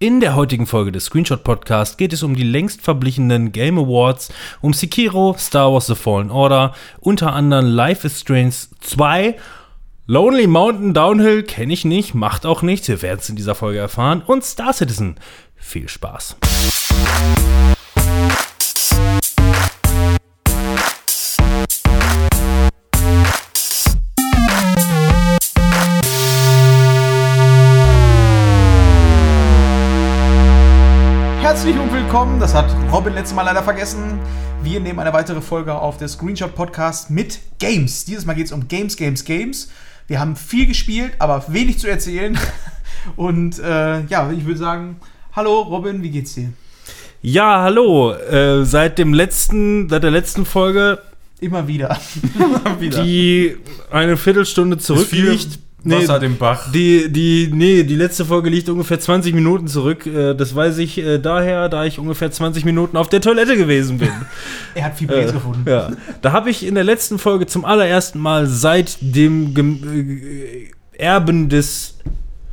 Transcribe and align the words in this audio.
In 0.00 0.20
der 0.20 0.36
heutigen 0.36 0.68
Folge 0.68 0.92
des 0.92 1.06
Screenshot 1.06 1.42
Podcast 1.42 1.98
geht 1.98 2.12
es 2.12 2.22
um 2.22 2.36
die 2.36 2.44
längst 2.44 2.82
verblichenen 2.82 3.50
Game 3.50 3.80
Awards, 3.80 4.32
um 4.60 4.72
Sekiro, 4.72 5.34
Star 5.36 5.72
Wars 5.72 5.88
The 5.88 5.96
Fallen 5.96 6.30
Order, 6.30 6.72
unter 7.00 7.32
anderem 7.32 7.66
Life 7.66 8.06
is 8.06 8.20
Strange 8.20 8.54
2, 8.80 9.34
Lonely 10.06 10.46
Mountain 10.46 10.94
Downhill 10.94 11.42
kenne 11.42 11.72
ich 11.72 11.84
nicht, 11.84 12.14
macht 12.14 12.46
auch 12.46 12.62
nichts, 12.62 12.86
wir 12.86 13.02
werden 13.02 13.18
es 13.18 13.28
in 13.28 13.34
dieser 13.34 13.56
Folge 13.56 13.80
erfahren 13.80 14.22
und 14.24 14.44
Star 14.44 14.72
Citizen. 14.72 15.16
Viel 15.56 15.88
Spaß. 15.88 16.36
Herzlich 31.58 31.76
und 31.76 31.92
willkommen, 31.92 32.38
das 32.38 32.54
hat 32.54 32.70
Robin 32.92 33.14
letztes 33.14 33.34
Mal 33.34 33.42
leider 33.42 33.64
vergessen. 33.64 34.20
Wir 34.62 34.78
nehmen 34.78 35.00
eine 35.00 35.12
weitere 35.12 35.40
Folge 35.40 35.74
auf 35.74 35.96
der 35.96 36.06
Screenshot 36.06 36.54
Podcast 36.54 37.10
mit 37.10 37.40
Games. 37.58 38.04
Dieses 38.04 38.24
Mal 38.26 38.34
geht 38.34 38.46
es 38.46 38.52
um 38.52 38.68
Games, 38.68 38.96
Games, 38.96 39.24
Games. 39.24 39.68
Wir 40.06 40.20
haben 40.20 40.36
viel 40.36 40.66
gespielt, 40.68 41.14
aber 41.18 41.44
wenig 41.48 41.80
zu 41.80 41.88
erzählen. 41.88 42.38
Und 43.16 43.58
äh, 43.58 44.04
ja, 44.04 44.30
ich 44.30 44.46
würde 44.46 44.56
sagen, 44.60 45.00
hallo 45.32 45.62
Robin, 45.62 46.00
wie 46.00 46.10
geht's 46.10 46.34
dir? 46.34 46.52
Ja, 47.22 47.60
hallo. 47.62 48.12
Äh, 48.12 48.64
seit 48.64 48.96
dem 48.96 49.12
letzten, 49.12 49.88
seit 49.88 50.04
der 50.04 50.12
letzten 50.12 50.46
Folge, 50.46 51.02
Immer 51.40 51.66
wieder. 51.66 51.98
die 52.80 53.56
eine 53.90 54.16
Viertelstunde 54.16 54.78
zurückliegt. 54.78 55.58
Wasser 55.84 56.18
dem 56.18 56.36
Bach. 56.36 56.70
Die, 56.72 57.10
die, 57.10 57.50
nee, 57.52 57.84
die 57.84 57.94
letzte 57.94 58.24
Folge 58.24 58.50
liegt 58.50 58.68
ungefähr 58.68 58.98
20 58.98 59.34
Minuten 59.34 59.68
zurück. 59.68 60.06
Äh, 60.06 60.34
Das 60.34 60.54
weiß 60.54 60.78
ich 60.78 60.98
äh, 60.98 61.18
daher, 61.18 61.68
da 61.68 61.84
ich 61.84 61.98
ungefähr 61.98 62.30
20 62.30 62.64
Minuten 62.64 62.96
auf 62.96 63.08
der 63.08 63.20
Toilette 63.20 63.56
gewesen 63.56 63.98
bin. 63.98 64.10
er 64.74 64.84
hat 64.84 64.96
Fibres 64.98 65.32
gefunden. 65.32 65.62
ja. 65.68 65.90
Da 66.20 66.32
habe 66.32 66.50
ich 66.50 66.66
in 66.66 66.74
der 66.74 66.84
letzten 66.84 67.18
Folge 67.18 67.46
zum 67.46 67.64
allerersten 67.64 68.18
Mal 68.18 68.46
seit 68.46 68.98
dem 69.00 69.54
Gem 69.54 69.80
äh, 70.96 71.00
Erben 71.00 71.48
des 71.48 71.94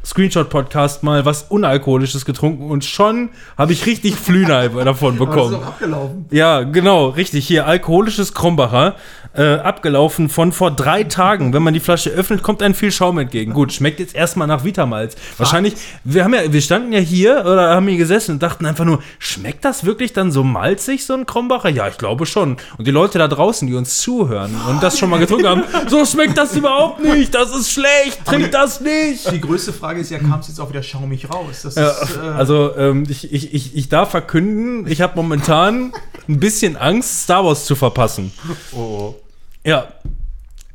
Screenshot-Podcast 0.05 1.03
mal 1.03 1.25
was 1.25 1.43
Unalkoholisches 1.49 2.25
getrunken 2.25 2.69
und 2.69 2.85
schon 2.85 3.29
habe 3.57 3.73
ich 3.73 3.85
richtig 3.85 4.15
Flühner 4.15 4.69
davon 4.85 5.19
Aber 5.19 5.25
das 5.25 5.35
ist 5.35 5.49
bekommen. 5.51 5.63
abgelaufen. 5.63 6.25
Ja, 6.31 6.61
genau, 6.63 7.07
richtig. 7.09 7.47
Hier, 7.47 7.65
alkoholisches 7.67 8.33
Krombacher, 8.33 8.95
äh, 9.35 9.55
abgelaufen 9.55 10.29
von 10.29 10.51
vor 10.51 10.71
drei 10.71 11.03
Tagen. 11.03 11.53
Wenn 11.53 11.63
man 11.63 11.73
die 11.73 11.79
Flasche 11.79 12.09
öffnet, 12.11 12.41
kommt 12.43 12.61
einem 12.63 12.73
viel 12.75 12.91
Schaum 12.91 13.17
entgegen. 13.17 13.53
Gut, 13.53 13.73
schmeckt 13.73 13.99
jetzt 13.99 14.15
erstmal 14.15 14.47
nach 14.47 14.63
Vitamalz. 14.63 15.15
Wahrscheinlich, 15.37 15.73
wir 16.03 16.23
haben 16.23 16.33
ja, 16.33 16.51
wir 16.51 16.61
standen 16.61 16.93
ja 16.93 16.99
hier 16.99 17.41
oder 17.41 17.75
haben 17.75 17.87
hier 17.87 17.97
gesessen 17.97 18.31
und 18.33 18.43
dachten 18.43 18.65
einfach 18.65 18.85
nur, 18.85 18.99
schmeckt 19.19 19.65
das 19.65 19.85
wirklich 19.85 20.13
dann 20.13 20.31
so 20.31 20.43
malzig, 20.43 21.05
so 21.05 21.13
ein 21.13 21.25
Krombacher? 21.25 21.69
Ja, 21.69 21.87
ich 21.87 21.97
glaube 21.97 22.25
schon. 22.25 22.57
Und 22.77 22.87
die 22.87 22.91
Leute 22.91 23.17
da 23.17 23.27
draußen, 23.27 23.67
die 23.67 23.73
uns 23.73 23.97
zuhören 23.97 24.55
und 24.69 24.81
das 24.81 24.97
schon 24.97 25.09
mal 25.09 25.19
getrunken 25.19 25.47
haben, 25.47 25.63
so 25.87 26.05
schmeckt 26.05 26.37
das 26.37 26.55
überhaupt 26.55 27.01
nicht, 27.03 27.33
das 27.35 27.49
ist 27.55 27.71
schlecht, 27.71 28.23
trink 28.25 28.51
das 28.51 28.79
nicht. 28.79 29.31
Die 29.31 29.41
größte 29.41 29.73
Frage 29.73 29.94
ist 29.99 30.11
ja, 30.11 30.19
kam 30.19 30.39
es 30.39 30.47
jetzt 30.47 30.59
auch 30.59 30.69
wieder 30.69 30.83
schaumig 30.83 31.29
raus? 31.29 31.61
Das 31.63 31.75
Ja, 31.75 31.89
ist, 31.89 32.15
äh, 32.17 32.19
also 32.19 32.75
ähm, 32.77 33.03
ich, 33.09 33.31
ich, 33.31 33.53
ich, 33.53 33.75
ich 33.75 33.89
darf 33.89 34.11
verkünden, 34.11 34.87
ich 34.87 35.01
habe 35.01 35.15
momentan 35.15 35.93
ein 36.27 36.39
bisschen 36.39 36.75
Angst, 36.77 37.23
Star 37.23 37.43
Wars 37.45 37.65
zu 37.65 37.75
verpassen. 37.75 38.31
Oh, 38.75 39.15
Ja. 39.63 39.87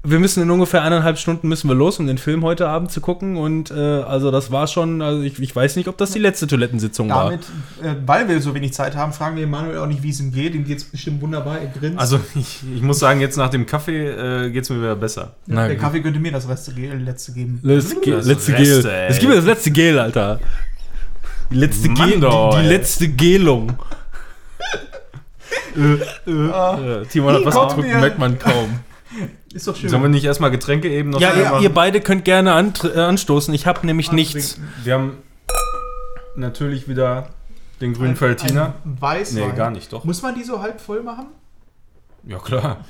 Wir 0.03 0.19
müssen 0.19 0.43
in 0.43 0.51
ungefähr 0.51 0.83
eineinhalb 0.83 1.19
Stunden 1.19 1.47
müssen 1.49 1.69
wir 1.69 1.75
los, 1.75 1.99
um 1.99 2.07
den 2.07 2.17
Film 2.17 2.43
heute 2.43 2.67
Abend 2.67 2.91
zu 2.91 3.03
gucken. 3.03 3.37
Und 3.37 3.71
äh, 3.71 3.75
also 3.75 4.31
das 4.31 4.51
war 4.51 4.67
schon, 4.67 5.03
also 5.03 5.21
ich, 5.21 5.39
ich 5.39 5.55
weiß 5.55 5.77
nicht, 5.77 5.89
ob 5.89 5.99
das 5.99 6.13
die 6.13 6.19
letzte 6.19 6.47
Toilettensitzung 6.47 7.11
war. 7.11 7.25
damit, 7.25 7.43
äh, 7.83 7.95
weil 8.07 8.27
wir 8.27 8.41
so 8.41 8.55
wenig 8.55 8.73
Zeit 8.73 8.97
haben, 8.97 9.13
fragen 9.13 9.37
wir 9.37 9.47
Manuel 9.47 9.77
auch 9.77 9.87
nicht, 9.87 10.03
wie 10.03 10.09
es 10.09 10.19
ihm 10.21 10.33
geht. 10.33 10.55
Ihm 10.55 10.65
geht 10.65 10.79
es 10.79 10.85
bestimmt 10.85 11.21
wunderbar, 11.21 11.59
er 11.59 11.67
grinst. 11.67 11.99
Also 11.99 12.19
ich, 12.35 12.61
ich 12.75 12.81
muss 12.81 12.99
sagen, 12.99 13.21
jetzt 13.21 13.37
nach 13.37 13.51
dem 13.51 13.67
Kaffee 13.67 14.07
äh, 14.47 14.51
geht 14.51 14.63
es 14.65 14.71
mir 14.71 14.79
wieder 14.79 14.97
besser. 14.97 15.35
Na 15.47 15.67
der 15.67 15.77
gut. 15.77 15.85
Kaffee 15.85 16.01
könnte 16.01 16.19
mir 16.19 16.33
das 16.33 16.47
letzte, 16.49 16.73
Ge- 16.73 16.95
letzte 16.95 17.33
geben. 17.33 17.61
Ge 17.63 17.77
Das 17.77 18.25
letzte 18.27 18.53
Reste, 18.55 18.83
Gel. 18.83 19.07
Es 19.11 19.19
gibt 19.19 19.29
mir 19.29 19.37
das 19.37 19.45
letzte 19.45 19.71
Gel, 19.71 19.99
Alter. 19.99 20.41
Die 21.51 21.57
letzte, 21.57 21.91
Mann 21.91 22.09
Gel, 22.09 22.21
doch, 22.21 22.57
die, 22.57 22.63
die 22.63 22.69
letzte 22.69 23.09
Gelung. 23.09 23.77
äh, 25.77 27.05
Timon 27.11 27.35
hat 27.35 27.45
was 27.45 27.77
wir- 27.77 27.99
merkt 27.99 28.19
man 28.19 28.39
kaum. 28.39 28.81
Ist 29.53 29.67
doch 29.67 29.77
schön. 29.77 29.89
Sollen 29.89 30.03
wir 30.03 30.09
nicht 30.09 30.25
erstmal 30.25 30.51
Getränke 30.51 30.89
eben 30.89 31.11
noch 31.11 31.21
Ja, 31.21 31.35
ihr, 31.35 31.45
machen? 31.45 31.63
ihr 31.63 31.71
beide 31.71 32.01
könnt 32.01 32.25
gerne 32.25 32.53
antr- 32.53 32.95
äh, 32.95 33.01
anstoßen. 33.01 33.53
Ich 33.55 33.67
habe 33.67 33.85
nämlich 33.87 34.13
nichts. 34.13 34.59
Wir 34.85 34.95
haben 34.95 35.19
natürlich 36.37 36.89
wieder 36.89 37.29
den 37.81 37.95
grünen 37.95 38.17
Feltiner. 38.17 38.75
Ein 38.85 39.01
Weißwein. 39.01 39.49
Nee, 39.51 39.57
gar 39.57 39.71
nicht, 39.71 39.93
doch. 39.93 40.05
Muss 40.05 40.23
man 40.23 40.35
die 40.35 40.45
so 40.45 40.61
halb 40.61 40.81
voll 40.81 41.03
machen? 41.03 41.27
Ja, 42.25 42.39
klar. 42.39 42.85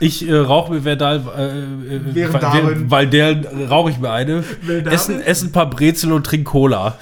Ich 0.00 0.26
äh, 0.28 0.34
rauche 0.34 0.72
mir 0.72 0.82
Verdal, 0.82 1.22
äh, 1.36 1.96
äh, 1.96 2.00
Während 2.14 2.90
weil, 2.90 3.06
der 3.08 3.68
rauche 3.68 3.90
ich 3.90 3.98
mir 3.98 4.10
eine. 4.10 4.44
Essen, 4.86 5.20
essen 5.20 5.48
ein 5.48 5.52
paar 5.52 5.68
Brezel 5.70 6.12
und 6.12 6.24
trink 6.24 6.46
Cola. 6.46 6.98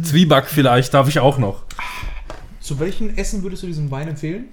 Zwieback 0.00 0.46
vielleicht, 0.46 0.94
darf 0.94 1.08
ich 1.08 1.18
auch 1.20 1.38
noch. 1.38 1.62
Zu 2.60 2.78
welchem 2.80 3.16
Essen 3.16 3.42
würdest 3.42 3.62
du 3.62 3.66
diesen 3.66 3.90
Wein 3.90 4.08
empfehlen? 4.08 4.46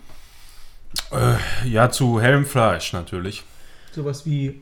Äh, 1.12 1.68
ja, 1.68 1.90
zu 1.90 2.20
hellem 2.22 2.46
Fleisch 2.46 2.94
natürlich. 2.94 3.44
Sowas 3.92 4.26
wie 4.26 4.62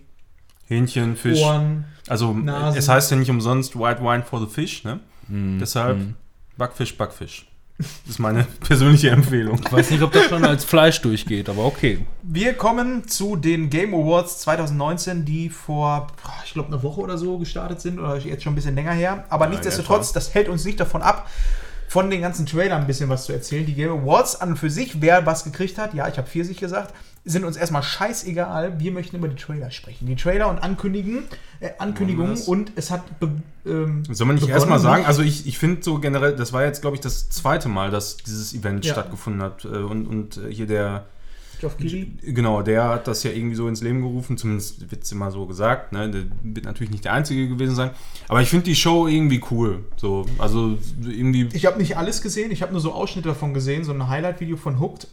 Hähnchen, 0.68 1.16
Fisch. 1.16 1.40
Ohren. 1.42 1.86
Also 2.08 2.34
Nasen. 2.34 2.78
es 2.78 2.88
heißt 2.90 3.12
ja 3.12 3.18
nicht 3.18 3.30
umsonst 3.30 3.78
White 3.78 4.02
Wine 4.02 4.24
for 4.24 4.40
the 4.40 4.48
Fish, 4.48 4.84
ne? 4.84 5.00
Hm, 5.28 5.60
Deshalb 5.60 6.00
Backfisch, 6.58 6.98
Backfisch. 6.98 7.48
Das 7.78 7.88
ist 8.12 8.20
meine 8.20 8.44
persönliche 8.62 9.10
Empfehlung. 9.10 9.60
Ich 9.66 9.72
weiß 9.72 9.92
nicht, 9.92 10.02
ob 10.02 10.14
das 10.14 10.26
schon 10.26 10.46
als 10.46 10.64
Fleisch 10.64 11.02
durchgeht, 11.02 11.50
aber 11.50 11.66
okay. 11.66 12.06
Wir 12.24 12.54
kommen 12.54 13.06
zu 13.08 13.36
den 13.36 13.70
Game 13.70 13.94
Awards 13.94 14.40
2019, 14.42 15.26
die 15.26 15.50
vor, 15.50 16.08
ich 16.46 16.54
glaube, 16.54 16.70
eine 16.70 16.82
Woche 16.84 17.02
oder 17.02 17.18
so 17.18 17.38
gestartet 17.38 17.82
sind 17.82 18.00
oder 18.00 18.18
jetzt 18.18 18.44
schon 18.44 18.54
ein 18.54 18.56
bisschen 18.56 18.76
länger 18.76 18.94
her. 18.94 19.26
Aber 19.30 19.46
Ja, 19.46 19.52
nichtsdestotrotz, 19.52 20.14
das 20.14 20.34
hält 20.34 20.48
uns 20.48 20.64
nicht 20.64 20.80
davon 20.80 21.02
ab, 21.02 21.30
von 21.88 22.10
den 22.10 22.22
ganzen 22.22 22.46
Trailern 22.46 22.82
ein 22.82 22.88
bisschen 22.88 23.10
was 23.10 23.26
zu 23.26 23.34
erzählen. 23.34 23.66
Die 23.66 23.74
Game 23.74 23.92
Awards 23.92 24.42
an 24.42 24.50
und 24.50 24.58
für 24.58 24.70
sich, 24.70 25.02
wer 25.02 25.26
was 25.26 25.44
gekriegt 25.44 25.78
hat, 25.78 25.94
ja, 25.94 26.08
ich 26.08 26.18
habe 26.18 26.28
Pfirsich 26.28 26.58
gesagt, 26.58 26.94
sind 27.28 27.44
uns 27.44 27.58
erstmal 27.58 27.82
scheißegal. 27.82 28.80
Wir 28.80 28.92
möchten 28.92 29.16
über 29.16 29.28
die 29.28 29.36
Trailer 29.36 29.72
sprechen. 29.72 30.06
Die 30.06 30.16
Trailer 30.16 30.48
und 30.48 30.60
Ankündigen, 30.60 31.24
äh, 31.60 31.70
Ankündigungen 31.80 32.38
und 32.44 32.72
es 32.76 32.92
hat 32.92 33.20
be, 33.20 33.32
ähm, 33.66 34.04
Soll 34.12 34.28
man 34.28 34.36
nicht 34.36 34.48
erstmal 34.48 34.80
sagen, 34.80 35.06
also 35.06 35.22
ich, 35.24 35.48
ich 35.48 35.58
finde 35.58 35.82
so 35.84 36.00
generell, 36.00 36.36
das 36.36 36.54
war 36.54 36.64
jetzt, 36.64 36.82
glaube 36.82 36.96
ich, 36.96 37.02
das 37.02 37.30
zweite 37.30 37.68
Mal, 37.68 37.90
dass 37.90 38.18
dieses 38.18 38.54
Event 38.54 38.86
Ja. 38.86 38.94
stattgefunden 38.94 39.42
hat. 39.42 39.66
äh, 39.66 39.70
Und, 39.70 40.06
und 40.08 40.38
äh, 40.38 40.54
hier 40.54 40.68
der, 40.68 41.06
Geoff 41.60 41.78
Keighley. 41.78 42.12
genau, 42.22 42.62
der 42.62 42.86
hat 42.90 43.08
das 43.08 43.24
ja 43.24 43.32
irgendwie 43.32 43.56
so 43.56 43.68
ins 43.68 43.82
Leben 43.82 44.02
gerufen, 44.02 44.38
zumindest 44.38 44.92
wird 44.92 45.04
es 45.04 45.12
immer 45.12 45.32
so 45.32 45.46
gesagt. 45.46 45.92
Ne? 45.92 46.10
Der 46.10 46.24
wird 46.44 46.66
natürlich 46.66 46.92
nicht 46.92 47.06
der 47.06 47.14
Einzige 47.14 47.48
gewesen 47.48 47.76
sein. 47.76 47.92
Aber 48.28 48.42
ich 48.42 48.50
finde 48.50 48.66
die 48.66 48.76
Show 48.76 49.08
irgendwie 49.08 49.42
cool. 49.52 49.86
So, 49.98 50.26
also 50.38 50.78
irgendwie. 51.02 51.50
Ich 51.54 51.66
habe 51.66 51.78
nicht 51.78 51.98
alles 51.98 52.22
gesehen, 52.22 52.52
ich 52.52 52.62
habe 52.62 52.72
nur 52.72 52.82
so 52.82 52.94
Ausschnitte 52.94 53.30
davon 53.30 53.54
gesehen, 53.54 53.84
so 53.84 53.94
ein 53.94 54.08
Highlight-Video 54.08 54.58
von 54.58 54.80
Hooked. 54.80 55.08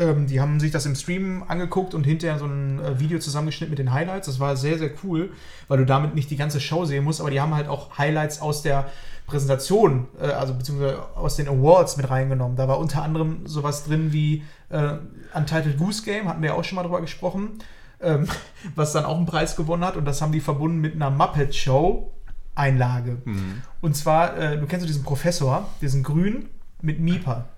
Ähm, 0.00 0.26
die 0.28 0.40
haben 0.40 0.60
sich 0.60 0.70
das 0.70 0.86
im 0.86 0.94
Stream 0.94 1.42
angeguckt 1.48 1.94
und 1.94 2.04
hinterher 2.04 2.38
so 2.38 2.46
ein 2.46 2.78
äh, 2.78 3.00
Video 3.00 3.18
zusammengeschnitten 3.18 3.70
mit 3.70 3.78
den 3.78 3.92
Highlights. 3.92 4.26
Das 4.26 4.38
war 4.38 4.56
sehr, 4.56 4.78
sehr 4.78 4.90
cool, 5.02 5.32
weil 5.66 5.78
du 5.78 5.86
damit 5.86 6.14
nicht 6.14 6.30
die 6.30 6.36
ganze 6.36 6.60
Show 6.60 6.84
sehen 6.84 7.04
musst, 7.04 7.20
aber 7.20 7.30
die 7.30 7.40
haben 7.40 7.54
halt 7.54 7.68
auch 7.68 7.98
Highlights 7.98 8.40
aus 8.40 8.62
der 8.62 8.90
Präsentation, 9.28 10.08
äh, 10.20 10.26
also 10.26 10.54
beziehungsweise 10.54 11.00
aus 11.14 11.36
den 11.36 11.48
Awards 11.48 11.96
mit 11.96 12.10
reingenommen. 12.10 12.56
Da 12.56 12.66
war 12.66 12.78
unter 12.78 13.02
anderem 13.02 13.46
sowas 13.46 13.84
drin 13.84 14.12
wie 14.12 14.42
äh, 14.70 14.94
Untitled 15.34 15.78
Goose 15.78 16.02
Game, 16.02 16.28
hatten 16.28 16.42
wir 16.42 16.50
ja 16.50 16.54
auch 16.56 16.64
schon 16.64 16.76
mal 16.76 16.82
drüber 16.82 17.00
gesprochen, 17.00 17.58
ähm, 18.00 18.26
was 18.74 18.92
dann 18.92 19.04
auch 19.04 19.16
einen 19.16 19.26
Preis 19.26 19.54
gewonnen 19.54 19.84
hat 19.84 19.96
und 19.96 20.04
das 20.04 20.20
haben 20.20 20.32
die 20.32 20.40
verbunden 20.40 20.80
mit 20.80 20.94
einer 20.94 21.10
Muppet 21.10 21.54
Show 21.54 22.10
Einlage. 22.54 23.18
Mhm. 23.24 23.62
Und 23.80 23.96
zwar, 23.96 24.36
äh, 24.36 24.58
du 24.58 24.66
kennst 24.66 24.82
du 24.82 24.88
diesen 24.88 25.04
Professor, 25.04 25.68
diesen 25.80 26.02
Grün 26.02 26.48
mit 26.82 26.98
Mieper. 26.98 27.48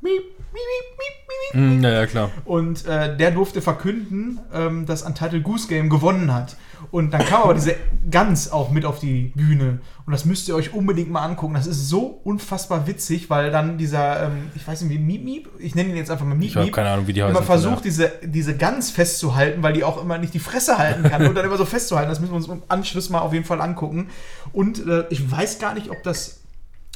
Miep, 0.00 0.12
miep, 0.12 0.26
miep, 0.52 0.98
miep, 0.98 1.54
miep. 1.54 1.54
Hm, 1.54 1.82
ja, 1.82 1.90
ja, 1.90 2.06
klar. 2.06 2.30
Und 2.44 2.86
äh, 2.86 3.16
der 3.16 3.30
durfte 3.30 3.62
verkünden, 3.62 4.40
ähm, 4.52 4.86
dass 4.86 5.02
Untitled 5.02 5.44
Goose 5.44 5.68
Game 5.68 5.88
gewonnen 5.88 6.32
hat. 6.32 6.56
Und 6.90 7.12
dann 7.12 7.24
kam 7.24 7.42
aber 7.42 7.54
diese 7.54 7.74
Gans 8.10 8.50
auch 8.50 8.70
mit 8.70 8.84
auf 8.84 8.98
die 9.00 9.32
Bühne. 9.34 9.80
Und 10.06 10.12
das 10.12 10.24
müsst 10.24 10.48
ihr 10.48 10.54
euch 10.54 10.72
unbedingt 10.72 11.10
mal 11.10 11.22
angucken. 11.22 11.54
Das 11.54 11.66
ist 11.66 11.88
so 11.88 12.20
unfassbar 12.24 12.86
witzig, 12.86 13.28
weil 13.30 13.50
dann 13.50 13.78
dieser, 13.78 14.24
ähm, 14.26 14.50
ich 14.54 14.66
weiß 14.66 14.82
nicht, 14.82 14.90
wie 14.90 14.98
Miep 14.98 15.24
Miep, 15.24 15.48
ich 15.58 15.74
nenne 15.74 15.90
ihn 15.90 15.96
jetzt 15.96 16.10
einfach 16.10 16.24
mal 16.24 16.34
Miep 16.34 16.48
Ich 16.48 16.56
habe 16.56 16.66
Miep, 16.66 16.74
keine 16.74 16.90
Ahnung, 16.90 17.06
wie 17.06 17.12
die 17.12 17.22
heißen. 17.22 17.36
immer 17.36 17.44
versucht, 17.44 17.84
diese, 17.84 18.12
diese 18.22 18.56
Gans 18.56 18.90
festzuhalten, 18.90 19.62
weil 19.62 19.72
die 19.72 19.84
auch 19.84 20.00
immer 20.00 20.18
nicht 20.18 20.34
die 20.34 20.38
Fresse 20.38 20.78
halten 20.78 21.02
kann 21.04 21.26
und 21.26 21.34
dann 21.34 21.44
immer 21.44 21.58
so 21.58 21.64
festzuhalten. 21.64 22.08
Das 22.08 22.20
müssen 22.20 22.32
wir 22.32 22.36
uns 22.36 22.48
im 22.48 22.62
Anschluss 22.68 23.10
mal 23.10 23.20
auf 23.20 23.32
jeden 23.32 23.44
Fall 23.44 23.60
angucken. 23.60 24.08
Und 24.52 24.86
äh, 24.86 25.04
ich 25.10 25.30
weiß 25.30 25.58
gar 25.58 25.74
nicht, 25.74 25.90
ob 25.90 26.02
das 26.02 26.40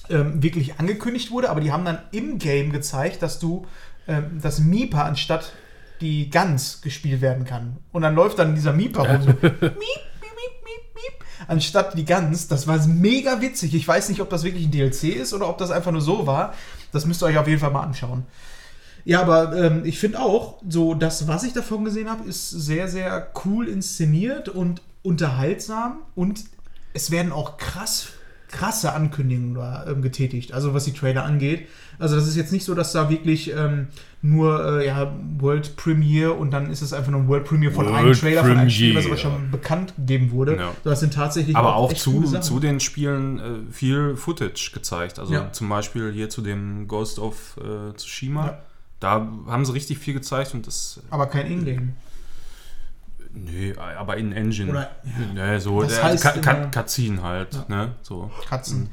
ähm, 0.08 0.42
wirklich 0.42 0.78
angekündigt 0.78 1.30
wurde, 1.30 1.50
aber 1.50 1.60
die 1.60 1.72
haben 1.72 1.84
dann 1.84 1.98
im 2.12 2.38
Game 2.38 2.72
gezeigt, 2.72 3.22
dass 3.22 3.38
du 3.38 3.66
ähm, 4.08 4.38
das 4.40 4.58
Mieper 4.58 5.04
anstatt 5.04 5.52
die 6.02 6.28
Gans 6.28 6.80
gespielt 6.82 7.20
werden 7.20 7.44
kann. 7.44 7.78
Und 7.92 8.02
dann 8.02 8.14
läuft 8.14 8.38
dann 8.38 8.54
dieser 8.54 8.72
Mieper 8.72 9.08
rum. 9.08 9.22
So, 9.22 9.28
miep, 9.28 9.42
miep, 9.42 9.62
miep, 9.62 9.78
miep, 9.80 10.94
miep. 10.94 11.24
anstatt 11.48 11.96
die 11.96 12.04
Gans. 12.04 12.48
Das 12.48 12.66
war 12.66 12.84
mega 12.86 13.40
witzig. 13.40 13.74
Ich 13.74 13.86
weiß 13.86 14.08
nicht, 14.08 14.20
ob 14.20 14.28
das 14.28 14.42
wirklich 14.44 14.66
ein 14.66 14.70
DLC 14.70 15.04
ist 15.16 15.32
oder 15.32 15.48
ob 15.48 15.58
das 15.58 15.70
einfach 15.70 15.92
nur 15.92 16.00
so 16.02 16.26
war. 16.26 16.54
Das 16.90 17.06
müsst 17.06 17.22
ihr 17.22 17.26
euch 17.26 17.38
auf 17.38 17.48
jeden 17.48 17.60
Fall 17.60 17.70
mal 17.70 17.84
anschauen. 17.84 18.26
Ja, 19.04 19.20
aber 19.22 19.56
ähm, 19.56 19.82
ich 19.84 19.98
finde 19.98 20.20
auch, 20.20 20.60
so 20.68 20.94
das, 20.94 21.26
was 21.26 21.42
ich 21.44 21.52
davon 21.52 21.84
gesehen 21.84 22.08
habe, 22.08 22.28
ist 22.28 22.50
sehr, 22.50 22.88
sehr 22.88 23.32
cool 23.44 23.68
inszeniert 23.68 24.48
und 24.48 24.82
unterhaltsam 25.02 26.02
und 26.14 26.44
es 26.94 27.10
werden 27.10 27.32
auch 27.32 27.56
krass 27.56 28.08
krasse 28.52 28.92
Ankündigungen 28.92 29.54
da 29.54 29.86
ähm, 29.88 30.02
getätigt, 30.02 30.52
also 30.52 30.74
was 30.74 30.84
die 30.84 30.92
Trailer 30.92 31.24
angeht. 31.24 31.66
Also 31.98 32.14
das 32.16 32.26
ist 32.28 32.36
jetzt 32.36 32.52
nicht 32.52 32.64
so, 32.64 32.74
dass 32.74 32.92
da 32.92 33.10
wirklich 33.10 33.52
ähm, 33.52 33.88
nur 34.20 34.80
äh, 34.80 34.86
ja, 34.86 35.12
World 35.38 35.74
Premiere 35.76 36.32
und 36.34 36.50
dann 36.52 36.70
ist 36.70 36.82
es 36.82 36.92
einfach 36.92 37.10
nur 37.10 37.20
ein 37.22 37.28
World 37.28 37.44
Premiere 37.44 37.72
von 37.72 37.88
einem 37.88 38.06
World 38.06 38.20
Trailer 38.20 38.42
von 38.42 38.56
einem 38.56 38.70
Spiel, 38.70 38.94
was 38.94 39.06
aber 39.06 39.16
schon 39.16 39.50
bekannt 39.50 39.94
gegeben 39.96 40.30
wurde. 40.30 40.56
Ja. 40.56 40.70
Das 40.84 41.00
sind 41.00 41.14
tatsächlich 41.14 41.56
Aber 41.56 41.74
auch 41.76 41.90
echt 41.90 42.00
zu, 42.00 42.22
zu 42.40 42.60
den 42.60 42.78
Spielen 42.78 43.38
äh, 43.40 43.72
viel 43.72 44.16
Footage 44.16 44.70
gezeigt. 44.72 45.18
Also 45.18 45.32
Ja. 45.34 45.50
zum 45.52 45.68
Beispiel 45.68 46.12
hier 46.12 46.28
zu 46.28 46.42
dem 46.42 46.86
Ghost 46.88 47.18
of 47.18 47.56
äh, 47.58 47.94
Tsushima. 47.96 48.46
Ja. 48.46 48.58
Da 49.00 49.26
haben 49.48 49.64
sie 49.64 49.72
richtig 49.72 49.98
viel 49.98 50.14
gezeigt 50.14 50.54
und 50.54 50.66
das. 50.66 51.00
aber 51.10 51.26
kein 51.26 51.50
Ingame. 51.50 51.88
Nö, 53.34 53.74
aber 53.78 54.16
in 54.18 54.32
Engine. 54.32 54.70
Oder- 54.70 54.90
nee, 55.34 55.58
so 55.58 55.78
Was 55.78 55.88
der 55.88 56.02
heißt 56.02 56.22
Ka 56.22 56.32
Ka 56.32 56.66
Cutscene 56.66 57.22
halt, 57.22 57.54
Ja. 57.54 57.64
ne? 57.68 57.92
So 58.02 58.30
Katzen. 58.48 58.90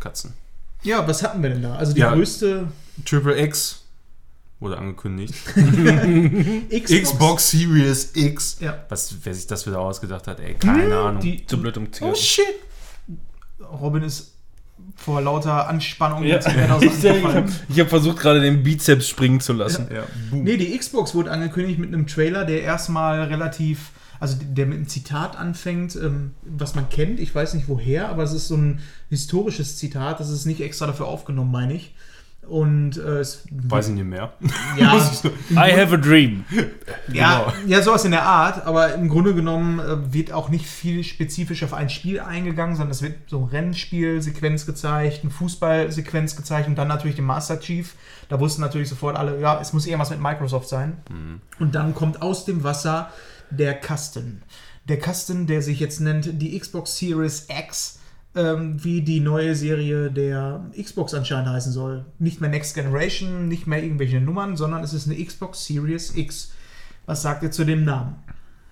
Katzen. 0.00 0.34
Ja, 0.82 1.06
was 1.08 1.22
hatten 1.22 1.42
wir 1.42 1.50
denn 1.50 1.62
da? 1.62 1.74
Also 1.74 1.92
die 1.92 2.00
Ja. 2.00 2.14
größte 2.14 2.68
Triple 3.04 3.40
X 3.40 3.80
wurde 4.60 4.78
angekündigt. 4.78 5.34
Xbox. 5.54 7.02
Xbox 7.02 7.50
Series 7.50 8.10
X. 8.14 8.58
Ja. 8.60 8.84
Was, 8.88 9.14
wer 9.24 9.34
sich 9.34 9.46
das 9.46 9.66
wieder 9.66 9.80
ausgedacht 9.80 10.26
hat, 10.28 10.40
ey, 10.40 10.54
keine 10.54 10.96
Ahnung. 10.96 11.20
Die, 11.22 11.44
Zu 11.46 11.58
blöd 11.60 11.76
um 11.76 11.88
oh 12.02 12.14
shit! 12.14 12.44
Robin 13.60 14.02
ist 14.04 14.33
vor 14.96 15.20
lauter 15.20 15.68
Anspannung 15.68 16.24
Ja. 16.24 16.38
Ich, 16.38 16.44
dem 17.00 17.16
ich 17.16 17.24
habe 17.24 17.48
hab 17.78 17.88
versucht, 17.88 18.18
gerade 18.18 18.40
den 18.40 18.62
Bizeps 18.62 19.08
springen 19.08 19.40
zu 19.40 19.52
lassen. 19.52 19.88
ja, 19.92 20.04
boom. 20.30 20.44
Nee, 20.44 20.56
die 20.56 20.76
Xbox 20.76 21.14
wurde 21.14 21.30
angekündigt 21.30 21.78
mit 21.78 21.92
einem 21.92 22.06
Trailer, 22.06 22.44
der 22.44 22.62
erstmal 22.62 23.22
relativ, 23.22 23.90
also 24.20 24.36
der 24.40 24.66
mit 24.66 24.76
einem 24.76 24.88
Zitat 24.88 25.36
anfängt, 25.36 25.96
ähm, 25.96 26.32
was 26.42 26.74
man 26.74 26.88
kennt. 26.88 27.20
Ich 27.20 27.34
weiß 27.34 27.54
nicht 27.54 27.68
woher, 27.68 28.08
aber 28.08 28.22
es 28.22 28.32
ist 28.32 28.48
so 28.48 28.56
ein 28.56 28.80
historisches 29.10 29.76
Zitat. 29.76 30.20
Das 30.20 30.30
ist 30.30 30.46
nicht 30.46 30.60
extra 30.60 30.86
dafür 30.86 31.06
aufgenommen, 31.06 31.50
meine 31.50 31.74
ich. 31.74 31.94
Und 32.48 32.96
äh, 32.96 33.20
es 33.20 33.44
Weiß 33.50 33.88
ich 33.88 33.94
nicht 33.94 34.04
mehr. 34.04 34.32
ja, 34.78 34.94
I 35.52 35.72
have 35.72 35.94
a 35.94 35.96
dream. 35.96 36.44
ja, 37.12 37.44
Genau. 37.44 37.52
ja, 37.66 37.82
sowas 37.82 38.04
in 38.04 38.10
der 38.10 38.24
Art, 38.24 38.66
aber 38.66 38.94
im 38.94 39.08
Grunde 39.08 39.34
genommen 39.34 39.78
äh, 39.78 40.12
wird 40.12 40.32
auch 40.32 40.48
nicht 40.48 40.66
viel 40.66 41.04
spezifisch 41.04 41.62
auf 41.64 41.72
ein 41.72 41.88
Spiel 41.88 42.20
eingegangen, 42.20 42.76
sondern 42.76 42.92
es 42.92 43.02
wird 43.02 43.14
so 43.26 43.40
ein 43.40 43.44
Rennspiel-Sequenz 43.44 44.66
gezeigt, 44.66 45.20
eine 45.22 45.30
Fußball-Sequenz 45.30 46.36
gezeigt 46.36 46.68
und 46.68 46.76
dann 46.76 46.88
natürlich 46.88 47.16
den 47.16 47.24
Master 47.24 47.58
Chief. 47.60 47.94
Da 48.28 48.40
wussten 48.40 48.60
natürlich 48.60 48.88
sofort 48.88 49.16
alle, 49.16 49.40
ja, 49.40 49.60
es 49.60 49.72
muss 49.72 49.86
irgendwas 49.86 50.10
mit 50.10 50.20
Microsoft 50.20 50.68
sein. 50.68 50.98
Und 51.58 51.74
dann 51.74 51.94
kommt 51.94 52.22
aus 52.22 52.44
dem 52.44 52.64
Wasser 52.64 53.10
der 53.50 53.74
Kasten. 53.74 54.42
Der 54.88 54.98
Kasten, 54.98 55.46
der 55.46 55.62
sich 55.62 55.80
jetzt 55.80 56.00
nennt 56.00 56.42
die 56.42 56.58
Xbox 56.58 56.98
Series 56.98 57.46
X, 57.48 58.00
ähm, 58.36 58.82
wie 58.82 59.02
die 59.02 59.20
neue 59.20 59.54
Serie 59.54 60.10
der 60.10 60.64
Xbox 60.80 61.14
anscheinend 61.14 61.48
heißen 61.48 61.72
soll. 61.72 62.04
Nicht 62.18 62.40
mehr 62.40 62.50
Next 62.50 62.74
Generation, 62.74 63.48
nicht 63.48 63.66
mehr 63.66 63.82
irgendwelche 63.82 64.20
Nummern, 64.20 64.56
sondern 64.56 64.82
es 64.82 64.92
ist 64.92 65.06
eine 65.06 65.22
Xbox 65.22 65.66
Series 65.66 66.16
X. 66.16 66.52
Was 67.06 67.22
sagt 67.22 67.42
ihr 67.42 67.50
zu 67.50 67.64
dem 67.64 67.84
Namen? 67.84 68.16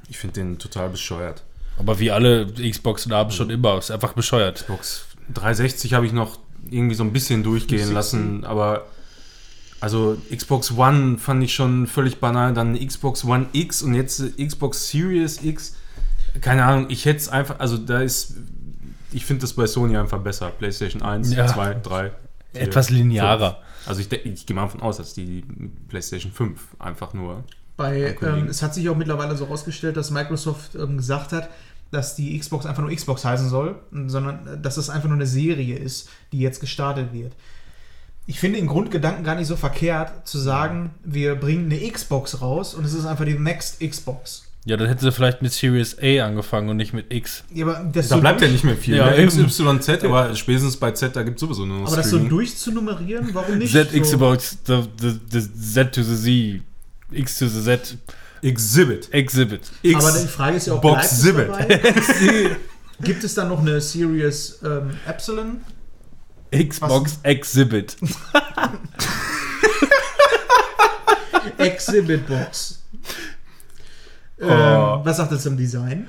Ich 0.08 0.18
finde 0.18 0.34
den 0.34 0.58
total 0.58 0.90
bescheuert. 0.90 1.42
Aber 1.78 1.98
wie 1.98 2.10
alle 2.10 2.46
Xbox-Namen 2.46 3.30
schon 3.30 3.50
immer, 3.50 3.78
ist 3.78 3.90
einfach 3.90 4.12
bescheuert. 4.12 4.56
Xbox 4.56 5.06
360 5.32 5.94
habe 5.94 6.06
ich 6.06 6.12
noch 6.12 6.38
irgendwie 6.70 6.94
so 6.94 7.04
ein 7.04 7.12
bisschen 7.12 7.42
durchgehen 7.42 7.92
360. 7.92 7.94
lassen, 7.94 8.44
aber 8.44 8.86
also 9.80 10.16
Xbox 10.34 10.70
One 10.76 11.18
fand 11.18 11.42
ich 11.42 11.54
schon 11.54 11.86
völlig 11.86 12.20
banal, 12.20 12.54
dann 12.54 12.78
Xbox 12.78 13.24
One 13.24 13.46
X 13.52 13.82
und 13.82 13.94
jetzt 13.94 14.22
Xbox 14.36 14.88
Series 14.88 15.42
X. 15.42 15.74
Keine 16.40 16.64
Ahnung, 16.64 16.86
ich 16.88 17.04
hätte 17.04 17.18
es 17.18 17.28
einfach, 17.28 17.58
also 17.58 17.76
da 17.78 18.00
ist, 18.00 18.36
ich 19.14 19.24
finde 19.24 19.42
das 19.42 19.52
bei 19.54 19.66
Sony 19.66 19.96
einfach 19.96 20.20
besser. 20.20 20.50
PlayStation 20.50 21.02
1, 21.02 21.32
Ja. 21.34 21.46
2, 21.46 21.74
3. 21.74 22.10
vier, 22.52 22.60
Etwas 22.62 22.90
linearer. 22.90 23.54
fünf. 23.54 23.88
Also 23.88 24.00
ich, 24.00 24.12
ich 24.12 24.46
gehe 24.46 24.54
mal 24.54 24.62
davon 24.62 24.82
aus, 24.82 24.98
dass 24.98 25.14
die 25.14 25.44
PlayStation 25.88 26.32
5 26.32 26.60
einfach 26.78 27.14
nur. 27.14 27.44
Bei, 27.76 28.16
ähm, 28.22 28.46
es 28.48 28.62
hat 28.62 28.74
sich 28.74 28.88
auch 28.88 28.96
mittlerweile 28.96 29.36
so 29.36 29.46
herausgestellt, 29.46 29.96
dass 29.96 30.10
Microsoft 30.10 30.74
ähm, 30.74 30.98
gesagt 30.98 31.32
hat, 31.32 31.48
dass 31.90 32.14
die 32.14 32.38
Xbox 32.38 32.64
einfach 32.66 32.82
nur 32.82 32.94
Xbox 32.94 33.24
heißen 33.24 33.48
soll, 33.48 33.76
sondern 34.06 34.46
äh, 34.46 34.58
dass 34.60 34.76
es 34.76 34.88
einfach 34.90 35.08
nur 35.08 35.16
eine 35.16 35.26
Serie 35.26 35.76
ist, 35.76 36.08
die 36.32 36.38
jetzt 36.38 36.60
gestartet 36.60 37.12
wird. 37.12 37.32
Ich 38.26 38.38
finde 38.38 38.58
den 38.58 38.68
Grundgedanken 38.68 39.24
gar 39.24 39.34
nicht 39.34 39.48
so 39.48 39.56
verkehrt, 39.56 40.28
zu 40.28 40.38
sagen, 40.38 40.90
wir 41.02 41.34
bringen 41.34 41.70
eine 41.72 41.90
Xbox 41.90 42.40
raus 42.40 42.74
und 42.74 42.84
es 42.84 42.92
ist 42.94 43.04
einfach 43.04 43.24
die 43.24 43.34
Next 43.38 43.80
Xbox. 43.80 44.44
Ja, 44.64 44.76
dann 44.76 44.86
hätten 44.86 45.00
sie 45.00 45.10
vielleicht 45.10 45.42
mit 45.42 45.52
Series 45.52 45.96
A 46.00 46.24
angefangen 46.24 46.68
und 46.68 46.76
nicht 46.76 46.92
mit 46.92 47.12
X. 47.12 47.42
Ja, 47.52 47.66
aber 47.66 47.84
das 47.92 48.08
Da 48.08 48.14
so 48.16 48.20
bleibt 48.20 48.40
ja 48.42 48.48
nicht 48.48 48.62
mehr 48.62 48.76
viel. 48.76 48.94
Ja, 48.96 49.10
ne? 49.10 49.18
eben. 49.18 49.28
XYZ, 49.46 50.04
aber 50.04 50.36
spätestens 50.36 50.76
bei 50.76 50.92
Z, 50.92 51.16
da 51.16 51.24
gibt 51.24 51.36
es 51.36 51.40
sowieso 51.40 51.66
nur 51.66 51.80
noch 51.80 51.88
Aber 51.88 51.96
das 51.96 52.06
so 52.06 52.10
Streaming. 52.16 52.30
durchzunummerieren, 52.30 53.34
warum 53.34 53.58
nicht? 53.58 53.72
Z, 53.72 53.90
so, 53.90 54.00
Xbox, 54.00 54.58
the, 54.64 54.84
the, 55.00 55.18
the 55.30 55.40
Z 55.74 55.92
to 55.92 56.02
the 56.04 56.16
Z, 56.16 56.60
X 57.10 57.38
to 57.38 57.48
the 57.48 57.60
Z, 57.60 57.96
Exhibit. 58.42 59.12
Exhibit. 59.12 59.62
X 59.82 60.04
aber 60.04 60.16
die 60.18 60.28
Frage 60.28 60.56
ist 60.58 60.66
ja 60.68 60.74
auch, 60.74 60.80
Box 60.80 61.22
bleibt? 61.22 61.68
Gibt 63.00 63.24
es 63.24 63.34
dann 63.34 63.48
noch 63.48 63.58
eine 63.60 63.80
Series 63.80 64.60
ähm, 64.64 64.90
Epsilon? 65.08 65.60
Xbox 66.52 67.18
Exhibit. 67.24 67.96
Exhibit 71.58 72.26
Box. 72.28 72.78
Ähm, 74.42 74.48
Oh. 74.50 75.00
Was 75.04 75.16
sagt 75.18 75.32
das 75.32 75.42
zum 75.42 75.56
Design? 75.56 76.08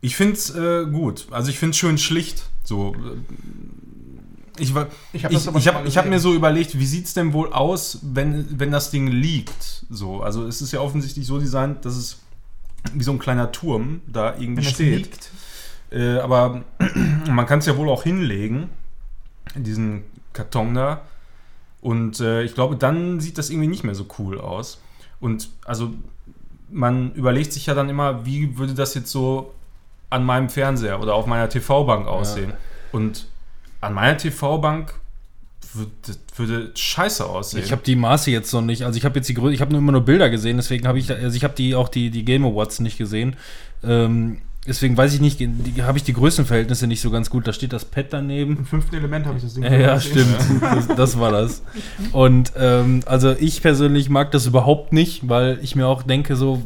Ich 0.00 0.16
finde 0.16 0.34
es 0.34 0.54
äh, 0.54 0.86
gut. 0.86 1.26
Also 1.30 1.50
ich 1.50 1.58
finde 1.58 1.70
es 1.72 1.76
schön 1.78 1.98
schlicht. 1.98 2.48
So, 2.64 2.94
ich 4.58 4.74
war, 4.74 4.88
Ich 5.12 5.24
hab 5.24 5.32
habe 5.32 5.58
hab 5.60 5.84
gesehen. 5.84 6.08
mir 6.10 6.18
so 6.20 6.34
überlegt, 6.34 6.78
wie 6.78 6.86
sieht 6.86 7.06
es 7.06 7.14
denn 7.14 7.32
wohl 7.32 7.52
aus, 7.52 7.98
wenn, 8.02 8.46
wenn 8.58 8.70
das 8.70 8.90
Ding 8.90 9.08
liegt? 9.08 9.84
So, 9.90 10.22
also 10.22 10.46
es 10.46 10.62
ist 10.62 10.72
ja 10.72 10.80
offensichtlich 10.80 11.26
so 11.26 11.38
designt, 11.38 11.84
dass 11.84 11.96
es 11.96 12.20
wie 12.94 13.02
so 13.04 13.12
ein 13.12 13.18
kleiner 13.18 13.52
Turm 13.52 14.00
da 14.06 14.34
irgendwie 14.38 14.64
steht. 14.64 14.96
liegt. 14.98 15.30
Äh, 15.90 16.18
aber 16.18 16.62
man 17.30 17.46
kann 17.46 17.58
es 17.58 17.66
ja 17.66 17.76
wohl 17.76 17.88
auch 17.88 18.02
hinlegen, 18.04 18.68
diesen 19.54 20.04
Karton 20.32 20.74
da. 20.74 21.02
Und 21.80 22.20
äh, 22.20 22.42
ich 22.42 22.54
glaube, 22.54 22.76
dann 22.76 23.20
sieht 23.20 23.38
das 23.38 23.50
irgendwie 23.50 23.68
nicht 23.68 23.84
mehr 23.84 23.94
so 23.94 24.06
cool 24.18 24.40
aus. 24.40 24.80
Und 25.20 25.50
also 25.64 25.92
man 26.70 27.12
überlegt 27.14 27.52
sich 27.52 27.66
ja 27.66 27.74
dann 27.74 27.88
immer, 27.88 28.24
wie 28.26 28.58
würde 28.58 28.74
das 28.74 28.94
jetzt 28.94 29.10
so 29.10 29.52
an 30.10 30.24
meinem 30.24 30.48
Fernseher 30.48 31.00
oder 31.00 31.14
auf 31.14 31.26
meiner 31.26 31.48
TV-Bank 31.48 32.06
aussehen. 32.06 32.52
Und 32.92 33.26
an 33.80 33.94
meiner 33.94 34.16
TV-Bank 34.16 34.94
würde, 35.74 35.90
würde 36.36 36.70
scheiße 36.74 37.24
aussehen. 37.24 37.62
Ich 37.62 37.72
habe 37.72 37.82
die 37.84 37.96
Maße 37.96 38.30
jetzt 38.30 38.52
noch 38.52 38.62
nicht. 38.62 38.84
Also 38.84 38.96
ich 38.96 39.04
habe 39.04 39.16
jetzt 39.16 39.28
die 39.28 39.34
Größe, 39.34 39.54
ich 39.54 39.60
habe 39.60 39.72
nur 39.72 39.80
immer 39.80 39.92
nur 39.92 40.02
Bilder 40.02 40.30
gesehen, 40.30 40.56
deswegen 40.56 40.86
habe 40.86 40.98
ich, 40.98 41.10
also 41.10 41.36
ich 41.36 41.44
habe 41.44 41.54
die 41.54 41.74
auch 41.74 41.88
die, 41.88 42.10
die 42.10 42.24
Game 42.24 42.44
Awards 42.44 42.80
nicht 42.80 42.98
gesehen. 42.98 43.36
Ähm, 43.82 44.38
deswegen 44.66 44.96
weiß 44.96 45.14
ich 45.14 45.20
nicht, 45.20 45.40
habe 45.82 45.98
ich 45.98 46.04
die 46.04 46.12
Größenverhältnisse 46.12 46.86
nicht 46.86 47.00
so 47.00 47.10
ganz 47.10 47.30
gut. 47.30 47.46
Da 47.46 47.52
steht 47.52 47.72
das 47.72 47.84
Pad 47.84 48.06
daneben. 48.10 48.56
Im 48.58 48.66
fünften 48.66 48.96
Element 48.96 49.26
habe 49.26 49.38
ich 49.38 49.44
das 49.44 49.54
Ding 49.54 49.64
Ja, 49.64 49.74
ja 49.74 50.00
stimmt. 50.00 50.36
Das, 50.60 50.88
das 50.88 51.18
war 51.18 51.32
das. 51.32 51.62
Und 52.12 52.52
ähm, 52.56 53.00
also 53.06 53.32
ich 53.38 53.62
persönlich 53.62 54.08
mag 54.08 54.30
das 54.32 54.46
überhaupt 54.46 54.92
nicht, 54.92 55.28
weil 55.28 55.58
ich 55.62 55.76
mir 55.76 55.86
auch 55.86 56.02
denke, 56.02 56.36
so, 56.36 56.62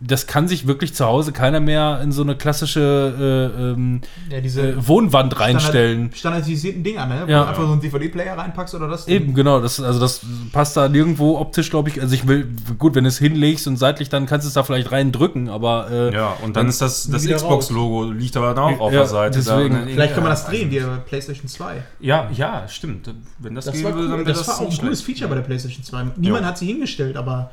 das 0.00 0.26
kann 0.26 0.46
sich 0.46 0.66
wirklich 0.66 0.94
zu 0.94 1.06
Hause 1.06 1.32
keiner 1.32 1.58
mehr 1.60 2.00
in 2.02 2.12
so 2.12 2.22
eine 2.22 2.36
klassische 2.36 3.50
äh, 3.56 3.62
ähm, 3.72 4.02
Ja, 4.30 4.40
diese 4.40 4.72
äh, 4.72 4.86
Wohnwand 4.88 5.38
reinstellen. 5.40 6.10
Standard, 6.12 6.18
standardisierten 6.18 6.84
Dinger, 6.84 7.06
ne? 7.06 7.22
Wo 7.26 7.30
Ja. 7.30 7.42
du 7.44 7.48
einfach 7.48 7.62
so 7.66 7.72
einen 7.72 7.80
DVD-Player 7.80 8.36
reinpackst 8.36 8.74
oder 8.74 8.88
das. 8.88 9.08
Eben, 9.08 9.32
genau. 9.34 9.60
Das, 9.60 9.80
also 9.80 9.98
das 9.98 10.20
passt 10.52 10.76
da 10.76 10.88
nirgendwo 10.88 11.38
optisch, 11.38 11.70
glaube 11.70 11.88
ich. 11.88 12.00
Also 12.00 12.14
ich 12.14 12.28
will, 12.28 12.46
gut, 12.78 12.94
wenn 12.94 13.04
du 13.04 13.08
es 13.08 13.18
hinlegst 13.18 13.66
und 13.66 13.76
seitlich, 13.78 14.08
dann 14.10 14.26
kannst 14.26 14.44
du 14.44 14.48
es 14.48 14.54
da 14.54 14.62
vielleicht 14.64 14.92
reindrücken, 14.92 15.48
aber 15.48 15.90
äh, 15.90 16.14
ja, 16.14 16.34
und 16.42 16.56
dann 16.56 16.68
ist 16.68 16.80
das, 16.82 17.08
das 17.08 17.26
Xbox-Logo 17.26 18.04
liegt 18.10 18.36
aber 18.36 18.60
auch 18.62 18.80
auf 18.80 18.92
Ja, 18.92 18.98
der 19.00 19.08
Seite. 19.08 19.38
deswegen. 19.38 19.74
Da- 19.74 19.86
Vielleicht 19.86 20.14
kann 20.14 20.22
man 20.22 20.30
das 20.32 20.46
drehen, 20.46 20.70
wie 20.70 20.80
bei 20.80 20.96
PlayStation 21.06 21.48
2. 21.48 21.82
Ja, 22.00 22.28
ja, 22.34 22.68
stimmt. 22.68 23.12
Wenn 23.38 23.54
das, 23.54 23.64
Das 23.64 23.74
gehen 23.74 23.84
war, 23.84 23.94
würde, 23.94 24.08
cool. 24.08 24.16
dann 24.16 24.26
wäre 24.26 24.36
das 24.38 24.46
war 24.46 24.60
auch 24.60 24.70
ein 24.70 24.76
cooles. 24.76 25.00
Feature 25.00 25.28
bei 25.28 25.36
der 25.36 25.42
PlayStation 25.42 25.82
2. 25.84 26.04
Niemand 26.16 26.42
Jo. 26.42 26.48
hat 26.48 26.58
sie 26.58 26.66
hingestellt, 26.66 27.16
aber 27.16 27.50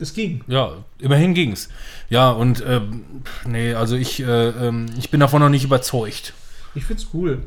es 0.00 0.14
ging. 0.14 0.42
ja, 0.46 0.72
immerhin 0.98 1.34
ging's. 1.34 1.68
Ja, 2.08 2.30
und 2.30 2.62
ähm, 2.66 3.04
nee, 3.46 3.74
also 3.74 3.96
ich, 3.96 4.20
äh, 4.20 4.48
ähm, 4.48 4.86
ich 4.98 5.10
bin 5.10 5.20
davon 5.20 5.40
noch 5.40 5.48
nicht 5.48 5.64
überzeugt. 5.64 6.32
Ich 6.74 6.84
find's 6.84 7.08
cool. 7.12 7.42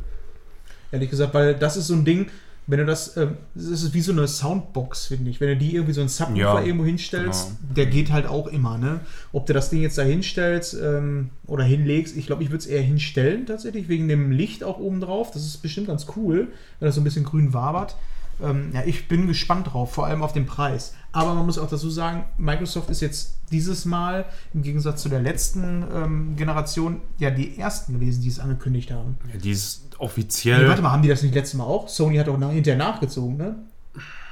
Ehrlich 0.92 1.10
gesagt, 1.10 1.34
weil 1.34 1.56
das 1.56 1.78
ist 1.78 1.88
so 1.88 1.94
ein 1.94 2.04
Ding, 2.06 2.28
Wenn 2.68 2.78
du 2.80 2.86
das, 2.86 3.18
ähm, 3.18 3.38
das 3.56 3.66
ist 3.66 3.94
wie 3.94 4.02
so 4.02 4.12
eine 4.12 4.28
Soundbox, 4.28 5.08
finde 5.08 5.32
ich. 5.32 5.42
Wenn 5.42 5.50
du 5.50 5.58
die 5.58 5.74
irgendwie 5.74 5.94
so 5.94 6.02
einen 6.02 6.10
Subwoofer 6.10 6.38
Ja, 6.38 6.62
irgendwo 6.62 6.86
hinstellst, 6.86 7.48
genau. 7.48 7.74
der 7.76 7.86
geht 7.88 8.12
halt 8.12 8.28
auch 8.28 8.48
immer, 8.48 8.78
ne? 8.78 9.00
Ob 9.34 9.48
du 9.48 9.54
das 9.54 9.70
Ding 9.72 9.82
jetzt 9.82 9.98
da 9.98 10.04
hinstellst 10.04 10.76
ähm, 10.82 11.32
oder 11.48 11.64
hinlegst, 11.64 12.16
ich 12.16 12.28
glaube, 12.28 12.44
ich 12.44 12.50
würde 12.50 12.60
es 12.60 12.68
eher 12.68 12.82
hinstellen 12.82 13.48
tatsächlich, 13.48 13.90
wegen 13.90 14.08
dem 14.08 14.32
Licht 14.32 14.64
auch 14.64 14.78
oben 14.78 15.02
drauf. 15.02 15.32
Das 15.32 15.44
ist 15.46 15.58
bestimmt 15.64 15.88
ganz 15.88 16.06
cool, 16.16 16.50
wenn 16.80 16.86
das 16.86 16.96
so 16.96 17.02
ein 17.02 17.04
bisschen 17.04 17.24
grün 17.26 17.52
wabert. 17.54 17.96
Ähm, 18.42 18.72
ja, 18.74 18.84
ich 18.86 19.08
bin 19.08 19.28
gespannt 19.28 19.74
drauf, 19.74 19.92
vor 19.94 20.06
allem 20.06 20.22
auf 20.22 20.34
den 20.34 20.46
Preis. 20.46 20.94
Aber 21.14 21.34
man 21.34 21.46
muss 21.46 21.58
auch 21.58 21.70
dazu 21.70 21.90
sagen, 21.90 22.24
Microsoft 22.38 22.90
ist 22.90 23.02
jetzt 23.02 23.36
dieses 23.52 23.84
Mal 23.86 24.26
im 24.54 24.62
Gegensatz 24.62 25.02
zu 25.02 25.10
der 25.10 25.20
letzten 25.22 25.84
ähm, 25.94 26.36
Generation 26.38 27.02
ja 27.18 27.32
die 27.32 27.58
ersten 27.58 27.94
gewesen, 27.94 28.22
die 28.22 28.30
es 28.30 28.40
angekündigt 28.40 28.92
haben. 28.92 29.18
Ja, 29.34 29.40
die 29.40 29.52
ist 29.52 29.88
Nee, 29.92 29.98
offiziell. 30.06 30.68
warte 30.68 30.82
mal, 30.82 30.92
haben 30.92 31.02
die 31.04 31.10
das 31.10 31.22
nicht 31.22 31.36
letztes 31.36 31.58
Mal 31.58 31.66
auch? 31.66 31.88
Sony 31.88 32.18
hat 32.18 32.28
auch 32.30 32.38
nach, 32.38 32.52
hinterher 32.52 32.78
nachgezogen, 32.78 33.38
ne? 33.38 33.56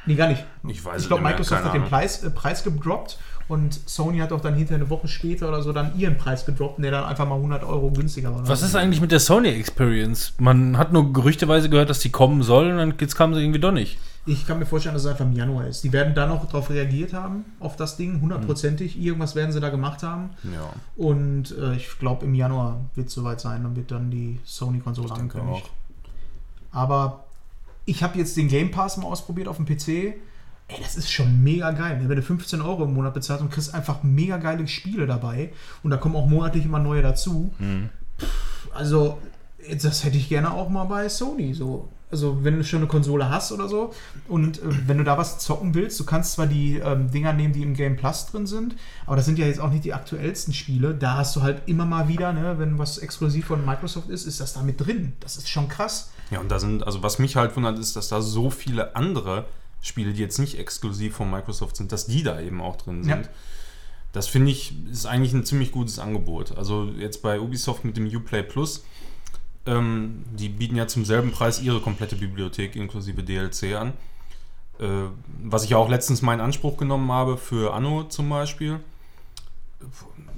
Nee, 0.05 0.15
gar 0.15 0.29
nicht. 0.29 0.43
Ich 0.67 0.83
weiß 0.83 1.01
Ich 1.03 1.07
glaube, 1.07 1.21
es 1.21 1.29
nicht 1.39 1.51
mehr, 1.51 1.59
Microsoft 1.59 1.63
hat 1.63 1.73
den. 1.73 1.83
Preis, 1.83 2.23
äh, 2.23 2.29
Preis 2.31 2.63
gedroppt 2.63 3.19
und 3.49 3.79
Sony 3.87 4.19
hat 4.19 4.31
auch 4.31 4.41
dann 4.41 4.55
hinterher 4.55 4.81
eine 4.81 4.89
Woche 4.89 5.07
später 5.07 5.49
oder 5.49 5.61
so 5.61 5.73
dann 5.73 5.97
ihren 5.99 6.17
Preis 6.17 6.45
gedroppt, 6.45 6.81
der 6.83 6.91
dann 6.91 7.03
einfach 7.03 7.27
mal 7.27 7.35
100 7.35 7.63
Euro 7.63 7.91
günstiger 7.91 8.33
war. 8.33 8.47
Was 8.47 8.61
ist 8.61 8.75
eigentlich 8.75 9.01
mit 9.01 9.11
der 9.11 9.19
Sony 9.19 9.49
Experience? 9.49 10.33
Man 10.39 10.77
hat 10.77 10.93
nur 10.93 11.13
gerüchteweise 11.13 11.69
gehört, 11.69 11.89
dass 11.89 11.99
die 11.99 12.09
kommen 12.09 12.41
soll 12.41 12.71
und 12.71 12.77
dann 12.77 12.93
jetzt 12.99 13.15
kam 13.15 13.33
sie 13.35 13.41
irgendwie 13.41 13.59
doch 13.59 13.71
nicht. 13.73 13.99
Ich 14.29 14.45
kann 14.45 14.59
mir 14.59 14.65
vorstellen, 14.65 14.93
dass 14.93 15.03
es 15.05 15.09
einfach 15.11 15.25
im 15.25 15.33
Januar 15.33 15.65
ist. 15.67 15.83
Die 15.83 15.91
werden 15.91 16.13
da 16.13 16.27
noch 16.27 16.45
darauf 16.45 16.69
reagiert 16.69 17.13
haben, 17.13 17.45
auf 17.59 17.75
das 17.75 17.97
Ding, 17.97 18.21
hundertprozentig. 18.21 18.99
Irgendwas 18.99 19.35
werden 19.35 19.51
sie 19.51 19.59
da 19.59 19.69
gemacht 19.69 20.03
haben. 20.03 20.29
Ja, 20.43 20.71
Und 20.97 21.51
äh, 21.57 21.75
ich 21.75 21.97
glaube, 21.99 22.25
im 22.25 22.35
Januar 22.35 22.79
wird 22.95 23.07
es 23.07 23.13
soweit 23.13 23.41
sein. 23.41 23.63
Dann 23.63 23.75
wird 23.75 23.91
dann 23.91 24.11
die 24.11 24.39
Sony-Konsole 24.45 25.11
angekündigt. 25.11 25.69
Aber 26.71 27.25
ich 27.85 28.03
habe 28.03 28.17
jetzt 28.17 28.37
den 28.37 28.47
Game 28.47 28.71
Pass 28.71 28.97
mal 28.97 29.07
ausprobiert 29.07 29.47
auf 29.47 29.57
dem 29.57 29.65
PC. 29.65 29.87
Ey, 30.67 30.79
das 30.83 30.95
ist 30.95 31.11
schon 31.11 31.41
mega 31.43 31.71
geil. 31.71 31.99
ne? 31.99 32.07
Wenn 32.09 32.17
du 32.17 32.21
15 32.21 32.61
Euro 32.61 32.83
im 32.83 32.93
Monat 32.93 33.15
bezahlst 33.15 33.41
und 33.41 33.49
kriegst 33.49 33.73
einfach 33.73 34.03
mega 34.03 34.37
geile 34.37 34.67
Spiele 34.67 35.07
dabei. 35.07 35.51
Und 35.81 35.89
da 35.89 35.97
kommen 35.97 36.15
auch 36.15 36.27
monatlich 36.27 36.65
immer 36.65 36.79
neue 36.79 37.01
dazu. 37.01 37.51
Pff, 38.19 38.27
Also, 38.75 39.17
das 39.81 40.03
hätte 40.03 40.17
ich 40.17 40.29
gerne 40.29 40.51
auch 40.53 40.69
mal 40.69 40.83
bei 40.83 41.09
Sony. 41.09 41.53
So. 41.55 41.89
Also, 42.11 42.43
wenn 42.43 42.57
du 42.57 42.63
schon 42.63 42.79
eine 42.79 42.87
Konsole 42.87 43.29
hast 43.29 43.51
oder 43.51 43.67
so 43.67 43.93
und 44.27 44.57
äh, 44.57 44.87
wenn 44.87 44.97
du 44.97 45.03
da 45.03 45.17
was 45.17 45.37
zocken 45.37 45.75
willst, 45.75 45.99
du 45.99 46.05
kannst 46.05 46.33
zwar 46.33 46.47
die 46.47 46.77
ähm, 46.77 47.11
Dinger 47.11 47.33
nehmen, 47.33 47.53
die 47.53 47.61
im 47.61 47.75
Game 47.75 47.97
Plus 47.97 48.25
drin 48.25 48.47
sind, 48.47 48.75
aber 49.05 49.15
das 49.15 49.25
sind 49.25 49.37
ja 49.37 49.45
jetzt 49.45 49.59
auch 49.59 49.69
nicht 49.69 49.83
die 49.83 49.93
aktuellsten 49.93 50.53
Spiele. 50.53 50.95
Da 50.95 51.17
hast 51.17 51.35
du 51.35 51.41
halt 51.43 51.61
immer 51.67 51.85
mal 51.85 52.07
wieder, 52.07 52.33
ne, 52.33 52.55
wenn 52.57 52.79
was 52.79 52.97
exklusiv 52.97 53.45
von 53.45 53.63
Microsoft 53.63 54.09
ist, 54.09 54.25
ist 54.25 54.39
das 54.39 54.53
da 54.53 54.63
mit 54.63 54.81
drin. 54.81 55.13
Das 55.19 55.37
ist 55.37 55.49
schon 55.49 55.67
krass. 55.67 56.11
Ja, 56.31 56.39
und 56.39 56.49
da 56.49 56.59
sind, 56.59 56.83
also 56.83 57.03
was 57.03 57.19
mich 57.19 57.35
halt 57.35 57.55
wundert, 57.55 57.77
ist, 57.77 57.95
dass 57.95 58.09
da 58.09 58.21
so 58.21 58.49
viele 58.49 58.95
andere 58.95 59.45
Spiele, 59.81 60.13
die 60.13 60.21
jetzt 60.21 60.39
nicht 60.39 60.57
exklusiv 60.59 61.15
von 61.15 61.29
Microsoft 61.29 61.77
sind, 61.77 61.91
dass 61.91 62.07
die 62.07 62.23
da 62.23 62.39
eben 62.41 62.61
auch 62.61 62.75
drin 62.75 63.03
sind. 63.03 63.25
Ja. 63.25 63.31
Das 64.11 64.27
finde 64.27 64.51
ich, 64.51 64.73
ist 64.89 65.05
eigentlich 65.05 65.33
ein 65.33 65.45
ziemlich 65.45 65.71
gutes 65.71 65.99
Angebot. 65.99 66.57
Also 66.57 66.85
jetzt 66.97 67.21
bei 67.21 67.39
Ubisoft 67.39 67.85
mit 67.85 67.95
dem 67.95 68.07
Uplay 68.07 68.41
Plus, 68.41 68.83
ähm, 69.69 70.23
die 70.33 70.49
bieten 70.49 70.75
ja 70.75 70.87
zum 70.87 71.05
selben 71.05 71.31
Preis 71.31 71.61
ihre 71.61 71.79
komplette 71.79 72.15
Bibliothek 72.15 72.75
inklusive 72.75 73.23
DLC 73.23 73.75
an. 73.75 73.93
Äh, 74.79 74.87
was 75.43 75.63
ich 75.63 75.71
ja 75.71 75.77
auch 75.77 75.89
letztens 75.89 76.21
mal 76.21 76.33
in 76.33 76.41
Anspruch 76.41 76.77
genommen 76.77 77.11
habe 77.11 77.37
für 77.37 77.73
Anno 77.73 78.03
zum 78.05 78.29
Beispiel. 78.29 78.79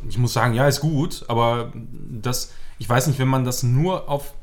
Ich 0.09 0.17
muss 0.17 0.33
sagen, 0.33 0.53
ja, 0.53 0.67
ist 0.67 0.81
gut, 0.81 1.25
aber 1.27 1.71
das, 2.09 2.53
ich 2.79 2.87
weiß 2.89 3.07
nicht, 3.07 3.19
wenn 3.19 3.27
man 3.27 3.45
das 3.45 3.63
nur 3.63 4.09
auf 4.09 4.33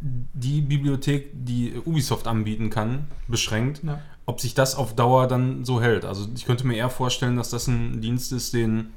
die 0.00 0.62
Bibliothek, 0.62 1.30
die 1.34 1.74
Ubisoft 1.84 2.26
anbieten 2.26 2.70
kann, 2.70 3.08
beschränkt, 3.28 3.82
Ja. 3.84 4.00
ob 4.26 4.40
sich 4.40 4.54
das 4.54 4.74
auf 4.74 4.94
Dauer 4.96 5.26
dann 5.26 5.64
so 5.66 5.80
hält. 5.82 6.04
Also 6.06 6.26
ich 6.34 6.46
könnte 6.46 6.66
mir 6.66 6.76
eher 6.76 6.88
vorstellen, 6.90 7.36
dass 7.36 7.50
das 7.50 7.66
ein 7.66 8.00
Dienst 8.00 8.32
ist, 8.32 8.54
den 8.54 8.90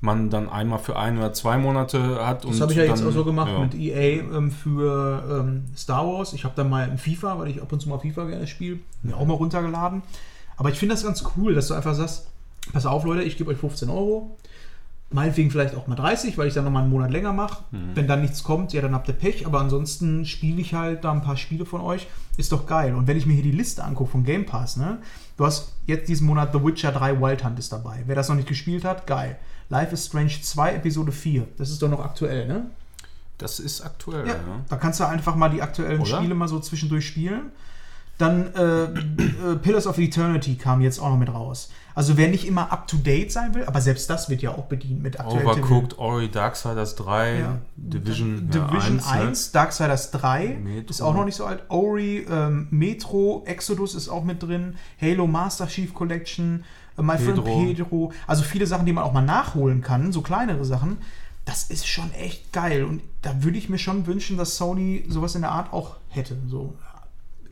man 0.00 0.30
dann 0.30 0.48
einmal 0.48 0.78
für 0.78 0.96
ein 0.96 1.18
oder 1.18 1.32
zwei 1.32 1.58
Monate 1.58 2.26
hat. 2.26 2.44
Das 2.44 2.60
habe 2.60 2.72
ich 2.72 2.78
ja 2.78 2.84
jetzt 2.84 3.00
dann- 3.00 3.08
auch 3.08 3.12
so 3.12 3.24
gemacht 3.24 3.52
ja. 3.52 3.58
mit 3.58 3.74
EA 3.74 4.22
ähm, 4.22 4.50
für 4.50 5.40
ähm, 5.40 5.64
Star 5.76 6.06
Wars. 6.06 6.32
Ich 6.32 6.44
habe 6.44 6.54
dann 6.56 6.70
mal 6.70 6.90
ein 6.90 6.96
FIFA, 6.98 7.38
weil 7.38 7.48
ich 7.48 7.60
ab 7.60 7.70
und 7.72 7.80
zu 7.80 7.88
mal 7.88 7.98
FIFA 7.98 8.24
gerne 8.24 8.46
spiele, 8.46 8.78
mir 9.02 9.16
auch 9.16 9.26
mal 9.26 9.34
runtergeladen. 9.34 10.02
Aber 10.56 10.70
ich 10.70 10.78
finde 10.78 10.94
das 10.94 11.04
ganz 11.04 11.24
cool, 11.36 11.54
dass 11.54 11.68
du 11.68 11.74
einfach 11.74 11.94
sagst, 11.94 12.28
pass 12.72 12.86
auf 12.86 13.04
Leute, 13.04 13.22
ich 13.22 13.36
gebe 13.36 13.50
euch 13.50 13.58
15 13.58 13.90
Euro. 13.90 14.36
Meinetwegen 15.12 15.50
vielleicht 15.50 15.74
auch 15.74 15.88
mal 15.88 15.96
30, 15.96 16.38
weil 16.38 16.46
ich 16.46 16.54
dann 16.54 16.64
nochmal 16.64 16.82
einen 16.82 16.92
Monat 16.92 17.10
länger 17.10 17.32
mache. 17.32 17.64
Mhm. 17.72 17.90
Wenn 17.96 18.06
dann 18.06 18.20
nichts 18.22 18.44
kommt, 18.44 18.72
ja, 18.72 18.80
dann 18.80 18.94
habt 18.94 19.08
ihr 19.08 19.14
Pech. 19.14 19.44
Aber 19.44 19.60
ansonsten 19.60 20.24
spiele 20.24 20.60
ich 20.60 20.72
halt 20.72 21.02
da 21.02 21.10
ein 21.10 21.20
paar 21.20 21.36
Spiele 21.36 21.66
von 21.66 21.80
euch. 21.80 22.06
Ist 22.36 22.52
doch 22.52 22.64
geil. 22.64 22.94
Und 22.94 23.08
wenn 23.08 23.16
ich 23.16 23.26
mir 23.26 23.32
hier 23.32 23.42
die 23.42 23.50
Liste 23.50 23.82
angucke 23.82 24.12
von 24.12 24.24
Game 24.24 24.46
Pass, 24.46 24.76
ne? 24.76 24.98
Du 25.36 25.44
hast 25.44 25.72
jetzt 25.86 26.08
diesen 26.08 26.26
Monat 26.28 26.52
The 26.52 26.62
Witcher 26.64 26.92
3 26.92 27.20
Wild 27.20 27.44
Hunt 27.44 27.58
ist 27.58 27.72
dabei. 27.72 28.04
Wer 28.06 28.14
das 28.14 28.28
noch 28.28 28.36
nicht 28.36 28.48
gespielt 28.48 28.84
hat, 28.84 29.06
geil. 29.06 29.36
Life 29.70 29.94
is 29.94 30.04
Strange 30.06 30.32
2 30.42 30.74
Episode 30.74 31.12
4. 31.12 31.46
Das 31.56 31.70
ist 31.70 31.80
doch 31.80 31.88
noch 31.88 32.00
aktuell, 32.04 32.46
ne? 32.46 32.66
Das 33.38 33.58
ist 33.58 33.80
aktuell, 33.80 34.26
Ja, 34.26 34.34
ja. 34.34 34.40
da 34.68 34.76
kannst 34.76 35.00
du 35.00 35.04
einfach 35.08 35.34
mal 35.34 35.48
die 35.48 35.62
aktuellen 35.62 36.00
Oder? 36.00 36.18
Spiele 36.18 36.34
mal 36.34 36.48
so 36.48 36.60
zwischendurch 36.60 37.06
spielen. 37.06 37.50
Dann 38.18 38.52
äh, 38.54 38.82
äh, 38.82 39.56
Pillars 39.62 39.86
of 39.86 39.96
Eternity 39.96 40.56
kam 40.56 40.82
jetzt 40.82 40.98
auch 41.00 41.08
noch 41.08 41.16
mit 41.16 41.32
raus. 41.32 41.70
Also 41.94 42.18
wer 42.18 42.28
nicht 42.28 42.46
immer 42.46 42.70
up 42.70 42.86
to 42.86 42.98
date 42.98 43.32
sein 43.32 43.54
will, 43.54 43.64
aber 43.64 43.80
selbst 43.80 44.10
das 44.10 44.28
wird 44.28 44.42
ja 44.42 44.50
auch 44.50 44.66
bedient 44.66 45.02
mit 45.02 45.18
aktuellen 45.18 45.46
Overcooked, 45.46 45.98
Ori, 45.98 46.30
Darksiders 46.30 46.96
3, 46.96 47.38
Ja. 47.38 47.58
Division, 47.76 48.50
Division 48.50 48.98
ja, 48.98 49.10
1, 49.10 49.46
ne? 49.46 49.52
Darksiders 49.54 50.10
3 50.10 50.58
Metro. 50.62 50.90
ist 50.90 51.00
auch 51.00 51.14
noch 51.14 51.24
nicht 51.24 51.36
so 51.36 51.46
alt. 51.46 51.62
Ori, 51.70 52.26
ähm, 52.30 52.66
Metro, 52.70 53.42
Exodus 53.46 53.94
ist 53.94 54.10
auch 54.10 54.22
mit 54.24 54.42
drin. 54.42 54.74
Halo 55.00 55.26
Master 55.26 55.66
Chief 55.66 55.94
Collection, 55.94 56.64
äh, 57.00 57.02
My 57.02 57.18
Friend 57.18 57.44
Pedro. 57.44 57.64
Pedro. 57.64 58.12
Also 58.26 58.42
viele 58.42 58.66
Sachen, 58.66 58.86
die 58.86 58.92
man 58.92 59.04
auch 59.04 59.12
mal 59.12 59.22
nachholen 59.22 59.82
kann, 59.82 60.12
so 60.12 60.20
kleinere 60.22 60.64
Sachen. 60.64 60.98
Das 61.44 61.64
ist 61.70 61.86
schon 61.88 62.12
echt 62.12 62.52
geil. 62.52 62.84
Und 62.84 63.00
da 63.22 63.42
würde 63.42 63.58
ich 63.58 63.68
mir 63.68 63.78
schon 63.78 64.06
wünschen, 64.06 64.36
dass 64.36 64.56
Sony 64.56 65.04
sowas 65.08 65.34
in 65.34 65.40
der 65.42 65.50
Art 65.52 65.72
auch 65.72 65.96
hätte. 66.08 66.36
So. 66.48 66.74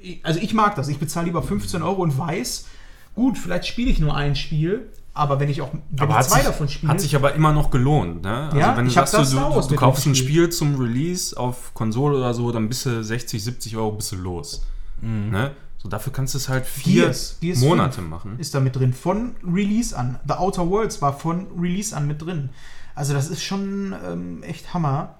Ich- 0.00 0.21
Also 0.25 0.38
ich 0.40 0.55
mag 0.55 0.75
das. 0.76 0.88
Ich 0.88 0.99
bezahle 0.99 1.26
lieber 1.26 1.43
15 1.43 1.83
Euro 1.83 2.02
und 2.02 2.17
weiß, 2.17 2.67
gut, 3.14 3.37
vielleicht 3.38 3.67
spiele 3.67 3.90
ich 3.90 3.99
nur 3.99 4.14
ein 4.14 4.37
Spiel, 4.37 4.88
aber 5.14 5.40
wenn 5.40 5.49
ich 5.49 5.61
auch 5.62 5.71
wenn 5.90 6.09
Aber 6.09 6.21
ich 6.21 6.26
zwei 6.28 6.37
sich, 6.37 6.47
davon 6.47 6.69
spiele, 6.69 6.93
hat 6.93 7.00
sich 7.00 7.17
aber 7.17 7.35
immer 7.35 7.52
noch 7.52 7.71
gelohnt, 7.71 8.23
ne? 8.23 8.45
Also 8.47 8.59
Ja, 8.59 8.76
wenn 8.76 8.85
du 8.85 8.90
sagst, 8.93 9.14
das 9.14 9.31
du, 9.31 9.37
du, 9.38 9.61
du 9.69 9.75
kaufst 9.75 10.07
ein. 10.07 10.14
Spiel 10.14 10.50
zum 10.50 10.76
Release 10.81 11.37
auf 11.37 11.75
Konsole 11.75 12.19
oder 12.19 12.33
so, 12.35 12.52
dann 12.52 12.69
bist 12.69 12.87
du 12.87 13.02
60, 13.02 13.43
70 13.43 13.76
Euro 13.76 13.93
bist 13.93 14.12
du 14.12 14.17
los. 14.17 14.62
Ne? 15.00 15.52
So 15.78 15.88
dafür 15.88 16.12
kannst 16.12 16.35
du 16.35 16.38
es 16.38 16.49
halt 16.49 16.66
vier 16.66 17.04
Gears, 17.04 17.38
Gears 17.40 17.61
Monate 17.61 17.97
5 17.97 18.08
machen. 18.08 18.38
Ist 18.38 18.54
da 18.54 18.61
mit 18.61 18.75
drin. 18.75 18.92
Von 18.92 19.37
Release 19.44 19.97
an. 19.97 20.18
The 20.26 20.35
Outer 20.35 20.68
Worlds 20.68 21.00
war 21.00 21.16
von 21.16 21.47
Release 21.58 21.97
an 21.97 22.06
mit 22.06 22.20
drin. 22.20 22.50
Also 22.97 23.14
das 23.14 23.28
ist 23.28 23.44
schon 23.44 23.94
ähm, 24.04 24.42
echt 24.42 24.75
Hammer. 24.75 25.14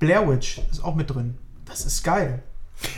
Blair 0.00 0.28
Witch 0.28 0.60
ist 0.70 0.82
auch 0.82 0.96
mit 0.96 1.10
drin. 1.10 1.34
Das 1.66 1.86
ist 1.86 2.02
geil. 2.02 2.42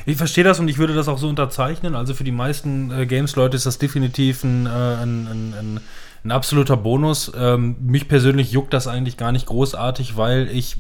Ich 0.07 0.17
verstehe 0.17 0.45
das 0.45 0.59
und 0.59 0.69
ich 0.69 0.79
würde 0.79 0.95
das 0.95 1.09
auch 1.09 1.19
so 1.19 1.29
unterzeichnen. 1.29 1.95
Also 1.95 2.15
für 2.15 2.25
die 2.25 2.33
meisten 2.33 2.91
äh, 2.91 3.07
Games-Leute 3.07 3.57
ist 3.57 3.67
das 3.67 3.77
definitiv 3.77 4.43
ein, 4.43 4.65
äh, 4.65 4.71
ein, 4.71 5.27
ein, 5.27 5.55
ein, 5.55 5.81
ein 6.25 6.31
absoluter 6.31 6.79
Bonus. 6.79 7.31
Ähm, 7.37 7.77
mich 7.81 8.09
persönlich 8.09 8.51
juckt 8.51 8.73
das 8.73 8.89
eigentlich 8.89 9.19
gar 9.19 9.33
nicht 9.33 9.47
großartig, 9.47 10.17
weil 10.17 10.49
ich. 10.49 10.79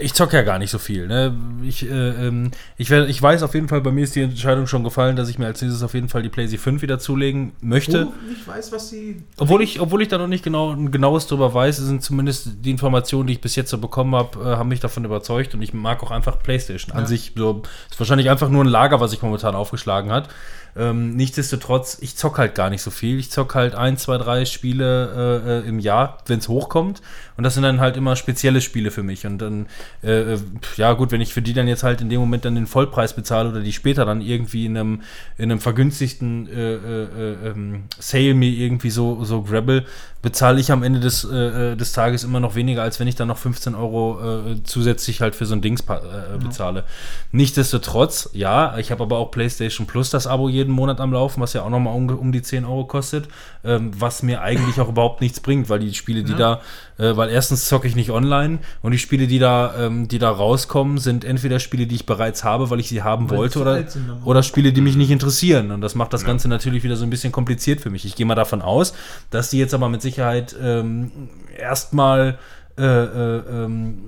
Ich 0.00 0.14
zocke 0.14 0.36
ja 0.36 0.42
gar 0.42 0.58
nicht 0.58 0.70
so 0.70 0.78
viel. 0.78 1.06
Ne? 1.06 1.34
Ich, 1.62 1.88
äh, 1.88 1.88
ähm, 2.26 2.50
ich, 2.76 2.90
werd, 2.90 3.08
ich 3.08 3.20
weiß 3.20 3.42
auf 3.42 3.54
jeden 3.54 3.68
Fall, 3.68 3.80
bei 3.80 3.90
mir 3.90 4.04
ist 4.04 4.16
die 4.16 4.22
Entscheidung 4.22 4.66
schon 4.66 4.84
gefallen, 4.84 5.16
dass 5.16 5.28
ich 5.28 5.38
mir 5.38 5.46
als 5.46 5.60
nächstes 5.62 5.82
auf 5.82 5.94
jeden 5.94 6.08
Fall 6.08 6.22
die 6.22 6.28
PlayStation 6.28 6.74
5 6.74 6.82
wieder 6.82 6.98
zulegen 6.98 7.52
möchte. 7.60 8.06
Wo 8.06 8.12
ich 8.32 8.46
weiß, 8.46 8.72
was 8.72 8.90
sie. 8.90 9.22
Obwohl 9.38 9.62
ich, 9.62 9.80
obwohl 9.80 10.02
ich 10.02 10.08
da 10.08 10.18
noch 10.18 10.26
nicht 10.26 10.44
genau 10.44 10.72
ein 10.72 10.90
genaues 10.90 11.26
drüber 11.26 11.52
weiß, 11.52 11.78
sind 11.78 12.02
zumindest 12.02 12.48
die 12.64 12.70
Informationen, 12.70 13.26
die 13.26 13.34
ich 13.34 13.40
bis 13.40 13.56
jetzt 13.56 13.70
so 13.70 13.78
bekommen 13.78 14.14
habe, 14.14 14.38
äh, 14.40 14.56
haben 14.56 14.68
mich 14.68 14.80
davon 14.80 15.04
überzeugt 15.04 15.54
und 15.54 15.62
ich 15.62 15.74
mag 15.74 16.02
auch 16.02 16.10
einfach 16.10 16.42
PlayStation. 16.42 16.92
An 16.94 17.02
Ja. 17.02 17.06
sich 17.06 17.32
so, 17.36 17.62
ist 17.90 17.98
wahrscheinlich 17.98 18.30
einfach 18.30 18.48
nur 18.48 18.64
ein 18.64 18.68
Lager, 18.68 19.00
was 19.00 19.10
sich 19.10 19.22
momentan 19.22 19.54
aufgeschlagen 19.54 20.10
hat. 20.10 20.28
Ähm, 20.76 21.16
nichtsdestotrotz, 21.16 21.98
ich 22.00 22.16
zock 22.16 22.38
halt 22.38 22.54
gar 22.54 22.70
nicht 22.70 22.82
so 22.82 22.90
viel. 22.90 23.18
Ich 23.18 23.30
zock 23.30 23.54
halt 23.54 23.74
ein, 23.74 23.96
zwei, 23.96 24.18
drei 24.18 24.44
Spiele 24.44 25.42
äh, 25.44 25.66
äh, 25.66 25.68
im 25.68 25.78
Jahr, 25.78 26.18
wenn 26.26 26.38
es 26.38 26.48
hochkommt. 26.48 27.02
Und 27.36 27.44
das 27.44 27.54
sind 27.54 27.62
dann 27.62 27.80
halt 27.80 27.96
immer 27.96 28.16
spezielle 28.16 28.60
Spiele 28.60 28.90
für 28.90 29.02
mich. 29.02 29.26
Und 29.26 29.38
dann, 29.38 29.66
äh, 30.02 30.34
äh, 30.34 30.38
ja 30.76 30.92
gut, 30.92 31.10
wenn 31.10 31.20
ich 31.20 31.32
für 31.32 31.42
die 31.42 31.52
dann 31.52 31.68
jetzt 31.68 31.82
halt 31.82 32.00
in 32.00 32.08
dem 32.08 32.20
Moment 32.20 32.44
dann 32.44 32.54
den 32.54 32.66
Vollpreis 32.66 33.14
bezahle 33.14 33.50
oder 33.50 33.60
die 33.60 33.72
später 33.72 34.04
dann 34.04 34.20
irgendwie 34.20 34.66
in 34.66 34.76
einem, 34.76 35.02
in 35.38 35.50
einem 35.50 35.60
vergünstigten 35.60 36.48
äh, 36.48 36.74
äh, 36.74 37.04
äh, 37.04 37.48
ähm, 37.48 37.84
Sale 37.98 38.34
mir 38.34 38.50
irgendwie 38.50 38.90
so, 38.90 39.24
so 39.24 39.42
grabble, 39.42 39.84
bezahle 40.22 40.60
ich 40.60 40.70
am 40.70 40.82
Ende 40.82 41.00
des, 41.00 41.24
äh, 41.24 41.72
äh, 41.72 41.76
des 41.76 41.92
Tages 41.92 42.24
immer 42.24 42.40
noch 42.40 42.54
weniger, 42.54 42.82
als 42.82 43.00
wenn 43.00 43.08
ich 43.08 43.14
dann 43.14 43.28
noch 43.28 43.38
15 43.38 43.74
Euro 43.74 44.18
äh, 44.20 44.62
zusätzlich 44.64 45.20
halt 45.20 45.34
für 45.34 45.46
so 45.46 45.54
ein 45.54 45.62
Dings 45.62 45.80
äh, 45.82 46.38
bezahle. 46.38 46.84
Nichtsdestotrotz, 47.32 48.30
ja, 48.32 48.76
ich 48.78 48.90
habe 48.90 49.02
aber 49.02 49.18
auch 49.18 49.30
PlayStation 49.30 49.86
Plus 49.86 50.10
das 50.10 50.26
Abo 50.26 50.48
jeden 50.48 50.72
Monat 50.72 51.00
am 51.00 51.12
Laufen, 51.12 51.40
was 51.40 51.54
ja 51.54 51.62
auch 51.62 51.70
nochmal 51.70 51.94
um, 51.94 52.08
um 52.10 52.32
die 52.32 52.42
10 52.42 52.64
Euro 52.64 52.84
kostet, 52.84 53.28
ähm, 53.64 53.90
was 53.98 54.22
mir 54.22 54.40
eigentlich 54.42 54.80
auch 54.80 54.88
überhaupt 54.88 55.20
nichts 55.20 55.40
bringt, 55.40 55.68
weil 55.68 55.78
die 55.80 55.92
Spiele, 55.94 56.22
die 56.22 56.32
Ja. 56.32 56.60
da, 56.96 57.10
äh, 57.12 57.16
weil 57.16 57.30
erstens 57.30 57.66
zocke 57.66 57.86
ich 57.86 57.96
nicht 57.96 58.10
online 58.10 58.58
und 58.82 58.92
die 58.92 58.98
Spiele, 58.98 59.26
die 59.26 59.38
da 59.38 59.74
ähm, 59.78 60.08
die 60.08 60.18
da 60.18 60.30
rauskommen, 60.30 60.98
sind 60.98 61.24
entweder 61.24 61.58
Spiele, 61.60 61.86
die 61.86 61.94
ich 61.94 62.06
bereits 62.06 62.44
habe, 62.44 62.70
weil 62.70 62.80
ich 62.80 62.88
sie 62.88 63.02
haben 63.02 63.30
Weil 63.30 63.38
wollte, 63.38 63.60
oder, 63.60 63.84
oder 64.24 64.42
Spiele, 64.42 64.72
die 64.72 64.80
mich 64.80 64.96
nicht 64.96 65.10
interessieren. 65.10 65.70
Und 65.70 65.80
das 65.80 65.94
macht 65.94 66.12
das 66.12 66.24
Ganze 66.24 66.48
natürlich 66.48 66.82
wieder 66.84 66.96
so 66.96 67.04
ein 67.04 67.10
bisschen 67.10 67.32
kompliziert 67.32 67.80
für 67.80 67.90
mich. 67.90 68.04
Ich 68.04 68.16
gehe 68.16 68.26
mal 68.26 68.34
davon 68.34 68.62
aus, 68.62 68.94
dass 69.30 69.50
die 69.50 69.58
jetzt 69.58 69.74
aber 69.74 69.88
mit 69.88 70.02
Sicherheit 70.02 70.54
ähm, 70.62 71.10
erstmal 71.58 72.38
äh, 72.78 72.82
äh, 72.84 73.42
ähm, 73.50 73.98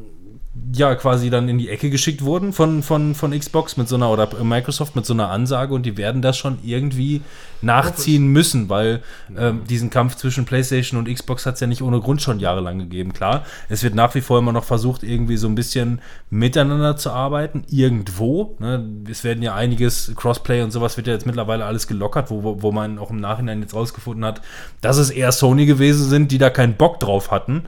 ja 0.74 0.94
quasi 0.94 1.30
dann 1.30 1.48
in 1.48 1.58
die 1.58 1.68
Ecke 1.68 1.90
geschickt 1.90 2.22
wurden 2.22 2.52
von, 2.52 2.82
von, 2.82 3.14
von 3.14 3.38
Xbox 3.38 3.76
mit 3.76 3.88
so 3.88 3.96
einer 3.96 4.10
oder 4.10 4.28
Microsoft 4.44 4.96
mit 4.96 5.06
so 5.06 5.14
einer 5.14 5.30
Ansage 5.30 5.74
und 5.74 5.84
die 5.84 5.96
werden 5.96 6.22
das 6.22 6.36
schon 6.36 6.58
irgendwie 6.62 7.22
nachziehen 7.62 8.26
müssen, 8.26 8.68
weil 8.68 9.02
ähm, 9.36 9.62
diesen 9.68 9.90
Kampf 9.90 10.16
zwischen 10.16 10.44
PlayStation 10.44 10.98
und 10.98 11.12
Xbox 11.12 11.46
hat 11.46 11.54
es 11.54 11.60
ja 11.60 11.66
nicht 11.66 11.82
ohne 11.82 12.00
Grund 12.00 12.22
schon 12.22 12.40
jahrelang 12.40 12.78
gegeben. 12.78 13.12
Klar, 13.12 13.44
es 13.68 13.82
wird 13.82 13.94
nach 13.94 14.14
wie 14.14 14.20
vor 14.20 14.38
immer 14.38 14.52
noch 14.52 14.64
versucht, 14.64 15.02
irgendwie 15.02 15.36
so 15.36 15.46
ein 15.46 15.54
bisschen 15.54 16.00
miteinander 16.30 16.96
zu 16.96 17.10
arbeiten, 17.10 17.64
irgendwo. 17.68 18.56
Ne? 18.58 18.84
Es 19.10 19.24
werden 19.24 19.42
ja 19.42 19.54
einiges, 19.54 20.12
Crossplay 20.16 20.62
und 20.62 20.70
sowas 20.70 20.96
wird 20.96 21.06
ja 21.06 21.12
jetzt 21.12 21.26
mittlerweile 21.26 21.64
alles 21.64 21.86
gelockert, 21.86 22.30
wo, 22.30 22.62
wo, 22.62 22.72
man 22.72 22.98
auch 22.98 23.10
im 23.10 23.20
Nachhinein 23.20 23.60
jetzt 23.60 23.74
rausgefunden 23.74 24.24
hat, 24.24 24.42
dass 24.80 24.96
es 24.96 25.10
eher 25.10 25.32
Sony 25.32 25.66
gewesen 25.66 26.08
sind, 26.08 26.32
die 26.32 26.38
da 26.38 26.50
keinen 26.50 26.74
Bock 26.74 27.00
drauf 27.00 27.30
hatten. 27.30 27.64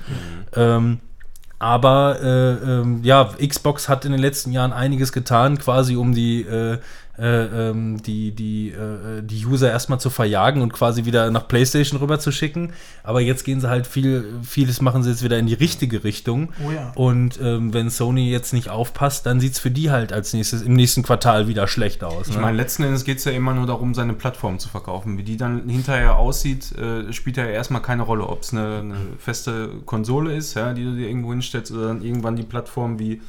Ähm, 0.54 1.00
aber 1.58 2.20
äh, 2.20 2.52
ähm, 2.52 3.00
ja, 3.04 3.24
Xbox 3.24 3.88
hat 3.88 4.04
in 4.04 4.12
den 4.12 4.20
letzten 4.20 4.52
Jahren 4.52 4.72
einiges 4.72 5.12
getan, 5.12 5.56
quasi 5.58 5.96
um 5.96 6.14
die, 6.14 6.42
äh, 6.42 6.78
äh, 7.18 7.70
ähm, 7.70 8.02
die, 8.02 8.32
die, 8.32 8.70
äh, 8.70 9.22
die 9.22 9.46
User 9.46 9.70
erstmal 9.70 10.00
zu 10.00 10.10
verjagen 10.10 10.62
und 10.62 10.72
quasi 10.72 11.04
wieder 11.04 11.30
nach 11.30 11.46
PlayStation 11.46 12.00
rüber 12.00 12.18
zu 12.18 12.32
schicken. 12.32 12.72
Aber 13.02 13.20
jetzt 13.20 13.44
gehen 13.44 13.60
sie 13.60 13.68
halt 13.68 13.86
viel, 13.86 14.40
vieles 14.42 14.80
machen 14.80 15.02
sie 15.02 15.10
jetzt 15.10 15.22
wieder 15.22 15.38
in 15.38 15.46
die 15.46 15.54
richtige 15.54 16.02
Richtung. 16.04 16.52
Oh 16.66 16.72
ja. 16.72 16.92
Und 16.96 17.38
ähm, 17.40 17.72
wenn 17.72 17.90
Sony 17.90 18.30
jetzt 18.30 18.52
nicht 18.52 18.68
aufpasst, 18.68 19.26
dann 19.26 19.40
sieht 19.40 19.52
es 19.52 19.58
für 19.58 19.70
die 19.70 19.90
halt 19.90 20.12
als 20.12 20.32
nächstes 20.32 20.62
im 20.62 20.74
nächsten 20.74 21.02
Quartal 21.02 21.46
wieder 21.46 21.68
schlecht 21.68 22.02
aus. 22.02 22.28
Ich 22.28 22.34
ne? 22.34 22.42
meine, 22.42 22.56
letzten 22.56 22.82
Endes 22.82 23.04
geht 23.04 23.18
es 23.18 23.24
ja 23.24 23.32
immer 23.32 23.54
nur 23.54 23.66
darum, 23.66 23.94
seine 23.94 24.14
Plattform 24.14 24.58
zu 24.58 24.68
verkaufen. 24.68 25.16
Wie 25.16 25.22
die 25.22 25.36
dann 25.36 25.68
hinterher 25.68 26.16
aussieht, 26.16 26.72
äh, 26.72 27.12
spielt 27.12 27.36
ja 27.36 27.46
erstmal 27.46 27.82
keine 27.82 28.02
Rolle. 28.02 28.26
Ob 28.26 28.42
es 28.42 28.52
eine, 28.52 28.78
eine 28.78 28.96
feste 29.18 29.68
Konsole 29.86 30.34
ist, 30.34 30.54
ja, 30.54 30.72
die 30.72 30.84
du 30.84 30.96
dir 30.96 31.06
irgendwo 31.06 31.30
hinstellst, 31.30 31.70
oder 31.72 31.88
dann 31.88 32.02
irgendwann 32.02 32.36
die 32.36 32.42
Plattform 32.42 32.98
wie 32.98 33.20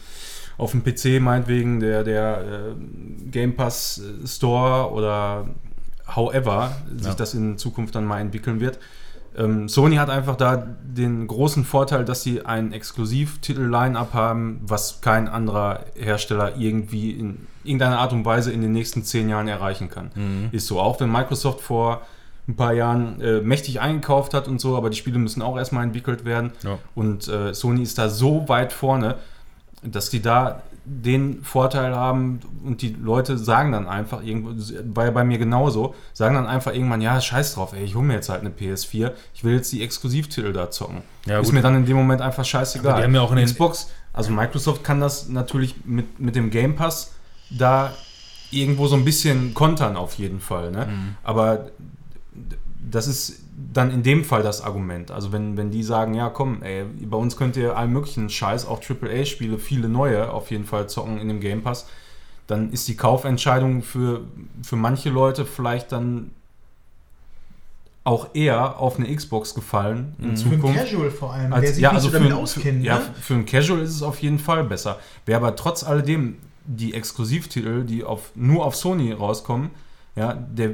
auf 0.57 0.71
dem 0.71 0.83
PC 0.83 1.21
meinetwegen 1.21 1.79
der, 1.79 2.03
der 2.03 2.41
äh, 2.41 3.29
Game 3.29 3.55
Pass 3.55 4.00
äh, 4.24 4.27
Store 4.27 4.91
oder 4.91 5.45
however 6.15 6.71
sich 6.95 7.07
Ja. 7.07 7.13
das 7.13 7.33
in 7.33 7.57
Zukunft 7.57 7.95
dann 7.95 8.05
mal 8.05 8.19
entwickeln 8.21 8.59
wird. 8.59 8.79
Ähm, 9.38 9.67
Sony 9.67 9.97
hat 9.97 10.09
einfach 10.09 10.38
da 10.38 10.55
den 10.81 11.27
großen 11.27 11.65
Vorteil, 11.65 12.05
dass 12.05 12.24
sie 12.24 12.45
einen 12.45 12.71
Exklusivtitel-Line-Up 13.25 14.13
haben, 14.13 14.62
was 14.65 15.01
kein 15.01 15.27
anderer 15.27 15.81
Hersteller 15.95 16.55
irgendwie 16.57 17.12
in 17.12 17.47
irgendeiner 17.63 18.00
Art 18.00 18.13
und 18.13 18.24
Weise 18.25 18.51
in 18.51 18.62
den 18.62 18.71
nächsten 18.71 19.03
zehn 19.03 19.29
Jahren 19.29 19.47
erreichen 19.47 19.89
kann. 19.89 20.12
Mhm. 20.15 20.50
Ist 20.51 20.67
so. 20.67 20.79
Auch 20.79 21.00
wenn 21.00 21.12
Microsoft 21.12 21.62
vor 21.62 22.01
ein 22.47 22.55
paar 22.55 22.74
Jahren 22.74 23.19
äh, 23.21 23.41
mächtig 23.41 23.81
eingekauft 23.81 24.33
hat 24.33 24.47
und 24.47 24.62
so, 24.62 24.77
aber 24.77 24.89
die 24.89 24.97
Spiele 24.97 25.17
müssen 25.17 25.41
auch 25.41 25.57
erstmal 25.57 25.83
entwickelt 25.83 26.25
werden. 26.25 26.51
Ja. 26.63 26.77
Und 26.93 27.27
äh, 27.27 27.53
Sony 27.53 27.81
ist 27.81 27.97
da 27.97 28.07
so 28.07 28.47
weit 28.47 28.71
vorne, 28.71 29.15
dass 29.85 30.09
die 30.09 30.21
da 30.21 30.61
den 30.87 31.43
Vorteil 31.43 31.95
haben 31.95 32.39
und 32.63 32.83
die 32.83 32.89
Leute 33.01 33.39
sagen 33.39 33.71
dann 33.71 33.87
einfach 33.87 34.23
irgendwo, 34.23 34.51
war 34.93 35.05
ja 35.05 35.11
bei 35.11 35.23
mir 35.23 35.39
genauso, 35.39 35.95
sagen 36.13 36.35
dann 36.35 36.45
einfach 36.45 36.73
irgendwann, 36.73 37.01
ja, 37.01 37.19
scheiß 37.19 37.55
drauf, 37.55 37.73
ey, 37.73 37.83
ich 37.83 37.95
hole 37.95 38.05
mir 38.05 38.13
jetzt 38.13 38.29
halt 38.29 38.41
eine 38.41 38.51
PS4, 38.51 39.11
ich 39.33 39.43
will 39.43 39.55
jetzt 39.55 39.71
die 39.71 39.81
Exklusivtitel 39.81 40.53
da 40.53 40.69
zocken. 40.69 41.01
Ja, 41.25 41.39
ist 41.39 41.51
mir 41.51 41.61
dann 41.63 41.75
in 41.75 41.85
dem 41.87 41.97
Moment 41.97 42.21
einfach 42.21 42.45
scheißegal. 42.45 42.91
Aber 42.91 43.01
die 43.01 43.05
haben 43.07 43.15
ja 43.15 43.21
auch 43.21 43.31
in 43.31 43.37
den- 43.37 43.45
Xbox, 43.47 43.89
also 44.13 44.31
Microsoft 44.31 44.83
kann 44.83 44.99
das 44.99 45.27
natürlich 45.27 45.73
mit, 45.85 46.19
mit 46.19 46.35
dem 46.35 46.51
Game 46.51 46.75
Pass 46.75 47.13
da 47.49 47.91
irgendwo 48.51 48.85
so 48.87 48.95
ein 48.95 49.03
bisschen 49.05 49.55
kontern 49.55 49.95
auf 49.95 50.13
jeden 50.15 50.39
Fall, 50.39 50.69
ne? 50.71 50.85
Mhm. 50.85 51.15
Aber 51.23 51.71
das 52.91 53.07
ist 53.07 53.41
dann 53.74 53.89
in 53.91 54.03
dem 54.03 54.24
Fall 54.25 54.43
das 54.43 54.62
Argument. 54.62 55.12
Also 55.12 55.31
wenn, 55.31 55.55
wenn 55.57 55.71
die 55.71 55.83
sagen, 55.83 56.13
ja 56.13 56.29
komm, 56.29 56.62
ey, 56.63 56.83
bei 56.83 57.17
uns 57.17 57.38
könnt 57.38 57.55
ihr 57.55 57.77
allen 57.77 57.93
möglichen 57.93 58.29
Scheiß, 58.29 58.65
auch 58.67 58.81
AAA-Spiele, 58.81 59.57
viele 59.59 59.88
neue 59.89 60.31
auf 60.31 60.51
jeden 60.51 60.65
Fall 60.65 60.89
zocken 60.89 61.17
in 61.19 61.27
dem 61.29 61.39
Game 61.39 61.62
Pass, 61.62 61.88
dann 62.47 62.71
ist 62.71 62.88
die 62.88 62.95
Kaufentscheidung 62.97 63.81
für, 63.81 64.21
für 64.62 64.75
manche 64.75 65.09
Leute 65.09 65.45
vielleicht 65.45 65.91
dann 65.91 66.31
auch 68.03 68.29
eher 68.35 68.79
auf 68.79 69.00
eine 69.00 69.13
Xbox 69.15 69.55
gefallen 69.55 70.13
in 70.20 70.31
Mhm. 70.31 70.37
Für 70.37 70.46
einen 70.50 70.59
Zukunft. 70.61 70.79
Casual 70.79 71.11
vor 71.11 71.33
allem, 71.33 71.53
Als- 71.53 71.61
der 71.65 71.74
sich 71.74 71.81
ja, 71.81 71.89
nicht 71.89 71.96
also 71.96 72.07
so 72.09 72.11
für, 72.11 72.18
damit 72.20 72.33
ein- 72.33 72.37
auskennt. 72.44 72.81
für, 72.81 72.85
ja, 72.87 73.00
ne? 73.00 73.05
für 73.20 73.33
einen 73.33 73.46
Casual 73.46 73.81
ist 73.81 73.96
es 73.96 74.03
auf 74.03 74.20
jeden 74.20 74.37
Fall 74.37 74.63
besser. 74.63 75.00
Wer 75.25 75.37
aber 75.37 75.55
trotz 75.55 75.83
alledem 75.83 76.35
die 76.68 76.94
Exklusivtitel, 76.94 77.83
die 77.83 78.03
auf, 78.03 78.31
nur 78.35 78.65
auf 78.65 78.75
Sony 78.75 79.11
rauskommen, 79.11 79.72
ja, 80.15 80.33
der, 80.33 80.72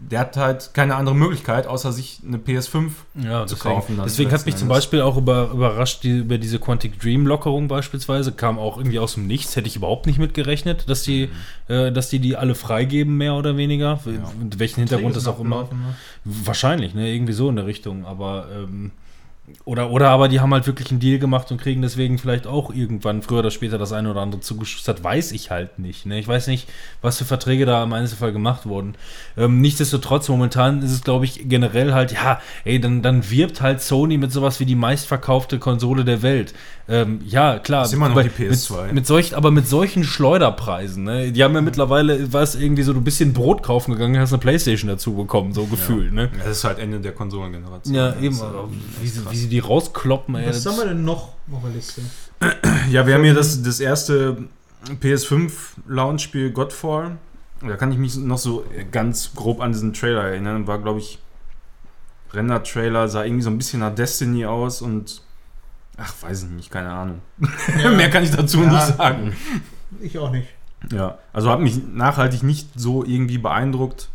der 0.00 0.20
hat 0.20 0.36
halt 0.36 0.70
keine 0.74 0.94
andere 0.96 1.14
Möglichkeit, 1.16 1.66
außer 1.66 1.92
sich 1.92 2.20
eine 2.26 2.38
PS5 2.38 2.90
Ja, 3.22 3.46
zu 3.46 3.54
deswegen, 3.56 3.74
kaufen. 3.74 4.00
deswegen 4.04 4.30
hat 4.32 4.46
mich 4.46 4.56
zum. 4.56 4.68
Beispiel 4.68 5.00
auch 5.00 5.16
über, 5.16 5.50
überrascht 5.50 6.02
die, 6.04 6.18
über 6.18 6.38
diese 6.38 6.58
Quantic 6.58 7.00
Dream 7.00 7.26
Lockerung 7.26 7.68
beispielsweise, 7.68 8.32
kam 8.32 8.58
auch 8.58 8.76
irgendwie 8.78 8.98
aus 8.98 9.14
dem 9.14 9.26
Nichts, 9.26 9.56
hätte 9.56 9.66
ich 9.66 9.76
überhaupt 9.76 10.06
nicht 10.06 10.18
mit 10.18 10.34
gerechnet, 10.34 10.88
dass 10.88 11.02
die, 11.02 11.28
äh, 11.68 11.90
dass 11.90 12.08
die 12.10 12.18
die 12.20 12.36
alle 12.36 12.54
freigeben, 12.54 13.16
mehr 13.16 13.34
oder 13.34 13.56
weniger, 13.56 14.00
mit 14.40 14.58
welchen 14.58 14.80
Hintergrund 14.80 15.16
das 15.16 15.26
auch 15.26 15.40
immer. 15.40 15.62
Ne? 15.64 15.68
Wahrscheinlich, 16.24 16.94
ne, 16.94 17.12
irgendwie 17.12 17.32
so 17.32 17.48
in 17.48 17.56
der 17.56 17.66
Richtung, 17.66 18.04
aber 18.06 18.46
ähm, 18.54 18.92
oder, 19.64 19.90
oder 19.90 20.10
aber 20.10 20.28
die 20.28 20.40
haben 20.40 20.52
halt 20.52 20.66
wirklich 20.66 20.90
einen 20.90 21.00
Deal 21.00 21.18
gemacht 21.18 21.50
und 21.50 21.60
kriegen 21.60 21.82
deswegen 21.82 22.18
vielleicht 22.18 22.46
auch 22.46 22.72
irgendwann 22.72 23.22
früher 23.22 23.40
oder 23.40 23.50
später 23.50 23.78
das 23.78 23.92
eine 23.92 24.10
oder 24.10 24.20
andere 24.20 24.40
zugeschustert, 24.40 25.04
weiß 25.04 25.32
ich 25.32 25.50
halt 25.50 25.78
nicht. 25.78 26.06
Ne? 26.06 26.18
Ich 26.18 26.28
weiß 26.28 26.46
nicht, 26.46 26.68
was 27.02 27.18
für 27.18 27.24
Verträge 27.24 27.66
da 27.66 27.82
im 27.82 27.92
Einzelfall 27.92 28.32
gemacht 28.32 28.66
wurden. 28.66 28.94
Ähm, 29.36 29.60
nichtsdestotrotz, 29.60 30.28
momentan 30.28 30.82
ist 30.82 30.92
es, 30.92 31.02
glaube 31.02 31.24
ich, 31.24 31.48
generell 31.48 31.92
halt, 31.92 32.12
ja, 32.12 32.40
ey, 32.64 32.80
dann, 32.80 33.02
dann 33.02 33.30
wirbt 33.30 33.60
halt 33.60 33.82
Sony 33.82 34.18
mit 34.18 34.32
sowas 34.32 34.60
wie 34.60 34.66
die 34.66 34.74
meistverkaufte 34.74 35.58
Konsole 35.58 36.04
der 36.04 36.22
Welt. 36.22 36.54
Ähm, 36.90 37.20
ja, 37.26 37.58
klar. 37.58 37.84
Ist 37.84 37.92
immer 37.92 38.08
noch 38.08 38.22
die 38.22 38.30
PS2. 38.30 38.86
Mit, 38.86 38.94
mit 38.94 39.06
solch, 39.06 39.36
aber 39.36 39.50
mit 39.50 39.68
solchen 39.68 40.04
Schleuderpreisen, 40.04 41.04
ne? 41.04 41.32
Die 41.32 41.44
haben 41.44 41.54
ja 41.54 41.60
mittlerweile, 41.60 42.32
war 42.32 42.42
es 42.42 42.54
irgendwie 42.54 42.82
so, 42.82 42.94
du 42.94 43.02
bist 43.02 43.20
in 43.20 43.34
Brot 43.34 43.62
kaufen 43.62 43.92
gegangen, 43.92 44.18
hast 44.18 44.32
eine 44.32 44.40
Playstation 44.40 44.88
dazu 44.88 45.14
bekommen, 45.14 45.52
so 45.52 45.66
gefühlt, 45.66 46.12
ne? 46.14 46.30
Ja, 46.38 46.44
das 46.44 46.58
ist 46.58 46.64
halt 46.64 46.78
Ende 46.78 47.00
der 47.00 47.12
Konsolengeneration. 47.12 47.94
Ja, 47.94 48.12
Das 48.12 48.22
eben. 48.22 48.36
äh, 48.36 48.40
Wie 49.02 49.10
krass. 49.10 49.37
Wie 49.38 49.42
sie 49.42 49.48
die 49.48 49.60
rauskloppen, 49.60 50.34
ey. 50.34 50.48
Was 50.48 50.66
haben 50.66 50.76
wir 50.78 50.86
denn 50.86 51.04
noch 51.04 51.34
auf 51.52 51.62
der 51.62 51.70
Liste? 51.70 52.02
Ja, 52.90 53.06
wir 53.06 53.14
haben 53.14 53.24
hier 53.24 53.34
das, 53.34 53.62
das 53.62 53.80
erste 53.80 54.44
PS5-Launch-Spiel 55.02 56.50
Godfall. 56.52 57.18
Da 57.60 57.76
kann 57.76 57.92
ich 57.92 57.98
mich 57.98 58.16
noch 58.16 58.38
so 58.38 58.64
ganz 58.90 59.34
grob 59.34 59.60
an 59.60 59.72
diesen 59.72 59.92
Trailer 59.92 60.22
erinnern. 60.24 60.66
War, 60.66 60.78
glaube 60.78 61.00
ich, 61.00 61.18
Render-Trailer, 62.32 63.08
sah 63.08 63.24
irgendwie 63.24 63.42
so 63.42 63.50
ein 63.50 63.58
bisschen 63.58 63.80
nach 63.80 63.94
Destiny 63.94 64.46
aus 64.46 64.80
und 64.82 65.20
ach, 65.98 66.14
weiß 66.22 66.44
ich 66.44 66.50
nicht, 66.50 66.70
keine 66.70 66.90
Ahnung. 66.90 67.20
Mehr 67.96 68.08
kann 68.10 68.24
ich 68.24 68.30
dazu 68.30 68.62
Ja. 68.62 68.72
nicht 68.72 68.96
sagen. 68.96 69.36
Ich 70.00 70.18
auch 70.18 70.30
nicht. 70.30 70.48
Ja, 70.92 71.18
also 71.32 71.50
hat 71.50 71.60
mich 71.60 71.80
nachhaltig 71.92 72.42
nicht 72.42 72.68
so 72.76 73.04
irgendwie 73.04 73.38
beeindruckt. 73.38 74.08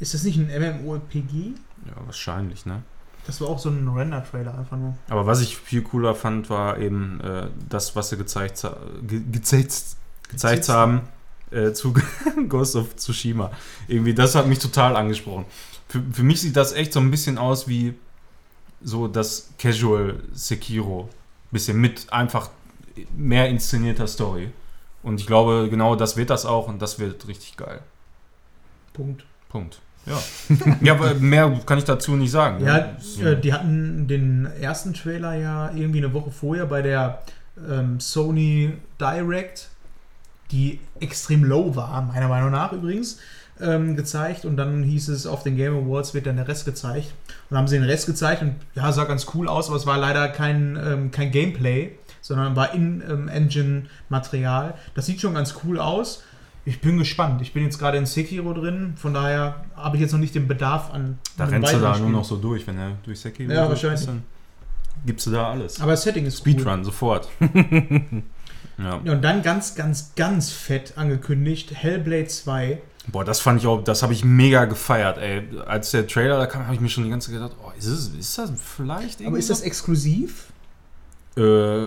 Ist 0.00 0.12
das 0.14 0.24
nicht 0.24 0.36
ein 0.38 0.48
MMORPG? 0.48 1.52
Ja, 1.86 1.92
wahrscheinlich, 2.04 2.66
ne? 2.66 2.82
Das 3.26 3.40
war 3.40 3.48
auch 3.48 3.58
so 3.58 3.70
ein 3.70 3.88
Render-Trailer 3.88 4.56
einfach 4.58 4.76
nur. 4.76 4.96
Aber 5.08 5.26
was 5.26 5.40
ich 5.40 5.56
viel 5.56 5.82
cooler 5.82 6.14
fand, 6.14 6.50
war 6.50 6.78
eben 6.78 7.20
äh, 7.20 7.48
das, 7.68 7.96
was 7.96 8.10
sie 8.10 8.16
gezeigt, 8.16 8.66
ge 9.02 9.22
gezeigt 9.30 9.96
Gezeigt. 10.28 10.68
haben 10.68 11.02
äh, 11.50 11.72
zu 11.72 11.94
Ghost 12.48 12.76
of 12.76 12.96
Tsushima. 12.96 13.50
Irgendwie, 13.88 14.14
das 14.14 14.34
hat 14.34 14.46
mich 14.46 14.58
total 14.58 14.96
angesprochen. 14.96 15.46
Für, 15.88 16.02
für 16.12 16.22
mich 16.22 16.40
sieht 16.40 16.56
das 16.56 16.72
echt 16.72 16.92
so 16.92 17.00
ein 17.00 17.10
bisschen 17.10 17.38
aus 17.38 17.68
wie 17.68 17.94
so 18.82 19.08
das 19.08 19.50
Casual 19.58 20.20
Sekiro. 20.32 21.08
Bisschen 21.50 21.80
mit 21.80 22.12
einfach 22.12 22.50
mehr 23.16 23.48
inszenierter 23.48 24.06
Story. 24.06 24.50
Und 25.02 25.20
ich 25.20 25.26
glaube, 25.26 25.68
genau 25.70 25.96
das 25.96 26.16
wird 26.16 26.30
das 26.30 26.46
auch 26.46 26.68
und 26.68 26.80
das 26.80 26.98
wird 26.98 27.28
richtig 27.28 27.56
geil. 27.56 27.80
Punkt. 28.92 29.24
Punkt. 29.48 29.80
Ja. 30.06 30.22
ja, 30.82 30.94
aber 30.94 31.14
mehr 31.14 31.60
kann 31.64 31.78
ich 31.78 31.84
dazu 31.84 32.16
nicht 32.16 32.30
sagen. 32.30 32.64
Ja, 32.64 32.96
ne? 33.18 33.30
äh, 33.30 33.40
die 33.40 33.52
hatten 33.52 34.06
den 34.06 34.48
ersten 34.60 34.94
Trailer 34.94 35.34
ja 35.34 35.70
irgendwie 35.74 35.98
eine 35.98 36.12
Woche 36.12 36.30
vorher 36.30 36.66
bei 36.66 36.82
der 36.82 37.22
ähm, 37.70 38.00
Sony 38.00 38.74
Direct, 39.00 39.68
die 40.50 40.80
extrem 41.00 41.44
low 41.44 41.74
war, 41.74 42.02
meiner 42.02 42.28
Meinung 42.28 42.50
nach 42.50 42.72
übrigens, 42.72 43.18
ähm, 43.60 43.96
gezeigt. 43.96 44.44
Und 44.44 44.56
dann 44.56 44.82
hieß 44.82 45.08
es, 45.08 45.26
auf 45.26 45.42
den 45.42 45.56
Game 45.56 45.76
Awards 45.76 46.14
wird 46.14 46.26
dann 46.26 46.36
der 46.36 46.48
Rest 46.48 46.64
gezeigt. 46.64 47.12
Und 47.28 47.50
dann 47.50 47.58
haben 47.58 47.68
sie 47.68 47.76
den 47.76 47.84
Rest 47.84 48.06
gezeigt 48.06 48.42
und 48.42 48.56
ja, 48.74 48.90
sah 48.92 49.04
ganz 49.04 49.26
cool 49.34 49.48
aus, 49.48 49.68
aber 49.68 49.76
es 49.76 49.86
war 49.86 49.98
leider 49.98 50.28
kein, 50.28 50.78
ähm, 50.82 51.10
kein 51.10 51.30
Gameplay, 51.30 51.92
sondern 52.20 52.56
war 52.56 52.74
In-Engine-Material. 52.74 54.74
das 54.94 55.06
sieht 55.06 55.20
schon 55.20 55.34
ganz 55.34 55.54
cool 55.64 55.78
aus. 55.78 56.22
Ich 56.66 56.80
bin 56.80 56.98
gespannt. 56.98 57.42
Ich 57.42 57.52
bin 57.52 57.62
jetzt 57.64 57.78
gerade 57.78 57.98
in 57.98 58.06
Sekiro 58.06 58.52
drin, 58.54 58.94
von 58.96 59.12
daher 59.12 59.64
habe 59.76 59.96
ich 59.96 60.02
jetzt 60.02 60.12
noch 60.12 60.18
nicht 60.18 60.34
den 60.34 60.48
Bedarf 60.48 60.90
an. 60.92 61.18
Da 61.36 61.44
rennst 61.44 61.72
du 61.72 61.78
da 61.78 61.88
nur 61.88 61.96
Spiel. 61.96 62.08
noch 62.08 62.24
so 62.24 62.36
durch, 62.36 62.66
wenn 62.66 62.78
er 62.78 62.92
durch 63.04 63.20
Sekiro 63.20 63.52
Ja, 63.52 63.68
wahrscheinlich. 63.68 64.00
ist, 64.00 64.08
dann 64.08 64.22
gibst 65.04 65.26
du 65.26 65.30
da 65.30 65.50
alles. 65.50 65.80
Aber 65.80 65.90
das 65.90 66.02
Setting 66.02 66.24
ist 66.24 66.38
Speedrun, 66.38 66.84
sofort. 66.84 67.28
ja. 67.40 67.48
Cool. 68.78 69.00
Ja, 69.04 69.12
und 69.12 69.22
dann 69.22 69.42
ganz, 69.42 69.74
ganz, 69.74 70.14
ganz 70.16 70.50
fett 70.50 70.94
angekündigt, 70.96 71.72
Hellblade 71.74 72.26
2. 72.26 72.80
Boah, 73.08 73.24
das 73.24 73.40
fand 73.40 73.60
ich 73.60 73.66
auch, 73.66 73.84
das 73.84 74.02
habe 74.02 74.14
ich 74.14 74.24
mega 74.24 74.64
gefeiert, 74.64 75.18
ey. 75.18 75.42
Als 75.66 75.90
der 75.90 76.06
Trailer 76.06 76.38
da 76.38 76.46
kam, 76.46 76.64
habe 76.64 76.74
ich 76.74 76.80
mir 76.80 76.88
schon 76.88 77.04
die 77.04 77.10
ganze 77.10 77.30
Zeit 77.30 77.40
gedacht, 77.40 77.52
oh, 77.62 77.70
ist, 77.78 77.86
es, 77.86 78.08
ist 78.08 78.38
das 78.38 78.50
vielleicht 78.56 79.20
irgendwie. 79.20 79.26
Aber 79.26 79.38
ist 79.38 79.50
das 79.50 79.60
exklusiv? 79.60 80.46
Äh, 81.36 81.86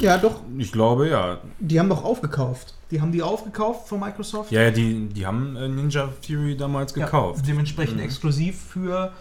Ja, 0.00 0.18
doch. 0.18 0.40
ich 0.58 0.70
glaube, 0.70 1.08
ja. 1.08 1.38
Die 1.58 1.78
haben 1.80 1.88
doch 1.88 2.04
aufgekauft. 2.04 2.74
Die 2.90 3.00
haben 3.00 3.10
die 3.12 3.22
aufgekauft 3.22 3.88
von 3.88 3.98
Microsoft. 4.00 4.52
Ja, 4.52 4.62
ja, 4.62 4.70
die, 4.70 5.08
die 5.08 5.26
haben 5.26 5.56
äh, 5.56 5.66
Ninja 5.68 6.08
Theory 6.22 6.56
damals 6.56 6.94
Ja, 6.94 7.04
gekauft. 7.06 7.44
dementsprechend 7.46 7.96
Mhm. 7.96 8.02
exklusiv 8.04 8.60
für 8.60 9.12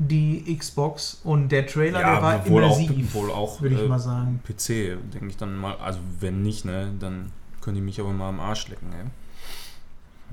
die 0.00 0.56
Xbox. 0.58 1.20
Und 1.22 1.50
der 1.50 1.66
Trailer, 1.66 2.00
der 2.00 2.22
war 2.22 2.48
wohl 2.48 2.62
immersiv, 2.64 2.90
auch, 3.10 3.14
wohl 3.14 3.30
auch 3.30 3.60
würde 3.62 3.76
ich 3.76 3.82
äh, 3.82 3.86
mal 3.88 3.98
sagen. 4.00 4.40
PC, 4.44 4.96
denke 5.12 5.28
ich 5.28 5.36
dann 5.36 5.56
mal. 5.56 5.76
Also, 5.76 6.00
wenn 6.18 6.42
nicht, 6.42 6.64
ne, 6.64 6.90
dann 6.98 7.30
können 7.60 7.76
die 7.76 7.82
mich 7.82 8.00
aber 8.00 8.10
mal 8.10 8.30
am 8.30 8.40
Arsch 8.40 8.66
lecken, 8.68 8.88
ey. 8.92 9.06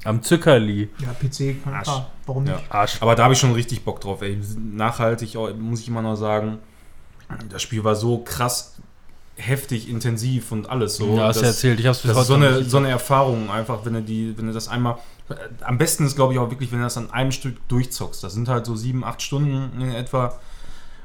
Am 0.06 0.22
Zuckerli. 0.24 0.90
Ja, 1.00 1.10
PC 1.14 1.62
kann 1.64 1.74
Arsch. 1.74 1.84
klar. 1.86 2.12
Warum 2.26 2.44
nicht? 2.44 2.54
Ja. 2.56 2.62
Arsch. 2.70 2.98
Aber 3.02 3.16
da 3.16 3.24
habe 3.26 3.34
ich 3.34 3.40
schon 3.40 3.52
richtig 3.54 3.84
Bock 3.84 4.00
drauf, 4.00 4.22
ey. 4.22 4.40
Nachhaltig, 4.58 5.36
muss 5.60 5.82
ich 5.82 5.88
immer 5.88 6.02
noch 6.02 6.16
sagen. 6.16 6.60
Das 7.50 7.62
Spiel 7.62 7.84
war 7.84 7.96
so 7.96 8.20
krass 8.20 8.76
heftig, 9.38 9.88
intensiv 9.90 10.52
und 10.52 10.70
alles 10.70 10.98
so. 10.98 11.16
ja, 11.16 11.28
hast 11.28 11.38
du 11.38 11.42
dass- 11.42 11.56
erzählt. 11.56 11.80
Ich 11.80 11.86
hab's 11.88 12.00
bis 12.00 12.10
Das 12.10 12.18
ist 12.18 12.18
heute 12.18 12.28
so 12.28 12.34
eine, 12.48 12.58
nicht- 12.60 12.70
so 12.72 12.78
eine 12.78 12.90
Erfahrung 12.90 13.50
einfach, 13.50 13.86
wenn 13.86 13.94
du 13.94 14.02
die, 14.02 14.38
wenn 14.38 14.48
du 14.48 14.54
das 14.54 14.68
einmal. 14.68 14.98
Am 15.62 15.78
besten 15.78 16.06
ist, 16.06 16.16
glaube 16.16 16.34
ich, 16.34 16.40
auch 16.40 16.50
wirklich, 16.50 16.72
wenn 16.72 16.80
du 16.80 16.86
das 16.86 16.98
an 16.98 17.12
einem 17.12 17.32
Stück 17.32 17.58
durchzockst. 17.68 18.24
Das 18.24 18.34
sind 18.34 18.48
halt 18.50 18.66
so 18.66 18.76
sieben, 18.76 19.04
acht 19.04 19.22
Stunden 19.22 19.82
in 19.82 19.94
etwa. 19.94 20.38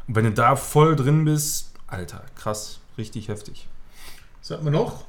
Und 0.07 0.14
wenn 0.16 0.25
du 0.25 0.33
da 0.33 0.57
voll 0.57 0.97
drin 0.97 1.25
bist, 1.25 1.73
Alter, 1.88 2.23
krass, 2.37 2.79
richtig 2.99 3.29
heftig. 3.29 3.66
Was 4.40 4.51
hatten 4.51 4.64
wir 4.64 4.71
noch? 4.73 5.05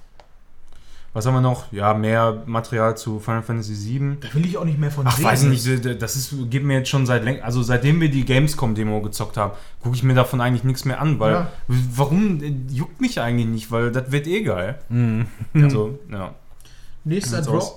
Was 1.13 1.27
haben 1.27 1.35
wir 1.35 1.41
noch? 1.41 1.71
Ja, 1.71 1.93
mehr 1.93 2.41
Material 2.47 2.97
zu 2.97 3.19
Final 3.19 3.43
Fantasy 3.43 3.73
VII. 3.99 4.17
Da 4.19 4.33
will 4.33 4.45
ich 4.47 4.57
auch 4.57 4.65
nicht 4.65 4.79
mehr 4.79 4.89
von 4.89 5.05
Ach, 5.05 5.15
sehen. 5.15 5.25
weiß 5.25 5.43
ich 5.43 5.65
nicht, 5.67 6.01
das 6.01 6.15
ist, 6.15 6.33
geht 6.49 6.63
mir 6.63 6.79
jetzt 6.79 6.89
schon 6.89 7.05
seit 7.05 7.23
länger, 7.23 7.43
also 7.43 7.61
seitdem 7.61 8.01
wir 8.01 8.09
die 8.09 8.25
Gamescom-Demo 8.25 8.99
gezockt 9.01 9.37
haben, 9.37 9.53
gucke 9.81 9.95
ich 9.95 10.01
mir 10.01 10.15
davon 10.15 10.41
eigentlich 10.41 10.63
nichts 10.63 10.85
mehr 10.85 10.99
an, 10.99 11.19
weil, 11.19 11.33
Ja. 11.33 11.51
warum, 11.67 12.41
äh, 12.41 12.51
juckt 12.73 12.99
mich 12.99 13.21
eigentlich 13.21 13.47
nicht, 13.47 13.71
weil 13.71 13.91
das 13.91 14.11
wird 14.11 14.25
eh 14.25 14.41
geil. 14.41 14.79
Mhm. 14.89 15.27
So, 15.69 15.99
ja. 16.11 16.33
Nächster 17.03 17.41
Drop. 17.43 17.55
aus. 17.57 17.75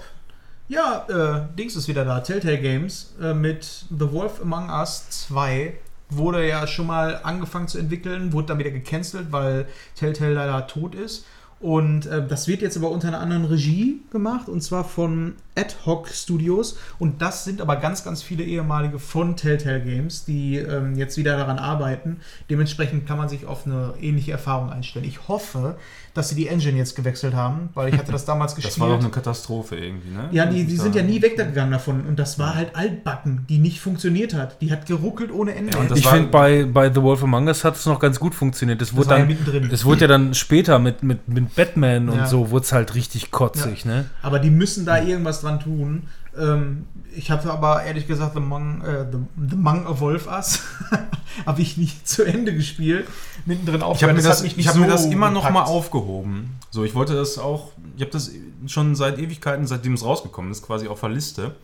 Ja, 0.69 1.07
äh, 1.09 1.57
Dings 1.59 1.77
ist 1.77 1.89
wieder 1.89 2.05
da. 2.05 2.21
Telltale 2.21 2.59
Games 2.59 3.15
äh, 3.23 3.35
mit 3.35 3.85
The 3.91 4.11
Wolf 4.13 4.41
Among 4.41 4.71
Us 4.71 5.09
2. 5.29 5.75
Wurde 6.09 6.47
ja 6.49 6.67
schon 6.67 6.87
mal 6.87 7.21
angefangen 7.23 7.69
zu 7.69 7.79
entwickeln, 7.79 8.33
wurde 8.33 8.47
dann 8.49 8.59
wieder 8.59 8.71
gecancelt, 8.71 9.27
weil 9.31 9.67
Telltale 9.95 10.35
leider 10.35 10.67
tot 10.69 10.95
ist. 10.95 11.25
Und 11.67 12.07
äh, 12.07 12.25
das 12.25 12.47
wird 12.47 12.63
jetzt 12.63 12.77
aber 12.77 12.93
unter 12.93 13.09
einer 13.09 13.19
anderen 13.19 13.45
Regie 13.45 14.01
gemacht, 14.13 14.49
und 14.49 14.61
zwar 14.61 14.85
von 14.85 15.35
Ad 15.57 15.75
Hoc 15.85 16.09
Studios. 16.09 16.79
Und 17.01 17.23
das 17.23 17.43
sind 17.43 17.61
aber 17.61 17.75
ganz, 17.75 18.05
ganz 18.05 18.23
viele 18.23 18.45
ehemalige 18.45 19.01
von 19.01 19.35
Telltale 19.35 19.83
Games, 19.83 20.25
die 20.25 20.59
ähm, 20.59 20.95
jetzt 20.95 21.17
wieder 21.17 21.37
daran 21.37 21.59
arbeiten. 21.59 22.21
Dementsprechend 22.51 23.09
kann 23.09 23.19
man 23.19 23.29
sich 23.29 23.47
auf 23.47 23.67
eine 23.67 23.95
ähnliche 24.01 24.31
Erfahrung 24.31 24.71
einstellen. 24.71 25.07
Ich 25.07 25.27
hoffe, 25.27 25.75
dass 26.17 26.29
sie 26.31 26.35
die 26.35 26.49
Engine 26.49 26.77
jetzt 26.79 26.97
gewechselt 26.97 27.35
haben, 27.35 27.69
weil 27.75 27.93
ich 27.93 27.99
hatte 27.99 28.13
das 28.13 28.25
damals 28.25 28.55
gespielt. 28.57 28.75
Das 28.75 28.81
war 28.81 28.89
doch 28.89 29.01
eine 29.01 29.11
Katastrophe 29.11 29.77
irgendwie, 29.77 30.11
ne? 30.11 30.29
Ja, 30.33 30.47
die, 30.47 30.65
die 30.65 30.77
sind 30.77 30.95
ja 30.95 31.03
nie 31.03 31.21
weggegangen 31.23 31.71
davon. 31.71 32.07
Und 32.07 32.19
das 32.19 32.39
war 32.39 32.55
halt 32.55 32.75
altbacken, 32.75 33.45
die 33.49 33.59
nicht 33.59 33.81
funktioniert 33.81 34.35
hat. 34.35 34.61
Die 34.61 34.71
hat 34.73 34.87
geruckelt 34.87 35.31
ohne 35.33 35.55
Ende. 35.55 35.73
Ja, 35.75 35.79
und 35.81 35.91
das 35.91 35.99
Ich 35.99 36.07
finde, 36.07 36.29
bei, 36.29 36.65
bei 36.65 36.93
The 36.93 37.03
Wolf 37.03 37.23
Among 37.23 37.47
Us 37.49 37.65
hat 37.65 37.77
es 37.77 37.87
noch 37.87 38.01
ganz 38.01 38.19
gut 38.21 38.35
funktioniert. 38.35 38.81
Das 38.81 38.89
das 38.89 38.97
wurde 38.97 39.09
war 39.11 39.19
ja 39.19 39.25
dann, 39.25 39.29
mittendrin. 39.29 39.69
es 39.73 39.85
wurde 39.85 40.01
ja 40.03 40.07
dann 40.09 40.35
später 40.35 40.79
mit, 40.79 41.03
mit, 41.03 41.29
mit 41.29 41.55
Batman 41.55 42.09
und 42.09 42.19
Ja. 42.19 42.27
so, 42.27 42.51
wurde 42.51 42.65
es 42.65 42.73
halt 42.73 42.95
richtig 42.95 43.31
kotzig, 43.31 43.85
ne? 43.85 44.07
Aber 44.23 44.39
die 44.39 44.51
müssen 44.51 44.87
da 44.87 45.03
irgendwas 45.03 45.41
dran 45.41 45.61
tun. 45.61 46.05
Ähm, 46.39 46.87
ich 47.15 47.31
habe 47.31 47.51
aber 47.51 47.83
ehrlich 47.85 48.07
gesagt 48.07 48.35
The 48.35 48.41
Mang, 48.41 48.83
äh, 48.83 49.07
the, 49.11 49.19
the 49.51 49.57
Mang 49.57 49.87
of 49.87 50.01
Wolf 50.01 50.27
Us 50.27 50.61
habe 51.47 51.63
ich 51.63 51.77
nicht 51.79 52.07
zu 52.07 52.25
Ende 52.25 52.55
gespielt. 52.55 53.07
Mittendrin 53.47 53.77
Ich 53.77 53.81
habe 53.83 53.93
aufgehört. 53.93 54.17
mir, 54.17 54.23
das, 54.23 54.43
ich 54.43 54.69
hab 54.69 54.77
mir 54.77 54.87
das 54.87 55.05
so 55.05 55.11
immer 55.11 55.31
noch 55.31 55.47
gepackt. 55.47 55.55
mal 55.55 55.63
aufgehoben. 55.65 56.51
So, 56.71 56.85
ich 56.85 56.95
wollte 56.95 57.15
das 57.15 57.39
auch, 57.39 57.73
ich 57.97 58.03
habe 58.03 58.11
das 58.11 58.31
schon 58.67 58.95
seit 58.95 59.19
Ewigkeiten, 59.19 59.67
seitdem 59.67 59.95
es 59.95 60.05
rausgekommen 60.05 60.51
ist, 60.51 60.63
quasi 60.63 60.89
auf 60.89 61.01
der 61.01 61.09
Liste. 61.11 61.55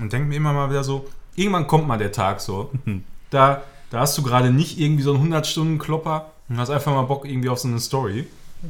Und 0.00 0.12
denke 0.12 0.28
mir 0.28 0.36
immer 0.36 0.52
mal 0.52 0.68
wieder 0.70 0.84
so, 0.84 1.06
irgendwann 1.36 1.66
kommt 1.66 1.86
mal 1.88 1.96
der 1.98 2.12
Tag 2.12 2.40
so. 2.40 2.70
Da, 3.30 3.62
da 3.90 4.00
hast 4.00 4.16
du 4.16 4.22
gerade 4.22 4.50
nicht 4.52 4.78
irgendwie 4.78 5.02
so 5.02 5.12
einen 5.12 5.32
100-Stunden-Klopper 5.32 6.30
und 6.48 6.58
hast 6.58 6.70
einfach 6.70 6.92
mal 6.92 7.02
Bock 7.02 7.24
irgendwie 7.26 7.48
auf 7.48 7.58
so 7.58 7.66
eine 7.66 7.80
Story. 7.80 8.26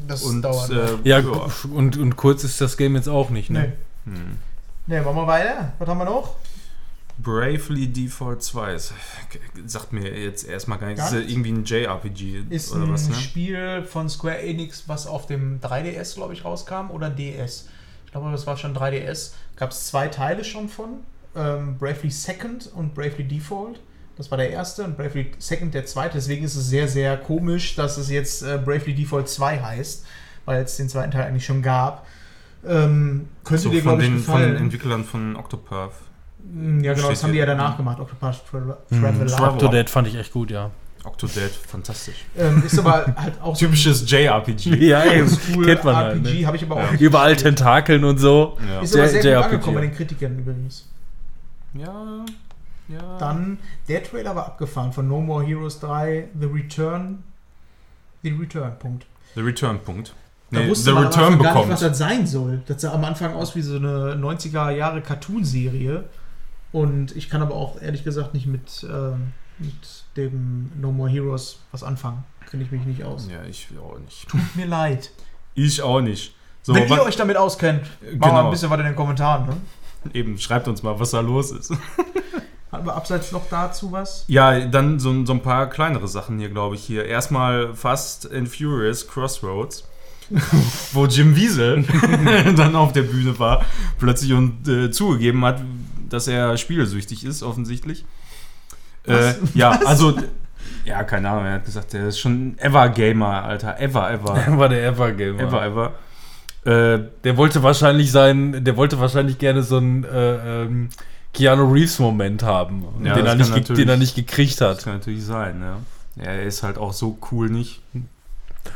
Das 0.08 0.22
Und 0.22 0.40
dauert. 0.42 0.70
äh, 0.70 0.86
Ja, 1.04 1.20
Und, 1.74 1.98
und 1.98 2.16
kurz 2.16 2.44
ist 2.44 2.60
das 2.62 2.78
Game 2.78 2.94
jetzt 2.96 3.08
auch 3.08 3.28
nicht, 3.28 3.50
nee. 3.50 3.58
ne? 3.58 3.72
hm. 4.04 4.14
Nee, 4.86 5.00
machen 5.00 5.16
wir 5.16 5.26
weiter. 5.26 5.72
Was 5.78 5.88
haben 5.88 5.98
wir 5.98 6.04
noch? 6.04 6.36
Bravely 7.18 7.88
Default 7.88 8.42
2 8.42 8.72
das 8.72 8.92
sagt 9.66 9.92
mir 9.92 10.18
jetzt 10.18 10.48
erstmal 10.48 10.78
gar 10.78 10.88
nichts. 10.88 11.10
Gar 11.10 11.20
Ist 11.20 11.30
irgendwie 11.30 11.52
ein 11.52 11.64
JRPG 11.64 12.44
Ist 12.50 12.72
oder 12.72 12.84
ein 12.84 12.92
was, 12.92 13.08
ne? 13.08 13.14
Spiel 13.14 13.84
von 13.84 14.08
Square 14.08 14.40
Enix, 14.42 14.88
was 14.88 15.06
auf 15.06 15.26
dem 15.26 15.60
3DS, 15.60 16.16
glaube 16.16 16.32
ich, 16.32 16.44
rauskam 16.44 16.90
oder 16.90 17.10
DS. 17.10 17.68
Ich 18.04 18.12
glaube, 18.12 18.30
das 18.32 18.46
war 18.46 18.56
schon 18.56 18.76
3DS. 18.76 19.32
Gab 19.56 19.70
es 19.70 19.86
zwei 19.86 20.08
Teile 20.08 20.44
schon 20.44 20.68
von. 20.68 21.00
Ähm, 21.36 21.78
Bravely 21.78 22.10
Second 22.10 22.70
und 22.74 22.94
Bravely 22.94 23.24
Default. 23.24 23.80
Das 24.16 24.30
war 24.30 24.38
der 24.38 24.50
erste 24.50 24.84
und 24.84 24.96
Bravely 24.96 25.32
Second 25.38 25.74
der 25.74 25.86
zweite. 25.86 26.14
Deswegen 26.14 26.44
ist 26.44 26.54
es 26.54 26.68
sehr, 26.68 26.88
sehr 26.88 27.16
komisch, 27.16 27.74
dass 27.74 27.96
es 27.96 28.10
jetzt 28.10 28.42
äh, 28.42 28.58
Bravely 28.64 28.94
Default 28.94 29.28
2 29.28 29.60
heißt, 29.60 30.04
weil 30.44 30.62
es 30.62 30.76
den 30.76 30.88
zweiten 30.88 31.10
Teil 31.10 31.24
eigentlich 31.26 31.44
schon 31.46 31.62
gab. 31.62 32.06
Ähm, 32.66 33.28
könnte 33.44 33.62
So 33.64 33.70
dir, 33.70 33.82
von, 33.82 33.92
glaube 33.98 34.02
ich, 34.04 34.08
den, 34.10 34.18
von 34.20 34.34
den 34.40 34.42
gefallen. 34.50 34.64
Entwicklern 34.64 35.04
von 35.04 35.36
Octopath. 35.36 35.92
Mm, 36.52 36.80
ja, 36.80 36.92
genau, 36.94 37.10
das 37.10 37.22
haben 37.22 37.32
die 37.32 37.38
ja 37.38 37.46
danach 37.46 37.76
gemacht. 37.76 37.98
Octopath 38.00 38.42
Traveler. 38.50 38.78
Travel- 38.90 39.32
Octodad 39.54 39.88
fand 39.90 40.08
ich 40.08 40.16
echt 40.16 40.32
gut, 40.32 40.50
ja. 40.50 40.70
Octodad, 41.04 41.50
fantastisch. 41.50 42.24
Ähm, 42.36 42.62
ist 42.64 42.78
aber 42.78 43.14
halt 43.16 43.40
auch 43.42 43.54
Typisches 43.58 44.10
JRPG. 44.10 44.74
Ja, 44.86 45.04
eben. 45.04 45.28
Cool 45.54 45.66
Kennt 45.66 45.84
man 45.84 45.96
halt, 45.96 46.16
RPG 46.16 46.40
ne? 46.40 46.46
habe 46.46 46.56
ich 46.56 46.62
aber 46.64 46.76
auch 46.76 46.92
Ja. 46.92 46.98
Überall 46.98 47.34
gespielt. 47.34 47.56
Tentakeln 47.56 48.04
und 48.04 48.18
so. 48.18 48.56
Ja. 48.66 48.80
Ist 48.80 48.94
aber 48.94 49.04
J- 49.04 49.10
sehr 49.12 49.20
gut 49.20 49.24
JRPG. 49.30 49.44
angekommen 49.54 49.74
bei 49.76 49.80
den 49.82 49.94
Kritikern 49.94 50.38
übrigens. 50.38 50.88
ja, 51.74 52.24
ja. 52.88 53.18
Dann, 53.18 53.58
der 53.88 54.02
Trailer 54.02 54.34
war 54.36 54.46
abgefahren 54.46 54.92
von 54.92 55.08
No 55.08 55.20
More 55.20 55.44
Heroes 55.44 55.80
3, 55.80 56.28
The 56.38 56.46
Return. 56.46 57.22
The 58.22 58.30
Return, 58.30 58.78
Punkt. 58.78 59.06
The 59.34 59.40
Return 59.42 59.78
Punkt. 59.80 60.14
Da 60.50 60.60
Nee, 60.60 60.68
wusste 60.68 60.90
The 60.90 60.92
man 60.92 61.04
Return 61.06 61.24
Anfang 61.34 61.38
gar 61.42 61.54
nicht, 61.54 61.68
was 61.70 61.80
bekommt. 61.80 61.90
das 61.90 61.98
sein 61.98 62.26
soll. 62.26 62.62
Das 62.66 62.80
sah 62.82 62.92
am 62.92 63.04
Anfang 63.04 63.34
aus 63.34 63.56
wie 63.56 63.62
so 63.62 63.76
eine 63.76 64.14
90er 64.14 64.70
Jahre 64.70 65.00
Cartoon-Serie. 65.02 66.04
Und 66.72 67.14
ich 67.16 67.30
kann 67.30 67.40
aber 67.42 67.54
auch 67.54 67.80
ehrlich 67.80 68.04
gesagt 68.04 68.34
nicht 68.34 68.46
mit, 68.46 68.84
ähm, 68.88 69.32
mit 69.58 69.74
dem 70.16 70.70
No 70.80 70.90
More 70.92 71.08
Heroes 71.08 71.60
was 71.72 71.82
anfangen. 71.82 72.24
Kenne 72.50 72.62
ich 72.64 72.70
mich 72.72 72.84
nicht 72.84 73.04
aus. 73.04 73.28
Ja, 73.30 73.42
ich 73.48 73.68
auch 73.80 73.98
nicht. 73.98 74.28
Tut 74.28 74.40
mir 74.56 74.66
leid. 74.66 75.10
Ich 75.54 75.82
auch 75.82 76.00
nicht. 76.00 76.34
So, 76.62 76.74
Wenn 76.74 76.88
ihr 76.88 77.02
euch 77.02 77.16
damit 77.16 77.36
auskennt, 77.36 77.82
Genau. 78.00 78.26
wir 78.26 78.44
ein 78.44 78.50
bisschen 78.50 78.70
was 78.70 78.78
in 78.80 78.86
den 78.86 78.96
Kommentaren. 78.96 79.46
Ne? 79.46 79.56
eben, 80.12 80.36
schreibt 80.38 80.68
uns 80.68 80.82
mal, 80.82 80.98
was 81.00 81.12
da 81.12 81.20
los 81.20 81.50
ist. 81.52 81.72
Hatten 82.72 82.86
wir 82.86 82.94
abseits 82.94 83.32
noch 83.32 83.48
dazu 83.48 83.92
was? 83.92 84.24
Ja, 84.28 84.66
dann 84.66 84.98
so, 84.98 85.24
so 85.24 85.32
ein 85.32 85.40
paar 85.42 85.70
kleinere 85.70 86.08
Sachen 86.08 86.38
hier, 86.38 86.48
glaube 86.50 86.74
ich, 86.74 86.82
hier. 86.84 87.04
Erstmal 87.06 87.72
Fast 87.74 88.30
and 88.32 88.48
Furious 88.48 89.06
Crossroads, 89.08 89.88
wo 90.92 91.06
Jim 91.06 91.36
Wiesel 91.36 91.84
dann 92.56 92.76
auf 92.76 92.92
der 92.92 93.02
Bühne 93.02 93.38
war, 93.38 93.64
plötzlich 93.98 94.32
und 94.32 94.66
äh, 94.68 94.90
zugegeben 94.90 95.44
hat, 95.44 95.62
dass 96.08 96.28
er 96.28 96.56
spielsüchtig 96.56 97.24
ist, 97.24 97.42
offensichtlich. 97.42 98.04
Äh, 99.04 99.12
Was? 99.12 99.36
ja, 99.54 99.70
also, 99.84 100.14
ja, 100.84 101.02
keine 101.04 101.30
Ahnung, 101.30 101.44
er 101.46 101.54
hat 101.54 101.64
gesagt, 101.64 101.92
er 101.94 102.08
ist 102.08 102.18
schon 102.18 102.32
ein 102.48 102.58
Ever-Gamer, 102.58 103.44
Alter. 103.44 103.78
Ever, 103.80 104.10
ever. 104.12 104.44
war 104.58 104.68
der 104.68 104.84
Evergamer. 104.86 105.40
ever, 105.40 105.64
ever. 105.64 105.92
Äh, 106.64 107.00
Der 107.24 107.36
wollte 107.36 107.62
wahrscheinlich 107.62 108.10
sein, 108.10 108.64
der 108.64 108.76
wollte 108.78 108.98
wahrscheinlich 108.98 109.38
gerne 109.38 109.62
so 109.62 109.76
einen 109.76 110.04
äh, 110.04 110.62
ähm, 110.62 110.88
Keanu 111.34 111.70
Reeves 111.70 111.98
Moment 111.98 112.42
haben, 112.42 112.84
Ja, 113.02 113.14
den, 113.14 113.24
das 113.26 113.50
er 113.50 113.56
nicht, 113.56 113.68
den 113.76 113.88
er 113.88 113.96
nicht 113.98 114.14
gekriegt 114.14 114.60
das 114.60 114.78
hat. 114.78 114.84
kann 114.84 114.94
natürlich 114.94 115.24
sein, 115.24 115.60
ja. 115.60 116.24
ja. 116.24 116.30
Er 116.30 116.42
ist 116.44 116.62
halt 116.62 116.78
auch 116.78 116.92
so 116.94 117.18
cool 117.32 117.50
nicht. 117.50 117.82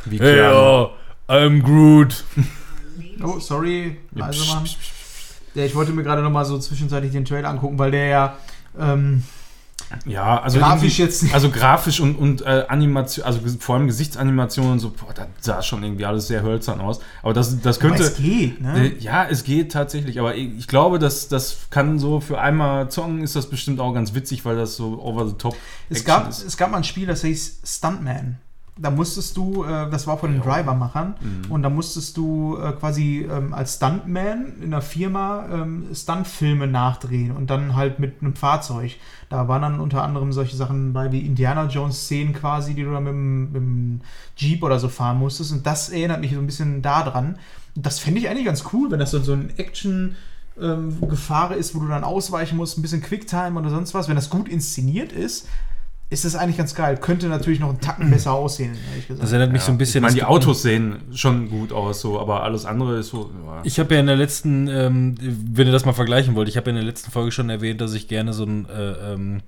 Wie 0.04 0.18
Hey, 0.18 0.37
Keanu. 0.37 0.54
oh, 0.56 0.90
I'm 1.29 1.62
Groot. 1.62 2.25
Oh, 3.21 3.41
sorry, 3.41 3.97
Ja, 4.14 4.27
also 4.27 4.45
Mann. 4.55 4.62
psch, 4.62 4.77
psch. 4.77 5.57
Ja, 5.57 5.64
ich 5.64 5.75
wollte 5.75 5.91
mir 5.91 6.05
gerade 6.05 6.23
noch 6.23 6.31
mal 6.31 6.45
so 6.45 6.57
zwischenzeitlich 6.57 7.11
den 7.11 7.25
Trailer 7.25 7.49
angucken, 7.49 7.77
weil 7.77 7.91
der 7.91 8.07
ja 8.07 8.37
ähm, 8.79 9.25
Ja, 10.07 10.41
also 10.41 10.61
Grafisch 10.61 11.01
jetzt 11.01 11.25
nicht. 11.25 11.35
Also 11.35 11.51
grafisch 11.51 11.99
und, 11.99 12.14
und 12.14 12.43
äh, 12.43 12.67
Animation, 12.69 13.25
also 13.27 13.41
vor 13.59 13.75
allem 13.75 13.88
Gesichtsanimationen 13.88 14.73
und 14.75 14.79
so, 14.79 14.91
boah, 14.91 15.12
da 15.14 15.27
sah 15.41 15.62
schon 15.62 15.83
irgendwie 15.83 16.05
alles 16.05 16.29
sehr 16.29 16.43
hölzern 16.45 16.81
aus. 16.81 17.01
Aber 17.23 17.33
das, 17.33 17.61
das 17.61 17.81
Aber 17.81 17.88
könnte. 17.88 18.05
es 18.05 18.17
geht, 18.19 18.61
ne? 18.61 18.87
Äh, 18.87 18.99
Ja, 19.01 19.27
es 19.29 19.43
geht 19.43 19.73
tatsächlich, 19.73 20.21
aber 20.21 20.37
ich, 20.37 20.57
ich 20.57 20.69
glaube, 20.69 21.01
dass 21.01 21.27
das 21.27 21.57
kann 21.71 21.99
so 21.99 22.21
für 22.21 22.41
einmal 22.41 22.88
zocken, 22.88 23.23
ist 23.23 23.35
das 23.35 23.51
bestimmt 23.51 23.81
auch 23.81 23.93
ganz 23.95 24.14
witzig, 24.14 24.45
weil 24.45 24.55
das 24.55 24.77
so 24.77 25.03
over 25.03 25.27
the 25.27 25.35
top 25.35 25.57
Es 25.91 26.05
gab, 26.05 26.29
ist. 26.29 26.45
es 26.45 26.57
gab 26.57 26.71
mal 26.71 26.77
ein 26.77 26.85
Spiel, 26.85 27.07
das 27.09 27.23
hieß 27.23 27.62
Stuntman. 27.64 28.38
Da 28.81 28.91
musstest 28.91 29.37
du, 29.37 29.64
äh, 29.64 29.91
das 29.91 30.07
war 30.07 30.19
von 30.19 30.31
den 30.33 30.41
Driver-Machern, 30.41 31.14
Mhm. 31.21 31.51
und 31.51 31.62
da 31.62 31.69
musstest 31.71 32.17
du 32.17 32.57
äh, 32.57 32.73
quasi 32.73 33.29
ähm, 33.31 33.53
als 33.53 33.77
Stuntman 33.77 34.53
in 34.61 34.67
einer 34.73 34.83
Firma 34.83 35.47
ähm, 35.53 35.87
Stuntfilme 35.93 36.67
nachdrehen 36.67 37.33
und 37.37 37.51
dann 37.51 37.75
halt 37.75 37.99
mit 37.99 38.23
einem 38.23 38.35
Fahrzeug. 38.37 38.97
Da 39.31 39.49
waren 39.49 39.62
dann 39.62 39.81
unter 39.81 40.03
anderem 40.03 40.33
solche 40.33 40.57
Sachen 40.57 40.93
bei 40.93 41.11
wie 41.12 41.21
Indiana 41.21 41.67
Jones-Szenen 41.67 42.33
quasi, 42.35 42.75
die 42.75 42.85
du 42.85 42.93
dann 42.93 43.05
mit 43.05 43.55
dem, 43.55 44.01
Jeep 44.37 44.62
oder 44.62 44.79
so 44.79 44.88
fahren 44.88 45.19
musstest. 45.19 45.51
Und 45.53 45.67
das 45.67 45.88
erinnert 45.88 46.21
mich 46.21 46.33
so 46.33 46.38
ein 46.38 46.47
bisschen 46.47 46.81
daran. 46.81 47.38
Das 47.75 47.99
fände 47.99 48.21
ich 48.21 48.29
eigentlich 48.29 48.47
ganz 48.47 48.64
cool, 48.73 48.91
wenn 48.91 49.01
das 49.01 49.11
so, 49.11 49.19
so 49.21 49.33
ein 49.33 49.51
Action- 49.59 50.14
ähm, 50.61 50.97
Gefahr 51.09 51.55
ist, 51.55 51.77
wo 51.77 51.79
du 51.79 51.87
dann 51.87 52.03
ausweichen 52.03 52.57
musst, 52.57 52.79
ein 52.79 52.83
bisschen 52.83 53.01
Quicktime 53.01 53.61
oder 53.61 53.71
sonst 53.71 53.95
was. 53.95 54.09
Wenn 54.09 54.17
das 54.17 54.29
gut 54.29 54.49
inszeniert 54.49 55.12
ist, 55.12 55.47
ist 56.11 56.25
das 56.25 56.35
eigentlich 56.37 56.57
ganz 56.57 56.75
geil. 56.75 56.97
Könnte 56.97 57.27
natürlich 57.29 57.61
noch 57.61 57.68
einen 57.68 57.81
Tacken 57.81 58.11
besser 58.11 58.33
aussehen, 58.33 58.77
ehrlich 58.90 59.07
gesagt. 59.09 59.23
Das 59.23 59.33
erinnert 59.33 59.53
mich 59.53 59.62
so 59.62 59.73
ein 59.73 59.75
Ich 59.75 59.79
bisschen. 59.79 60.01
meine, 60.03 60.11
es 60.12 60.14
die 60.14 60.25
Autos 60.25 60.62
sehen 60.62 61.03
schon 61.12 61.51
gut 61.51 61.73
aus, 61.73 62.01
so, 62.01 62.18
aber 62.18 62.42
alles 62.42 62.64
andere 62.64 62.99
ist 62.99 63.09
so. 63.09 63.31
Ja. 63.47 63.61
Ich 63.64 63.79
habe 63.79 63.94
ja 63.94 64.01
in 64.01 64.07
der 64.07 64.16
letzten, 64.16 64.68
ähm, 64.68 65.14
wenn 65.21 65.66
ihr 65.66 65.73
das 65.73 65.85
mal 65.85 65.92
vergleichen 65.92 66.35
wollt, 66.35 66.49
ich 66.49 66.57
habe 66.57 66.66
ja 66.66 66.71
in 66.71 66.77
der 66.77 66.85
letzten 66.85 67.11
Folge 67.11 67.31
schon 67.31 67.51
erwähnt, 67.51 67.81
dass 67.81 67.92
ich 67.92 68.09
gerne 68.09 68.33
so 68.33 68.44
ein, 68.44 68.66
äh, 68.71 69.12
ähm, 69.12 69.40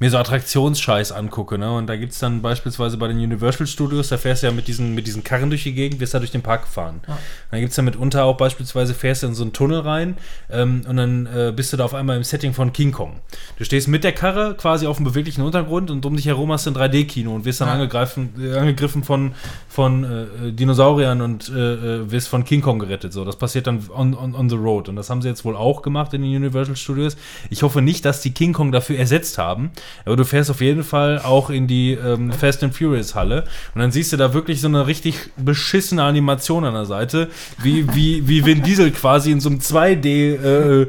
mir 0.00 0.10
so 0.10 0.18
Attraktionsscheiß 0.18 1.12
angucke. 1.12 1.56
Ne? 1.56 1.72
Und 1.72 1.86
da 1.86 1.96
gibt 1.96 2.12
es 2.12 2.18
dann 2.18 2.42
beispielsweise 2.42 2.96
bei 2.96 3.06
den 3.08 3.18
Universal 3.18 3.66
Studios, 3.66 4.08
da 4.08 4.16
fährst 4.18 4.42
du 4.42 4.48
ja 4.48 4.52
mit 4.52 4.66
diesen, 4.66 4.94
mit 4.94 5.06
diesen 5.06 5.22
Karren 5.22 5.50
durch 5.50 5.62
die 5.62 5.74
Gegend, 5.74 6.00
wirst 6.00 6.14
da 6.14 6.18
durch 6.18 6.32
den 6.32 6.42
Park 6.42 6.62
gefahren. 6.62 7.00
Ja. 7.06 7.14
Und 7.14 7.20
dann 7.52 7.60
gibt 7.60 7.70
es 7.70 7.76
ja 7.76 7.82
mitunter 7.84 8.24
auch 8.24 8.36
beispielsweise, 8.36 8.92
fährst 8.94 9.22
du 9.22 9.28
in 9.28 9.34
so 9.34 9.44
einen 9.44 9.52
Tunnel 9.52 9.80
rein 9.80 10.16
ähm, 10.50 10.82
und 10.88 10.96
dann 10.96 11.26
äh, 11.26 11.52
bist 11.54 11.72
du 11.72 11.76
da 11.76 11.84
auf 11.84 11.94
einmal 11.94 12.16
im 12.16 12.24
Setting 12.24 12.54
von 12.54 12.72
King 12.72 12.90
Kong. 12.90 13.20
Du 13.56 13.64
stehst 13.64 13.86
mit 13.86 14.02
der 14.02 14.12
Karre 14.12 14.56
quasi 14.56 14.86
auf 14.88 14.96
dem 14.96 15.04
beweglichen 15.04 15.42
Untergrund 15.42 15.90
und 15.90 16.07
um 16.08 16.16
dich 16.16 16.26
herum 16.26 16.50
hast 16.52 16.66
du 16.66 16.70
ein 16.70 16.76
3D-Kino 16.76 17.34
und 17.34 17.44
wirst 17.44 17.60
dann 17.60 17.68
Ja. 17.68 17.74
angegriffen, 17.74 18.30
äh, 18.40 18.56
angegriffen 18.58 19.04
von, 19.04 19.32
von 19.68 20.04
äh, 20.04 20.52
Dinosauriern 20.52 21.20
und 21.22 21.48
äh, 21.54 21.74
äh, 21.74 22.10
wirst 22.10 22.28
von 22.28 22.44
King 22.44 22.60
Kong 22.62 22.78
gerettet. 22.80 23.12
So, 23.12 23.24
das 23.24 23.36
passiert 23.36 23.66
dann 23.66 23.84
on, 23.94 24.14
on, 24.14 24.34
on 24.34 24.48
the 24.50 24.56
road. 24.56 24.88
Und 24.88 24.96
das 24.96 25.08
haben 25.10 25.22
sie 25.22 25.28
jetzt 25.28 25.44
wohl 25.44 25.54
auch 25.56 25.82
gemacht 25.82 26.12
in 26.14 26.22
den 26.22 26.34
Universal 26.34 26.74
Studios. 26.76 27.16
Ich 27.50 27.62
hoffe 27.62 27.80
nicht, 27.82 28.04
dass 28.04 28.20
die 28.22 28.32
King 28.32 28.52
Kong 28.52 28.72
dafür 28.72 28.98
ersetzt 28.98 29.38
haben. 29.38 29.70
Aber 30.04 30.16
du 30.16 30.24
fährst 30.24 30.50
auf 30.50 30.60
jeden 30.60 30.82
Fall 30.82 31.20
auch 31.22 31.50
in 31.50 31.66
die 31.66 31.92
ähm, 31.92 32.32
Fast 32.32 32.64
and 32.64 32.74
Furious 32.74 33.14
Halle. 33.14 33.44
Und 33.74 33.80
dann 33.82 33.92
siehst 33.92 34.12
du 34.12 34.16
da 34.16 34.34
wirklich 34.34 34.60
so 34.60 34.68
eine 34.68 34.86
richtig 34.86 35.14
beschissene 35.36 36.02
Animation 36.02 36.64
an 36.64 36.74
der 36.74 36.86
Seite, 36.86 37.28
wie, 37.62 37.86
wie, 37.94 38.26
wie 38.26 38.44
Vin 38.44 38.62
Diesel 38.62 38.90
quasi 38.90 39.30
in 39.30 39.40
so 39.40 39.48
einem 39.48 39.58
2D, 39.58 40.06
äh, 40.06 40.82
äh, 40.82 40.86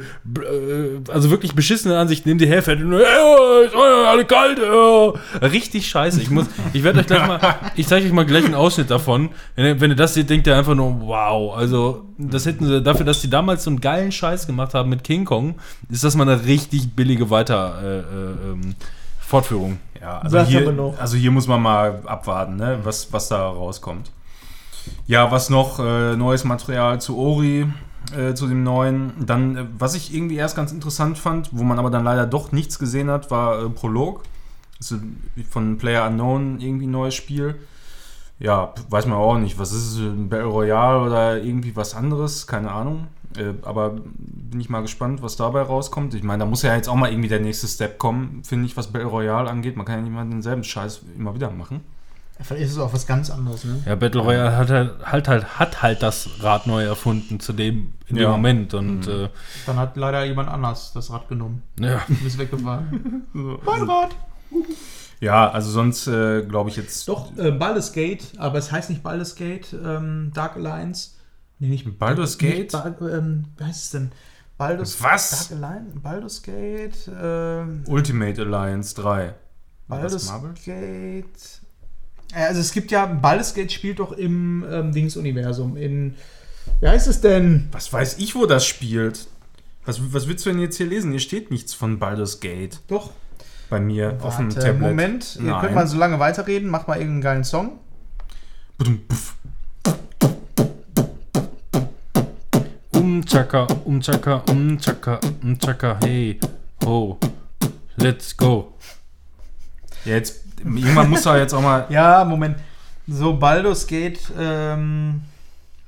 also 1.09 1.29
wirklich 1.29 1.53
beschissene 1.53 1.97
Ansicht 1.97 2.25
neben. 2.25 2.39
Und, 2.39 2.45
äh, 2.47 3.65
ist 3.65 3.75
alle 3.75 4.25
kalt, 4.25 4.59
äh. 4.59 5.08
Richtig 5.41 5.87
scheiße. 5.87 6.21
Ich 6.21 6.29
muss, 6.29 6.47
ich 6.73 6.83
werde 6.83 6.99
euch 6.99 7.07
gleich 7.07 7.27
mal, 7.27 7.39
ich 7.75 7.87
zeige 7.87 8.05
euch 8.05 8.13
mal 8.13 8.25
gleich 8.25 8.45
einen 8.45 8.55
Ausschnitt 8.55 8.91
davon. 8.91 9.29
Wenn 9.55 9.65
ihr, 9.65 9.81
wenn 9.81 9.91
ihr 9.91 9.95
das 9.95 10.13
seht, 10.13 10.29
denkt 10.29 10.47
ihr 10.47 10.57
einfach 10.57 10.75
nur, 10.75 11.01
wow. 11.01 11.55
Also, 11.55 12.05
das 12.17 12.45
hätten 12.45 12.65
sie, 12.65 12.81
dafür, 12.81 13.05
dass 13.05 13.21
die 13.21 13.29
damals 13.29 13.63
so 13.63 13.69
einen 13.69 13.81
geilen 13.81 14.11
Scheiß 14.11 14.47
gemacht 14.47 14.73
haben 14.73 14.89
mit 14.89 15.03
King 15.03 15.25
Kong, 15.25 15.55
ist 15.89 16.03
das 16.03 16.15
mal 16.15 16.29
eine 16.29 16.45
richtig 16.45 16.95
billige 16.95 17.29
Weiter, 17.29 17.79
äh, 17.81 17.97
äh, 17.99 18.51
ähm, 18.51 18.75
Fortführung. 19.19 19.79
Ja, 20.01 20.19
also 20.19 20.39
hier, 20.41 20.71
noch? 20.71 20.97
also 20.99 21.17
hier 21.17 21.31
muss 21.31 21.47
man 21.47 21.61
mal 21.61 22.01
abwarten, 22.05 22.55
ne, 22.55 22.79
was, 22.83 23.11
was 23.11 23.27
da 23.27 23.47
rauskommt. 23.47 24.11
Ja, 25.07 25.31
was 25.31 25.49
noch? 25.49 25.79
Äh, 25.79 26.15
neues 26.15 26.43
Material 26.43 27.01
zu 27.01 27.17
Ori, 27.17 27.67
äh, 28.15 28.33
zu 28.33 28.47
dem 28.47 28.63
neuen. 28.63 29.13
Dann, 29.19 29.55
äh, 29.55 29.65
was 29.77 29.95
ich 29.95 30.13
irgendwie 30.13 30.35
erst 30.35 30.55
ganz 30.55 30.71
interessant 30.71 31.17
fand, 31.17 31.49
wo 31.51 31.63
man 31.63 31.79
aber 31.79 31.89
dann 31.89 32.03
leider 32.03 32.25
doch 32.25 32.51
nichts 32.51 32.79
gesehen 32.79 33.09
hat, 33.09 33.29
war 33.31 33.65
äh, 33.65 33.69
Prolog. 33.69 34.23
Das 34.79 34.91
ist 34.91 35.01
von 35.49 35.77
Player 35.77 36.07
Unknown 36.07 36.59
irgendwie 36.59 36.87
ein 36.87 36.91
neues 36.91 37.13
Spiel. 37.15 37.55
Ja, 38.39 38.73
weiß 38.89 39.05
man 39.05 39.17
auch 39.17 39.37
nicht. 39.37 39.59
Was 39.59 39.73
ist 39.73 39.93
es? 39.93 39.97
Ein 39.99 40.29
Battle 40.29 40.45
Royale 40.45 41.05
oder 41.05 41.43
irgendwie 41.43 41.75
was 41.75 41.93
anderes? 41.93 42.47
Keine 42.47 42.71
Ahnung. 42.71 43.07
Äh, 43.37 43.53
aber 43.63 43.97
bin 44.17 44.59
ich 44.61 44.69
mal 44.69 44.81
gespannt, 44.81 45.21
was 45.21 45.35
dabei 45.35 45.61
rauskommt. 45.61 46.13
Ich 46.15 46.23
meine, 46.23 46.45
da 46.45 46.49
muss 46.49 46.61
ja 46.63 46.73
jetzt 46.75 46.87
auch 46.87 46.95
mal 46.95 47.11
irgendwie 47.11 47.27
der 47.29 47.41
nächste 47.41 47.67
Step 47.67 47.97
kommen, 47.99 48.41
finde 48.45 48.65
ich, 48.65 48.77
was 48.77 48.87
Battle 48.87 49.09
Royale 49.09 49.49
angeht. 49.49 49.75
Man 49.75 49.85
kann 49.85 49.95
ja 49.97 50.01
nicht 50.03 50.13
mal 50.13 50.27
denselben 50.27 50.63
Scheiß 50.63 51.01
immer 51.17 51.35
wieder 51.35 51.51
machen. 51.51 51.81
Vielleicht 52.41 52.63
ist 52.63 52.71
es 52.71 52.77
auch 52.79 52.93
was 52.93 53.05
ganz 53.05 53.29
anderes, 53.29 53.65
ne? 53.65 53.83
Ja, 53.85 53.95
Battle 53.95 54.21
Royale 54.21 54.55
hat 54.55 54.69
halt, 54.69 54.91
halt, 55.05 55.27
halt, 55.27 55.59
hat 55.59 55.81
halt 55.81 56.01
das 56.01 56.29
Rad 56.41 56.67
neu 56.67 56.85
erfunden 56.85 57.41
zu 57.41 57.51
dem, 57.51 57.91
in 58.07 58.15
Ja. 58.15 58.29
dem 58.29 58.31
Moment. 58.31 58.73
Und 58.73 59.05
Mhm. 59.07 59.11
äh, 59.25 59.29
Dann 59.65 59.75
hat 59.75 59.97
leider 59.97 60.23
jemand 60.23 60.47
anders 60.47 60.93
das 60.93 61.11
Rad 61.11 61.27
genommen. 61.27 61.61
ja. 61.77 61.99
Du 62.07 62.15
bist 62.15 62.37
weggefahren. 62.39 63.27
mein 63.33 63.81
Rad! 63.83 64.15
Ja, 65.21 65.51
also 65.51 65.69
sonst 65.71 66.07
äh, 66.07 66.43
glaube 66.43 66.69
ich 66.69 66.77
jetzt. 66.77 67.07
Doch, 67.07 67.37
äh, 67.37 67.51
Baldur's 67.51 67.91
Gate, 67.91 68.23
aber 68.37 68.57
es 68.57 68.71
heißt 68.71 68.89
nicht 68.89 69.03
Baldur's 69.03 69.35
Gate, 69.35 69.73
ähm, 69.73 70.31
Dark 70.33 70.55
Alliance. 70.55 71.11
Nee, 71.59 71.67
nicht 71.67 71.99
Baldur's 71.99 72.37
Gate? 72.37 72.59
Nicht 72.59 72.71
Ba- 72.71 72.95
ähm, 73.01 73.45
wie 73.57 73.63
heißt 73.65 73.83
es 73.83 73.89
denn? 73.91 74.11
Baldur's 74.57 75.01
Was? 75.03 75.49
Dark 75.49 75.61
Alliance? 75.61 75.99
Baldur's 75.99 76.41
Gate, 76.41 77.11
ähm, 77.21 77.83
Ultimate 77.87 78.41
Alliance 78.41 78.95
3. 78.95 79.33
Baldur's? 79.89 80.31
Gate. 80.63 81.25
Äh, 82.33 82.45
Also 82.45 82.61
es 82.61 82.71
gibt 82.71 82.91
ja, 82.91 83.05
Baldur's 83.05 83.53
Gate 83.53 83.71
spielt 83.73 83.99
doch 83.99 84.13
im 84.13 84.63
ähm, 84.71 84.91
Dings-Universum. 84.93 85.75
In, 85.75 86.15
wie 86.79 86.87
heißt 86.87 87.07
es 87.07 87.19
denn? 87.19 87.67
Was 87.73 87.91
weiß 87.91 88.19
ich, 88.19 88.35
wo 88.35 88.45
das 88.45 88.65
spielt? 88.65 89.27
Was, 89.85 89.99
was 90.13 90.27
willst 90.29 90.45
du 90.45 90.51
denn 90.51 90.59
jetzt 90.59 90.77
hier 90.77 90.85
lesen? 90.87 91.11
Hier 91.11 91.19
steht 91.19 91.51
nichts 91.51 91.73
von 91.73 91.99
Baldur's 91.99 92.39
Gate 92.39 92.79
Doch, 92.87 93.11
bei 93.69 93.79
mir 93.79 94.17
auf 94.21 94.37
dem 94.37 94.53
warte, 94.53 94.59
Tablet. 94.59 94.81
Moment, 94.81 95.35
ihr 95.35 95.43
Nein. 95.43 95.61
könnt 95.61 95.75
mal 95.75 95.87
so 95.87 95.97
lange 95.97 96.19
weiterreden, 96.19 96.69
macht 96.69 96.87
mal 96.87 96.95
irgendeinen 96.95 97.21
geilen 97.21 97.43
Song. 97.43 97.79
Budum, 98.77 99.01
puff. 99.07 99.35
Um 102.91 103.25
Chaka, 103.25 103.67
um 103.85 104.01
Chaka, 104.01 104.43
um 104.49 104.77
Chaka, 104.79 105.19
um 105.43 105.57
Chaka, 105.57 105.97
hey, 106.03 106.39
ho, 106.83 107.17
let's 107.97 108.35
go. 108.35 108.73
Ja, 110.05 110.15
jetzt, 110.15 110.43
irgendwann 110.63 111.09
muss 111.09 111.25
er 111.25 111.37
jetzt 111.37 111.53
auch 111.53 111.61
mal 111.61 111.85
Ja, 111.89 112.23
Moment. 112.25 112.57
So, 113.07 113.33
Baldur's 113.33 113.87
Gate, 113.87 114.19
ähm, 114.37 115.21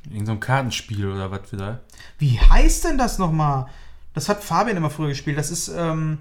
irgend 0.10 0.28
so 0.28 0.32
ein 0.34 0.40
Kartenspiel 0.40 1.08
oder 1.08 1.30
was 1.32 1.52
wieder. 1.52 1.82
Wie 2.18 2.40
heißt 2.40 2.86
denn 2.86 2.98
das 2.98 3.20
nochmal? 3.20 3.68
Das 4.14 4.28
hat 4.28 4.44
Fabian 4.44 4.78
immer 4.78 4.90
früher 4.90 5.10
gespielt. 5.10 5.38
Das 5.38 5.52
ist 5.52 5.70
ähm, 5.70 6.20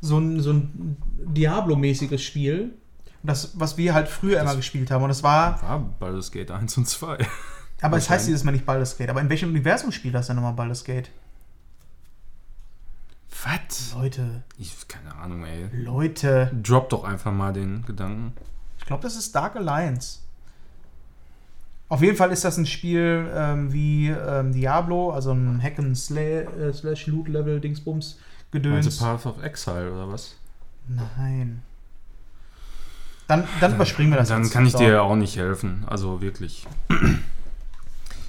so 0.00 0.18
ein, 0.18 0.40
so 0.40 0.52
ein 0.52 0.96
Diablo-mäßiges 1.18 2.22
Spiel. 2.22 2.74
Das, 3.22 3.52
was 3.54 3.76
wir 3.76 3.92
halt 3.92 4.08
früher 4.08 4.40
immer 4.40 4.56
gespielt 4.56 4.90
haben. 4.90 5.02
Und 5.02 5.10
das 5.10 5.22
war. 5.22 5.62
War 5.62 5.78
Baldur's 5.78 6.32
Gate 6.32 6.50
1 6.50 6.76
und 6.78 6.88
2. 6.88 7.18
Aber 7.82 7.96
es 7.96 8.08
heißt 8.08 8.26
dieses 8.26 8.44
Mal 8.44 8.52
nicht 8.52 8.66
Baldur's 8.66 8.96
Gate. 8.96 9.10
Aber 9.10 9.20
in 9.20 9.28
welchem 9.28 9.50
Universum 9.50 9.92
spielt 9.92 10.14
das 10.14 10.26
denn 10.26 10.36
nochmal 10.36 10.54
Baldur's 10.54 10.84
Gate? 10.84 11.10
Was? 13.44 13.94
Leute, 13.94 14.42
Ich, 14.58 14.88
keine 14.88 15.14
Ahnung, 15.14 15.44
ey. 15.44 15.68
Leute. 15.72 16.50
Drop 16.62 16.88
doch 16.90 17.04
einfach 17.04 17.32
mal 17.32 17.52
den 17.52 17.84
Gedanken. 17.86 18.32
Ich 18.78 18.86
glaube, 18.86 19.02
das 19.02 19.16
ist 19.16 19.34
Dark 19.34 19.56
Alliance. 19.56 20.20
Auf 21.88 22.02
jeden 22.02 22.16
Fall 22.16 22.30
ist 22.30 22.44
das 22.44 22.56
ein 22.56 22.66
Spiel 22.66 23.28
ähm, 23.34 23.72
wie 23.72 24.08
ähm, 24.08 24.52
Diablo, 24.52 25.10
also 25.10 25.32
ein 25.32 25.60
Hack 25.62 25.78
and 25.78 25.96
Slay, 25.98 26.44
äh, 26.44 26.72
Slash 26.72 27.06
Loot 27.08 27.28
Level 27.28 27.60
Dingsbums 27.60 28.18
Meinst 28.52 28.64
Gedöns. 28.64 28.98
du 28.98 29.04
Path 29.04 29.26
of 29.26 29.42
Exile 29.42 29.92
oder 29.92 30.08
was? 30.12 30.36
Nein. 30.88 31.62
Dann, 33.28 33.44
dann 33.60 33.74
überspringen 33.74 34.10
wir 34.10 34.18
das 34.18 34.28
Dann 34.28 34.42
jetzt. 34.42 34.52
kann 34.52 34.66
ich 34.66 34.74
dir 34.74 35.02
auch 35.02 35.14
nicht 35.14 35.36
helfen. 35.36 35.84
Also 35.86 36.20
wirklich. 36.20 36.66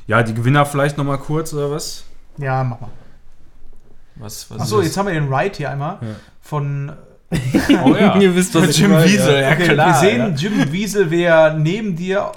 Ja, 0.05 0.21
die 0.21 0.33
Gewinner 0.33 0.65
vielleicht 0.65 0.97
noch 0.97 1.05
mal 1.05 1.17
kurz 1.17 1.53
oder 1.53 1.71
was? 1.71 2.03
Ja, 2.37 2.63
mach 2.63 2.79
mal. 2.81 2.89
Was, 4.15 4.49
was 4.51 4.61
Achso, 4.61 4.81
jetzt 4.81 4.95
haben 4.97 5.07
wir 5.07 5.13
den 5.13 5.33
Ride 5.33 5.55
hier 5.57 5.71
einmal 5.71 5.97
Ja. 6.01 6.07
von. 6.41 6.91
Oh 7.83 7.95
ja. 7.95 8.15
Ihr 8.19 8.35
wisst, 8.35 8.53
was 8.53 8.77
Jim 8.77 8.91
Wiesel, 8.91 9.41
ja, 9.41 9.51
Okay, 9.53 9.69
klar. 9.69 9.87
wir 9.87 9.93
sehen 9.95 10.19
ja. 10.19 10.27
Jim 10.35 10.71
Wiesel, 10.71 11.09
wer 11.09 11.53
neben 11.53 11.95
dir 11.95 12.31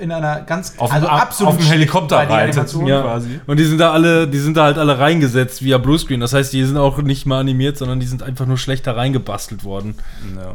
in 0.00 0.10
einer 0.12 0.40
ganz 0.42 0.74
Auf, 0.78 0.90
also 0.92 1.06
absolut 1.06 1.52
auf 1.54 1.58
dem 1.58 1.66
Helikopter 1.66 2.16
reitet 2.16 2.56
Animation. 2.56 2.86
Ja. 2.86 3.02
quasi. 3.02 3.40
Und 3.46 3.58
die 3.58 3.64
sind 3.64 3.78
da 3.78 3.92
alle, 3.92 4.26
die 4.26 4.38
sind 4.38 4.56
da 4.56 4.64
halt 4.64 4.78
alle 4.78 4.98
reingesetzt 4.98 5.62
via 5.62 5.78
Bluescreen. 5.78 6.20
Das 6.20 6.32
heißt, 6.32 6.52
die 6.52 6.64
sind 6.64 6.76
auch 6.76 6.98
nicht 7.02 7.26
mal 7.26 7.40
animiert, 7.40 7.76
sondern 7.76 8.00
die 8.00 8.06
sind 8.06 8.22
einfach 8.22 8.46
nur 8.46 8.56
schlecht 8.58 8.86
da 8.86 8.92
reingebastelt 8.92 9.62
worden. 9.64 9.94
Ja. 10.36 10.54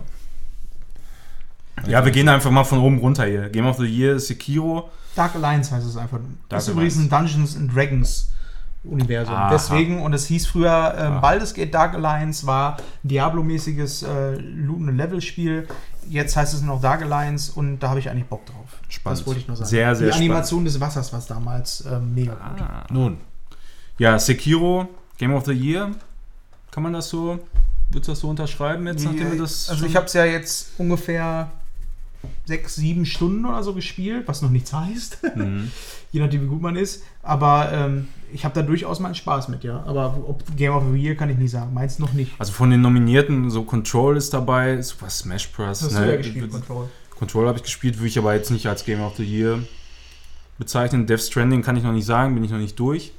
ja, 1.87 2.05
wir 2.05 2.11
gehen 2.11 2.27
einfach 2.29 2.51
mal 2.51 2.63
von 2.63 2.79
oben 2.79 2.99
runter 2.99 3.25
hier. 3.25 3.49
Game 3.49 3.67
of 3.67 3.77
the 3.77 3.85
Year 3.85 4.15
ist 4.15 4.27
Sekiro. 4.27 4.89
Dark 5.15 5.35
Alliance 5.35 5.73
heißt 5.73 5.85
es 5.87 5.95
einfach. 5.97 6.17
Dark 6.17 6.29
das 6.49 6.67
ist 6.67 6.73
übrigens 6.73 6.97
ein 6.97 7.09
Dungeons 7.09 7.55
and 7.55 7.73
Dragons 7.73 8.29
Universum. 8.83 9.33
Aha. 9.33 9.49
Deswegen, 9.49 10.01
und 10.01 10.13
es 10.13 10.25
hieß 10.27 10.45
früher, 10.47 10.71
Ah. 10.71 11.19
Baldur's 11.19 11.53
Gate 11.53 11.73
Dark 11.73 11.95
Alliance 11.95 12.45
war 12.45 12.77
ein 12.77 13.07
Diablo-mäßiges 13.07 14.03
äh, 14.03 14.35
Loot- 14.35 14.77
und 14.79 14.97
Level-Spiel. 14.97 15.67
Jetzt 16.09 16.35
heißt 16.35 16.53
es 16.53 16.61
nur 16.61 16.75
noch 16.75 16.81
Dark 16.81 17.01
Alliance 17.01 17.51
und 17.53 17.79
da 17.79 17.89
habe 17.89 17.99
ich 17.99 18.09
eigentlich 18.09 18.25
Bock 18.25 18.45
drauf. 18.45 18.79
Spannend. 18.89 19.19
Das 19.19 19.27
wollte 19.27 19.41
ich 19.41 19.47
nur 19.47 19.57
sagen. 19.57 19.69
Sehr, 19.69 19.95
sehr 19.95 20.09
Die 20.09 20.13
Animation 20.13 20.65
des 20.65 20.79
Wassers 20.79 21.11
war 21.13 21.21
damals 21.27 21.83
ähm, 21.85 22.13
mega 22.13 22.33
gut. 22.33 22.61
Ah. 22.61 22.85
Nun, 22.91 23.17
Ja, 23.97 24.19
Sekiro, 24.19 24.87
Game 25.17 25.33
of 25.33 25.45
the 25.45 25.53
Year. 25.53 25.91
Kann 26.71 26.83
man 26.83 26.93
das 26.93 27.09
so, 27.09 27.39
würdest 27.89 28.07
du 28.07 28.11
das 28.11 28.19
so 28.19 28.29
unterschreiben 28.29 28.85
jetzt, 28.87 29.05
nachdem 29.05 29.31
wir 29.31 29.39
das 29.39 29.69
also 29.69 29.85
ich 29.85 29.95
habe 29.95 30.07
es 30.07 30.13
ja 30.13 30.25
jetzt 30.25 30.71
ungefähr 30.77 31.49
sechs, 32.45 32.75
sieben 32.75 33.05
Stunden 33.05 33.45
oder 33.45 33.63
so 33.63 33.73
gespielt, 33.73 34.27
was 34.27 34.41
noch 34.41 34.49
nichts 34.49 34.73
heißt. 34.73 35.19
Mhm. 35.35 35.71
Je 36.11 36.21
nachdem, 36.21 36.43
wie 36.43 36.47
gut 36.47 36.61
man 36.61 36.75
ist. 36.75 37.03
Aber 37.23 37.71
ähm, 37.71 38.07
ich 38.35 38.43
habe 38.43 38.53
da 38.53 38.61
durchaus 38.61 38.99
meinen 38.99 39.15
Spaß 39.15 39.47
mit, 39.47 39.63
ja. 39.63 39.81
Aber 39.85 40.13
ob 40.27 40.43
Game 40.57 40.73
of 40.73 40.83
the 40.91 40.99
Year 40.99 41.15
kann 41.15 41.29
ich 41.29 41.37
nicht 41.37 41.51
sagen. 41.51 41.73
Meins 41.73 41.99
noch 41.99 42.11
nicht. 42.11 42.33
Also 42.37 42.51
von 42.51 42.69
den 42.69 42.81
Nominierten, 42.81 43.49
so 43.49 43.63
Control 43.63 44.17
ist 44.17 44.33
dabei, 44.33 44.81
Super 44.81 45.09
Smash 45.09 45.49
Bros. 45.53 45.81
Hast 45.81 45.93
ne? 45.93 46.05
du 46.05 46.11
ja 46.11 46.17
gespielt, 46.17 46.51
Control? 46.51 46.89
Control 47.17 47.47
habe 47.47 47.57
ich 47.57 47.63
gespielt, 47.63 47.97
würde 47.97 48.09
ich 48.09 48.19
aber 48.19 48.35
jetzt 48.35 48.51
nicht 48.51 48.67
als 48.67 48.83
Game 48.83 49.01
of 49.01 49.15
the 49.15 49.23
Year 49.23 49.59
bezeichnen. 50.57 51.07
Death 51.07 51.21
Stranding 51.21 51.61
kann 51.61 51.77
ich 51.77 51.83
noch 51.83 51.93
nicht 51.93 52.05
sagen, 52.05 52.35
bin 52.35 52.43
ich 52.43 52.51
noch 52.51 52.57
nicht 52.57 52.77
durch. 52.77 53.13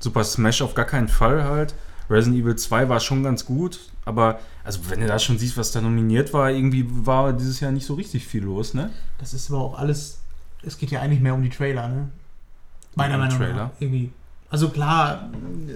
Super 0.00 0.24
Smash 0.24 0.62
auf 0.62 0.74
gar 0.74 0.86
keinen 0.86 1.08
Fall 1.08 1.44
halt. 1.44 1.74
Resident 2.08 2.42
Evil 2.42 2.56
2 2.56 2.88
war 2.88 3.00
schon 3.00 3.22
ganz 3.22 3.44
gut, 3.44 3.78
aber 4.06 4.38
also 4.64 4.80
wenn 4.88 5.00
du 5.00 5.06
da 5.06 5.18
schon 5.18 5.36
siehst, 5.36 5.58
was 5.58 5.72
da 5.72 5.82
nominiert 5.82 6.32
war, 6.32 6.50
irgendwie 6.50 6.86
war 6.88 7.34
dieses 7.34 7.60
Jahr 7.60 7.70
nicht 7.70 7.84
so 7.84 7.94
richtig 7.94 8.26
viel 8.26 8.44
los, 8.44 8.72
ne? 8.72 8.88
Das 9.18 9.34
ist 9.34 9.50
aber 9.50 9.60
auch 9.60 9.78
alles. 9.78 10.20
Es 10.62 10.78
geht 10.78 10.90
ja 10.90 11.02
eigentlich 11.02 11.20
mehr 11.20 11.34
um 11.34 11.42
die 11.42 11.50
Trailer, 11.50 11.88
ne? 11.88 12.08
Meiner 12.94 13.16
Um 13.16 13.20
Meinung 13.20 13.38
Trailer? 13.38 13.54
nach. 13.54 13.70
Irgendwie. 13.78 14.10
Also 14.50 14.70
klar, 14.70 15.28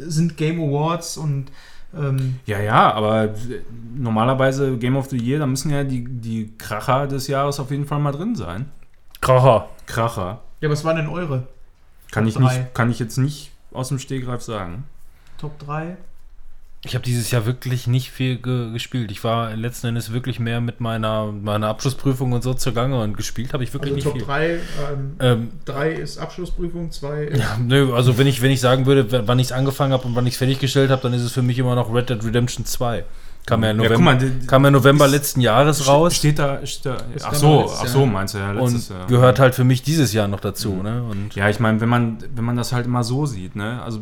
sind 0.07 0.37
Game 0.37 0.61
Awards 0.61 1.17
und 1.17 1.51
ähm, 1.95 2.39
Ja, 2.47 2.59
ja, 2.61 2.93
aber 2.93 3.35
normalerweise 3.95 4.77
Game 4.79 4.97
of 4.97 5.11
the 5.11 5.19
Year, 5.19 5.39
da 5.39 5.47
müssen 5.47 5.71
ja 5.71 5.85
die, 5.85 6.05
die 6.05 6.53
Kracher 6.57 7.07
des 7.07 7.27
Jahres 7.29 7.61
auf 7.61 7.71
jeden 7.71 7.87
Fall 7.87 7.99
mal 7.99 8.13
drin 8.13 8.35
sein. 8.35 8.71
Kracher. 9.21 9.69
Kracher. 9.87 10.41
ja, 10.61 10.71
was 10.71 10.85
waren 10.85 10.97
denn 10.97 11.09
eure 11.09 11.47
Kann 12.11 12.25
Top 12.25 12.29
ich, 12.29 12.35
drei. 12.35 12.59
nicht, 12.59 12.75
kann 12.75 12.91
ich 12.91 12.99
jetzt 12.99 13.19
nicht 13.19 13.53
aus 13.73 13.89
dem 13.89 13.99
Stegreif 13.99 14.43
sagen. 14.43 14.85
Top 15.39 15.59
3? 15.59 15.97
Ich 16.85 16.97
habe 16.97 17.05
dieses 17.05 17.31
Jahr 17.31 17.47
wirklich 17.47 17.87
nicht 17.87 18.11
viel 18.11 18.39
ge 18.39 18.73
gespielt. 18.73 19.13
Ich 19.13 19.23
war 19.23 19.55
letzten 19.55 19.87
Endes 19.87 20.13
wirklich 20.13 20.41
mehr 20.41 20.61
mit 20.61 20.81
meiner, 20.81 21.31
meiner 21.31 21.69
Abschlussprüfung 21.69 22.33
und 22.33 22.43
so 22.43 22.55
zugange 22.55 23.01
und 23.01 23.17
gespielt 23.17 23.53
habe 23.53 23.63
ich 23.63 23.73
wirklich 23.73 23.93
Also 23.93 23.95
nicht 23.95 24.05
Top 24.05 24.15
viel. 24.15 24.25
3, 24.25 24.51
ähm, 24.93 25.17
Ähm, 25.21 25.51
3 25.65 25.93
ist 25.93 26.19
Abschlussprüfung, 26.19 26.91
2 26.91 27.23
ist. 27.27 27.39
ja, 27.39 27.57
nö, 27.63 27.95
also 27.95 28.19
wenn 28.19 28.27
ich, 28.27 28.43
wenn 28.43 28.51
ich 28.51 28.61
sagen 28.61 28.87
würde, 28.87 29.29
wann 29.29 29.39
ich 29.39 29.47
es 29.47 29.53
angefangen 29.53 29.93
habe 29.93 30.09
und 30.09 30.17
wann 30.17 30.27
ich 30.27 30.33
es 30.35 30.39
fertiggestellt 30.39 30.91
habe, 30.91 31.03
dann 31.03 31.13
ist 31.15 31.23
es 31.23 31.31
für 31.31 31.43
mich 31.43 31.57
immer 31.59 31.77
noch 31.77 31.95
Red 31.95 32.11
Dead 32.11 32.25
Redemption 32.25 32.65
2. 32.67 33.05
Kam 33.45 33.63
ja, 33.63 33.69
Ja, 33.71 33.75
November, 33.75 33.95
guck 33.97 34.05
mal, 34.05 34.19
die- 34.19 34.47
kam 34.47 34.65
ja 34.65 34.71
November 34.71 35.07
ist- 35.07 35.11
letzten 35.13 35.41
Jahres 35.41 35.89
raus 35.89 36.15
Steht 36.15 36.39
da, 36.39 36.65
steht 36.65 36.87
da 36.93 36.99
ach 37.25 37.35
so, 37.35 37.69
ach 37.77 37.87
so, 37.89 38.07
meinst 38.07 38.35
du 38.35 38.39
ja, 38.39 38.53
letztes 38.53 38.91
und 38.91 38.97
Jahr. 38.97 39.07
gehört 39.09 39.41
halt 39.41 39.57
für 39.57 39.65
mich 39.65 39.83
dieses 39.83 40.13
Jahr 40.13 40.29
noch 40.29 40.39
dazu. 40.39 40.75
Ne? 40.75 41.03
Und 41.03 41.35
Ja, 41.35 41.49
ich 41.49 41.59
meine, 41.59 41.81
wenn 41.81 41.89
man, 41.89 42.19
wenn 42.37 42.45
man 42.45 42.57
das 42.57 42.73
halt 42.73 42.87
immer 42.87 43.03
so 43.03 43.27
sieht, 43.27 43.57
ne? 43.57 43.83
Also 43.83 43.99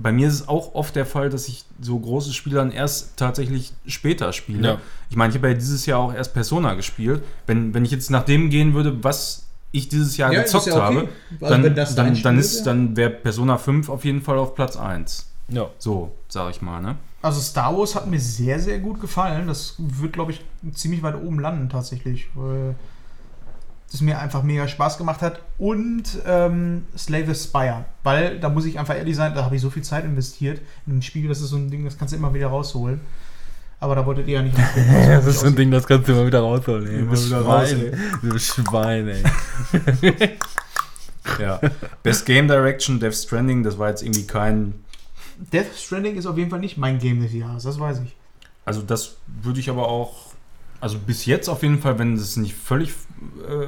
bei 0.00 0.12
mir 0.12 0.28
ist 0.28 0.34
es 0.34 0.48
auch 0.48 0.74
oft 0.76 0.94
der 0.94 1.06
Fall, 1.06 1.28
dass 1.28 1.48
ich 1.48 1.64
so 1.80 1.98
große 1.98 2.32
Spiele 2.32 2.56
dann 2.56 2.70
erst 2.70 3.16
tatsächlich 3.16 3.72
später 3.86 4.32
spiele. 4.32 4.68
Ja. 4.68 4.78
Ich 5.10 5.16
meine, 5.16 5.30
ich 5.32 5.36
habe 5.38 5.48
ja 5.48 5.54
dieses 5.54 5.86
Jahr 5.86 5.98
auch 5.98 6.14
erst 6.14 6.32
Persona 6.32 6.74
gespielt. 6.74 7.20
Wenn, 7.48 7.74
wenn 7.74 7.84
ich 7.84 7.90
jetzt 7.90 8.10
nach 8.12 8.24
dem 8.24 8.48
gehen 8.48 8.74
würde, 8.74 9.02
was 9.02 9.46
ich 9.72 9.88
dieses 9.88 10.16
Jahr 10.16 10.32
Ja, 10.32 10.42
ist 10.42 10.52
gezockt 10.52 10.66
ja 10.68 10.74
okay. 10.74 10.82
habe, 10.82 11.08
Also 11.40 11.62
dann, 11.62 11.74
dann, 11.74 11.86
Spiel 12.14 12.22
dann 12.22 12.38
ist, 12.38 12.52
ist, 12.52 12.58
ja. 12.60 12.64
dann 12.66 12.96
wäre 12.96 13.10
Persona 13.10 13.58
5 13.58 13.88
auf 13.88 14.04
jeden 14.04 14.22
Fall 14.22 14.38
auf 14.38 14.54
Platz 14.54 14.76
1. 14.76 15.26
ja. 15.48 15.66
So, 15.78 16.12
sag 16.28 16.50
ich 16.50 16.62
mal, 16.62 16.80
ne? 16.80 16.94
Also 17.24 17.40
Star 17.40 17.74
Wars 17.74 17.94
hat 17.94 18.06
mir 18.06 18.20
sehr, 18.20 18.60
sehr 18.60 18.78
gut 18.78 19.00
gefallen. 19.00 19.46
Das 19.46 19.76
wird, 19.78 20.12
glaube 20.12 20.32
ich, 20.32 20.44
ziemlich 20.74 21.02
weit 21.02 21.14
oben 21.14 21.40
landen 21.40 21.70
tatsächlich. 21.70 22.28
Weil 22.34 22.74
das 23.90 24.02
mir 24.02 24.18
einfach 24.18 24.42
mega 24.42 24.68
Spaß 24.68 24.98
gemacht 24.98 25.22
hat. 25.22 25.40
Und 25.56 26.04
ähm, 26.26 26.84
Slave 26.98 27.34
Spire. 27.34 27.86
Weil, 28.02 28.40
da 28.40 28.50
muss 28.50 28.66
ich 28.66 28.78
einfach 28.78 28.94
ehrlich 28.94 29.16
sein, 29.16 29.34
da 29.34 29.42
habe 29.42 29.56
ich 29.56 29.62
so 29.62 29.70
viel 29.70 29.82
Zeit 29.82 30.04
investiert 30.04 30.60
in 30.86 30.98
ein 30.98 31.02
Spiel, 31.02 31.26
das 31.28 31.40
ist 31.40 31.48
so 31.48 31.56
ein 31.56 31.70
Ding, 31.70 31.86
das 31.86 31.96
kannst 31.96 32.12
du 32.12 32.18
immer 32.18 32.34
wieder 32.34 32.48
rausholen. 32.48 33.00
Aber 33.80 33.94
da 33.94 34.04
wolltet 34.04 34.26
ihr 34.28 34.34
ja 34.34 34.42
nicht 34.42 34.58
das 34.58 34.76
wirklich 34.76 35.26
ist 35.26 35.40
so 35.40 35.46
ein 35.46 35.56
Ding, 35.56 35.70
das 35.70 35.86
kannst 35.86 36.06
du 36.06 36.12
immer 36.12 36.26
wieder 36.26 36.40
rausholen. 36.40 36.86
Ey. 36.86 36.98
Du 36.98 37.06
bist 37.06 37.32
raus, 37.32 37.70
Schwein, 37.70 38.00
Du 38.20 38.38
Schwein, 38.38 39.08
ey. 39.08 39.22
Ja. 41.40 41.58
Best 42.02 42.26
Game 42.26 42.48
Direction, 42.48 43.00
Death 43.00 43.14
Stranding, 43.14 43.62
das 43.62 43.78
war 43.78 43.88
jetzt 43.88 44.02
irgendwie 44.02 44.26
kein. 44.26 44.74
Death 45.38 45.74
Stranding 45.76 46.16
ist 46.16 46.26
auf 46.26 46.38
jeden 46.38 46.50
Fall 46.50 46.60
nicht 46.60 46.76
mein 46.76 46.98
Game 46.98 47.20
des 47.20 47.32
Jahres, 47.32 47.64
das 47.64 47.78
weiß 47.78 48.00
ich. 48.00 48.16
Also, 48.64 48.82
das 48.82 49.16
würde 49.26 49.60
ich 49.60 49.70
aber 49.70 49.88
auch. 49.88 50.32
Also, 50.80 50.98
bis 50.98 51.26
jetzt 51.26 51.48
auf 51.48 51.62
jeden 51.62 51.80
Fall, 51.80 51.98
wenn 51.98 52.14
es 52.14 52.36
nicht 52.36 52.54
völlig 52.54 52.90
äh, 53.48 53.66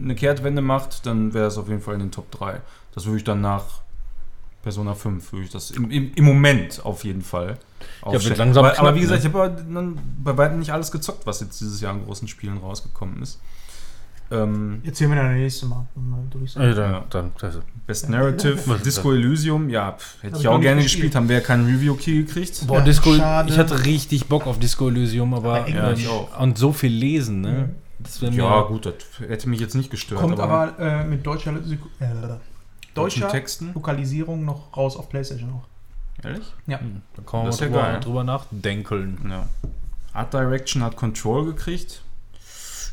eine 0.00 0.14
Kehrtwende 0.14 0.62
macht, 0.62 1.06
dann 1.06 1.34
wäre 1.34 1.46
es 1.46 1.58
auf 1.58 1.68
jeden 1.68 1.80
Fall 1.80 1.94
in 1.94 2.00
den 2.00 2.10
Top 2.10 2.30
3. 2.30 2.60
Das 2.94 3.06
würde 3.06 3.18
ich 3.18 3.24
dann 3.24 3.40
nach 3.40 3.82
Persona 4.62 4.94
5, 4.94 5.32
würde 5.32 5.44
ich 5.44 5.50
das 5.50 5.70
im, 5.70 5.90
im, 5.90 6.12
im 6.14 6.24
Moment 6.24 6.84
auf 6.84 7.04
jeden 7.04 7.22
Fall. 7.22 7.46
wird 7.48 8.16
aufstellen. 8.16 8.38
langsam 8.38 8.64
aber, 8.64 8.78
aber 8.78 8.88
knapp, 8.88 8.94
wie 8.96 9.00
gesagt, 9.00 9.22
ne? 9.22 9.28
ich 9.28 9.34
habe 9.34 9.44
aber 9.44 9.62
dann 9.62 9.98
bei 10.22 10.36
weitem 10.36 10.58
nicht 10.58 10.72
alles 10.72 10.90
gezockt, 10.90 11.26
was 11.26 11.40
jetzt 11.40 11.60
dieses 11.60 11.80
Jahr 11.80 11.94
an 11.94 12.04
großen 12.04 12.28
Spielen 12.28 12.58
rausgekommen 12.58 13.22
ist. 13.22 13.40
Ähm, 14.30 14.82
Erzählen 14.84 15.10
wir 15.10 15.16
dann 15.16 15.28
das 15.32 15.36
nächste 15.38 15.66
Mal. 15.66 15.86
Ey, 16.56 16.74
dann, 16.74 17.02
dann, 17.08 17.32
also, 17.40 17.60
Best 17.86 18.10
Narrative, 18.10 18.78
Disco 18.84 19.12
Elysium, 19.12 19.70
ja, 19.70 19.92
pff, 19.92 20.22
hätte 20.22 20.38
ich 20.38 20.48
auch 20.48 20.60
gerne 20.60 20.82
gespielt, 20.82 21.04
gespielt. 21.04 21.14
haben 21.14 21.28
wir 21.28 21.36
ja 21.36 21.40
keinen 21.42 21.66
Review-Key 21.66 22.24
gekriegt. 22.24 22.66
Boah, 22.66 22.78
Ja, 22.78 22.84
Disco, 22.84 23.14
schade. 23.14 23.50
ich 23.50 23.58
hatte 23.58 23.84
richtig 23.86 24.26
Bock 24.26 24.46
auf 24.46 24.58
Disco 24.58 24.88
Elysium, 24.88 25.32
aber 25.32 25.60
Aber 25.60 25.68
Ja, 25.70 25.92
ich 25.92 26.06
auch. 26.08 26.38
und 26.40 26.58
so 26.58 26.72
viel 26.72 26.92
lesen, 26.92 27.40
ne? 27.40 27.70
Das 28.00 28.20
wär 28.20 28.30
Ja, 28.30 28.60
mir- 28.60 28.66
gut, 28.68 28.84
das 28.86 28.94
hätte 29.26 29.48
mich 29.48 29.60
jetzt 29.60 29.74
nicht 29.74 29.90
gestört. 29.90 30.20
Kommt 30.20 30.38
aber, 30.38 30.78
äh, 30.78 31.04
mit 31.04 31.26
deutscher, 31.26 31.52
äh, 31.52 31.54
deutschen 31.56 32.40
deutscher 32.94 33.28
Texten. 33.28 33.72
Lokalisierung 33.74 34.44
noch 34.44 34.76
raus 34.76 34.96
auf 34.96 35.08
PlayStation 35.08 35.50
auch. 35.52 35.66
Ehrlich? 36.24 36.52
Ja. 36.66 36.80
Hm, 36.80 37.00
Da 37.16 37.22
kann 37.22 37.40
man 37.40 37.46
Das 37.46 37.54
ist 37.56 37.60
ja 37.62 37.66
drüber, 37.68 37.80
geil. 37.82 38.00
drüber 38.00 38.24
nachdenkeln. 38.24 39.18
Ja. 39.30 39.48
Art 40.12 40.34
Direction 40.34 40.82
hat 40.82 40.96
Control 40.96 41.46
gekriegt. 41.46 42.02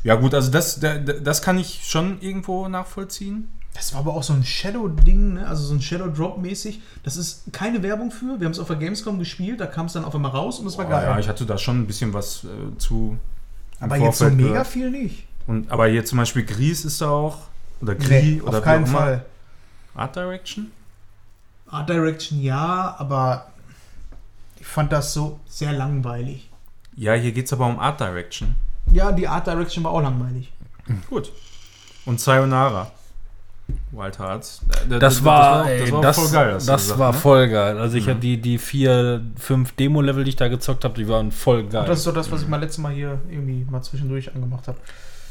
Ja, 0.06 0.14
gut, 0.14 0.34
also 0.34 0.50
das, 0.50 0.78
da- 0.80 0.98
da- 0.98 1.14
das 1.14 1.42
kann 1.42 1.58
ich 1.58 1.80
schon 1.84 2.20
irgendwo 2.20 2.68
nachvollziehen. 2.68 3.48
Das 3.74 3.92
war 3.92 4.00
aber 4.00 4.14
auch 4.14 4.22
so 4.22 4.32
ein 4.32 4.44
Shadow-Ding, 4.44 5.34
ne? 5.34 5.46
also 5.46 5.64
so 5.66 5.74
ein 5.74 5.82
Shadow-Drop-mäßig. 5.82 6.80
Das 7.02 7.16
ist 7.16 7.52
keine 7.52 7.82
Werbung 7.82 8.10
für. 8.10 8.38
Wir 8.40 8.46
haben 8.46 8.52
es 8.52 8.58
auf 8.58 8.68
der 8.68 8.76
Gamescom 8.76 9.18
gespielt, 9.18 9.60
da 9.60 9.66
kam 9.66 9.86
es 9.86 9.92
dann 9.94 10.04
auf 10.04 10.14
einmal 10.14 10.30
raus 10.30 10.58
und 10.60 10.66
es 10.66 10.78
war 10.78 10.84
Boah, 10.86 10.92
geil. 10.92 11.04
ja, 11.10 11.18
ich 11.18 11.28
hatte 11.28 11.44
da 11.44 11.58
schon 11.58 11.80
ein 11.82 11.86
bisschen 11.86 12.14
was 12.14 12.44
äh, 12.44 12.78
zu. 12.78 13.18
aber 13.80 13.96
jetzt 13.98 14.18
so 14.18 14.30
mega 14.30 14.48
gehört. 14.50 14.66
viel 14.68 14.90
nicht. 14.90 15.26
Und, 15.46 15.70
aber 15.70 15.88
hier 15.88 16.04
zum 16.06 16.18
Beispiel 16.18 16.44
Gries 16.44 16.84
ist 16.84 17.00
da 17.02 17.10
auch. 17.10 17.38
Oder 17.82 17.96
Gris 17.96 18.08
Nee, 18.08 18.40
oder 18.40 18.58
auf 18.58 18.64
keinen. 18.64 18.86
Fall. 18.86 19.24
Art 19.94 20.16
Direction? 20.16 20.70
Art 21.68 21.88
Direction 21.88 22.40
ja, 22.40 22.94
aber 22.98 23.48
ich 24.60 24.66
fand 24.66 24.92
das 24.92 25.12
so 25.12 25.40
sehr 25.46 25.72
langweilig. 25.72 26.48
Ja, 26.94 27.12
hier 27.14 27.32
geht 27.32 27.46
es 27.46 27.52
aber 27.52 27.66
um 27.66 27.78
Art 27.78 28.00
Direction. 28.00 28.54
Ja, 28.92 29.12
die 29.12 29.26
Art 29.28 29.46
Direction 29.46 29.84
war 29.84 29.92
auch 29.92 30.02
langweilig. 30.02 30.52
Gut. 31.10 31.32
Und 32.04 32.20
Sayonara. 32.20 32.90
Wild 33.90 34.18
Hearts. 34.20 34.60
Äh, 34.88 34.98
Das, 35.00 35.24
war, 35.24 35.68
ey, 35.68 35.90
das, 36.00 36.16
voll 36.16 36.30
geil. 36.30 36.52
das 36.52 36.66
gesagt, 36.66 36.98
war 37.00 37.12
ne? 37.12 37.18
voll 37.18 37.48
geil. 37.48 37.78
Also 37.78 37.96
ich 37.96 38.06
Mhm. 38.06 38.10
hatte 38.10 38.20
die, 38.20 38.40
die 38.40 38.58
vier, 38.58 39.22
fünf 39.36 39.72
Demo-Level, 39.72 40.22
die 40.22 40.30
ich 40.30 40.36
da 40.36 40.46
gezockt 40.48 40.84
habe, 40.84 40.94
die 40.94 41.08
waren 41.08 41.32
voll 41.32 41.64
geil. 41.64 41.82
Und 41.82 41.88
das 41.88 41.98
ist 41.98 42.06
doch 42.06 42.14
das, 42.14 42.30
was 42.30 42.42
ich 42.42 42.48
mal 42.48 42.58
letztes 42.60 42.78
Mal 42.78 42.92
hier 42.92 43.18
irgendwie 43.28 43.66
mal 43.68 43.82
zwischendurch 43.82 44.32
angemacht 44.34 44.68
habe. 44.68 44.78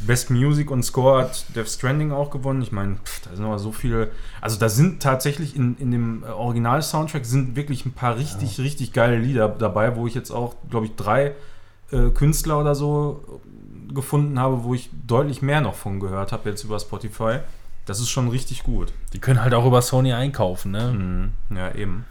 Best 0.01 0.29
Music 0.29 0.69
und 0.69 0.83
Score 0.83 1.21
hat 1.21 1.45
Death 1.55 1.69
Stranding 1.69 2.11
auch 2.11 2.29
gewonnen. 2.29 2.61
Ich 2.61 2.73
meine, 2.73 2.97
da 3.29 3.33
sind 3.33 3.45
aber 3.45 3.59
so 3.59 3.71
viele. 3.71 4.11
Also 4.41 4.59
da 4.59 4.67
sind 4.67 5.01
tatsächlich 5.01 5.55
in, 5.55 5.77
in 5.77 5.91
dem 5.91 6.23
äh, 6.25 6.31
Original-Soundtrack 6.31 7.25
sind 7.25 7.55
wirklich 7.55 7.85
ein 7.85 7.93
paar 7.93 8.17
richtig, 8.17 8.59
richtig 8.59 8.91
geile 8.91 9.17
Lieder 9.17 9.47
dabei, 9.47 9.95
wo 9.95 10.05
ich 10.07 10.13
jetzt 10.13 10.31
auch, 10.31 10.55
glaube 10.69 10.87
ich, 10.87 10.95
drei 10.95 11.31
äh, 11.91 12.09
Künstler 12.09 12.59
oder 12.59 12.75
so 12.75 13.41
gefunden 13.93 14.39
habe, 14.39 14.63
wo 14.63 14.73
ich 14.73 14.89
deutlich 15.07 15.41
mehr 15.41 15.61
noch 15.61 15.75
von 15.75 15.99
gehört 15.99 16.31
habe, 16.31 16.49
jetzt 16.49 16.63
über 16.63 16.79
Spotify. 16.79 17.39
Das 17.85 17.99
ist 17.99 18.09
schon 18.09 18.29
richtig 18.29 18.63
gut. 18.63 18.91
die 19.13 19.19
können 19.19 19.41
halt 19.41 19.53
auch 19.53 19.65
über 19.65 19.81
Sony 19.81 20.11
einkaufen, 20.11 20.71
ne? 20.71 20.91
Mhm. 20.91 21.55
Ja, 21.55 21.73
eben. 21.75 22.05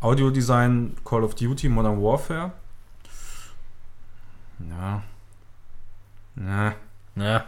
Audiodesign 0.00 0.96
Call 1.04 1.22
of 1.24 1.34
Duty 1.34 1.68
Modern 1.68 2.02
Warfare. 2.02 2.52
Ja. 4.70 5.02
Ja. 6.36 6.74
Ja. 7.16 7.44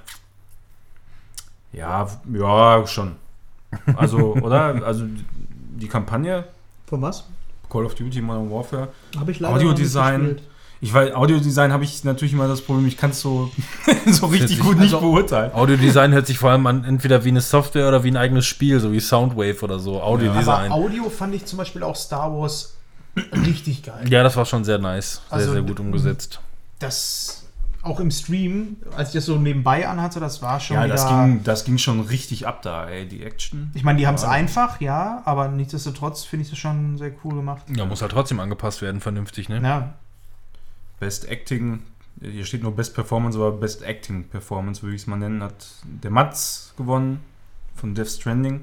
Ja, 1.73 2.07
ja, 2.35 2.87
schon. 2.87 3.17
Also, 3.97 4.35
oder? 4.43 4.85
Also 4.85 5.07
die 5.07 5.89
Kampagne 5.89 6.45
Von 6.87 7.01
was? 7.01 7.25
Call 7.71 7.87
of 7.87 7.95
Duty 7.95 8.21
Modern 8.21 8.51
Warfare. 8.51 8.89
Habe 9.19 9.31
ich 9.31 9.43
Audiodesign. 9.43 10.13
noch 10.13 10.29
nicht 10.29 10.37
gespielt. 10.37 10.52
Ich 10.85 10.93
weiß, 10.93 11.15
Audiodesign 11.15 11.73
habe 11.73 11.85
ich 11.85 12.03
natürlich 12.03 12.33
immer 12.35 12.49
das 12.49 12.61
Problem, 12.61 12.89
ich 12.89 12.97
kann 12.97 13.11
es 13.11 13.21
so, 13.21 13.53
so 14.07 14.27
richtig 14.27 14.59
gut 14.59 14.79
nicht 14.79 14.93
also- 14.93 15.01
beurteilen. 15.01 15.53
Audiodesign 15.55 16.13
hört 16.13 16.27
sich 16.27 16.39
vor 16.39 16.51
allem 16.51 16.67
an, 16.67 16.83
entweder 16.85 17.25
wie 17.25 17.29
eine 17.29 17.41
Software 17.41 17.87
oder 17.87 18.03
wie 18.03 18.11
ein 18.11 18.17
eigenes 18.17 18.47
Spiel, 18.47 18.81
so 18.81 18.91
wie 18.93 18.99
Soundwave 18.99 19.63
oder 19.63 19.79
so. 19.79 19.97
Aber 19.99 20.07
Audiodesign. 20.09 20.73
Audio 20.73 21.09
fand 21.09 21.37
ich 21.37 21.45
zum 21.47 21.59
Beispiel 21.59 21.85
auch 21.85 21.95
Star 21.95 22.33
Wars 22.37 22.77
richtig 23.47 23.85
geil. 23.85 24.07
Ja, 24.11 24.25
das 24.25 24.37
war 24.37 24.45
schon 24.45 24.65
sehr 24.65 24.79
nice. 24.79 25.23
Sehr, 25.29 25.39
Also, 25.39 25.53
sehr 25.53 25.63
gut 25.63 25.79
umgesetzt. 25.79 26.41
Das 26.81 27.39
auch 27.85 28.01
im 28.01 28.11
Stream, 28.11 28.77
als 28.97 29.09
ich 29.11 29.15
das 29.15 29.27
so 29.27 29.37
nebenbei 29.37 29.87
anhatte, 29.89 30.19
das 30.21 30.43
war 30.43 30.59
schon 30.61 30.77
Ja, 30.77 30.87
das 30.89 31.07
ging, 31.09 31.43
das 31.45 31.65
ging 31.65 31.79
schon 31.79 32.01
richtig 32.01 32.47
ab 32.47 32.63
da, 32.63 32.89
ey, 32.89 33.07
die 33.09 33.23
Action. 33.25 33.71
ich 33.75 33.83
meine, 33.85 33.99
die 33.99 34.07
haben 34.07 34.15
es 34.15 34.23
Ja. 34.23 34.31
einfach, 34.31 34.81
ja, 34.81 35.23
aber 35.25 35.49
nichtsdestotrotz 35.49 36.23
finde 36.25 36.45
ich 36.45 36.51
das 36.51 36.59
schon 36.61 36.97
sehr 36.99 37.11
cool 37.25 37.35
gemacht. 37.35 37.63
Ja, 37.77 37.85
muss 37.85 38.01
halt 38.03 38.13
trotzdem 38.13 38.39
angepasst 38.41 38.83
werden, 38.83 39.01
vernünftig, 39.01 39.49
ne? 39.49 39.61
Ja, 39.63 39.95
Best 41.03 41.29
Acting, 41.29 41.81
hier 42.21 42.45
steht 42.45 42.63
nur 42.63 42.77
Best 42.77 42.95
Performance, 42.95 43.37
aber 43.37 43.51
Best 43.51 43.83
Acting 43.83 44.23
Performance 44.29 44.85
würde 44.85 44.95
ich 44.95 45.03
es 45.03 45.09
mal 45.09 45.17
nennen, 45.17 45.43
hat 45.43 45.67
der 45.85 46.13
Mats 46.13 46.75
gewonnen 46.77 47.19
von 47.75 47.93
Death 47.97 48.09
Stranding. 48.09 48.61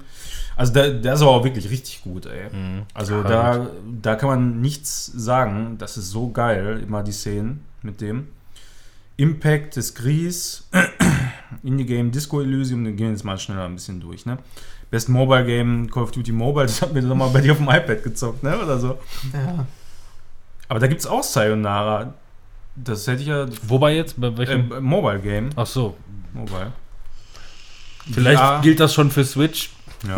Also 0.55 0.71
der, 0.71 0.91
der 0.91 1.15
ist 1.15 1.21
aber 1.21 1.31
auch 1.31 1.43
wirklich 1.43 1.69
richtig 1.69 2.01
gut, 2.01 2.27
ey. 2.27 2.45
Mhm. 2.49 2.83
Also 2.93 3.15
Ja, 3.15 3.23
da, 3.23 3.67
da 4.01 4.15
kann 4.15 4.29
man 4.29 4.61
nichts 4.61 5.07
sagen. 5.07 5.75
Das 5.79 5.97
ist 5.97 6.11
so 6.11 6.29
geil, 6.29 6.81
immer 6.81 7.03
die 7.03 7.11
Szenen 7.11 7.65
mit 7.81 7.99
dem. 7.99 8.29
Impact 9.17 9.75
des 9.75 9.93
Gries, 9.93 10.69
Indie 11.63 11.85
Game 11.85 12.09
Disco 12.09 12.39
Elysium, 12.39 12.85
den 12.85 12.95
gehen 12.95 13.07
wir 13.07 13.11
jetzt 13.11 13.25
mal 13.25 13.37
schneller 13.37 13.65
ein 13.65 13.75
bisschen 13.75 13.99
durch, 13.99 14.25
ne? 14.25 14.37
Best 14.91 15.09
Mobile 15.09 15.43
Game, 15.43 15.91
Call 15.91 16.03
of 16.03 16.11
Duty 16.11 16.31
Mobile, 16.31 16.65
das 16.67 16.81
hat 16.81 16.93
mir 16.93 17.01
doch 17.01 17.15
mal 17.15 17.27
bei 17.31 17.41
dir 17.41 17.51
auf 17.51 17.57
dem 17.57 17.67
iPad 17.67 18.01
gezockt, 18.01 18.43
ne? 18.43 18.57
Oder 18.57 18.79
so. 18.79 18.97
ja. 19.33 19.65
Aber 20.69 20.79
da 20.79 20.87
gibt 20.87 21.01
es 21.01 21.07
auch 21.07 21.23
Sayonara. 21.23 22.13
Das 22.75 23.07
hätte 23.07 23.21
ich 23.21 23.27
ja. 23.27 23.47
Wobei 23.63 23.95
jetzt? 23.95 24.19
Bei 24.19 24.35
welchem? 24.37 24.71
Äh, 24.71 24.79
Mobile 24.79 25.19
Game. 25.19 25.49
Ach 25.55 25.65
so. 25.65 25.97
Mobile. 26.33 26.71
Vielleicht 28.11 28.39
VR, 28.39 28.61
gilt 28.61 28.79
das 28.79 28.93
schon 28.93 29.11
für 29.11 29.23
Switch. 29.23 29.69
Ja. 30.07 30.15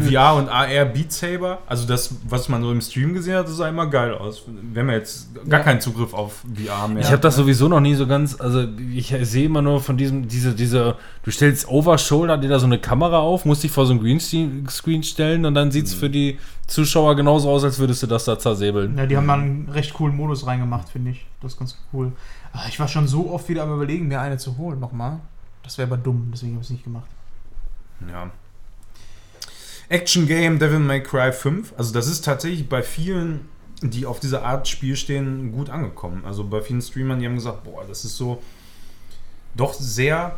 VR 0.00 0.34
und 0.36 0.48
AR 0.48 0.84
Beat 0.86 1.12
Saber. 1.12 1.58
Also 1.66 1.86
das, 1.86 2.14
was 2.28 2.48
man 2.48 2.62
so 2.62 2.72
im 2.72 2.80
Stream 2.80 3.12
gesehen 3.14 3.36
hat, 3.36 3.46
das 3.46 3.56
sah 3.56 3.68
immer 3.68 3.86
geil 3.86 4.14
aus. 4.14 4.42
Wir 4.46 4.80
haben 4.82 4.88
ja 4.88 4.94
jetzt 4.96 5.34
gar 5.48 5.60
Ja. 5.60 5.64
keinen 5.64 5.80
Zugriff 5.80 6.14
auf 6.14 6.42
VR 6.54 6.88
mehr. 6.88 7.02
Ich 7.02 7.08
habe 7.10 7.20
das 7.20 7.36
sowieso 7.36 7.68
noch 7.68 7.80
nie 7.80 7.94
so 7.94 8.06
ganz, 8.06 8.40
also 8.40 8.66
ich 8.92 9.14
sehe 9.22 9.46
immer 9.46 9.62
nur 9.62 9.80
von 9.80 9.96
diesem, 9.96 10.26
diese, 10.28 10.54
diese, 10.54 10.96
du 11.22 11.30
stellst 11.30 11.68
over 11.68 11.98
shoulder 11.98 12.38
dir 12.38 12.48
da 12.48 12.58
so 12.58 12.66
eine 12.66 12.78
Kamera 12.78 13.18
auf, 13.18 13.44
musst 13.44 13.62
dich 13.62 13.70
vor 13.72 13.86
so 13.86 13.92
ein 13.92 14.00
Greenscreen 14.00 14.66
Screen 14.70 15.02
stellen 15.02 15.44
und 15.44 15.54
dann 15.54 15.70
sieht 15.70 15.86
es 15.86 15.94
für 15.94 16.08
die 16.10 16.38
Zuschauer 16.66 17.14
genauso 17.14 17.50
aus, 17.50 17.62
als 17.64 17.78
würdest 17.78 18.02
du 18.02 18.06
das 18.06 18.24
da 18.24 18.38
zersäbeln. 18.38 18.96
ja, 18.96 19.04
die 19.06 19.16
haben 19.18 19.28
dann 19.28 19.40
einen 19.40 19.68
recht 19.70 19.92
coolen 19.92 20.16
Modus 20.16 20.46
reingemacht, 20.46 20.88
finde 20.88 21.10
ich. 21.10 21.26
Das 21.42 21.52
ist 21.52 21.58
ganz 21.58 21.76
cool. 21.92 22.12
Ah, 22.54 22.62
Ich 22.68 22.80
war 22.80 22.88
schon 22.88 23.06
so 23.06 23.30
oft 23.30 23.48
wieder 23.50 23.64
am 23.64 23.74
überlegen, 23.74 24.08
mir 24.08 24.20
eine 24.20 24.38
zu 24.38 24.56
holen 24.56 24.80
nochmal. 24.80 25.18
Das 25.62 25.76
wäre 25.76 25.88
aber 25.88 25.98
dumm, 25.98 26.30
deswegen 26.32 26.52
habe 26.54 26.62
ich 26.62 26.68
es 26.68 26.70
nicht 26.72 26.84
gemacht. 26.84 27.04
Ja. 28.10 28.30
Action 29.88 30.26
Game 30.26 30.58
Devil 30.58 30.78
May 30.80 31.02
Cry 31.02 31.32
5. 31.32 31.74
Also 31.76 31.92
das 31.92 32.06
ist 32.06 32.24
tatsächlich 32.24 32.68
bei 32.68 32.82
vielen, 32.82 33.48
die 33.82 34.06
auf 34.06 34.20
dieser 34.20 34.44
Art 34.44 34.66
Spiel 34.68 34.96
stehen, 34.96 35.52
gut 35.52 35.70
angekommen. 35.70 36.22
Also 36.24 36.44
bei 36.44 36.60
vielen 36.62 36.80
Streamern, 36.82 37.18
die 37.20 37.26
haben 37.26 37.34
gesagt, 37.34 37.64
boah, 37.64 37.84
das 37.86 38.04
ist 38.04 38.16
so 38.16 38.42
doch 39.56 39.74
sehr 39.74 40.36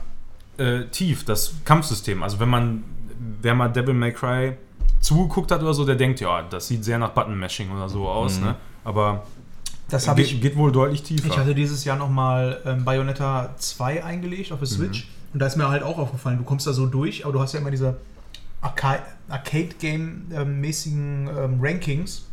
äh, 0.59 0.85
tief, 0.91 1.25
das 1.25 1.55
Kampfsystem. 1.65 2.23
Also 2.23 2.41
wenn 2.41 2.49
man, 2.49 2.85
wer 3.43 3.55
mal 3.55 3.69
Devil 3.69 3.95
May 3.95 4.13
Cry 4.13 4.57
zugeguckt 5.01 5.51
hat 5.53 5.63
oder 5.63 5.75
so, 5.75 5.85
der 5.85 5.95
denkt, 5.97 6.21
ja, 6.21 6.43
das 6.43 6.69
sieht 6.69 6.85
sehr 6.85 6.99
nach 6.99 7.11
Button-Mashing 7.11 7.71
oder 7.71 7.89
so 7.89 8.09
aus, 8.09 8.39
Mhm. 8.39 8.45
ne? 8.47 8.55
Aber 8.85 9.25
Das 9.89 10.09
habe 10.09 10.23
geht, 10.23 10.33
ich. 10.33 10.41
geht 10.41 10.57
wohl 10.57 10.73
deutlich 10.73 11.03
tiefer. 11.03 11.29
Ich 11.29 11.37
hatte 11.39 11.55
dieses 11.55 11.85
Jahr 11.85 11.97
nochmal 11.97 12.61
ähm, 12.65 12.85
Bayonetta 12.85 13.55
2 13.57 14.05
eingelegt 14.05 14.53
auf 14.53 14.59
der 14.59 14.69
Switch. 14.69 15.09
Und 15.33 15.41
da 15.41 15.47
ist 15.47 15.57
mir 15.57 15.69
halt 15.69 15.83
auch 15.83 15.99
aufgefallen, 15.99 16.39
du 16.39 16.45
kommst 16.45 16.67
da 16.67 16.73
so 16.73 16.87
durch, 16.87 17.25
aber 17.25 17.33
du 17.35 17.41
hast 17.41 17.53
ja 17.53 17.61
immer 17.61 17.71
diese 17.71 17.97
Arcade-Game-mäßigen 18.61 21.29
ähm, 21.29 21.59
Rankings 21.61 22.27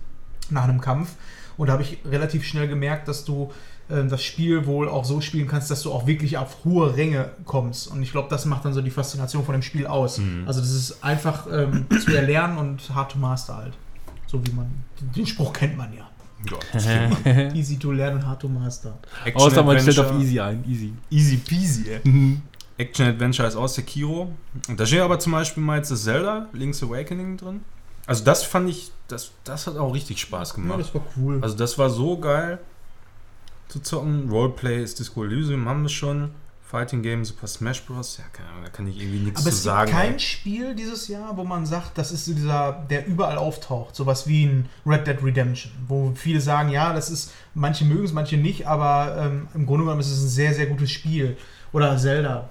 nach 0.49 0.63
einem 0.63 0.82
Kampf. 0.82 1.15
Und 1.57 1.67
da 1.67 1.74
habe 1.74 1.84
ich 1.84 1.99
relativ 2.05 2.45
schnell 2.45 2.67
gemerkt, 2.67 3.07
dass 3.07 3.26
du 3.26 3.51
ähm, 3.89 4.09
das 4.09 4.24
Spiel 4.24 4.65
wohl 4.65 4.89
auch 4.89 5.05
so 5.05 5.21
spielen 5.21 5.47
kannst, 5.47 5.69
dass 5.69 5.84
du 5.84 5.91
auch 5.91 6.07
wirklich 6.07 6.38
auf 6.38 6.63
hohe 6.63 6.95
Ränge 6.95 7.32
kommst. 7.45 7.88
Und 7.88 8.01
ich 8.01 8.11
glaube, 8.11 8.30
das 8.30 8.45
macht 8.45 8.65
dann 8.65 8.74
so 8.74 8.82
die 8.82 8.91
Faszination 8.91 9.43
von 9.43 9.53
dem 9.53 9.61
Spiel 9.61 9.86
aus. 9.86 10.19
Mhm. 10.19 10.45
Also 10.47 10.61
das 10.61 10.71
ist 10.71 11.03
einfach 11.03 11.47
ähm, 11.51 11.86
zu 12.03 12.15
erlernen 12.15 12.57
und 12.57 12.95
hard 12.95 13.11
to 13.11 13.19
master 13.19 13.57
halt. 13.57 13.74
So 14.26 14.43
wie 14.45 14.51
man, 14.51 14.67
den 15.15 15.28
Spruch 15.28 15.53
kennt 15.53 15.78
man 15.78 15.93
ja. 15.93 16.09
ja, 16.49 16.57
das 16.71 16.86
kriegt 16.86 17.26
man. 17.26 17.55
Easy 17.55 17.78
to 17.78 17.91
learn 17.91 18.15
und 18.15 18.26
hard 18.26 18.41
to 18.41 18.49
master. 18.49 18.97
Action 19.26 19.41
Außer 19.41 19.63
man 19.63 19.80
stellt 19.80 19.99
auf 19.99 20.07
Adventure. 20.07 20.26
easy 20.26 20.39
ein, 20.39 20.63
easy. 20.67 20.93
Easy 21.11 21.38
peasy, 21.38 21.91
ey. 21.91 22.01
Action 22.78 23.05
Adventure 23.07 23.47
ist 23.47 23.55
aus 23.55 23.76
Sekiro. 23.76 24.32
Und 24.67 24.80
da 24.80 24.86
steht 24.86 25.01
aber 25.01 25.19
zum 25.19 25.32
Beispiel 25.34 25.61
mal 25.63 25.78
jetzt 25.78 25.91
das 25.91 26.03
Zelda, 26.03 26.47
Link's 26.53 26.82
Awakening 26.84 27.38
drin. 27.38 27.61
Also 28.05 28.24
das 28.24 28.43
fand 28.43 28.69
ich, 28.69 28.91
das, 29.07 29.32
das 29.43 29.67
hat 29.67 29.78
auch 29.78 29.93
richtig 29.93 30.19
Spaß 30.19 30.49
Ja, 30.49 30.55
gemacht. 30.55 30.80
das 30.80 30.93
war 30.93 31.01
cool. 31.17 31.39
Also 31.41 31.55
das 31.55 31.78
war 31.78 31.89
so 31.89 32.17
geil 32.17 32.59
zu 33.69 33.80
zocken. 33.80 34.30
Roleplay 34.30 34.84
ist 34.84 34.99
Disco 34.99 35.24
Elysium, 35.24 35.67
haben 35.69 35.84
wir 35.84 35.89
schon. 35.89 36.32
Fighting 36.69 37.03
Game, 37.03 37.24
Super 37.24 37.45
Smash 37.45 37.84
Bros. 37.84 38.17
Ja, 38.17 38.24
keine 38.34 38.49
Ahnung, 38.49 38.63
da 38.63 38.69
kann 38.71 38.88
ich 38.88 38.99
irgendwie 38.99 39.19
nichts 39.19 39.39
Aber 39.41 39.51
zu 39.51 39.55
es 39.57 39.63
sagen. 39.63 39.86
gibt 39.91 40.01
kein 40.01 40.13
ey. 40.13 40.19
Spiel 40.19 40.74
dieses 40.76 41.07
Jahr, 41.07 41.38
wo 41.38 41.43
man 41.43 41.67
sagt, 41.67 41.95
das 41.99 42.11
ist 42.11 42.26
so 42.26 42.34
dieser, 42.34 42.71
der 42.89 43.05
überall 43.05 43.38
auftaucht. 43.38 43.95
Sowas 43.95 44.28
wie 44.28 44.45
ein 44.47 44.67
Red 44.84 45.05
Dead 45.05 45.24
Redemption, 45.24 45.71
wo 45.88 46.11
viele 46.15 46.41
sagen, 46.41 46.69
ja, 46.69 46.91
das 46.91 47.11
ist, 47.11 47.32
manche 47.53 47.86
mögen 47.86 48.05
es, 48.05 48.11
manche 48.11 48.38
nicht, 48.38 48.65
aber 48.67 49.15
ähm, 49.19 49.47
im 49.53 49.67
Grunde 49.67 49.84
genommen 49.84 50.01
ist 50.01 50.09
es 50.09 50.24
ein 50.24 50.30
sehr, 50.30 50.53
sehr 50.55 50.65
gutes 50.65 50.89
Spiel. 50.91 51.38
Oder 51.74 51.95
Zelda. 51.97 52.49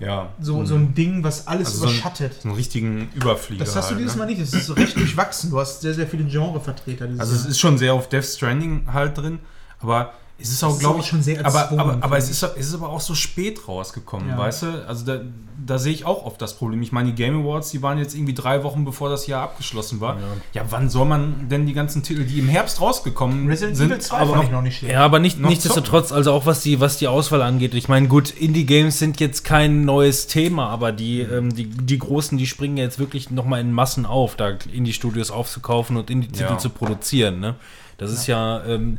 Ja. 0.00 0.30
So, 0.40 0.64
so 0.64 0.74
ein 0.76 0.94
Ding, 0.94 1.22
was 1.22 1.46
alles 1.46 1.68
Also 1.68 1.78
so 1.80 1.84
ein- 1.86 1.90
überschattet. 1.92 2.34
so 2.42 2.48
einen 2.48 2.56
richtigen 2.56 3.10
Überflieger. 3.14 3.64
das 3.64 3.76
hast 3.76 3.90
du 3.90 3.94
halt, 3.94 4.00
dieses 4.00 4.16
ne? 4.16 4.20
Mal 4.20 4.26
nicht. 4.26 4.40
Das 4.40 4.52
ist 4.54 4.66
so 4.66 4.72
recht 4.72 4.96
durchwachsen. 4.96 5.50
Du 5.50 5.60
hast 5.60 5.82
sehr, 5.82 5.94
sehr 5.94 6.06
viele 6.06 6.24
Genrevertreter 6.24 7.06
Also 7.18 7.34
es 7.34 7.44
ist 7.46 7.60
schon 7.60 7.76
sehr 7.78 7.92
auf 7.94 8.08
Death 8.08 8.24
Stranding 8.24 8.86
halt 8.92 9.16
drin, 9.18 9.38
aber 9.80 10.12
es 10.40 10.50
ist 10.50 10.64
auch, 10.64 10.78
glaube 10.78 11.00
ich, 11.00 11.06
schon 11.06 11.22
sehr 11.22 11.44
aber, 11.44 11.60
erzwungen, 11.60 11.80
aber, 11.80 11.98
aber 12.04 12.16
es, 12.18 12.30
ist, 12.30 12.42
es 12.42 12.66
ist 12.68 12.74
aber 12.74 12.88
auch 12.88 13.00
so 13.00 13.14
spät 13.14 13.68
rausgekommen, 13.68 14.28
Ja. 14.30 14.38
weißt 14.38 14.62
du? 14.62 14.86
Also 14.88 15.04
da, 15.04 15.20
da 15.66 15.78
sehe 15.78 15.92
ich 15.92 16.04
auch 16.06 16.24
oft 16.24 16.40
das 16.40 16.54
Problem. 16.54 16.80
Ich 16.82 16.92
meine, 16.92 17.10
die 17.10 17.14
Game 17.14 17.42
Awards, 17.42 17.70
die 17.70 17.82
waren 17.82 17.98
jetzt 17.98 18.14
irgendwie 18.14 18.32
drei 18.34 18.62
Wochen 18.64 18.84
bevor 18.84 19.10
das 19.10 19.26
Jahr 19.26 19.42
abgeschlossen 19.42 20.00
war. 20.00 20.16
Ja, 20.54 20.62
wann 20.70 20.88
soll 20.88 21.04
man 21.06 21.48
denn 21.50 21.66
die 21.66 21.74
ganzen 21.74 22.02
Titel, 22.02 22.24
die 22.24 22.38
im 22.38 22.48
Herbst 22.48 22.80
rausgekommen 22.80 23.46
Resident 23.48 23.76
sind, 23.76 23.90
Evil 23.90 24.00
2 24.00 24.16
aber 24.16 24.26
fand 24.26 24.36
noch, 24.36 24.44
ich 24.44 24.50
noch 24.52 24.62
nicht 24.62 24.78
schlecht. 24.78 24.94
Ja, 24.94 25.04
aber 25.04 25.18
nicht, 25.18 25.38
nichtsdestotrotz, 25.38 26.12
also 26.12 26.32
auch 26.32 26.46
was 26.46 26.60
die, 26.62 26.80
was 26.80 26.96
die 26.96 27.08
Auswahl 27.08 27.42
angeht. 27.42 27.74
Ich 27.74 27.88
meine, 27.88 28.08
gut, 28.08 28.30
Indie-Games 28.30 28.98
sind 28.98 29.20
jetzt 29.20 29.44
kein 29.44 29.84
neues 29.84 30.26
Thema, 30.26 30.68
aber 30.68 30.92
die, 30.92 31.20
ähm, 31.20 31.54
die, 31.54 31.66
die 31.66 31.98
Großen, 31.98 32.38
die 32.38 32.46
springen 32.46 32.76
ja 32.78 32.84
jetzt 32.84 32.98
wirklich 32.98 33.30
nochmal 33.30 33.60
in 33.60 33.72
Massen 33.72 34.06
auf, 34.06 34.36
da 34.36 34.52
Indie-Studios 34.72 35.30
aufzukaufen 35.30 35.96
und 35.96 36.08
Indie-Titel 36.10 36.42
Ja. 36.52 36.58
zu 36.58 36.70
produzieren, 36.70 37.40
ne? 37.40 37.56
Das 37.98 38.10
ist 38.12 38.26
ja, 38.26 38.64
ähm, 38.64 38.96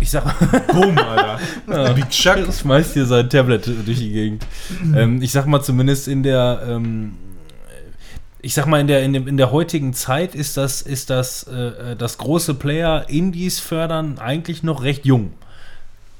ich 0.00 0.10
sag 0.10 0.24
Boom, 0.68 0.96
Alter. 0.98 1.94
Big 1.94 2.08
Chuck. 2.10 2.38
Schmeißt 2.52 2.94
hier 2.94 3.06
sein 3.06 3.28
Tablet 3.28 3.66
durch 3.66 3.98
die 3.98 4.12
Gegend. 4.12 4.46
ähm, 4.96 5.20
ich 5.22 5.32
sag 5.32 5.46
mal, 5.46 5.60
zumindest 5.62 6.08
in 6.08 6.22
der, 6.22 6.62
ähm, 6.68 7.16
ich 8.42 8.54
sag 8.54 8.66
mal, 8.66 8.80
in 8.80 8.86
der, 8.86 9.02
in, 9.02 9.12
dem, 9.12 9.28
in 9.28 9.36
der 9.36 9.50
heutigen 9.52 9.92
Zeit 9.92 10.34
ist 10.34 10.56
das, 10.56 10.82
ist 10.82 11.10
das, 11.10 11.44
äh, 11.44 11.96
das 11.96 12.16
große 12.18 12.54
Player 12.54 13.04
Indies 13.08 13.58
fördern 13.60 14.18
eigentlich 14.18 14.62
noch 14.62 14.82
recht 14.82 15.04
jung, 15.04 15.32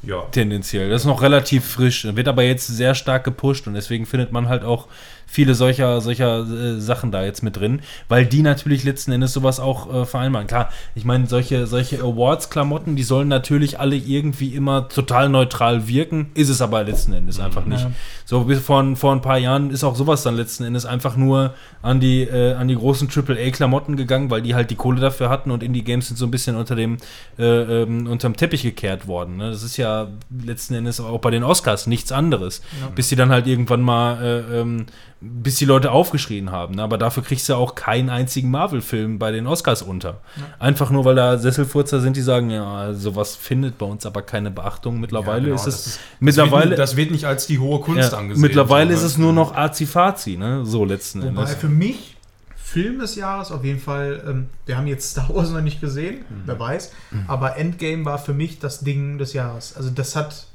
Ja. 0.02 0.22
tendenziell. 0.32 0.90
Das 0.90 1.02
ist 1.02 1.06
noch 1.06 1.22
relativ 1.22 1.64
frisch, 1.64 2.04
wird 2.04 2.28
aber 2.28 2.42
jetzt 2.42 2.66
sehr 2.66 2.94
stark 2.94 3.24
gepusht 3.24 3.66
und 3.66 3.74
deswegen 3.74 4.04
findet 4.06 4.32
man 4.32 4.48
halt 4.48 4.64
auch 4.64 4.86
viele 5.30 5.54
solcher, 5.54 6.00
solcher 6.00 6.40
äh, 6.40 6.80
Sachen 6.80 7.12
da 7.12 7.22
jetzt 7.22 7.42
mit 7.44 7.56
drin, 7.56 7.82
weil 8.08 8.26
die 8.26 8.42
natürlich 8.42 8.82
letzten 8.82 9.12
Endes 9.12 9.32
sowas 9.32 9.60
auch 9.60 10.02
äh, 10.02 10.04
vereinbaren. 10.04 10.48
Klar, 10.48 10.70
ich 10.96 11.04
meine, 11.04 11.28
solche, 11.28 11.68
solche 11.68 12.00
Awards-Klamotten, 12.00 12.96
die 12.96 13.04
sollen 13.04 13.28
natürlich 13.28 13.78
alle 13.78 13.94
irgendwie 13.94 14.56
immer 14.56 14.88
total 14.88 15.28
neutral 15.28 15.86
wirken, 15.86 16.30
ist 16.34 16.48
es 16.48 16.60
aber 16.60 16.82
letzten 16.82 17.12
Endes 17.12 17.38
einfach 17.38 17.64
nicht. 17.64 17.84
Ja. 17.84 17.92
So 18.24 18.40
bis 18.40 18.58
vor, 18.58 18.96
vor 18.96 19.12
ein 19.12 19.22
paar 19.22 19.38
Jahren 19.38 19.70
ist 19.70 19.84
auch 19.84 19.94
sowas 19.94 20.24
dann 20.24 20.34
letzten 20.34 20.64
Endes 20.64 20.84
einfach 20.84 21.16
nur 21.16 21.54
an 21.80 22.00
die, 22.00 22.22
äh, 22.22 22.54
an 22.54 22.66
die 22.66 22.74
großen 22.74 23.08
AAA-Klamotten 23.08 23.96
gegangen, 23.96 24.30
weil 24.30 24.42
die 24.42 24.56
halt 24.56 24.70
die 24.72 24.76
Kohle 24.76 25.00
dafür 25.00 25.30
hatten 25.30 25.52
und 25.52 25.62
Indie-Games 25.62 26.08
sind 26.08 26.16
so 26.16 26.26
ein 26.26 26.32
bisschen 26.32 26.56
unter 26.56 26.74
dem, 26.74 26.96
äh, 27.38 27.44
ähm, 27.44 28.08
unterm 28.08 28.36
Teppich 28.36 28.64
gekehrt 28.64 29.06
worden. 29.06 29.36
Ne? 29.36 29.50
Das 29.50 29.62
ist 29.62 29.76
ja 29.76 30.08
letzten 30.44 30.74
Endes 30.74 31.00
auch 31.00 31.20
bei 31.20 31.30
den 31.30 31.44
Oscars 31.44 31.86
nichts 31.86 32.10
anderes. 32.10 32.62
Ja. 32.80 32.88
Bis 32.88 33.08
sie 33.08 33.16
dann 33.16 33.30
halt 33.30 33.46
irgendwann 33.46 33.80
mal, 33.80 34.20
äh, 34.20 34.60
ähm, 34.60 34.86
bis 35.22 35.56
die 35.56 35.66
Leute 35.66 35.90
aufgeschrien 35.92 36.50
haben. 36.50 36.76
Ne? 36.76 36.82
Aber 36.82 36.96
dafür 36.96 37.22
kriegst 37.22 37.48
du 37.48 37.54
auch 37.54 37.74
keinen 37.74 38.08
einzigen 38.08 38.50
Marvel-Film 38.50 39.18
bei 39.18 39.30
den 39.32 39.46
Oscars 39.46 39.82
unter. 39.82 40.20
Einfach 40.58 40.90
nur, 40.90 41.04
weil 41.04 41.14
da 41.14 41.36
Sesselfurzer 41.36 42.00
sind, 42.00 42.16
die 42.16 42.22
sagen, 42.22 42.48
ja, 42.50 42.94
sowas 42.94 43.36
findet 43.36 43.76
bei 43.76 43.84
uns 43.86 44.06
aber 44.06 44.22
keine 44.22 44.50
Beachtung. 44.50 44.98
Mittlerweile 44.98 45.40
Ja, 45.40 45.44
genau, 45.44 45.54
ist 45.56 45.66
das 45.66 45.74
es, 45.74 45.86
ist- 45.86 46.00
mittlerweile, 46.20 46.74
Das 46.74 46.96
wird, 46.96 47.08
das 47.08 47.12
nicht 47.12 47.24
als 47.26 47.46
die 47.46 47.58
hohe 47.58 47.80
Kunst 47.80 48.12
ja, 48.12 48.18
angesehen. 48.18 48.40
mittlerweile 48.40 48.94
ist 48.94 49.02
es 49.02 49.18
nur 49.18 49.32
noch 49.34 49.54
Azi-Fazi, 49.54 50.36
ne? 50.38 50.64
So 50.64 50.84
letzten 50.86 51.20
Wobei 51.20 51.28
Endes. 51.42 51.54
für 51.54 51.68
mich 51.68 52.16
Film 52.56 53.00
des 53.00 53.16
Jahres. 53.16 53.50
Auf 53.52 53.64
jeden 53.64 53.80
Fall, 53.80 54.22
ähm, 54.26 54.46
wir 54.64 54.78
haben 54.78 54.86
jetzt 54.86 55.10
Star 55.10 55.28
Wars 55.34 55.50
noch 55.50 55.60
nicht 55.60 55.80
gesehen, 55.80 56.24
wer 56.46 56.58
weiß. 56.58 56.92
Aber 57.26 57.56
Endgame 57.56 58.04
war 58.04 58.18
für 58.18 58.32
mich 58.32 58.58
das 58.58 58.80
Ding 58.80 59.18
des 59.18 59.32
Jahres. 59.32 59.76
Also 59.76 59.90
das 59.90 60.14
hat 60.16 60.46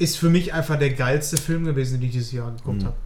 ist 0.00 0.16
für 0.16 0.30
mich 0.30 0.52
einfach 0.54 0.78
der 0.78 0.90
geilste 0.90 1.36
Film 1.36 1.64
gewesen, 1.64 2.00
den 2.00 2.08
ich 2.08 2.12
dieses 2.14 2.32
Jahr 2.32 2.50
geguckt 2.50 2.84
habe. 2.84 2.96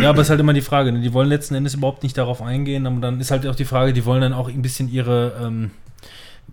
Ja, 0.00 0.10
aber 0.10 0.20
es 0.20 0.26
ist 0.26 0.30
halt 0.30 0.40
immer 0.40 0.52
die 0.52 0.60
Frage, 0.60 0.90
ne? 0.90 1.00
die 1.00 1.12
wollen 1.12 1.28
letzten 1.28 1.54
Endes 1.54 1.74
überhaupt 1.74 2.02
nicht 2.02 2.18
darauf 2.18 2.42
eingehen, 2.42 2.86
aber 2.86 3.00
dann 3.00 3.20
ist 3.20 3.30
halt 3.30 3.46
auch 3.46 3.54
die 3.54 3.64
Frage, 3.64 3.92
die 3.92 4.04
wollen 4.04 4.20
dann 4.20 4.32
auch 4.32 4.48
ein 4.48 4.62
bisschen 4.62 4.90
ihre, 4.90 5.40
ähm, 5.40 5.70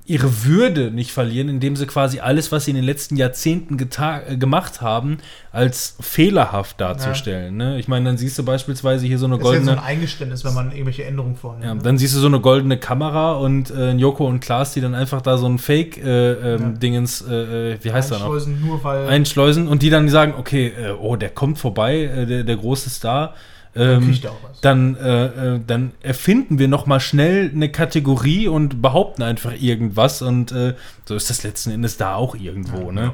ihre 0.10 0.44
Würde 0.44 0.90
nicht 0.90 1.12
verlieren, 1.12 1.50
indem 1.50 1.76
sie 1.76 1.86
quasi 1.86 2.20
alles, 2.20 2.52
was 2.52 2.66
sie 2.66 2.72
in 2.72 2.76
den 2.76 2.84
letzten 2.84 3.16
Jahrzehnten 3.16 3.78
äh, 3.78 4.38
gemacht 4.38 4.82
haben, 4.82 5.20
als 5.52 5.96
fehlerhaft 6.00 6.82
darzustellen. 6.82 7.56
Ne? 7.56 7.80
Ich 7.80 7.88
meine, 7.88 8.06
dann 8.06 8.18
siehst 8.18 8.38
du 8.40 8.44
beispielsweise 8.44 9.06
hier 9.06 9.20
so 9.20 9.28
eine 9.28 9.38
Das 9.38 9.48
ist 9.48 9.54
ja 9.54 9.60
so 9.60 9.66
goldene. 9.66 9.84
ein 9.84 9.88
Eingeständnis, 9.88 10.44
wenn 10.44 10.56
man 10.56 10.72
irgendwelche 10.72 11.06
Änderungen 11.06 11.36
vornimmt. 11.36 11.66
Ja, 11.66 11.76
ne? 11.76 11.82
dann 11.84 12.00
siehst 12.00 12.16
du 12.16 12.20
so 12.20 12.28
eine 12.28 12.40
goldene 12.40 12.78
Kamera 12.78 13.34
und 13.34 13.70
äh, 13.70 13.92
Joko 13.92 14.26
und 14.26 14.40
Klaas, 14.40 14.74
die 14.74 14.82
dann 14.82 14.96
einfach 14.96 15.22
da 15.22 15.38
so 15.38 15.46
ein 15.46 15.60
Fake-Dingens, 15.60 17.22
äh, 17.22 17.74
äh, 17.74 17.78
wie 17.82 17.94
heißt 17.94 18.12
er 18.12 18.18
noch? 18.18 18.26
Einschleusen, 18.26 18.62
nur 18.62 18.84
weil 18.84 19.08
Einschleusen 19.08 19.68
und 19.68 19.84
die 19.84 19.92
dann 19.92 20.10
sagen, 20.10 20.34
okay, 20.38 20.68
äh, 20.70 20.92
oh, 21.00 21.18
der 21.18 21.30
kommt 21.30 21.60
vorbei, 21.60 22.04
äh, 22.04 22.26
der, 22.26 22.44
der 22.44 22.56
große 22.58 22.90
Star. 22.90 23.36
Dann 23.74 24.04
Ähm, 24.04 24.20
dann, 24.62 24.96
äh, 24.96 25.26
äh, 25.56 25.62
dann 25.66 25.92
erfinden 26.02 26.60
wir 26.60 26.68
noch 26.68 26.86
mal 26.86 27.00
schnell 27.00 27.52
eine 27.54 27.72
Kategorie 27.72 28.48
und 28.48 28.82
behaupten 28.82 29.24
einfach 29.24 29.54
irgendwas 29.60 30.22
und 30.22 30.52
äh, 30.52 30.76
so 31.06 31.16
ist 31.16 31.30
das 31.30 31.44
letzten 31.44 31.72
Endes 31.72 31.98
da 31.98 32.16
auch 32.16 32.36
irgendwo, 32.36 32.88
Ja, 32.88 32.92
ne? 32.92 33.02
ja. 33.02 33.14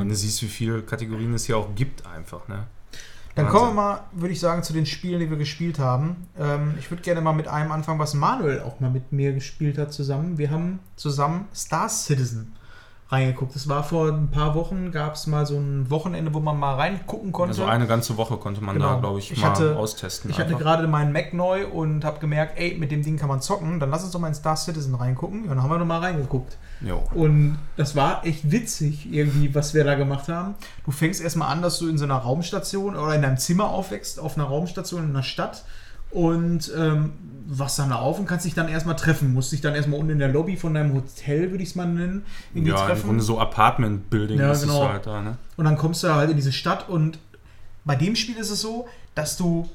Wenn 0.00 0.08
du 0.08 0.14
siehst, 0.14 0.42
wie 0.42 0.48
viele 0.48 0.82
Kategorien 0.82 1.32
es 1.34 1.46
hier 1.46 1.56
auch 1.56 1.74
gibt, 1.74 2.04
einfach, 2.06 2.48
ne? 2.48 2.64
Dann 3.36 3.44
Wahnsinn. 3.46 3.60
kommen 3.60 3.76
wir 3.76 3.82
mal, 3.82 4.00
würde 4.12 4.32
ich 4.32 4.40
sagen, 4.40 4.62
zu 4.62 4.72
den 4.72 4.86
Spielen, 4.86 5.20
die 5.20 5.28
wir 5.28 5.36
gespielt 5.36 5.78
haben. 5.78 6.26
Ähm, 6.38 6.74
ich 6.78 6.90
würde 6.90 7.02
gerne 7.02 7.20
mal 7.20 7.34
mit 7.34 7.46
einem 7.48 7.70
anfangen, 7.70 7.98
was 7.98 8.14
Manuel 8.14 8.60
auch 8.60 8.80
mal 8.80 8.90
mit 8.90 9.12
mir 9.12 9.32
gespielt 9.34 9.76
hat 9.76 9.92
zusammen. 9.92 10.38
Wir 10.38 10.50
haben 10.50 10.78
zusammen 10.96 11.46
Star 11.54 11.88
Citizen 11.90 12.55
reingeguckt. 13.08 13.54
Das 13.54 13.68
war 13.68 13.84
vor 13.84 14.08
ein 14.08 14.30
paar 14.32 14.54
Wochen, 14.56 14.90
gab 14.90 15.14
es 15.14 15.26
mal 15.28 15.46
so 15.46 15.56
ein 15.56 15.88
Wochenende, 15.90 16.34
wo 16.34 16.40
man 16.40 16.58
mal 16.58 16.74
reingucken 16.74 17.30
konnte. 17.30 17.50
Also 17.50 17.64
eine 17.64 17.86
ganze 17.86 18.16
Woche 18.16 18.36
konnte 18.36 18.62
man 18.64 18.74
Genau. 18.74 18.94
da, 18.94 19.00
glaube 19.00 19.18
ich, 19.20 19.30
Ich 19.30 19.40
mal 19.40 19.50
hatte- 19.50 19.76
austesten. 19.76 20.28
Ich 20.30 20.38
hatte 20.38 20.48
einfach. 20.48 20.60
gerade 20.60 20.88
meinen 20.88 21.12
Mac 21.12 21.32
neu 21.32 21.66
und 21.68 22.04
habe 22.04 22.18
gemerkt, 22.18 22.58
ey, 22.58 22.76
mit 22.78 22.90
dem 22.90 23.02
Ding 23.02 23.16
kann 23.16 23.28
man 23.28 23.40
zocken. 23.40 23.78
Dann 23.78 23.90
lass 23.90 24.02
uns 24.02 24.10
doch 24.12 24.18
mal 24.18 24.28
in 24.28 24.34
Star 24.34 24.56
Citizen 24.56 24.94
reingucken. 24.96 25.44
Ja, 25.44 25.50
dann 25.50 25.62
haben 25.62 25.70
wir 25.70 25.78
noch 25.78 25.86
mal 25.86 26.00
reingeguckt. 26.00 26.56
Jo. 26.80 27.02
Und 27.14 27.58
das 27.76 27.94
war 27.94 28.26
echt 28.26 28.50
witzig, 28.50 29.12
irgendwie, 29.12 29.54
was 29.54 29.72
wir 29.72 29.84
da 29.84 29.94
gemacht 29.94 30.28
haben. 30.28 30.56
Du 30.84 30.90
fängst 30.90 31.20
erstmal 31.20 31.52
an, 31.52 31.62
dass 31.62 31.78
du 31.78 31.88
in 31.88 31.98
so 31.98 32.04
einer 32.04 32.16
Raumstation 32.16 32.96
oder 32.96 33.14
in 33.14 33.22
deinem 33.22 33.38
Zimmer 33.38 33.68
aufwächst, 33.70 34.18
auf 34.18 34.36
einer 34.36 34.46
Raumstation 34.48 35.04
in 35.04 35.10
einer 35.10 35.22
Stadt. 35.22 35.64
Und 36.16 36.72
ähm, 36.76 37.12
wachst 37.48 37.78
dann 37.78 37.90
da 37.90 37.96
auf 37.96 38.18
und 38.18 38.26
kannst 38.26 38.44
dich 38.46 38.54
dann 38.54 38.68
erstmal 38.68 38.96
treffen. 38.96 39.32
Musst 39.34 39.52
dich 39.52 39.60
dann 39.60 39.74
erstmal 39.74 40.00
unten 40.00 40.12
in 40.12 40.18
der 40.18 40.28
Lobby 40.28 40.56
von 40.56 40.72
deinem 40.74 40.94
Hotel, 40.94 41.50
würde 41.50 41.62
ich 41.62 41.68
es 41.70 41.74
mal 41.76 41.86
nennen, 41.86 42.24
irgendwie 42.54 42.70
Ja, 42.72 42.80
im 42.80 42.86
treffen. 42.86 43.06
Grunde 43.06 43.22
so 43.22 43.38
Apartment-Building 43.38 44.38
Ja, 44.40 44.52
ist 44.52 44.62
genau. 44.62 44.82
es 44.84 44.88
halt 44.88 45.06
da, 45.06 45.20
ne? 45.22 45.36
Und 45.56 45.64
dann 45.66 45.76
kommst 45.76 46.02
du 46.02 46.12
halt 46.14 46.30
in 46.30 46.36
diese 46.36 46.52
Stadt 46.52 46.88
und 46.88 47.18
bei 47.84 47.94
dem 47.94 48.16
Spiel 48.16 48.36
ist 48.36 48.50
es 48.50 48.60
so, 48.62 48.88
dass 49.14 49.36
du 49.36 49.68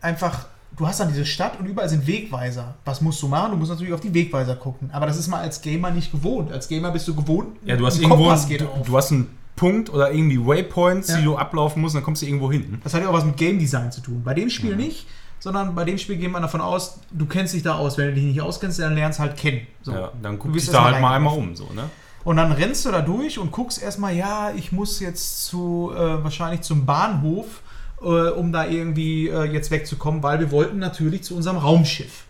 einfach, 0.00 0.46
du 0.76 0.86
hast 0.86 1.00
dann 1.00 1.08
diese 1.08 1.26
Stadt 1.26 1.58
und 1.60 1.66
überall 1.66 1.88
sind 1.88 2.06
Wegweiser. 2.06 2.76
Was 2.86 3.00
musst 3.02 3.20
du 3.22 3.28
machen? 3.28 3.50
Du 3.50 3.56
musst 3.58 3.70
natürlich 3.70 3.92
auf 3.92 4.00
die 4.00 4.14
Wegweiser 4.14 4.54
gucken. 4.56 4.88
Aber 4.92 5.04
das 5.06 5.18
ist 5.18 5.28
mal 5.28 5.40
als 5.40 5.60
Gamer 5.60 5.90
nicht 5.90 6.12
gewohnt. 6.12 6.50
Als 6.52 6.68
Gamer 6.68 6.92
bist 6.92 7.06
du 7.08 7.14
gewohnt, 7.14 7.56
Ja, 7.64 7.76
du 7.76 7.84
hast 7.84 8.00
irgendwo 8.00 8.32
geht 8.48 8.60
du, 8.62 8.68
du 8.86 8.96
hast 8.96 9.12
einen 9.12 9.26
Punkt 9.54 9.90
oder 9.92 10.12
irgendwie 10.12 10.38
Waypoints, 10.46 11.08
Ja. 11.08 11.18
die 11.18 11.24
du 11.24 11.36
ablaufen 11.36 11.82
musst, 11.82 11.94
und 11.94 11.98
dann 11.98 12.04
kommst 12.04 12.22
du 12.22 12.26
irgendwo 12.26 12.50
hin. 12.50 12.78
Das 12.84 12.94
hat 12.94 13.02
ja 13.02 13.08
auch 13.08 13.12
was 13.12 13.24
mit 13.26 13.36
Game 13.36 13.58
Design 13.58 13.92
zu 13.92 14.00
tun. 14.00 14.22
Bei 14.24 14.32
dem 14.32 14.48
Spiel 14.48 14.76
nicht, 14.76 15.06
sondern 15.38 15.74
bei 15.74 15.84
dem 15.84 15.98
Spiel 15.98 16.16
geht 16.16 16.30
man 16.30 16.42
davon 16.42 16.60
aus, 16.60 16.98
du 17.10 17.26
kennst 17.26 17.54
dich 17.54 17.62
da 17.62 17.74
aus. 17.74 17.98
Wenn 17.98 18.08
du 18.08 18.14
dich 18.14 18.24
nicht 18.24 18.40
auskennst, 18.40 18.78
dann 18.78 18.94
lernst 18.94 19.18
halt 19.18 19.36
kennen. 19.36 19.66
So. 19.82 19.92
Ja, 19.92 20.12
dann 20.20 20.32
Du 20.32 20.38
guck 20.38 20.54
wirst 20.54 20.66
dich 20.66 20.74
da 20.74 20.84
halt 20.84 21.00
mal 21.00 21.14
einmal 21.14 21.36
um, 21.36 21.54
so, 21.54 21.70
ne? 21.72 21.84
Und 22.24 22.36
dann 22.36 22.52
rennst 22.52 22.84
du 22.84 22.90
da 22.90 23.00
durch 23.00 23.38
und 23.38 23.52
guckst 23.52 23.80
erstmal, 23.80 24.14
ja, 24.14 24.50
ich 24.54 24.72
muss 24.72 25.00
jetzt 25.00 25.46
zu, 25.46 25.92
äh, 25.94 26.22
wahrscheinlich 26.22 26.62
zum 26.62 26.84
Bahnhof, 26.84 27.62
äh, 28.02 28.04
um 28.04 28.52
da 28.52 28.66
irgendwie 28.66 29.28
äh, 29.28 29.44
jetzt 29.44 29.70
wegzukommen, 29.70 30.22
weil 30.22 30.40
wir 30.40 30.50
wollten 30.50 30.78
natürlich 30.78 31.22
zu 31.22 31.36
unserem 31.36 31.56
Raumschiff. 31.56 32.24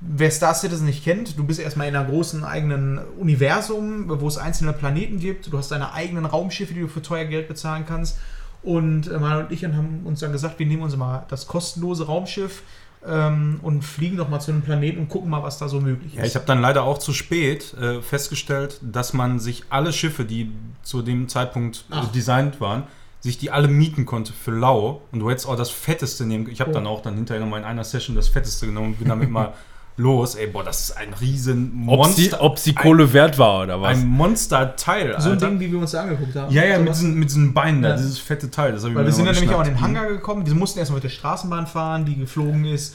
Wer 0.00 0.30
Star 0.30 0.54
Citizen 0.54 0.86
nicht 0.86 1.04
kennt, 1.04 1.38
du 1.38 1.44
bist 1.44 1.60
erstmal 1.60 1.88
in 1.88 1.96
einer 1.96 2.08
großen 2.08 2.44
eigenen 2.44 2.98
Universum, 3.18 4.04
wo 4.20 4.28
es 4.28 4.38
einzelne 4.38 4.72
Planeten 4.72 5.18
gibt. 5.18 5.52
Du 5.52 5.58
hast 5.58 5.70
deine 5.70 5.92
eigenen 5.92 6.26
Raumschiffe, 6.26 6.74
die 6.74 6.80
du 6.80 6.88
für 6.88 7.02
teuer 7.02 7.24
Geld 7.24 7.48
bezahlen 7.48 7.84
kannst. 7.86 8.18
Und 8.64 9.08
äh, 9.10 9.18
Manuel 9.18 9.44
und 9.44 9.52
ich 9.52 9.64
haben 9.64 10.00
uns 10.04 10.20
dann 10.20 10.32
gesagt, 10.32 10.58
wir 10.58 10.66
nehmen 10.66 10.82
uns 10.82 10.96
mal 10.96 11.24
das 11.28 11.46
kostenlose 11.46 12.06
Raumschiff 12.06 12.62
ähm, 13.06 13.60
und 13.62 13.82
fliegen 13.82 14.16
doch 14.16 14.28
mal 14.30 14.40
zu 14.40 14.50
einem 14.52 14.62
Planeten 14.62 14.98
und 15.00 15.08
gucken 15.10 15.28
mal, 15.30 15.42
was 15.42 15.58
da 15.58 15.68
so 15.68 15.80
möglich 15.80 16.14
ist. 16.14 16.18
Ja, 16.18 16.24
ich 16.24 16.34
habe 16.34 16.46
dann 16.46 16.60
leider 16.62 16.82
auch 16.84 16.98
zu 16.98 17.12
spät 17.12 17.74
äh, 17.74 18.00
festgestellt, 18.00 18.80
dass 18.82 19.12
man 19.12 19.38
sich 19.38 19.64
alle 19.68 19.92
Schiffe, 19.92 20.24
die 20.24 20.50
zu 20.82 21.02
dem 21.02 21.28
Zeitpunkt 21.28 21.84
Ach. 21.90 22.10
designt 22.12 22.60
waren, 22.60 22.84
sich 23.20 23.36
die 23.38 23.50
alle 23.50 23.68
mieten 23.68 24.06
konnte 24.06 24.32
für 24.32 24.50
lau. 24.52 25.02
Und 25.12 25.20
du 25.20 25.30
hättest 25.30 25.46
auch 25.46 25.56
das 25.56 25.70
Fetteste 25.70 26.24
nehmen. 26.24 26.48
Ich 26.50 26.60
habe 26.60 26.70
Oh. 26.70 26.74
dann 26.74 26.86
auch 26.86 27.02
dann 27.02 27.14
hinterher 27.16 27.42
nochmal 27.42 27.60
in 27.60 27.66
einer 27.66 27.84
Session 27.84 28.16
das 28.16 28.28
Fetteste 28.28 28.66
genommen 28.66 28.88
und 28.88 28.98
bin 28.98 29.08
damit 29.08 29.30
mal 29.30 29.52
los. 29.96 30.34
Ey, 30.34 30.46
boah, 30.48 30.64
das 30.64 30.88
ist 30.88 30.96
ein 30.96 31.12
riesen 31.20 31.84
Ob 31.86 32.06
sie, 32.06 32.22
Monster. 32.22 32.42
ob 32.42 32.58
sie 32.58 32.74
Kohle 32.74 33.12
wert 33.12 33.38
war 33.38 33.62
oder 33.62 33.80
was? 33.80 33.96
ein 33.98 34.06
Monster-Teil, 34.06 35.14
so 35.20 35.26
ein 35.28 35.32
Alter. 35.34 35.48
Ding, 35.48 35.60
wie 35.60 35.70
wir 35.72 35.78
uns 35.78 35.92
da 35.92 36.02
angeguckt 36.02 36.34
haben. 36.34 36.52
Ja, 36.52 36.64
ja, 36.64 36.78
mit 36.78 36.88
diesen, 36.90 37.14
mit 37.18 37.28
diesen 37.28 37.54
Beinen 37.54 37.82
da, 37.82 37.90
Ja. 37.90 37.96
dieses 37.96 38.18
fette 38.18 38.50
Teil. 38.50 38.72
Das 38.72 38.82
Weil 38.84 38.94
wir 39.04 39.12
sind 39.12 39.26
dann 39.26 39.34
nämlich 39.34 39.54
auch 39.54 39.60
an 39.60 39.66
den. 39.66 39.80
Hangar 39.80 40.06
gekommen. 40.06 40.46
Wir 40.46 40.54
mussten 40.54 40.78
erstmal 40.78 40.96
mit 40.96 41.04
der 41.04 41.10
Straßenbahn 41.10 41.66
fahren, 41.66 42.04
die 42.04 42.16
geflogen 42.16 42.64
ist. 42.64 42.94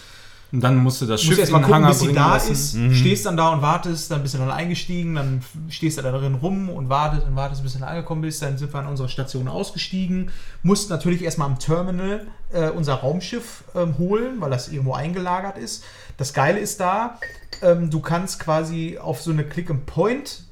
Und 0.52 0.62
dann 0.62 0.78
musste 0.78 1.06
das 1.06 1.22
Schiff 1.22 1.38
musst 1.38 1.38
in 1.38 1.42
erstmal 1.42 1.62
den 1.62 1.66
gucken, 1.66 1.76
Hangar 1.76 1.90
bis 1.92 2.00
sie 2.00 2.12
da 2.14 2.34
lassen. 2.34 2.52
ist. 2.54 2.74
Mhm. 2.76 2.96
Stehst 2.96 3.26
dann 3.28 3.38
da 3.38 3.50
und 3.50 3.62
wartest, 3.62 4.10
dann 4.10 4.24
bist 4.24 4.34
du 4.34 4.40
dann 4.40 4.50
eingestiegen, 4.50 5.14
dann 5.14 5.44
stehst 5.70 6.00
du 6.00 6.02
da 6.02 6.12
drin 6.12 6.34
rum 6.34 6.70
und 6.72 6.90
wartest 6.90 7.28
und 7.28 7.36
wartest, 7.36 7.62
bis 7.62 7.74
du 7.74 7.80
dann 7.80 7.90
angekommen 7.90 8.22
bist. 8.24 8.42
Dann 8.42 8.58
sind 8.58 8.74
wir 8.74 8.80
an 8.80 8.88
unserer 8.88 9.10
Station 9.10 9.48
ausgestiegen. 9.48 10.32
Mussten 10.64 10.92
natürlich 10.92 11.24
erstmal 11.24 11.48
am 11.50 11.60
Terminal 11.60 12.26
äh, 12.52 12.70
unser 12.72 12.96
Raumschiff 12.96 13.64
ähm, 13.76 14.00
holen, 14.00 14.38
weil 14.42 14.50
das 14.50 14.70
irgendwo 14.70 14.94
eingelagert 14.94 15.60
ist. 15.60 15.84
Das 16.20 16.34
Geile 16.34 16.60
ist 16.60 16.80
da, 16.80 17.18
ähm, 17.64 17.90
du 17.90 18.00
kannst 18.02 18.40
quasi 18.40 19.00
auf 19.00 19.22
so 19.22 19.32
eine 19.32 19.44
Click-and-Point 19.44 20.44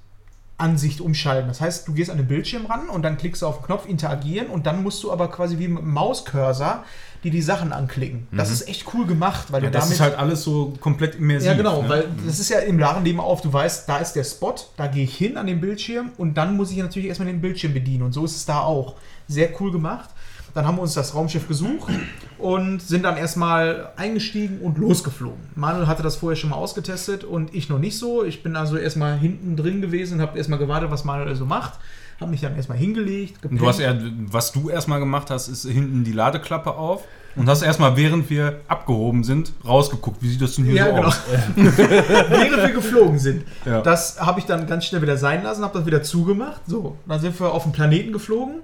Ansicht 0.59 1.01
umschalten. 1.01 1.47
Das 1.49 1.61
heißt, 1.61 1.87
du 1.87 1.93
gehst 1.93 2.09
an 2.09 2.17
den 2.17 2.25
Bildschirm 2.25 2.65
ran 2.65 2.89
und 2.89 3.03
dann 3.03 3.17
klickst 3.17 3.43
du 3.43 3.45
auf 3.47 3.59
den 3.59 3.65
Knopf 3.67 3.87
interagieren 3.87 4.47
und 4.47 4.65
dann 4.65 4.81
musst 4.81 5.03
du 5.03 5.11
aber 5.11 5.29
quasi 5.29 5.59
wie 5.59 5.67
mit 5.67 5.83
dem 5.83 5.93
Mauscursor 5.93 6.83
die 7.23 7.29
die 7.31 7.41
Sachen 7.41 7.73
anklicken. 7.73 8.27
Das 8.31 8.51
ist 8.51 8.67
echt 8.67 8.85
cool 8.93 9.05
gemacht, 9.05 9.51
weil 9.51 9.61
Mhm. 9.61 9.65
Ja, 9.65 9.69
du 9.71 9.73
das 9.73 9.83
damit 9.85 9.95
ist 9.95 10.01
halt 10.01 10.15
alles 10.17 10.43
so 10.43 10.73
komplett 10.79 11.15
immersiv. 11.15 11.47
ja, 11.47 11.55
genau, 11.55 11.81
ne? 11.81 11.89
weil 11.89 12.09
das 12.25 12.39
ist 12.39 12.49
ja 12.49 12.59
im 12.59 12.77
Ladenleben 12.79 13.19
auf, 13.19 13.41
du 13.41 13.51
weißt, 13.51 13.89
da 13.89 13.97
ist 13.97 14.13
der 14.13 14.23
Spot, 14.23 14.55
da 14.77 14.87
gehe 14.87 15.03
ich 15.03 15.15
hin 15.17 15.35
an 15.37 15.47
den 15.47 15.59
Bildschirm 15.59 16.11
und 16.17 16.35
dann 16.35 16.55
muss 16.55 16.71
ich 16.71 16.77
natürlich 16.77 17.07
erstmal 17.09 17.27
den 17.27 17.41
Bildschirm 17.41 17.73
bedienen 17.73 18.03
und 18.03 18.13
so 18.13 18.23
ist 18.25 18.35
es 18.35 18.45
da 18.45 18.61
auch. 18.61 18.95
Sehr 19.27 19.49
cool 19.59 19.71
gemacht. 19.71 20.09
Dann 20.57 20.65
haben 20.65 20.77
wir 20.77 20.81
uns 20.81 20.95
das 20.95 21.13
Raumschiff 21.13 21.47
gesucht 21.47 21.93
und 22.39 22.81
sind 22.81 23.03
dann 23.03 23.15
erstmal 23.15 23.91
eingestiegen 23.95 24.57
und 24.61 24.79
losgeflogen. 24.79 25.37
Manuel 25.53 25.85
hatte 25.85 26.01
das 26.01 26.15
vorher 26.15 26.35
schon 26.35 26.49
mal 26.49 26.55
ausgetestet 26.55 27.23
und 27.23 27.53
ich 27.53 27.69
noch 27.69 27.77
nicht 27.77 27.95
so. 27.99 28.23
Ich 28.23 28.41
bin 28.41 28.55
also 28.55 28.75
erstmal 28.75 29.19
hinten 29.19 29.55
drin 29.55 29.81
gewesen 29.81 30.15
und 30.15 30.21
habe 30.21 30.35
erstmal 30.35 30.57
gewartet, 30.57 30.89
was 30.89 31.05
Manuel 31.05 31.35
so 31.35 31.45
macht. 31.45 31.73
Habe 32.19 32.31
mich 32.31 32.41
dann 32.41 32.55
erstmal 32.55 32.79
hingelegt. 32.79 33.35
Du 33.47 33.67
hast 33.67 33.79
eher, 33.79 34.01
was 34.31 34.51
du 34.51 34.71
erstmal 34.71 34.99
gemacht 34.99 35.29
hast, 35.29 35.47
ist 35.47 35.67
hinten 35.67 36.03
die 36.03 36.11
Ladeklappe 36.11 36.71
auf 36.71 37.03
und 37.35 37.47
hast 37.47 37.61
erstmal, 37.61 37.95
während 37.95 38.27
wir 38.31 38.61
abgehoben 38.67 39.23
sind, 39.23 39.53
rausgeguckt. 39.63 40.23
Wie 40.23 40.29
sieht 40.29 40.41
das 40.41 40.55
denn 40.55 40.65
hier 40.65 40.73
Ja, 40.73 40.85
so 40.87 40.95
genau. 40.95 41.07
aus? 41.07 41.21
Während 41.55 42.57
wir 42.63 42.71
geflogen 42.73 43.19
sind. 43.19 43.43
Ja. 43.63 43.81
Das 43.81 44.19
habe 44.19 44.39
ich 44.39 44.47
dann 44.47 44.65
ganz 44.65 44.85
schnell 44.85 45.03
wieder 45.03 45.17
sein 45.17 45.43
lassen, 45.43 45.63
habe 45.63 45.77
das 45.77 45.85
wieder 45.85 46.01
zugemacht. 46.01 46.61
So, 46.65 46.97
dann 47.05 47.21
sind 47.21 47.39
wir 47.39 47.51
auf 47.51 47.61
den 47.61 47.73
Planeten 47.73 48.11
geflogen, 48.11 48.63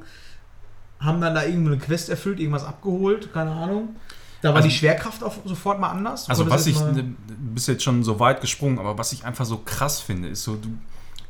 haben 1.03 1.21
dann 1.21 1.35
da 1.35 1.43
irgendeine 1.43 1.77
Quest 1.77 2.09
erfüllt, 2.09 2.39
irgendwas 2.39 2.63
abgeholt, 2.63 3.33
keine 3.33 3.51
Ahnung. 3.51 3.95
Da 4.41 4.49
war 4.49 4.57
Also- 4.57 4.67
die 4.67 4.73
Schwerkraft 4.73 5.23
auch 5.23 5.35
sofort 5.45 5.79
mal 5.79 5.89
anders. 5.89 6.29
Also 6.29 6.49
was 6.49 6.67
ich, 6.67 6.77
du 6.77 7.03
bist 7.53 7.67
jetzt 7.67 7.83
schon 7.83 8.03
so 8.03 8.19
weit 8.19 8.41
gesprungen, 8.41 8.79
aber 8.79 8.97
was 8.97 9.13
ich 9.13 9.23
einfach 9.25 9.45
so 9.45 9.57
krass 9.63 9.99
finde, 10.01 10.27
ist 10.29 10.43
so, 10.43 10.55
du, 10.55 10.69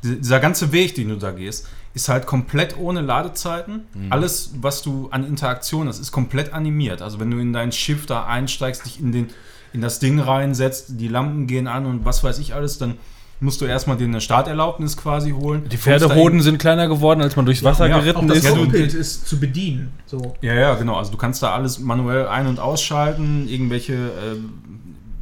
dieser- 0.02 0.40
ganze 0.40 0.72
Weg, 0.72 0.94
den 0.96 1.08
du 1.10 1.16
da 1.16 1.30
gehst, 1.30 1.68
ist 1.94 2.08
halt 2.08 2.26
komplett 2.26 2.76
ohne 2.76 3.00
Ladezeiten. 3.02 3.82
Alles, 4.10 4.50
was 4.60 4.82
du 4.82 5.08
an 5.12 5.24
Interaktion 5.24 5.86
hast, 5.86 6.00
ist 6.00 6.10
komplett 6.10 6.52
animiert. 6.52 7.02
Also 7.02 7.20
wenn 7.20 7.30
du 7.30 7.38
in 7.38 7.52
dein 7.52 7.70
Schiff 7.70 8.04
da 8.06 8.24
einsteigst, 8.26 8.84
dich 8.84 8.98
in, 8.98 9.12
den, 9.12 9.28
in 9.72 9.80
das 9.80 10.00
Ding 10.00 10.18
reinsetzt, 10.18 10.86
die 11.00 11.06
Lampen 11.08 11.46
gehen 11.46 11.68
an 11.68 11.86
und 11.86 12.04
was 12.04 12.24
weiß 12.24 12.38
ich 12.40 12.52
alles, 12.54 12.78
dann 12.78 12.96
musst 13.40 13.60
du 13.60 13.64
erstmal 13.66 13.96
dir 13.96 14.04
eine 14.06 14.20
Starterlaubnis 14.20 14.96
quasi 14.96 15.30
holen. 15.32 15.68
Die 15.70 15.76
Pferdehoden 15.76 16.40
sind 16.40 16.58
kleiner 16.58 16.88
geworden, 16.88 17.20
als 17.20 17.36
man 17.36 17.44
durchs 17.44 17.62
Wasser 17.62 17.88
Ja, 17.88 17.98
geritten 17.98 18.28
das 18.28 18.38
ist. 18.38 18.44
Ja, 18.44 18.50
du- 18.52 18.60
Cockpit 18.64 18.94
ist 18.94 19.28
zu 19.28 19.38
bedienen. 19.38 19.92
So. 20.06 20.34
Ja, 20.40 20.54
ja, 20.54 20.74
genau. 20.74 20.96
Also 20.96 21.10
du 21.10 21.16
kannst 21.18 21.42
da 21.42 21.52
alles 21.54 21.78
manuell 21.78 22.26
ein- 22.28 22.46
und 22.46 22.58
ausschalten, 22.60 23.46
irgendwelche, 23.48 23.94
äh, 23.94 24.36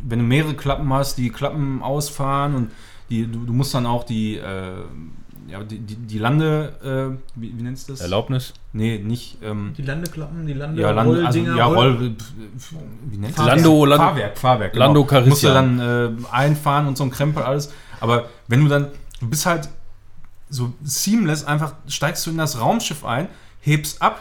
wenn 0.06 0.18
du 0.20 0.24
mehrere 0.24 0.54
Klappen 0.54 0.92
hast, 0.92 1.16
die 1.18 1.30
Klappen 1.30 1.82
ausfahren 1.82 2.54
und 2.54 2.70
die, 3.10 3.26
du, 3.26 3.40
du 3.44 3.52
musst 3.52 3.74
dann 3.74 3.86
auch 3.86 4.04
die, 4.04 4.36
äh, 4.36 4.40
ja, 5.48 5.62
die, 5.64 5.78
die, 5.80 5.96
die 5.96 6.18
Lande, 6.18 6.72
äh, 7.14 7.40
wie, 7.40 7.52
wie 7.58 7.62
nennst 7.62 7.88
du 7.88 7.92
das? 7.92 8.00
Erlaubnis. 8.00 8.54
Nee, 8.72 8.98
nicht, 9.04 9.36
ähm, 9.42 9.74
Die 9.76 9.82
Landeklappen, 9.82 10.46
die 10.46 10.54
Lande 10.54 10.80
ja, 10.80 10.92
Land, 10.92 11.10
also, 11.10 11.20
Rolldinger, 11.22 11.56
ja, 11.56 11.66
Roll- 11.66 11.76
Roll, 11.96 12.14
wie 13.10 13.16
nennt 13.18 13.34
Fahrwerk. 13.34 13.56
Lando, 13.56 13.84
Lando, 13.84 14.04
Fahrwerk, 14.04 14.38
Fahrwerk. 14.38 14.72
genau. 14.72 14.84
Lando 14.86 15.04
Calrissian. 15.04 15.28
Musst 15.30 15.44
du 15.44 15.48
dann 15.48 16.18
äh, 16.24 16.34
einfahren 16.34 16.86
und 16.86 16.96
so 16.96 17.04
ein 17.04 17.10
Krempel 17.10 17.42
alles. 17.42 17.72
Aber 18.02 18.28
wenn 18.48 18.60
du 18.62 18.68
dann, 18.68 18.88
du 19.20 19.28
bist 19.30 19.46
halt 19.46 19.68
so 20.50 20.72
seamless, 20.82 21.44
einfach 21.44 21.74
steigst 21.86 22.26
du 22.26 22.30
in 22.30 22.36
das 22.36 22.60
Raumschiff 22.60 23.04
ein, 23.04 23.28
hebst 23.60 24.02
ab 24.02 24.20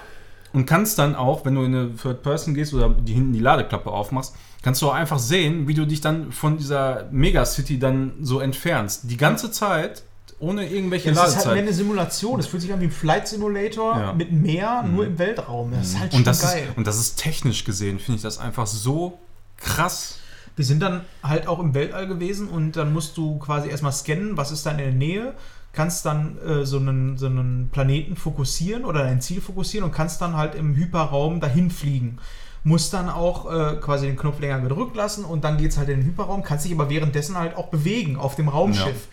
und 0.54 0.66
kannst 0.66 0.98
dann 1.00 1.16
auch, 1.16 1.44
wenn 1.46 1.56
du 1.56 1.64
in 1.64 1.76
eine 1.76 1.96
Third 1.96 2.24
Person 2.24 2.54
gehst 2.54 2.74
oder 2.74 2.90
die 2.90 3.14
hinten 3.14 3.34
die 3.34 3.40
Ladeklappe 3.40 3.90
aufmachst, 3.92 4.36
kannst 4.62 4.82
du 4.82 4.90
auch 4.90 4.94
einfach 4.94 5.20
sehen, 5.20 5.68
wie 5.68 5.74
du 5.74 5.86
dich 5.86 6.00
dann 6.02 6.32
von 6.32 6.58
dieser 6.58 7.08
Megacity 7.12 7.80
dann 7.80 8.14
so 8.22 8.40
entfernst. 8.40 9.10
Die 9.10 9.18
ganze 9.18 9.52
Zeit, 9.52 10.04
ohne 10.40 10.70
irgendwelche 10.70 11.10
Ja, 11.10 11.16
das 11.16 11.22
ist 11.22 11.26
halt 11.30 11.36
Ladezeit. 11.46 11.54
mehr 11.56 11.64
eine 11.64 11.74
Simulation. 11.74 12.38
Das 12.38 12.48
fühlt 12.48 12.62
sich 12.62 12.72
an 12.72 12.80
wie 12.80 12.86
ein 12.86 12.92
Flight 12.92 13.28
Simulator 13.28 13.98
Ja. 14.00 14.14
mit 14.14 14.32
Meer, 14.32 14.84
nur 14.84 15.06
im 15.08 15.18
Weltraum. 15.18 15.72
Das 15.72 15.88
ist 15.88 16.00
halt 16.00 16.12
schon 16.12 16.20
und, 16.22 16.28
das 16.28 16.42
geil. 16.44 16.68
ist, 16.70 16.78
und 16.78 16.86
das 16.88 17.00
ist 17.00 17.16
technisch 17.18 17.64
gesehen, 17.66 17.98
finde 18.00 18.18
ich 18.18 18.22
das 18.24 18.38
einfach 18.38 18.68
so 18.68 19.18
krass. 19.58 20.20
Wir 20.56 20.66
sind 20.66 20.82
dann 20.82 21.02
halt 21.24 21.48
auch 21.48 21.60
im 21.60 21.74
Weltall 21.74 22.08
gewesen 22.08 22.48
und 22.48 22.76
dann 22.76 22.94
musst 22.94 23.18
du 23.18 23.40
quasi 23.40 23.70
erstmal 23.70 23.92
scannen, 23.92 24.38
was 24.38 24.52
ist 24.52 24.66
da 24.66 24.72
in 24.72 24.78
der 24.78 24.92
Nähe, 24.92 25.34
kannst 25.74 26.06
dann 26.06 26.38
äh, 26.40 26.66
so, 26.66 26.78
einen, 26.78 27.18
so 27.18 27.28
einen 27.28 27.70
Planeten 27.72 28.16
fokussieren 28.16 28.84
oder 28.84 29.04
dein 29.04 29.22
Ziel 29.22 29.42
fokussieren 29.42 29.88
und 29.88 29.96
kannst 29.96 30.22
dann 30.22 30.36
halt 30.36 30.56
im 30.56 30.76
Hyperraum 30.76 31.40
dahin 31.40 31.72
fliegen. 31.72 32.18
Musst 32.64 32.94
dann 32.94 33.10
auch 33.10 33.52
äh, 33.52 33.76
quasi 33.78 34.06
den 34.06 34.18
Knopf 34.18 34.40
länger 34.40 34.60
gedrückt 34.60 34.96
lassen 34.96 35.26
und 35.26 35.44
dann 35.44 35.58
geht 35.58 35.72
es 35.72 35.78
halt 35.78 35.90
in 35.90 36.02
den 36.02 36.06
Hyperraum, 36.06 36.44
kannst 36.44 36.66
dich 36.66 36.74
aber 36.74 36.90
währenddessen 36.90 37.36
halt 37.38 37.56
auch 37.56 37.70
bewegen 37.70 38.18
auf 38.18 38.36
dem 38.36 38.50
Raumschiff. 38.50 39.08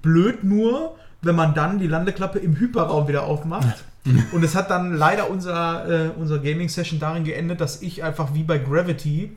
Blöd 0.00 0.44
nur, 0.44 0.96
wenn 1.20 1.36
man 1.36 1.54
dann 1.54 1.78
die 1.78 1.86
Landeklappe 1.86 2.38
im 2.38 2.56
Hyperraum 2.58 3.08
wieder 3.08 3.24
aufmacht. 3.24 3.84
Und 4.32 4.42
es 4.42 4.54
hat 4.54 4.70
dann 4.70 4.94
leider 4.96 5.28
unser, 5.28 6.06
äh, 6.06 6.10
unsere 6.18 6.40
Gaming-Session 6.40 6.98
darin 7.00 7.24
geendet, 7.24 7.60
dass 7.60 7.82
ich 7.82 8.02
einfach 8.02 8.32
wie 8.32 8.44
bei 8.44 8.56
Gravity 8.58 9.32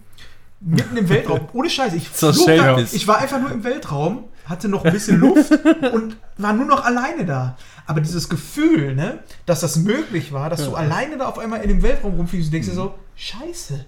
mitten 0.63 0.97
im 0.97 1.09
Weltraum, 1.09 1.41
ohne 1.53 1.69
Scheiße, 1.69 1.95
ich, 1.95 2.09
So 2.13 2.31
flog. 2.31 2.47
da, 2.57 2.77
ich 2.79 3.07
war 3.07 3.17
einfach 3.19 3.39
nur 3.39 3.51
im 3.51 3.63
Weltraum, 3.63 4.25
hatte 4.45 4.67
noch 4.69 4.85
ein 4.85 4.93
bisschen 4.93 5.19
Luft 5.19 5.51
und 5.93 6.17
war 6.37 6.53
nur 6.53 6.65
noch 6.65 6.83
alleine 6.85 7.25
da. 7.25 7.57
Aber 7.85 7.99
dieses 8.01 8.29
Gefühl, 8.29 8.95
ne, 8.95 9.19
dass 9.45 9.59
das 9.59 9.75
möglich 9.75 10.31
war, 10.31 10.49
dass 10.49 10.65
du 10.65 10.75
alleine 10.75 11.17
da 11.17 11.27
auf 11.27 11.37
einmal 11.37 11.61
in 11.61 11.67
dem 11.67 11.83
Weltraum 11.83 12.13
rumfliegst 12.15 12.47
und 12.47 12.53
denkst 12.53 12.69
dir 12.69 12.75
so, 12.75 12.93
Scheiße, 13.15 13.85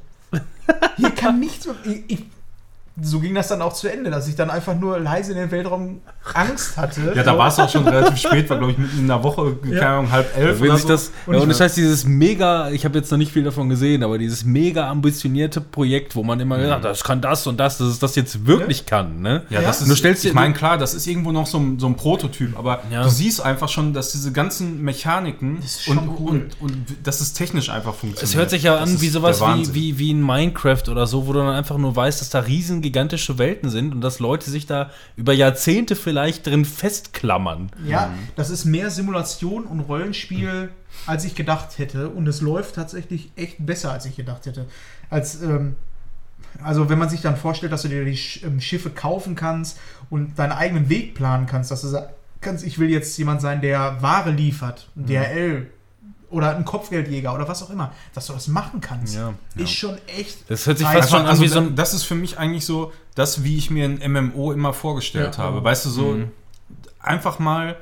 hier 0.97 1.11
kann 1.11 1.39
nichts 1.39 1.65
mehr. 1.65 1.76
Ich, 1.86 2.03
ich, 2.07 2.26
so 3.02 3.20
ging 3.20 3.36
das 3.36 3.50
dann 3.50 3.62
auch 3.62 3.74
zu 3.74 3.91
Ende, 3.91 4.10
dass 4.10 4.28
ich 4.28 4.36
dann 4.36 4.50
einfach 4.50 4.74
nur 4.74 5.00
leise 5.00 5.34
in 5.34 5.38
den 5.38 5.52
Weltraum 5.52 6.00
Angst 6.34 6.78
hatte. 6.78 7.14
Ja, 7.16 7.24
da 7.24 7.38
war 7.38 7.50
es 7.50 7.60
auch 7.60 7.70
schon 7.70 7.86
relativ 7.88 8.18
spät, 8.20 8.50
war 8.50 8.58
glaube 8.58 8.72
ich 8.72 8.78
mitten 8.78 9.00
in 9.00 9.08
der 9.08 9.22
Woche, 9.22 9.56
keine 9.62 9.76
Ja. 9.76 9.98
Ahnung, 10.00 10.12
halb 10.12 10.38
elf 10.38 10.60
Wenn 10.62 10.68
oder 10.70 10.78
sich 10.78 10.84
so. 10.84 10.88
das, 10.93 11.12
Und 11.26 11.36
ja, 11.36 11.39
und 11.41 11.50
das 11.50 11.60
heißt, 11.60 11.76
dieses 11.78 12.06
mega, 12.06 12.70
ich 12.72 12.86
habe 12.86 12.98
jetzt 12.98 13.12
noch 13.12 13.18
nicht 13.18 13.32
viel 13.34 13.43
davon 13.43 13.68
gesehen, 13.70 14.02
aber 14.02 14.18
dieses 14.18 14.46
mega 14.46 14.89
ambitionierte 14.89 15.60
Projekt, 15.62 16.16
wo 16.16 16.24
man 16.24 16.39
immer 16.39 16.58
gesagt 16.58 16.84
hat, 16.86 16.91
das 16.91 17.04
kann 17.04 17.20
das 17.22 17.46
und 17.48 17.58
das, 17.60 17.78
dass 17.80 17.88
es 17.89 18.00
das 18.00 18.16
jetzt 18.16 18.48
wirklich 18.48 18.86
kann, 18.86 19.22
ne? 19.22 19.43
Ja, 19.50 19.60
Ja. 19.60 19.68
das 19.68 19.82
ist, 19.82 19.89
Du 19.89 19.96
stellst 19.96 20.24
dir- 20.24 20.30
ich 20.30 20.34
meine, 20.34 20.54
klar, 20.54 20.78
das 20.78 20.93
ist 20.93 21.06
irgendwo 21.06 21.32
noch 21.34 21.48
so 21.48 21.58
ein, 21.60 21.78
so 21.80 21.88
ein 21.88 21.96
Prototyp, 21.96 22.58
aber 22.58 22.80
Ja. 22.89 23.04
du 23.04 23.10
siehst 23.10 23.41
einfach 23.41 23.68
schon, 23.70 23.93
dass 23.93 24.14
diese 24.14 24.32
ganzen 24.32 24.82
Mechaniken 24.82 25.58
und, 25.88 26.00
cool. 26.20 26.30
und, 26.32 26.62
und, 26.62 26.76
dass 27.04 27.20
es 27.20 27.34
technisch 27.34 27.70
einfach 27.70 27.93
funktioniert. 27.93 28.24
Es 28.24 28.36
hört 28.36 28.50
sich 28.50 28.64
ja 28.64 28.80
Das 28.80 28.89
an 28.89 29.02
wie 29.02 29.10
sowas 29.10 29.41
wie, 29.41 29.74
wie, 29.74 30.00
wie 30.00 30.12
in 30.12 30.26
Minecraft 30.26 30.84
oder 30.89 31.06
so, 31.08 31.28
wo 31.28 31.34
du 31.34 31.39
dann 31.39 31.54
einfach 31.54 31.78
nur 31.78 31.93
weißt, 31.96 32.22
dass 32.22 32.30
da 32.30 32.39
riesen 32.39 32.82
gigantische 32.86 33.38
Welten 33.40 33.70
sind 33.70 33.94
und 33.94 34.02
dass 34.02 34.20
Leute 34.20 34.50
sich 34.50 34.66
da 34.68 34.92
über 35.18 35.34
Jahrzehnte 35.34 35.96
vielleicht 35.96 36.46
drin 36.46 36.64
festklammern. 36.66 37.72
Ja, 37.86 38.14
das 38.36 38.50
ist 38.50 38.66
mehr 38.66 38.90
Simulation 38.92 39.64
und 39.66 39.80
Rollenspiel, 39.82 40.70
als 41.08 41.26
ich 41.26 41.34
gedacht 41.36 41.78
hätte. 41.80 42.10
Und 42.10 42.28
es 42.28 42.42
läuft 42.42 42.76
tatsächlich 42.76 43.32
echt 43.36 43.66
besser, 43.66 43.92
als 43.92 44.06
ich 44.06 44.16
gedacht 44.16 44.46
hätte. 44.46 44.66
Als, 45.10 45.42
ähm, 45.42 45.76
also 46.64 46.88
wenn 46.90 47.00
man 47.00 47.10
sich 47.10 47.22
dann 47.22 47.36
vorstellt, 47.38 47.72
dass 47.72 47.82
du 47.82 47.88
dir 47.90 48.06
die 48.06 48.16
Sch 48.18 48.44
ähm, 48.44 48.62
Schiffe 48.62 48.90
kaufen 48.92 49.36
kannst 49.36 49.78
und 50.10 50.38
deinen 50.40 50.52
eigenen 50.54 50.88
Weg 50.90 51.16
planen 51.16 51.48
kannst, 51.48 51.72
dass 51.72 51.82
du 51.82 51.88
sa- 51.88 52.10
kannst, 52.42 52.64
ich 52.66 52.78
will 52.80 52.90
jetzt 52.90 53.18
jemand 53.18 53.42
sein, 53.42 53.62
der 53.62 54.02
Ware 54.02 54.32
liefert, 54.32 54.88
ein 54.96 55.06
DHL 55.08 55.68
oder 56.36 56.56
ein 56.56 56.66
Kopfgeldjäger 56.66 57.34
oder 57.34 57.48
was 57.48 57.64
auch 57.64 57.70
immer, 57.70 57.92
dass 58.14 58.28
du 58.28 58.34
das 58.34 58.48
machen 58.48 58.82
kannst, 58.82 59.16
Ja. 59.16 59.34
ist 59.56 59.72
schon 59.72 59.98
echt. 60.08 60.50
Das 60.50 60.68
hört 60.68 60.78
sich 60.78 60.88
fast 60.88 61.10
schon 61.10 61.22
an 61.22 61.28
also 61.28 61.42
wie 61.42 61.48
so 61.48 61.60
ein. 61.60 61.76
das 61.76 61.94
ist 61.94 62.04
für 62.04 62.16
mich 62.16 62.38
eigentlich 62.38 62.66
so 62.66 62.92
das, 63.16 63.44
wie 63.44 63.58
ich 63.58 63.70
mir 63.72 63.86
ein 63.86 64.12
MMO 64.12 64.52
immer 64.52 64.74
vorgestellt 64.74 65.38
Ja. 65.38 65.44
habe. 65.44 65.64
Weißt 65.64 65.86
du, 65.86 65.90
so 65.90 66.04
Mhm. 66.12 66.32
einfach 67.00 67.40
mal, 67.40 67.78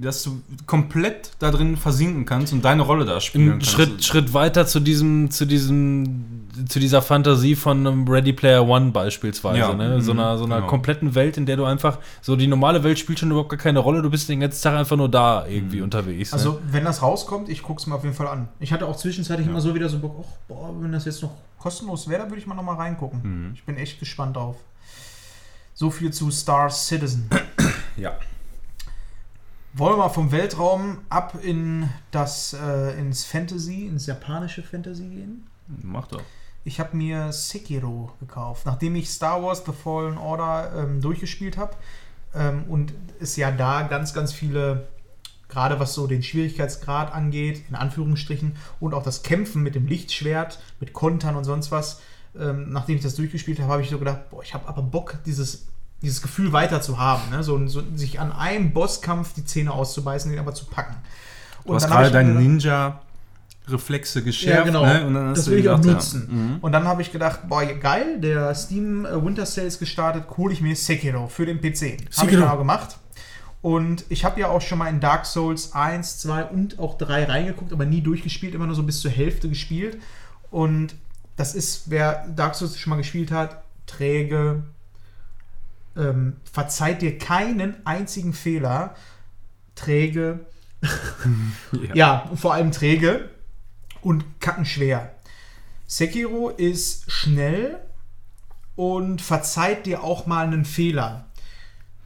dass 0.00 0.22
du 0.22 0.40
komplett 0.66 1.30
da 1.38 1.50
drin 1.50 1.76
versinken 1.76 2.24
kannst 2.24 2.52
und 2.52 2.64
deine 2.64 2.82
Rolle 2.82 3.04
da 3.04 3.20
spielen 3.20 3.50
kannst. 3.50 3.70
Schritt, 3.70 4.04
Schritt 4.04 4.32
weiter 4.34 4.66
zu 4.66 4.80
diesem, 4.80 5.30
zu 5.30 5.44
diesem, 5.46 6.48
zu 6.68 6.80
dieser 6.80 7.02
Fantasie 7.02 7.54
von 7.54 7.86
einem 7.86 8.08
Ready 8.08 8.32
Player 8.32 8.66
One 8.66 8.90
beispielsweise, 8.90 9.58
Ja, 9.58 9.74
ne? 9.74 10.00
So 10.02 10.12
mhm, 10.14 10.20
einer, 10.20 10.38
so 10.38 10.44
einer 10.44 10.56
genau. 10.56 10.66
kompletten 10.68 11.14
Welt, 11.14 11.36
in 11.36 11.46
der 11.46 11.56
du 11.56 11.64
einfach, 11.64 11.98
so 12.22 12.36
die 12.36 12.46
normale 12.46 12.82
Welt 12.84 12.98
spielt 12.98 13.18
schon 13.18 13.30
überhaupt 13.30 13.50
gar 13.50 13.58
keine 13.58 13.78
Rolle, 13.80 14.02
du 14.02 14.10
bist 14.10 14.28
den 14.28 14.40
ganzen 14.40 14.62
Tag 14.62 14.74
einfach 14.74 14.96
nur 14.96 15.08
da 15.08 15.46
irgendwie 15.46 15.78
Mhm. 15.78 15.84
unterwegs. 15.84 16.32
Also, 16.32 16.52
ne? 16.52 16.58
wenn 16.70 16.84
das 16.84 17.02
rauskommt, 17.02 17.48
ich 17.48 17.62
gucke 17.62 17.80
es 17.80 17.86
mir 17.86 17.94
auf 17.94 18.02
jeden 18.04 18.14
Fall 18.16 18.28
an. 18.28 18.48
Ich 18.58 18.72
hatte 18.72 18.86
auch 18.86 18.96
zwischenzeitlich 18.96 19.46
immer 19.48 19.60
so 19.60 19.74
wieder 19.74 19.88
so 19.88 19.98
Bock, 19.98 20.16
ach, 20.22 20.36
boah, 20.48 20.74
wenn 20.80 20.92
das 20.92 21.04
jetzt 21.04 21.22
noch 21.22 21.32
kostenlos 21.58 22.08
wäre, 22.08 22.20
dann 22.22 22.30
würde 22.30 22.40
ich 22.40 22.46
mal 22.46 22.54
nochmal 22.54 22.76
reingucken. 22.76 23.20
Mhm. 23.22 23.50
Ich 23.54 23.64
bin 23.64 23.76
echt 23.76 23.98
gespannt 24.00 24.36
drauf. 24.36 24.56
So 25.74 25.90
viel 25.90 26.12
zu 26.12 26.30
Star 26.30 26.68
Citizen. 26.70 27.28
Ja. 27.96 28.12
Wollen 29.72 29.92
wir 29.92 29.98
mal 29.98 30.08
vom 30.08 30.32
Weltraum 30.32 30.98
ab 31.08 31.38
in 31.42 31.88
das, 32.10 32.54
äh, 32.54 32.98
ins 32.98 33.24
Fantasy, 33.24 33.86
ins 33.86 34.06
japanische 34.06 34.62
Fantasy 34.62 35.04
gehen? 35.04 35.46
Mach 35.82 36.08
doch. 36.08 36.22
Ich 36.64 36.80
habe 36.80 36.96
mir 36.96 37.32
Sekiro 37.32 38.10
gekauft, 38.18 38.66
nachdem 38.66 38.96
ich 38.96 39.08
Star 39.08 39.42
Wars 39.42 39.62
The 39.64 39.72
Fallen 39.72 40.18
Order 40.18 40.72
ähm, 40.76 41.00
durchgespielt 41.00 41.56
habe 41.56 41.76
ähm, 42.34 42.64
und 42.68 42.92
es 43.20 43.36
ja 43.36 43.52
da 43.52 43.82
ganz, 43.82 44.12
ganz 44.12 44.32
viele, 44.32 44.88
gerade 45.48 45.78
was 45.78 45.94
so 45.94 46.08
den 46.08 46.22
Schwierigkeitsgrad 46.22 47.14
angeht, 47.14 47.62
in 47.68 47.76
Anführungsstrichen, 47.76 48.56
und 48.80 48.92
auch 48.92 49.04
das 49.04 49.22
Kämpfen 49.22 49.62
mit 49.62 49.76
dem 49.76 49.86
Lichtschwert, 49.86 50.58
mit 50.80 50.92
Kontern 50.92 51.36
und 51.36 51.44
sonst 51.44 51.70
was, 51.70 52.00
ähm, 52.38 52.70
nachdem 52.70 52.96
ich 52.96 53.02
das 53.02 53.14
durchgespielt 53.14 53.60
habe, 53.60 53.72
habe 53.72 53.82
ich 53.82 53.90
so 53.90 53.98
gedacht, 53.98 54.30
boah, 54.30 54.42
ich 54.42 54.52
habe 54.52 54.68
aber 54.68 54.82
Bock, 54.82 55.18
dieses, 55.24 55.68
dieses 56.02 56.22
Gefühl 56.22 56.52
weiter 56.52 56.80
zu 56.80 56.98
haben, 56.98 57.30
ne? 57.30 57.42
so, 57.42 57.66
so, 57.68 57.82
sich 57.94 58.20
an 58.20 58.32
einem 58.32 58.72
Bosskampf 58.72 59.34
die 59.34 59.44
Zähne 59.44 59.72
auszubeißen, 59.72 60.30
den 60.30 60.40
aber 60.40 60.54
zu 60.54 60.64
packen. 60.64 60.96
Du 61.64 61.74
hast 61.74 61.86
gerade 61.88 62.10
deine 62.10 62.30
gedacht- 62.30 62.42
Ninja-Reflexe 62.42 64.22
geschärft. 64.22 64.58
ja, 64.58 64.64
genau. 64.64 64.84
Ne? 64.84 65.06
Und 65.06 65.14
das 65.34 65.48
will 65.50 65.58
ich 65.58 65.68
auch 65.68 65.80
gedacht, 65.80 65.86
ja, 65.86 65.92
nutzen. 66.18 66.28
mhm. 66.54 66.56
Und 66.60 66.72
dann 66.72 66.84
habe 66.88 67.02
ich 67.02 67.12
gedacht, 67.12 67.40
boah, 67.48 67.64
geil, 67.64 68.20
der 68.20 68.54
Steam 68.54 69.04
äh, 69.04 69.22
Winter 69.24 69.46
Sale 69.46 69.66
ist 69.66 69.78
gestartet, 69.78 70.24
hole 70.36 70.52
ich 70.52 70.60
mir 70.60 70.74
Sekiro 70.74 71.28
für 71.28 71.46
den 71.46 71.60
PC. 71.60 71.98
Habe 72.16 72.30
ich 72.30 72.38
auch 72.42 72.58
gemacht. 72.58 72.96
Und 73.62 74.04
ich 74.08 74.24
habe 74.24 74.40
ja 74.40 74.48
auch 74.48 74.62
schon 74.62 74.78
mal 74.78 74.88
in 74.88 75.00
Dark 75.00 75.26
Souls 75.26 75.74
1, 75.74 76.18
2 76.20 76.44
und 76.46 76.78
auch 76.78 76.96
3 76.96 77.24
reingeguckt, 77.26 77.72
aber 77.74 77.84
nie 77.84 78.00
durchgespielt, 78.00 78.54
immer 78.54 78.66
nur 78.66 78.74
so 78.74 78.82
bis 78.82 79.00
zur 79.00 79.10
Hälfte 79.10 79.50
gespielt. 79.50 79.98
Und 80.50 80.94
das 81.36 81.54
ist, 81.54 81.90
wer 81.90 82.26
Dark 82.34 82.54
Souls 82.54 82.78
schon 82.78 82.90
mal 82.90 82.96
gespielt 82.96 83.30
hat, 83.30 83.62
träge, 83.86 84.62
ähm, 85.96 86.36
verzeiht 86.50 87.02
dir 87.02 87.18
keinen 87.18 87.86
einzigen 87.86 88.32
Fehler, 88.32 88.94
träge, 89.74 90.40
ja, 91.94 92.26
und 92.30 92.38
vor 92.38 92.54
allem 92.54 92.72
träge 92.72 93.28
und 94.02 94.40
kackenschwer. 94.40 95.14
Sekiro 95.86 96.50
ist 96.50 97.10
schnell 97.10 97.80
und 98.76 99.20
verzeiht 99.20 99.86
dir 99.86 100.02
auch 100.02 100.26
mal 100.26 100.46
einen 100.46 100.64
Fehler. 100.64 101.26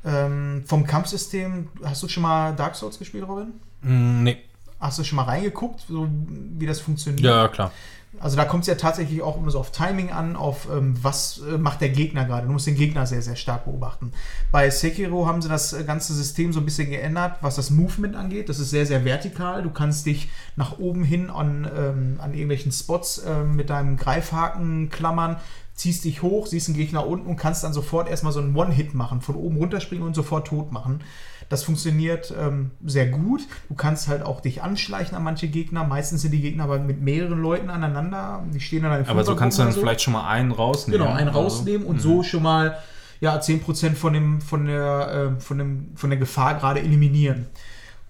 Ähm, 0.05 0.64
vom 0.66 0.87
Kampfsystem, 0.87 1.68
hast 1.85 2.03
du 2.03 2.09
schon 2.09 2.22
mal 2.22 2.55
Dark 2.55 2.74
Souls 2.74 2.99
gespielt, 2.99 3.26
Robin? 3.26 3.53
Mm, 3.82 4.22
nee. 4.22 4.39
Hast 4.80 4.99
du 4.99 5.05
schon 5.05 5.16
mal 5.16 5.22
reingeguckt, 5.22 5.85
so 5.89 6.09
wie 6.11 6.66
das 6.66 6.80
funktioniert? 6.80 7.24
Ja, 7.24 7.49
klar. 7.49 7.72
Also 8.21 8.37
da 8.37 8.45
kommt 8.45 8.62
es 8.62 8.69
ja 8.69 8.75
tatsächlich 8.77 9.23
auch 9.23 9.37
immer 9.37 9.51
so 9.51 9.59
auf 9.59 9.71
Timing 9.71 10.11
an, 10.11 10.37
auf 10.37 10.69
ähm, 10.71 10.97
was 11.03 11.41
äh, 11.49 11.59
macht 11.59 11.81
der 11.81 11.91
Gegner 11.91 12.25
gerade. 12.25 12.47
Du 12.47 12.53
musst 12.53 12.67
den 12.67 12.77
Gegner 12.77 13.07
sehr, 13.07 13.23
sehr 13.23 13.37
stark 13.37 13.65
beobachten. 13.65 14.12
Bei 14.51 14.71
Sekiro 14.71 15.27
haben 15.27 15.43
sie 15.43 15.49
das 15.49 15.73
äh, 15.73 15.85
ganze 15.85 16.15
System 16.15 16.53
so 16.53 16.61
ein 16.61 16.65
bisschen 16.65 16.91
geändert, 16.91 17.39
was 17.41 17.57
das 17.57 17.71
Movement 17.71 18.17
angeht. 18.17 18.49
Das 18.49 18.59
ist 18.59 18.71
sehr, 18.71 18.87
sehr 18.87 19.05
vertikal. 19.05 19.62
Du 19.62 19.71
kannst 19.71 20.07
dich 20.07 20.31
nach 20.57 20.79
oben 20.79 21.05
hin 21.05 21.29
an, 21.31 21.69
ähm, 21.77 22.17
an 22.19 22.33
irgendwelchen 22.33 22.73
Spots 22.73 23.23
ähm, 23.27 23.57
mit 23.57 23.71
deinem 23.71 23.97
Greifhaken 23.97 24.91
klammern, 24.91 25.37
ziehst 25.75 26.05
dich 26.05 26.23
hoch, 26.23 26.47
siehst 26.47 26.69
einen 26.69 26.79
Gegner 26.79 27.07
unten 27.07 27.27
und 27.27 27.37
kannst 27.37 27.65
dann 27.65 27.73
sofort 27.73 28.09
erstmal 28.09 28.33
so 28.33 28.41
einen 28.41 28.55
One-Hit 28.55 28.95
machen, 28.95 29.21
von 29.21 29.35
oben 29.35 29.57
runterspringen 29.57 30.07
und 30.07 30.15
sofort 30.15 30.47
tot 30.47 30.73
machen. 30.73 31.01
Das 31.49 31.63
funktioniert 31.63 32.33
ähm, 32.39 32.71
sehr 32.85 33.07
gut. 33.07 33.43
Du 33.69 33.75
kannst 33.75 34.09
halt 34.09 34.23
auch 34.23 34.41
dich 34.41 34.63
anschleichen 34.63 35.17
an 35.17 35.23
manche 35.23 35.49
Gegner. 35.49 35.85
Meistens 35.85 36.23
sind 36.23 36.33
die 36.33 36.41
Gegner 36.41 36.65
aber 36.65 36.79
mit 36.79 37.01
mehreren 37.01 37.41
Leuten 37.41 37.71
aneinander. 37.71 38.43
Die 38.53 38.61
stehen 38.61 38.83
dann 38.83 39.01
in 39.01 39.07
Aber 39.07 39.25
so 39.25 39.37
kannst 39.37 39.59
du 39.59 39.63
dann 39.63 39.73
oder 39.73 39.81
vielleicht 39.81 40.03
schon 40.03 40.13
mal 40.15 40.29
einen 40.29 40.53
rausnehmen. 40.53 41.01
Genau, 41.01 41.15
einen 41.15 41.29
Also, 41.29 41.41
rausnehmen 41.41 41.87
und 41.87 42.01
so 42.01 42.23
schon 42.23 42.43
mal 42.43 42.79
ja, 43.21 43.39
10% 43.39 43.95
von, 43.95 44.13
dem, 44.13 44.41
von, 44.41 44.67
der, 44.67 45.35
äh, 45.37 45.41
von, 45.41 45.59
dem, 45.59 45.97
von 45.97 46.11
der 46.11 46.19
Gefahr 46.19 46.55
gerade 46.55 46.81
eliminieren. 46.81 47.47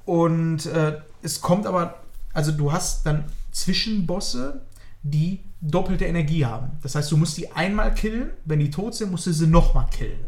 Und 0.05 0.67
äh, 0.67 1.01
es 1.23 1.41
kommt 1.41 1.67
aber, 1.67 2.03
also 2.33 2.53
du 2.53 2.73
hast 2.73 3.07
dann 3.07 3.25
Zwischenbosse, 3.53 4.63
die 5.03 5.41
doppelte 5.61 6.05
Energie 6.05 6.45
haben. 6.45 6.73
Das 6.83 6.95
heißt, 6.95 7.11
du 7.13 7.17
musst 7.17 7.37
die 7.37 7.53
einmal 7.53 7.95
killen, 7.95 8.31
wenn 8.45 8.59
die 8.59 8.71
tot 8.71 8.95
sind, 8.95 9.11
musst 9.11 9.27
du 9.27 9.33
sie 9.33 9.47
nochmal 9.47 9.87
killen. 9.91 10.19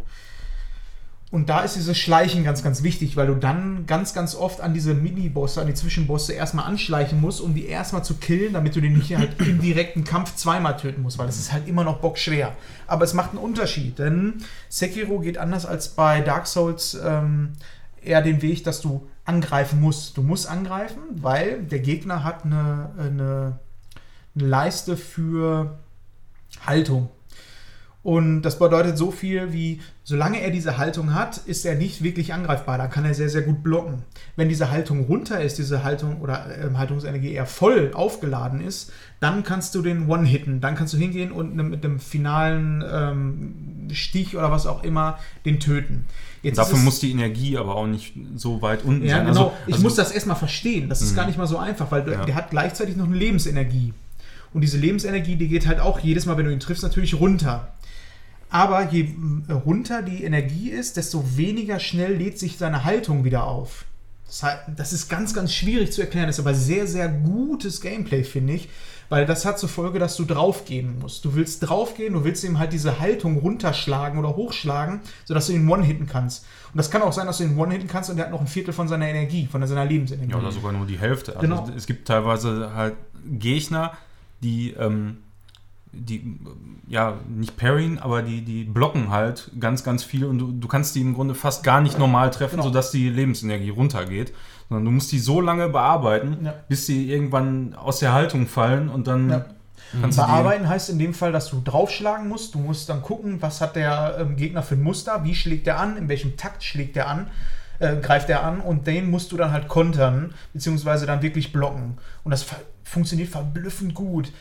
Und 1.36 1.50
da 1.50 1.60
ist 1.60 1.76
dieses 1.76 1.98
Schleichen 1.98 2.44
ganz, 2.44 2.62
ganz 2.62 2.82
wichtig, 2.82 3.14
weil 3.18 3.26
du 3.26 3.34
dann 3.34 3.84
ganz, 3.84 4.14
ganz 4.14 4.34
oft 4.34 4.62
an 4.62 4.72
diese 4.72 4.94
Mini-Bosse, 4.94 5.60
an 5.60 5.66
die 5.66 5.74
Zwischenbosse 5.74 6.32
erstmal 6.32 6.64
anschleichen 6.64 7.20
musst, 7.20 7.42
um 7.42 7.54
die 7.54 7.66
erstmal 7.66 8.02
zu 8.02 8.14
killen, 8.14 8.54
damit 8.54 8.74
du 8.74 8.80
den 8.80 8.94
nicht 8.94 9.14
halt 9.14 9.38
im 9.46 9.60
direkten 9.60 10.04
Kampf 10.04 10.34
zweimal 10.36 10.78
töten 10.78 11.02
musst, 11.02 11.18
weil 11.18 11.26
das 11.26 11.38
ist 11.38 11.52
halt 11.52 11.68
immer 11.68 11.84
noch 11.84 11.98
bockschwer. 11.98 12.56
Aber 12.86 13.04
es 13.04 13.12
macht 13.12 13.32
einen 13.32 13.40
Unterschied, 13.40 13.98
denn 13.98 14.36
Sekiro 14.70 15.18
geht 15.18 15.36
anders 15.36 15.66
als 15.66 15.88
bei 15.88 16.22
Dark 16.22 16.46
Souls 16.46 16.98
ähm, 17.04 17.52
eher 18.00 18.22
den 18.22 18.40
Weg, 18.40 18.64
dass 18.64 18.80
du 18.80 19.06
angreifen 19.26 19.78
musst. 19.78 20.16
Du 20.16 20.22
musst 20.22 20.48
angreifen, 20.48 21.02
weil 21.16 21.64
der 21.64 21.80
Gegner 21.80 22.24
hat 22.24 22.46
eine, 22.46 22.92
eine, 22.96 23.58
eine 24.34 24.48
Leiste 24.48 24.96
für 24.96 25.80
Haltung. 26.64 27.10
Und 28.06 28.42
das 28.42 28.60
bedeutet 28.60 28.96
so 28.96 29.10
viel 29.10 29.52
wie, 29.52 29.80
solange 30.04 30.40
er 30.40 30.52
diese 30.52 30.78
Haltung 30.78 31.12
hat, 31.12 31.38
ist 31.38 31.66
er 31.66 31.74
nicht 31.74 32.04
wirklich 32.04 32.32
angreifbar. 32.32 32.78
Da 32.78 32.86
kann 32.86 33.04
er 33.04 33.14
sehr, 33.14 33.28
sehr 33.28 33.42
gut 33.42 33.64
blocken. 33.64 34.04
Wenn 34.36 34.48
diese 34.48 34.70
Haltung 34.70 35.06
runter 35.06 35.40
ist, 35.40 35.58
diese 35.58 35.82
Haltung 35.82 36.20
oder 36.20 36.46
äh, 36.56 36.72
Haltungsenergie 36.76 37.32
eher 37.32 37.46
voll 37.46 37.90
aufgeladen 37.94 38.60
ist, 38.60 38.92
dann 39.18 39.42
kannst 39.42 39.74
du 39.74 39.82
den 39.82 40.08
One-Hitten. 40.08 40.60
Dann 40.60 40.76
kannst 40.76 40.94
du 40.94 40.98
hingehen 40.98 41.32
und 41.32 41.56
ne, 41.56 41.64
mit 41.64 41.82
dem 41.82 41.98
finalen 41.98 42.84
ähm, 42.88 43.88
Stich 43.90 44.36
oder 44.36 44.52
was 44.52 44.68
auch 44.68 44.84
immer 44.84 45.18
den 45.44 45.58
töten. 45.58 46.04
Jetzt 46.42 46.58
Dafür 46.58 46.78
muss 46.78 47.00
die 47.00 47.10
Energie 47.10 47.58
aber 47.58 47.74
auch 47.74 47.88
nicht 47.88 48.14
so 48.36 48.62
weit 48.62 48.84
unten 48.84 49.04
ja, 49.04 49.16
sein. 49.16 49.26
Genau. 49.26 49.46
Also, 49.46 49.52
ich 49.66 49.74
also, 49.74 49.82
muss 49.82 49.96
das 49.96 50.12
erstmal 50.12 50.36
verstehen. 50.36 50.88
Das 50.88 51.02
ist 51.02 51.10
mh. 51.10 51.16
gar 51.16 51.26
nicht 51.26 51.38
mal 51.38 51.48
so 51.48 51.58
einfach, 51.58 51.90
weil 51.90 52.08
ja. 52.08 52.24
der 52.24 52.36
hat 52.36 52.50
gleichzeitig 52.50 52.94
noch 52.94 53.06
eine 53.06 53.16
Lebensenergie. 53.16 53.94
Und 54.56 54.62
diese 54.62 54.78
Lebensenergie, 54.78 55.36
die 55.36 55.48
geht 55.48 55.66
halt 55.66 55.80
auch 55.80 55.98
jedes 55.98 56.24
Mal, 56.24 56.38
wenn 56.38 56.46
du 56.46 56.52
ihn 56.52 56.60
triffst, 56.60 56.82
natürlich 56.82 57.20
runter. 57.20 57.72
Aber 58.50 58.90
je 58.90 59.08
äh, 59.48 59.52
runter 59.52 60.02
die 60.02 60.24
Energie 60.24 60.70
ist, 60.70 60.96
desto 60.96 61.36
weniger 61.36 61.80
schnell 61.80 62.14
lädt 62.14 62.38
sich 62.38 62.58
seine 62.58 62.84
Haltung 62.84 63.24
wieder 63.24 63.44
auf. 63.44 63.84
Das 64.76 64.92
ist 64.92 65.08
ganz, 65.08 65.34
ganz 65.34 65.54
schwierig 65.54 65.92
zu 65.92 66.00
erklären, 66.00 66.26
das 66.26 66.36
ist 66.38 66.44
aber 66.44 66.54
sehr, 66.54 66.86
sehr 66.88 67.08
gutes 67.08 67.80
Gameplay, 67.80 68.24
finde 68.24 68.54
ich, 68.54 68.68
weil 69.08 69.24
das 69.24 69.44
hat 69.44 69.58
zur 69.58 69.68
Folge, 69.68 70.00
dass 70.00 70.16
du 70.16 70.24
draufgehen 70.24 70.98
musst. 70.98 71.24
Du 71.24 71.36
willst 71.36 71.60
draufgehen, 71.60 72.12
du 72.12 72.24
willst 72.24 72.42
ihm 72.42 72.58
halt 72.58 72.72
diese 72.72 72.98
Haltung 72.98 73.38
runterschlagen 73.38 74.18
oder 74.18 74.34
hochschlagen, 74.34 75.00
sodass 75.24 75.46
du 75.46 75.52
ihn 75.52 75.68
one-hitten 75.68 76.06
kannst. 76.06 76.44
Und 76.72 76.78
das 76.78 76.90
kann 76.90 77.02
auch 77.02 77.12
sein, 77.12 77.26
dass 77.26 77.38
du 77.38 77.44
ihn 77.44 77.56
one-hitten 77.56 77.86
kannst 77.86 78.10
und 78.10 78.18
er 78.18 78.24
hat 78.24 78.32
noch 78.32 78.40
ein 78.40 78.48
Viertel 78.48 78.74
von 78.74 78.88
seiner 78.88 79.06
Energie, 79.06 79.46
von 79.46 79.64
seiner 79.64 79.84
Lebensenergie. 79.84 80.32
Ja, 80.32 80.38
oder 80.38 80.50
sogar 80.50 80.72
nur 80.72 80.86
die 80.86 80.98
Hälfte. 80.98 81.36
Also 81.36 81.40
genau. 81.40 81.68
es 81.76 81.86
gibt 81.86 82.08
teilweise 82.08 82.74
halt 82.74 82.96
Gegner, 83.24 83.92
die 84.42 84.72
ähm, 84.72 85.18
die, 85.98 86.38
ja, 86.88 87.18
nicht 87.28 87.56
parryen, 87.56 87.98
aber 87.98 88.22
die, 88.22 88.42
die 88.42 88.64
blocken 88.64 89.10
halt 89.10 89.50
ganz, 89.58 89.82
ganz 89.82 90.04
viel 90.04 90.24
und 90.24 90.38
du, 90.38 90.52
du 90.52 90.68
kannst 90.68 90.94
die 90.94 91.00
im 91.00 91.14
Grunde 91.14 91.34
fast 91.34 91.64
gar 91.64 91.80
nicht 91.80 91.98
normal 91.98 92.30
treffen, 92.30 92.56
genau. 92.56 92.64
sodass 92.64 92.90
die 92.90 93.08
Lebensenergie 93.08 93.70
runtergeht. 93.70 94.32
Sondern 94.68 94.84
du 94.84 94.90
musst 94.90 95.12
die 95.12 95.18
so 95.18 95.40
lange 95.40 95.68
bearbeiten, 95.68 96.38
ja. 96.44 96.54
bis 96.68 96.86
sie 96.86 97.10
irgendwann 97.10 97.74
aus 97.74 98.00
der 98.00 98.12
Haltung 98.12 98.46
fallen 98.46 98.88
und 98.88 99.06
dann. 99.06 99.30
Ja. 99.30 99.44
Kannst 100.00 100.18
Bearbeiten 100.18 100.68
heißt 100.68 100.90
in 100.90 100.98
dem 100.98 101.14
Fall, 101.14 101.30
dass 101.30 101.48
du 101.50 101.60
draufschlagen 101.62 102.28
musst. 102.28 102.56
Du 102.56 102.58
musst 102.58 102.88
dann 102.88 103.02
gucken, 103.02 103.40
was 103.40 103.60
hat 103.60 103.76
der 103.76 104.16
ähm, 104.18 104.36
Gegner 104.36 104.64
für 104.64 104.74
ein 104.74 104.82
Muster, 104.82 105.22
wie 105.22 105.34
schlägt 105.34 105.68
er 105.68 105.78
an, 105.78 105.96
in 105.96 106.08
welchem 106.08 106.36
Takt 106.36 106.64
schlägt 106.64 106.96
er 106.96 107.06
an, 107.06 107.30
äh, 107.78 107.94
greift 107.96 108.28
er 108.28 108.42
an 108.42 108.60
und 108.60 108.88
den 108.88 109.08
musst 109.08 109.30
du 109.30 109.36
dann 109.36 109.52
halt 109.52 109.68
kontern, 109.68 110.34
beziehungsweise 110.52 111.06
dann 111.06 111.22
wirklich 111.22 111.52
blocken. 111.52 111.98
Und 112.24 112.32
das 112.32 112.44
funktioniert 112.82 113.28
verblüffend 113.28 113.94
gut. 113.94 114.32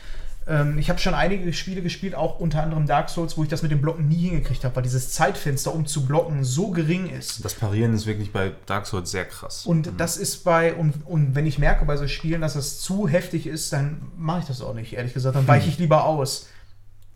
Ähm, 0.48 0.78
ich 0.78 0.88
habe 0.90 1.00
schon 1.00 1.14
einige 1.14 1.52
Spiele 1.52 1.82
gespielt, 1.82 2.14
auch 2.14 2.38
unter 2.38 2.62
anderem 2.62 2.86
Dark 2.86 3.10
Souls, 3.10 3.36
wo 3.36 3.42
ich 3.42 3.48
das 3.48 3.62
mit 3.62 3.72
dem 3.72 3.80
Blocken 3.80 4.08
nie 4.08 4.28
hingekriegt 4.28 4.64
habe, 4.64 4.76
weil 4.76 4.82
dieses 4.82 5.10
Zeitfenster, 5.10 5.74
um 5.74 5.86
zu 5.86 6.06
blocken, 6.06 6.44
so 6.44 6.70
gering 6.70 7.08
ist. 7.08 7.44
Das 7.44 7.54
Parieren 7.54 7.94
ist 7.94 8.06
wirklich 8.06 8.32
bei 8.32 8.52
Dark 8.66 8.86
Souls 8.86 9.10
sehr 9.10 9.24
krass. 9.24 9.66
Und 9.66 9.86
mhm. 9.86 9.96
das 9.96 10.16
ist 10.16 10.44
bei, 10.44 10.74
und, 10.74 11.06
und 11.06 11.34
wenn 11.34 11.46
ich 11.46 11.58
merke 11.58 11.84
bei 11.84 11.96
so 11.96 12.06
Spielen, 12.06 12.40
dass 12.40 12.54
das 12.54 12.80
zu 12.80 13.08
heftig 13.08 13.46
ist, 13.46 13.72
dann 13.72 14.02
mache 14.16 14.40
ich 14.40 14.46
das 14.46 14.60
auch 14.62 14.74
nicht, 14.74 14.92
ehrlich 14.92 15.14
gesagt. 15.14 15.34
Dann 15.34 15.48
weiche 15.48 15.68
ich 15.68 15.78
lieber 15.78 16.04
aus. 16.04 16.48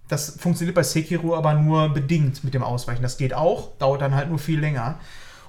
Das 0.08 0.36
funktioniert 0.40 0.74
bei 0.74 0.82
Sekiro 0.82 1.36
aber 1.36 1.54
nur 1.54 1.90
bedingt 1.90 2.42
mit 2.42 2.52
dem 2.52 2.64
Ausweichen. 2.64 3.02
Das 3.02 3.16
geht 3.16 3.32
auch, 3.32 3.76
dauert 3.78 4.00
dann 4.00 4.16
halt 4.16 4.28
nur 4.28 4.40
viel 4.40 4.58
länger. 4.58 4.98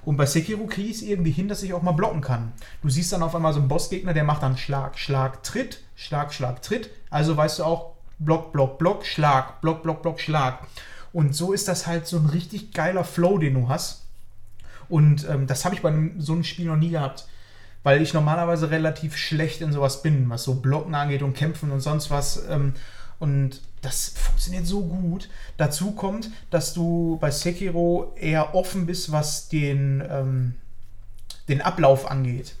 Und 0.04 0.16
bei 0.16 0.26
Sekiro 0.26 0.66
kriege 0.66 0.88
ich 0.88 0.96
es 0.96 1.02
irgendwie 1.02 1.30
hin, 1.30 1.48
dass 1.48 1.62
ich 1.62 1.72
auch 1.74 1.82
mal 1.82 1.92
blocken 1.92 2.20
kann. 2.20 2.52
Du 2.82 2.88
siehst 2.88 3.12
dann 3.12 3.22
auf 3.22 3.34
einmal 3.34 3.52
so 3.52 3.60
einen 3.60 3.68
Bossgegner, 3.68 4.14
der 4.14 4.24
macht 4.24 4.42
dann 4.42 4.56
Schlag, 4.56 4.98
Schlag, 4.98 5.42
Tritt, 5.44 5.82
Schlag, 5.94 6.34
Schlag, 6.34 6.62
Tritt. 6.62 6.90
Also 7.10 7.36
weißt 7.36 7.60
du 7.60 7.64
auch, 7.64 7.92
Block, 8.18 8.52
Block, 8.52 8.78
Block, 8.78 9.06
Schlag, 9.06 9.60
Block, 9.60 9.82
Block, 9.82 10.02
Block, 10.02 10.20
Schlag. 10.20 10.66
Und 11.12 11.34
so 11.36 11.52
ist 11.52 11.68
das 11.68 11.86
halt 11.86 12.06
so 12.06 12.16
ein 12.16 12.26
richtig 12.26 12.72
geiler 12.72 13.04
Flow, 13.04 13.38
den 13.38 13.54
du 13.54 13.68
hast. 13.68 14.06
Und 14.88 15.28
ähm, 15.28 15.46
das 15.46 15.64
habe 15.64 15.74
ich 15.74 15.82
bei 15.82 15.92
so 16.18 16.32
einem 16.32 16.44
Spiel 16.44 16.66
noch 16.66 16.76
nie 16.76 16.90
gehabt. 16.90 17.26
Weil 17.84 18.00
ich 18.00 18.14
normalerweise 18.14 18.70
relativ 18.70 19.16
schlecht 19.16 19.60
in 19.60 19.72
sowas 19.72 20.02
bin, 20.02 20.30
was 20.30 20.44
so 20.44 20.54
Blocken 20.54 20.94
angeht 20.94 21.22
und 21.22 21.34
Kämpfen 21.34 21.72
und 21.72 21.80
sonst 21.80 22.10
was. 22.10 22.48
Ähm, 22.48 22.74
und 23.22 23.60
das 23.82 24.14
funktioniert 24.16 24.66
so 24.66 24.80
gut. 24.80 25.28
Dazu 25.56 25.92
kommt, 25.92 26.28
dass 26.50 26.74
du 26.74 27.18
bei 27.20 27.30
Sekiro 27.30 28.12
eher 28.16 28.56
offen 28.56 28.84
bist, 28.84 29.12
was 29.12 29.48
den, 29.48 30.02
ähm, 30.10 30.54
den 31.48 31.60
Ablauf 31.60 32.10
angeht. 32.10 32.56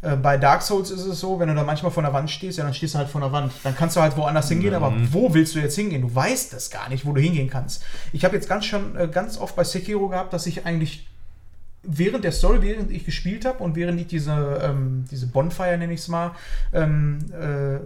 Äh, 0.00 0.16
bei 0.16 0.38
Dark 0.38 0.62
Souls 0.62 0.90
ist 0.90 1.04
es 1.04 1.20
so, 1.20 1.38
wenn 1.38 1.48
du 1.48 1.54
da 1.54 1.64
manchmal 1.64 1.92
vor 1.92 2.02
der 2.02 2.14
Wand 2.14 2.30
stehst, 2.30 2.56
ja, 2.56 2.64
dann 2.64 2.72
stehst 2.72 2.94
du 2.94 2.98
halt 2.98 3.10
vor 3.10 3.20
der 3.20 3.30
Wand. 3.30 3.52
Dann 3.62 3.76
kannst 3.76 3.94
du 3.96 4.00
halt 4.00 4.16
woanders 4.16 4.48
hingehen, 4.48 4.70
mhm. 4.70 4.82
aber 4.82 4.94
wo 5.12 5.34
willst 5.34 5.54
du 5.54 5.58
jetzt 5.58 5.76
hingehen? 5.76 6.00
Du 6.00 6.14
weißt 6.14 6.54
das 6.54 6.70
gar 6.70 6.88
nicht, 6.88 7.04
wo 7.04 7.12
du 7.12 7.20
hingehen 7.20 7.50
kannst. 7.50 7.84
Ich 8.14 8.24
habe 8.24 8.36
jetzt 8.36 8.48
ganz 8.48 8.64
schon 8.64 8.96
äh, 8.96 9.08
ganz 9.08 9.36
oft 9.36 9.54
bei 9.54 9.64
Sekiro 9.64 10.08
gehabt, 10.08 10.32
dass 10.32 10.46
ich 10.46 10.64
eigentlich 10.64 11.06
während 11.86 12.24
der 12.24 12.32
Story, 12.32 12.62
während 12.62 12.90
ich 12.90 13.04
gespielt 13.04 13.44
habe 13.44 13.62
und 13.62 13.76
während 13.76 14.00
ich 14.00 14.06
diese, 14.06 14.60
ähm, 14.62 15.04
diese 15.10 15.28
Bonfire, 15.28 15.78
nenne 15.78 15.92
ich 15.92 16.00
es 16.00 16.08
mal, 16.08 16.32
ähm, 16.72 17.18
äh, 17.32 17.78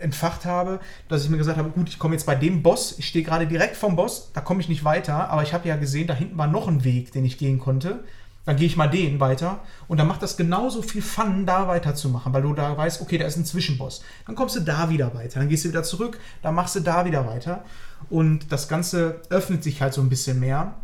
entfacht 0.00 0.44
habe, 0.44 0.80
dass 1.08 1.24
ich 1.24 1.30
mir 1.30 1.38
gesagt 1.38 1.58
habe, 1.58 1.70
gut, 1.70 1.88
ich 1.88 1.98
komme 1.98 2.14
jetzt 2.14 2.26
bei 2.26 2.34
dem 2.34 2.62
Boss, 2.62 2.98
ich 2.98 3.08
stehe 3.08 3.24
gerade 3.24 3.46
direkt 3.46 3.76
vom 3.76 3.96
Boss, 3.96 4.30
da 4.34 4.40
komme 4.40 4.60
ich 4.60 4.68
nicht 4.68 4.84
weiter, 4.84 5.30
aber 5.30 5.42
ich 5.42 5.52
habe 5.52 5.68
ja 5.68 5.76
gesehen, 5.76 6.06
da 6.06 6.14
hinten 6.14 6.36
war 6.36 6.46
noch 6.46 6.68
ein 6.68 6.84
Weg, 6.84 7.12
den 7.12 7.24
ich 7.24 7.38
gehen 7.38 7.58
konnte. 7.58 8.00
Dann 8.44 8.54
gehe 8.54 8.66
ich 8.68 8.76
mal 8.76 8.86
den 8.86 9.18
weiter 9.18 9.58
und 9.88 9.98
dann 9.98 10.06
macht 10.06 10.22
das 10.22 10.36
genauso 10.36 10.80
viel 10.80 11.02
Fun, 11.02 11.46
da 11.46 11.66
weiterzumachen, 11.66 12.32
weil 12.32 12.42
du 12.42 12.54
da 12.54 12.76
weißt, 12.76 13.02
okay, 13.02 13.18
da 13.18 13.26
ist 13.26 13.36
ein 13.36 13.44
Zwischenboss. 13.44 14.04
Dann 14.24 14.36
kommst 14.36 14.54
du 14.54 14.60
da 14.60 14.88
wieder 14.88 15.14
weiter, 15.14 15.40
dann 15.40 15.48
gehst 15.48 15.64
du 15.64 15.70
wieder 15.70 15.82
zurück, 15.82 16.20
dann 16.42 16.54
machst 16.54 16.76
du 16.76 16.80
da 16.80 17.04
wieder 17.04 17.26
weiter 17.26 17.64
und 18.08 18.52
das 18.52 18.68
Ganze 18.68 19.20
öffnet 19.30 19.64
sich 19.64 19.82
halt 19.82 19.94
so 19.94 20.00
ein 20.00 20.08
bisschen 20.08 20.38
mehr 20.38 20.76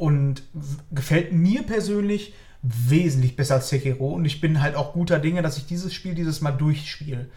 und 0.00 0.44
gefällt 0.90 1.32
mir 1.32 1.62
persönlich 1.62 2.32
wesentlich 2.62 3.36
besser 3.36 3.56
als 3.56 3.68
Sekiro 3.68 4.14
und 4.14 4.24
ich 4.24 4.40
bin 4.40 4.62
halt 4.62 4.74
auch 4.74 4.94
guter 4.94 5.18
Dinge, 5.18 5.42
dass 5.42 5.58
ich 5.58 5.66
dieses 5.66 5.92
Spiel 5.92 6.14
dieses 6.14 6.40
Mal 6.40 6.52
durchspiele. 6.52 7.28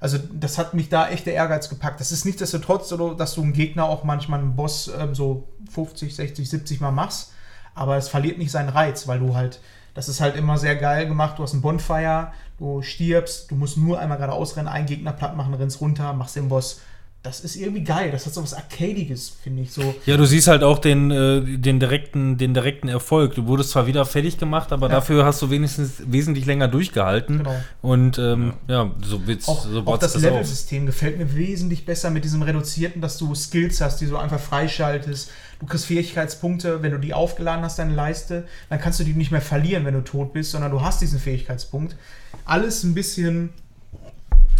Also 0.00 0.16
das 0.32 0.56
hat 0.56 0.72
mich 0.72 0.88
da 0.88 1.10
echt 1.10 1.26
der 1.26 1.34
Ehrgeiz 1.34 1.68
gepackt. 1.68 2.00
Das 2.00 2.10
ist 2.10 2.24
nichtsdestotrotz 2.24 2.88
dass 2.88 3.34
du 3.34 3.42
einen 3.42 3.52
Gegner 3.52 3.84
auch 3.84 4.04
manchmal 4.04 4.40
einen 4.40 4.56
Boss 4.56 4.90
ähm, 4.98 5.14
so 5.14 5.48
50, 5.70 6.14
60, 6.14 6.48
70 6.48 6.80
Mal 6.80 6.92
machst, 6.92 7.32
aber 7.74 7.98
es 7.98 8.08
verliert 8.08 8.38
nicht 8.38 8.52
seinen 8.52 8.70
Reiz, 8.70 9.06
weil 9.06 9.18
du 9.18 9.34
halt, 9.34 9.60
das 9.92 10.08
ist 10.08 10.22
halt 10.22 10.34
immer 10.34 10.56
sehr 10.56 10.76
geil 10.76 11.08
gemacht. 11.08 11.38
Du 11.38 11.42
hast 11.42 11.52
einen 11.52 11.62
Bonfire, 11.62 12.32
du 12.58 12.80
stirbst, 12.80 13.50
du 13.50 13.54
musst 13.54 13.76
nur 13.76 13.98
einmal 13.98 14.16
gerade 14.16 14.32
ausrennen, 14.32 14.72
einen 14.72 14.86
Gegner 14.86 15.12
platt 15.12 15.36
machen, 15.36 15.52
rennst 15.52 15.82
runter, 15.82 16.14
machst 16.14 16.36
den 16.36 16.48
Boss 16.48 16.80
das 17.24 17.40
ist 17.40 17.56
irgendwie 17.56 17.82
geil. 17.82 18.10
Das 18.12 18.26
hat 18.26 18.34
so 18.34 18.42
was 18.42 18.54
Arcadiges, 18.54 19.30
finde 19.42 19.62
ich 19.62 19.72
so. 19.72 19.94
Ja, 20.06 20.16
du 20.16 20.24
siehst 20.24 20.46
halt 20.46 20.62
auch 20.62 20.78
den, 20.78 21.10
äh, 21.10 21.58
den, 21.58 21.80
direkten, 21.80 22.38
den 22.38 22.54
direkten 22.54 22.88
Erfolg. 22.88 23.34
Du 23.34 23.46
wurdest 23.46 23.70
zwar 23.70 23.88
wieder 23.88 24.06
fertig 24.06 24.38
gemacht, 24.38 24.72
aber 24.72 24.88
ja. 24.88 24.94
dafür 24.94 25.24
hast 25.24 25.42
du 25.42 25.50
wenigstens 25.50 25.94
wesentlich 26.06 26.46
länger 26.46 26.68
durchgehalten. 26.68 27.38
Genau. 27.38 27.56
Und 27.82 28.18
ähm, 28.18 28.54
ja. 28.68 28.84
ja. 28.84 28.94
so 29.04 29.26
wird's. 29.26 29.48
Auch, 29.48 29.64
so 29.64 29.80
auch 29.84 29.98
das, 29.98 30.12
das 30.12 30.22
Level-System 30.22 30.86
gefällt 30.86 31.18
mir 31.18 31.34
wesentlich 31.34 31.84
besser 31.84 32.10
mit 32.10 32.22
diesem 32.22 32.42
reduzierten, 32.42 33.02
dass 33.02 33.18
du 33.18 33.34
Skills 33.34 33.80
hast, 33.80 34.00
die 34.00 34.06
du 34.06 34.16
einfach 34.16 34.40
freischaltest. 34.40 35.30
Du 35.58 35.66
kriegst 35.66 35.86
Fähigkeitspunkte, 35.86 36.82
wenn 36.82 36.92
du 36.92 36.98
die 36.98 37.14
aufgeladen 37.14 37.64
hast, 37.64 37.80
deine 37.80 37.94
Leiste, 37.94 38.46
dann 38.70 38.80
kannst 38.80 39.00
du 39.00 39.04
die 39.04 39.12
nicht 39.12 39.32
mehr 39.32 39.40
verlieren, 39.40 39.84
wenn 39.84 39.94
du 39.94 40.04
tot 40.04 40.32
bist, 40.32 40.52
sondern 40.52 40.70
du 40.70 40.82
hast 40.82 41.02
diesen 41.02 41.18
Fähigkeitspunkt. 41.18 41.96
Alles 42.44 42.84
ein 42.84 42.94
bisschen 42.94 43.50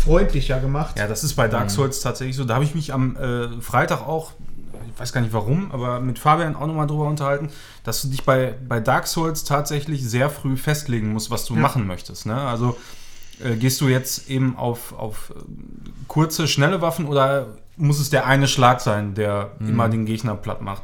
freundlicher 0.09 0.61
gemacht. 0.61 0.99
Ja, 0.99 1.07
das 1.07 1.25
ist 1.25 1.35
bei 1.35 1.49
Dark 1.49 1.65
mhm. 1.65 1.71
Souls 1.71 2.01
tatsächlich 2.01 2.37
so. 2.37 2.45
Da 2.45 2.55
habe 2.55 2.65
ich 2.65 2.75
mich 2.75 2.93
am 2.93 3.17
äh, 3.17 3.61
Freitag 3.61 4.01
auch, 4.01 4.33
ich 4.93 5.01
weiß 5.01 5.13
gar 5.13 5.21
nicht 5.21 5.33
warum, 5.33 5.71
aber 5.71 6.01
mit 6.01 6.19
Fabian 6.19 6.57
auch 6.57 6.67
nochmal 6.67 6.87
drüber 6.87 7.07
unterhalten, 7.07 7.51
dass 7.85 8.03
du 8.03 8.09
dich 8.09 8.25
bei, 8.25 8.55
bei 8.69 8.81
Dark 8.81 9.07
Souls 9.07 9.45
tatsächlich 9.45 10.09
sehr 10.09 10.31
früh 10.31 10.57
festlegen 10.57 11.13
musst, 11.13 11.31
was 11.31 11.45
du 11.45 11.55
ja. 11.55 11.61
machen 11.61 11.87
möchtest. 11.87 12.27
Ne? 12.27 12.35
Also 12.35 12.77
äh, 13.43 13.57
gehst 13.57 13.81
du 13.81 13.89
jetzt 13.89 14.29
eben 14.29 14.57
auf, 14.57 14.93
auf 14.93 15.31
äh, 15.31 15.41
kurze, 16.09 16.49
schnelle 16.49 16.81
Waffen 16.81 17.07
oder 17.07 17.47
muss 17.77 18.01
es 18.01 18.11
der 18.11 18.27
eine 18.27 18.49
Schlag 18.49 18.81
sein, 18.81 19.15
der 19.15 19.53
mhm. 19.59 19.69
immer 19.69 19.89
den 19.89 20.07
Gegner 20.07 20.35
platt 20.35 20.63
macht? 20.63 20.83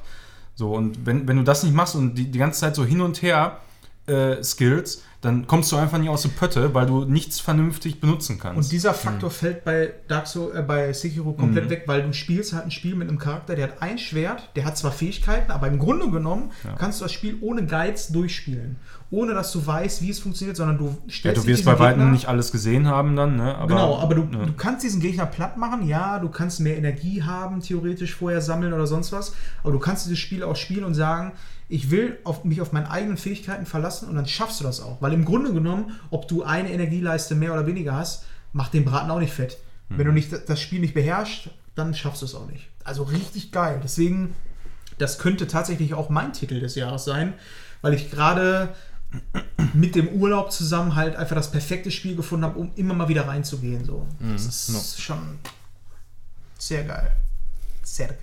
So, 0.55 0.73
und 0.73 1.05
wenn, 1.05 1.27
wenn 1.27 1.37
du 1.37 1.43
das 1.43 1.65
nicht 1.65 1.75
machst 1.75 1.97
und 1.97 2.15
die, 2.15 2.31
die 2.31 2.39
ganze 2.39 2.61
Zeit 2.61 2.77
so 2.77 2.85
hin 2.85 3.01
und 3.01 3.23
her 3.23 3.59
äh, 4.07 4.43
Skills, 4.43 5.03
dann 5.25 5.47
kommst 5.47 5.73
du 5.73 5.77
einfach 5.77 5.99
nicht 5.99 6.11
aus 6.11 6.23
der 6.23 6.29
Pötte, 6.31 6.75
weil 6.75 6.87
du 6.87 7.05
nichts 7.05 7.41
vernünftig 7.41 8.01
benutzen 8.01 8.39
kannst. 8.39 8.57
Und 8.57 8.73
dieser 8.73 8.93
Faktor 8.93 9.31
fällt 9.31 9.65
bei 9.65 9.93
Dark 10.09 10.27
Souls, 10.27 10.55
äh, 10.55 10.63
bei 10.63 10.93
Sekiro 10.93 11.33
komplett 11.33 11.71
weg, 11.71 11.85
weil 11.87 12.03
du 12.03 12.13
spielst 12.13 12.53
halt 12.53 12.65
ein 12.65 12.71
Spiel 12.71 12.95
mit 12.95 13.09
einem 13.09 13.19
Charakter, 13.19 13.55
der 13.55 13.69
hat 13.69 13.83
ein 13.83 13.99
Schwert, 13.99 14.51
der 14.57 14.65
hat 14.65 14.77
zwar 14.77 14.93
Fähigkeiten, 14.93 15.51
aber 15.51 15.69
im 15.69 15.79
Grunde 15.79 16.11
genommen 16.11 16.51
kannst 16.79 17.01
du 17.01 17.05
das 17.05 17.13
Spiel 17.13 17.39
ohne 17.41 17.65
Guides 17.67 18.09
durchspielen. 18.09 18.77
Ohne 19.11 19.33
dass 19.33 19.53
du 19.53 19.65
weißt, 19.65 20.03
wie 20.03 20.11
es 20.11 20.19
funktioniert, 20.19 20.57
sondern 20.57 20.77
du 20.77 20.97
stellst 21.09 21.37
ja, 21.37 21.43
du 21.43 21.47
wirst 21.47 21.65
bei 21.65 21.79
weitem 21.79 22.11
nicht 22.11 22.27
alles 22.27 22.51
gesehen 22.51 22.89
haben 22.89 23.15
dann, 23.15 23.37
ne? 23.37 23.55
Aber, 23.55 23.69
genau, 23.69 23.99
aber 23.99 24.15
du, 24.17 24.23
ja. 24.33 24.45
du 24.45 24.53
kannst 24.55 24.85
diesen 24.85 25.01
Gegner 25.01 25.27
platt 25.27 25.57
machen, 25.57 25.87
ja, 25.87 26.19
du 26.19 26.29
kannst 26.29 26.59
mehr 26.61 26.77
Energie 26.77 27.23
haben, 27.23 27.61
theoretisch 27.61 28.15
vorher 28.15 28.41
sammeln 28.41 28.73
oder 28.73 28.87
sonst 28.87 29.13
was, 29.13 29.35
aber 29.63 29.73
du 29.73 29.79
kannst 29.79 30.07
dieses 30.07 30.19
Spiel 30.19 30.43
auch 30.43 30.57
spielen 30.57 30.85
und 30.85 30.95
sagen, 30.95 31.33
ich 31.69 31.91
will 31.91 32.19
auf, 32.25 32.45
mich 32.45 32.61
auf 32.61 32.73
meine 32.73 32.91
eigenen 32.91 33.17
Fähigkeiten 33.17 33.67
verlassen 33.67 34.09
und 34.09 34.17
dann 34.17 34.27
schaffst 34.27 34.61
du 34.61 34.65
das 34.65 34.81
auch. 34.81 35.01
Weil 35.01 35.13
im 35.13 35.25
Grunde 35.25 35.53
genommen, 35.53 35.99
ob 36.11 36.29
du 36.29 36.43
eine 36.43 36.71
Energieleiste 36.71 37.35
mehr 37.35 37.53
oder 37.53 37.67
weniger 37.67 37.95
hast, 37.95 38.25
macht 38.53 38.75
den 38.75 38.85
Braten 38.85 39.11
auch 39.11 39.19
nicht 39.19 39.33
fett. 39.33 39.59
Wenn 39.89 40.07
du 40.07 40.13
nicht 40.13 40.33
das 40.49 40.61
Spiel 40.61 40.81
nicht 40.81 40.95
beherrschst, 40.95 41.51
dann 41.75 41.95
schaffst 41.95 42.23
du 42.23 42.27
es 42.27 42.35
auch 42.35 42.47
nicht. 42.47 42.69
Also 42.85 43.03
richtig 43.03 43.53
geil. 43.53 43.81
Deswegen, 43.83 44.35
das 44.99 45.19
könnte 45.19 45.47
tatsächlich 45.47 45.95
auch 45.95 46.09
mein 46.09 46.33
Titel 46.33 46.61
des 46.61 46.75
Jahres 46.75 47.05
sein, 47.05 47.35
weil 47.83 47.95
ich 47.95 48.11
gerade 48.11 48.75
mit 49.73 49.95
dem 49.95 50.09
Urlaub 50.09 50.53
zusammen 50.53 50.95
halt 50.95 51.17
einfach 51.17 51.37
das 51.37 51.51
perfekte 51.51 51.91
Spiel 51.91 52.17
gefunden 52.17 52.45
habe, 52.45 52.59
um 52.59 52.73
immer 52.77 52.95
mal 52.95 53.09
wieder 53.09 53.29
reinzugehen. 53.29 53.85
So. 53.85 54.07
Das 54.21 54.47
ist 54.47 55.01
schon 55.01 55.39
sehr 56.59 56.85
geil. 56.85 57.13
Sehr 57.83 58.09
geil. 58.09 58.19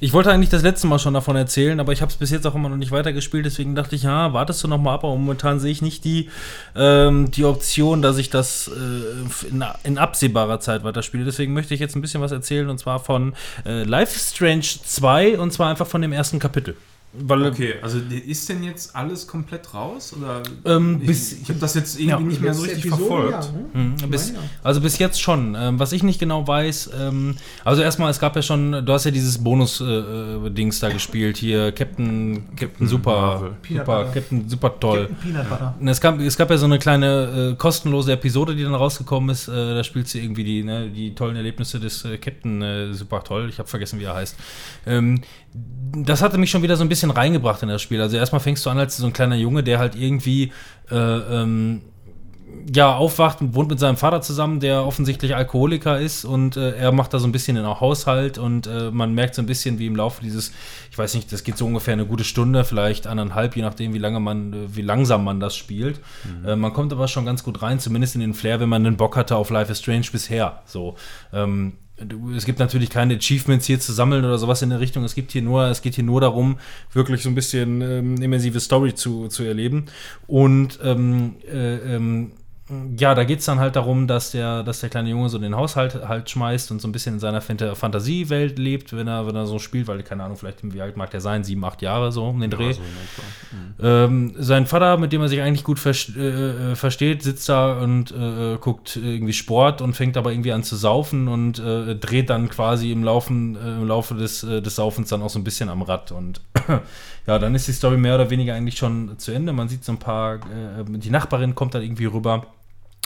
Ich 0.00 0.12
wollte 0.12 0.30
eigentlich 0.30 0.50
das 0.50 0.62
letzte 0.62 0.86
Mal 0.86 0.98
schon 0.98 1.14
davon 1.14 1.36
erzählen, 1.36 1.78
aber 1.80 1.92
ich 1.92 2.02
habe 2.02 2.10
es 2.10 2.16
bis 2.16 2.30
jetzt 2.30 2.46
auch 2.46 2.54
immer 2.54 2.68
noch 2.68 2.76
nicht 2.76 2.90
weitergespielt, 2.90 3.46
deswegen 3.46 3.74
dachte 3.74 3.96
ich, 3.96 4.02
ja, 4.02 4.32
wartest 4.32 4.62
du 4.62 4.68
noch 4.68 4.78
mal 4.78 4.94
ab, 4.94 5.04
aber 5.04 5.16
momentan 5.16 5.60
sehe 5.60 5.70
ich 5.70 5.82
nicht 5.82 6.04
die, 6.04 6.28
ähm, 6.76 7.30
die 7.30 7.44
Option, 7.44 8.02
dass 8.02 8.18
ich 8.18 8.30
das 8.30 8.68
äh, 8.68 9.48
in, 9.48 9.64
in 9.84 9.98
absehbarer 9.98 10.60
Zeit 10.60 10.84
weiterspiele. 10.84 11.24
Deswegen 11.24 11.52
möchte 11.52 11.74
ich 11.74 11.80
jetzt 11.80 11.96
ein 11.96 12.02
bisschen 12.02 12.20
was 12.20 12.32
erzählen 12.32 12.68
und 12.68 12.78
zwar 12.78 13.00
von 13.00 13.34
äh, 13.64 13.84
Life 13.84 14.18
Strange 14.18 14.62
2 14.62 15.38
und 15.38 15.52
zwar 15.52 15.70
einfach 15.70 15.86
von 15.86 16.02
dem 16.02 16.12
ersten 16.12 16.38
Kapitel. 16.38 16.76
Weil, 17.14 17.42
Okay, 17.46 17.74
also 17.82 17.98
ist 17.98 18.48
denn 18.48 18.62
jetzt 18.64 18.96
alles 18.96 19.26
komplett 19.26 19.74
raus? 19.74 20.14
Oder 20.18 20.42
Ähm, 20.64 20.98
ich 21.02 21.06
bis- 21.06 21.32
ich 21.42 21.48
habe 21.50 21.58
das 21.58 21.74
jetzt 21.74 22.00
irgendwie 22.00 22.22
Ja. 22.22 22.28
nicht 22.30 22.40
mehr 22.40 22.54
so 22.54 22.62
richtig 22.62 22.86
verfolgt. 22.86 23.52
Mhm, 23.74 23.96
bis, 24.10 24.28
Meine 24.32 24.38
ja. 24.38 24.50
also 24.62 24.80
bis 24.80 24.98
jetzt 24.98 25.20
schon. 25.20 25.54
Ähm, 25.54 25.78
was 25.78 25.92
ich 25.92 26.02
nicht 26.02 26.18
genau 26.18 26.46
weiß, 26.48 26.90
ähm, 26.98 27.34
also 27.64 27.82
erstmal, 27.82 28.10
es 28.10 28.18
gab 28.18 28.34
ja 28.34 28.40
schon, 28.40 28.72
du 28.86 28.92
hast 28.94 29.04
ja 29.04 29.10
dieses 29.10 29.44
Bonus-Dings 29.44 30.80
da 30.80 30.88
gespielt, 30.88 31.36
hier 31.36 31.72
Captain, 31.72 32.44
Captain 32.56 32.86
Super. 32.88 33.56
Peanut 33.62 33.86
Super, 33.86 33.98
Butter. 34.04 34.12
Captain 34.14 34.48
Super 34.48 34.80
toll. 34.80 35.06
Captain 35.08 35.16
Peanut 35.32 35.48
Butter. 35.50 35.74
Und 35.80 35.88
Es 35.88 36.00
gab, 36.00 36.18
es 36.18 36.36
gab 36.36 36.50
ja 36.50 36.56
so 36.56 36.64
eine 36.66 36.78
kleine 36.78 37.52
äh, 37.52 37.56
kostenlose 37.56 38.12
Episode, 38.12 38.54
die 38.56 38.62
dann 38.62 38.74
rausgekommen 38.74 39.28
ist. 39.30 39.48
Äh, 39.48 39.52
da 39.52 39.84
spielt 39.84 40.08
sie 40.08 40.20
irgendwie 40.24 40.44
die, 40.44 40.64
ne, 40.64 40.88
die 40.88 41.14
tollen 41.14 41.36
Erlebnisse 41.36 41.78
des 41.78 42.04
äh, 42.06 42.16
Captain 42.16 42.62
äh, 42.62 42.94
super 42.94 43.22
toll. 43.22 43.48
Ich 43.50 43.58
habe 43.58 43.68
vergessen, 43.68 44.00
wie 44.00 44.04
er 44.04 44.14
heißt. 44.14 44.36
Ähm, 44.86 45.20
das 45.94 46.22
hatte 46.22 46.38
mich 46.38 46.50
schon 46.50 46.62
wieder 46.62 46.76
so 46.76 46.82
ein 46.82 46.88
bisschen 46.88 47.01
reingebracht 47.10 47.62
in 47.62 47.68
das 47.68 47.82
Spiel. 47.82 48.00
Also 48.00 48.16
erstmal 48.16 48.40
fängst 48.40 48.64
du 48.64 48.70
an 48.70 48.78
als 48.78 48.96
so 48.96 49.06
ein 49.06 49.12
kleiner 49.12 49.36
Junge, 49.36 49.62
der 49.62 49.78
halt 49.78 49.94
irgendwie 49.94 50.52
äh, 50.90 50.96
ähm, 50.96 51.82
ja, 52.72 52.94
aufwacht 52.94 53.40
und 53.40 53.54
wohnt 53.54 53.70
mit 53.70 53.78
seinem 53.78 53.96
Vater 53.96 54.20
zusammen, 54.20 54.60
der 54.60 54.84
offensichtlich 54.84 55.34
Alkoholiker 55.34 55.98
ist 55.98 56.24
und 56.24 56.56
äh, 56.56 56.72
er 56.76 56.92
macht 56.92 57.14
da 57.14 57.18
so 57.18 57.26
ein 57.26 57.32
bisschen 57.32 57.56
den 57.56 57.66
Haushalt 57.66 58.38
und 58.38 58.66
äh, 58.66 58.90
man 58.90 59.14
merkt 59.14 59.34
so 59.34 59.42
ein 59.42 59.46
bisschen, 59.46 59.78
wie 59.78 59.86
im 59.86 59.96
Laufe 59.96 60.22
dieses, 60.22 60.52
ich 60.90 60.98
weiß 60.98 61.14
nicht, 61.14 61.32
das 61.32 61.44
geht 61.44 61.56
so 61.56 61.66
ungefähr 61.66 61.94
eine 61.94 62.06
gute 62.06 62.24
Stunde, 62.24 62.64
vielleicht 62.64 63.06
anderthalb, 63.06 63.56
je 63.56 63.62
nachdem, 63.62 63.94
wie 63.94 63.98
lange 63.98 64.20
man, 64.20 64.52
äh, 64.52 64.76
wie 64.76 64.82
langsam 64.82 65.24
man 65.24 65.40
das 65.40 65.56
spielt. 65.56 66.00
Äh, 66.46 66.56
man 66.56 66.72
kommt 66.72 66.92
aber 66.92 67.08
schon 67.08 67.24
ganz 67.24 67.42
gut 67.42 67.62
rein, 67.62 67.80
zumindest 67.80 68.14
in 68.14 68.20
den 68.20 68.34
Flair, 68.34 68.60
wenn 68.60 68.68
man 68.68 68.86
einen 68.86 68.96
Bock 68.96 69.16
hatte 69.16 69.36
auf 69.36 69.50
Life 69.50 69.72
is 69.72 69.78
Strange 69.78 70.06
bisher. 70.12 70.62
So. 70.66 70.96
Ähm, 71.32 71.74
es 72.36 72.44
gibt 72.44 72.58
natürlich 72.58 72.90
keine 72.90 73.16
Achievements 73.16 73.66
hier 73.66 73.80
zu 73.80 73.92
sammeln 73.92 74.24
oder 74.24 74.38
sowas 74.38 74.62
in 74.62 74.70
der 74.70 74.80
Richtung. 74.80 75.04
Es 75.04 75.14
gibt 75.14 75.32
hier 75.32 75.42
nur, 75.42 75.64
es 75.66 75.82
geht 75.82 75.94
hier 75.94 76.04
nur 76.04 76.20
darum, 76.20 76.58
wirklich 76.92 77.22
so 77.22 77.28
ein 77.28 77.34
bisschen 77.34 77.80
ähm, 77.80 78.22
immersive 78.22 78.60
Story 78.60 78.94
zu, 78.94 79.28
zu 79.28 79.44
erleben. 79.44 79.86
Und 80.26 80.78
ähm, 80.82 81.36
äh, 81.50 81.76
ähm, 81.96 82.32
ja, 82.96 83.14
da 83.14 83.24
geht 83.24 83.40
es 83.40 83.46
dann 83.46 83.58
halt 83.58 83.76
darum, 83.76 84.06
dass 84.06 84.32
der, 84.32 84.62
dass 84.62 84.80
der 84.80 84.90
kleine 84.90 85.10
Junge 85.10 85.28
so 85.28 85.38
den 85.38 85.56
Haushalt 85.56 86.06
halt 86.06 86.28
schmeißt 86.30 86.70
und 86.70 86.80
so 86.80 86.88
ein 86.88 86.92
bisschen 86.92 87.14
in 87.14 87.20
seiner 87.20 87.40
Fant 87.40 87.62
Fantasiewelt 87.74 88.58
lebt, 88.58 88.96
wenn 88.96 89.08
er, 89.08 89.26
wenn 89.26 89.36
er 89.36 89.46
so 89.46 89.58
spielt, 89.58 89.88
weil, 89.88 90.02
keine 90.02 90.24
Ahnung, 90.24 90.36
vielleicht 90.36 90.58
wie 90.62 90.80
alt 90.80 90.96
mag 90.96 91.10
der 91.10 91.20
sein, 91.20 91.44
sieben, 91.44 91.64
acht 91.64 91.82
Jahre 91.82 92.12
so 92.12 92.26
um 92.26 92.40
den 92.40 92.50
Dreh. 92.50 92.68
Also, 92.68 92.80
ne, 92.80 92.86
klar. 93.14 94.04
Ähm, 94.04 94.34
sein 94.38 94.66
Vater, 94.66 94.96
mit 94.98 95.12
dem 95.12 95.20
er 95.22 95.28
sich 95.28 95.40
eigentlich 95.40 95.64
gut 95.64 95.78
vers 95.78 96.10
äh, 96.16 96.72
äh, 96.72 96.74
versteht, 96.76 97.22
sitzt 97.22 97.48
da 97.48 97.78
und 97.80 98.10
äh, 98.12 98.54
äh, 98.54 98.58
guckt 98.58 98.96
irgendwie 98.96 99.32
Sport 99.32 99.80
und 99.80 99.94
fängt 99.94 100.16
aber 100.16 100.32
irgendwie 100.32 100.52
an 100.52 100.62
zu 100.62 100.76
saufen 100.76 101.28
und 101.28 101.58
äh, 101.58 101.94
dreht 101.96 102.30
dann 102.30 102.48
quasi 102.48 102.92
im, 102.92 103.04
Laufen, 103.04 103.56
äh, 103.56 103.76
im 103.76 103.88
Laufe 103.88 104.14
des, 104.14 104.40
des 104.40 104.76
Saufens 104.76 105.08
dann 105.08 105.22
auch 105.22 105.30
so 105.30 105.38
ein 105.38 105.44
bisschen 105.44 105.68
am 105.68 105.82
Rad. 105.82 106.12
Und 106.12 106.40
ja, 107.26 107.38
dann 107.38 107.54
ist 107.54 107.68
die 107.68 107.72
Story 107.72 107.96
mehr 107.96 108.14
oder 108.14 108.30
weniger 108.30 108.54
eigentlich 108.54 108.76
schon 108.76 109.18
zu 109.18 109.32
Ende. 109.32 109.52
Man 109.52 109.68
sieht 109.68 109.84
so 109.84 109.92
ein 109.92 109.98
paar, 109.98 110.40
die 110.86 111.10
Nachbarin 111.10 111.54
kommt 111.54 111.74
dann 111.74 111.82
irgendwie 111.82 112.06
rüber. 112.06 112.46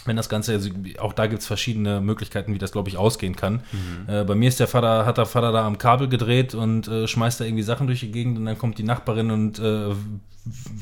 Wenn 0.07 0.16
das 0.16 0.28
Ganze, 0.28 0.52
also 0.52 0.70
auch 0.98 1.12
da 1.12 1.26
gibt 1.26 1.42
es 1.42 1.46
verschiedene 1.46 2.00
Möglichkeiten, 2.00 2.54
wie 2.54 2.59
das, 2.59 2.72
glaube 2.72 2.88
ich, 2.88 2.96
ausgehen 2.96 3.36
kann. 3.36 3.61
Äh, 4.09 4.24
bei 4.24 4.34
mir 4.34 4.48
ist 4.48 4.61
der 4.61 4.68
Vater, 4.68 5.07
hat 5.07 5.18
der 5.18 5.26
Vater 5.26 5.52
da 5.52 5.66
am 5.66 5.78
Kabel 5.78 6.09
gedreht 6.09 6.54
und 6.54 6.88
äh, 6.88 7.07
schmeißt 7.07 7.40
da 7.40 7.44
irgendwie 7.44 7.62
Sachen 7.62 7.86
durch 7.86 8.00
die 8.00 8.11
Gegend 8.11 8.38
und 8.38 8.46
dann 8.46 8.59
kommt 8.59 8.78
die 8.78 8.82
Nachbarin 8.82 9.30
und 9.30 9.59
äh, 9.59 9.94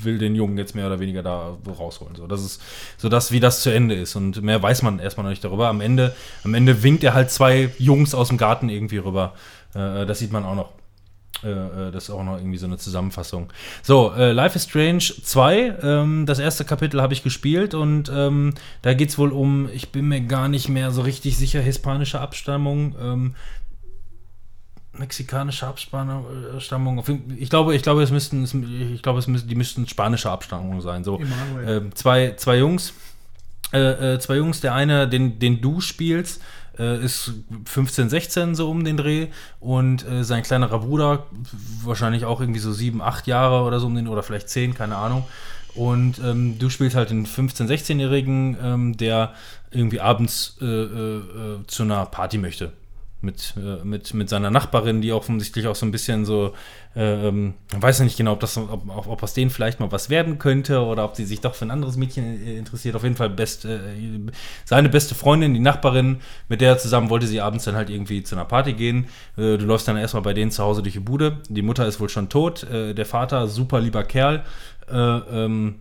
will 0.03 0.19
den 0.19 0.35
Jungen 0.35 0.59
jetzt 0.59 0.75
mehr 0.75 0.87
oder 0.87 1.01
weniger 1.01 1.23
da 1.23 1.57
rausholen. 1.67 2.15
So, 2.17 2.27
das 2.27 2.45
ist 2.45 2.63
so 2.99 3.09
das, 3.09 3.33
wie 3.33 3.41
das 3.41 3.63
zu 3.63 3.71
Ende 3.71 3.95
ist. 3.95 4.15
Und 4.15 4.43
mehr 4.43 4.63
weiß 4.63 4.83
man 4.83 4.99
erstmal 4.99 5.25
noch 5.25 5.31
nicht 5.31 5.45
darüber. 5.45 5.69
Am 5.69 5.81
Ende, 5.81 6.15
am 6.45 6.55
Ende 6.55 6.83
winkt 6.83 7.03
er 7.05 7.15
halt 7.15 7.31
zwei 7.31 7.71
Jungs 7.79 8.15
aus 8.15 8.29
dem 8.29 8.37
Garten 8.37 8.69
irgendwie 8.69 8.99
rüber. 8.99 9.35
Äh, 9.75 10.07
das 10.07 10.19
sieht 10.19 10.33
man 10.33 10.45
auch 10.45 10.55
noch. 10.55 10.73
Äh, 11.45 11.89
äh, 11.89 11.91
das 11.93 12.05
ist 12.05 12.11
auch 12.11 12.25
noch 12.25 12.39
irgendwie 12.39 12.59
so 12.59 12.67
eine 12.67 12.79
Zusammenfassung. 12.79 13.53
So, 13.83 14.13
äh, 14.15 14.33
Life 14.33 14.57
is 14.57 14.65
Strange 14.65 14.99
2, 15.23 15.75
ähm, 15.83 16.27
das 16.27 16.39
erste 16.39 16.65
Kapitel 16.65 17.03
habe 17.03 17.13
ich 17.13 17.23
gespielt 17.23 17.75
und 17.75 18.11
ähm, 18.15 18.55
da 18.83 18.95
geht 18.95 19.11
es 19.11 19.19
wohl 19.19 19.31
um, 19.33 19.69
ich 19.73 19.91
bin 19.91 20.09
mir 20.09 20.21
gar 20.23 20.49
nicht 20.49 20.69
mehr 20.69 20.91
so 20.91 21.03
richtig 21.03 21.37
sicher, 21.37 21.61
hispanische 21.61 22.21
Abstammung. 22.21 22.95
Ähm, 23.01 23.35
mexikanische 24.97 25.67
Abstammung, 25.67 26.25
äh, 26.57 26.61
Stammung. 26.61 26.99
Auf 26.99 27.09
jeden- 27.09 27.37
ich 27.37 27.51
glaube, 27.51 27.75
ich 27.75 27.83
glaube, 27.83 28.03
es 28.03 28.11
müssten, 28.13 28.45
ich 28.95 29.03
glaube, 29.03 29.19
es 29.19 29.27
müssten, 29.27 29.49
die 29.49 29.57
müssten 29.57 29.89
spanische 29.89 30.31
Abstammung 30.31 30.81
sein. 30.81 31.03
So, 31.03 31.19
ähm, 31.67 31.95
zwei, 31.97 32.35
zwei 32.37 32.59
Jungs, 32.59 32.95
äh, 33.73 34.15
äh, 34.15 34.19
zwei 34.21 34.37
Jungs, 34.37 34.61
der 34.61 34.75
eine, 34.75 35.09
den, 35.09 35.41
den 35.41 35.61
du 35.61 35.81
spielst, 35.81 36.41
äh, 36.79 37.05
ist 37.05 37.33
15, 37.67 38.09
16 38.09 38.55
so 38.55 38.71
um 38.71 38.85
den 38.85 38.97
Dreh 38.97 39.29
und 39.61 40.07
äh, 40.09 40.25
sein 40.25 40.43
kleinerer 40.43 40.81
Bruder, 40.81 41.27
wahrscheinlich 41.83 42.25
auch 42.25 42.41
irgendwie 42.41 42.61
so 42.61 42.73
7, 42.73 43.01
8 43.03 43.27
Jahre 43.27 43.65
oder 43.65 43.81
so 43.81 43.87
um 43.87 43.95
den, 43.95 44.09
oder 44.09 44.23
vielleicht 44.23 44.49
10, 44.49 44.75
keine 44.75 44.97
Ahnung. 44.97 45.25
Und 45.75 46.21
ähm, 46.21 46.59
du 46.59 46.71
spielst 46.71 46.95
halt 46.95 47.11
den 47.11 47.27
15-, 47.27 47.67
16-Jährigen, 47.67 48.57
ähm, 48.63 48.97
der 48.97 49.35
irgendwie 49.71 50.01
abends 50.01 50.57
äh, 50.61 50.65
äh, 50.65 51.19
äh, 51.19 51.67
zu 51.67 51.83
einer 51.83 52.07
Party 52.07 52.39
möchte. 52.39 52.73
Mit, 53.25 53.55
äh, 53.57 53.83
mit, 53.85 54.13
mit 54.13 54.29
seiner 54.29 54.51
Nachbarin, 54.51 55.01
die 55.01 55.13
offensichtlich 55.13 55.67
auch 55.67 55.75
so 55.75 55.87
ein 55.87 55.93
bisschen 55.93 56.27
so, 56.27 56.53
äh, 56.95 57.29
ähm, 57.29 57.55
weiß 57.71 57.99
ja 58.01 58.05
nicht 58.05 58.19
genau, 58.19 58.33
ob, 58.33 58.41
das, 58.41 58.59
ob, 58.59 58.87
ob, 58.87 59.07
ob 59.09 59.23
aus 59.23 59.33
denen 59.33 59.51
vielleicht 59.51 59.81
mal 59.81 59.91
was 59.91 60.11
werden 60.11 60.39
könnte 60.39 60.81
oder 60.81 61.05
ob 61.05 61.17
sie 61.17 61.25
sich 61.25 61.41
doch 61.41 61.55
für 61.55 61.65
ein 61.65 61.71
anderes 61.71 61.97
Mädchen 61.97 62.47
äh, 62.47 62.59
interessiert. 62.59 62.95
Auf 62.97 63.03
jeden 63.03 63.17
Fall 63.17 63.31
best, 63.31 63.65
äh, 63.65 63.79
seine 64.67 64.91
beste 64.91 65.15
Freundin, 65.15 65.55
die 65.55 65.61
Nachbarin, 65.61 66.21
mit 66.49 66.61
der 66.61 66.73
er 66.73 66.79
zusammen 66.79 67.09
wollte 67.09 67.27
sie 67.27 67.41
abends 67.41 67.65
dann 67.65 67.77
halt 67.77 67.89
irgendwie 67.89 68.23
zu 68.23 68.35
einer 68.35 68.45
Party 68.45 68.75
gehen. 68.75 69.07
Äh, 69.37 69.57
du 69.57 69.65
läufst 69.65 69.89
dann 69.89 69.97
erstmal 69.97 70.23
bei 70.23 70.35
denen 70.35 70.51
zu 70.51 70.63
Hause 70.63 70.83
durch 70.83 70.95
die 70.95 71.01
Bude. 71.01 71.39
Die 71.49 71.63
Mutter 71.63 71.87
ist 71.87 72.01
wohl 72.01 72.11
schon 72.11 72.29
tot. 72.29 72.65
Äh, 72.65 72.95
der 72.95 73.07
Vater, 73.07 73.49
super 73.49 73.81
lieber 73.81 74.05
Kerl. 74.05 74.45
Äh, 74.91 74.97
ähm, 74.97 75.77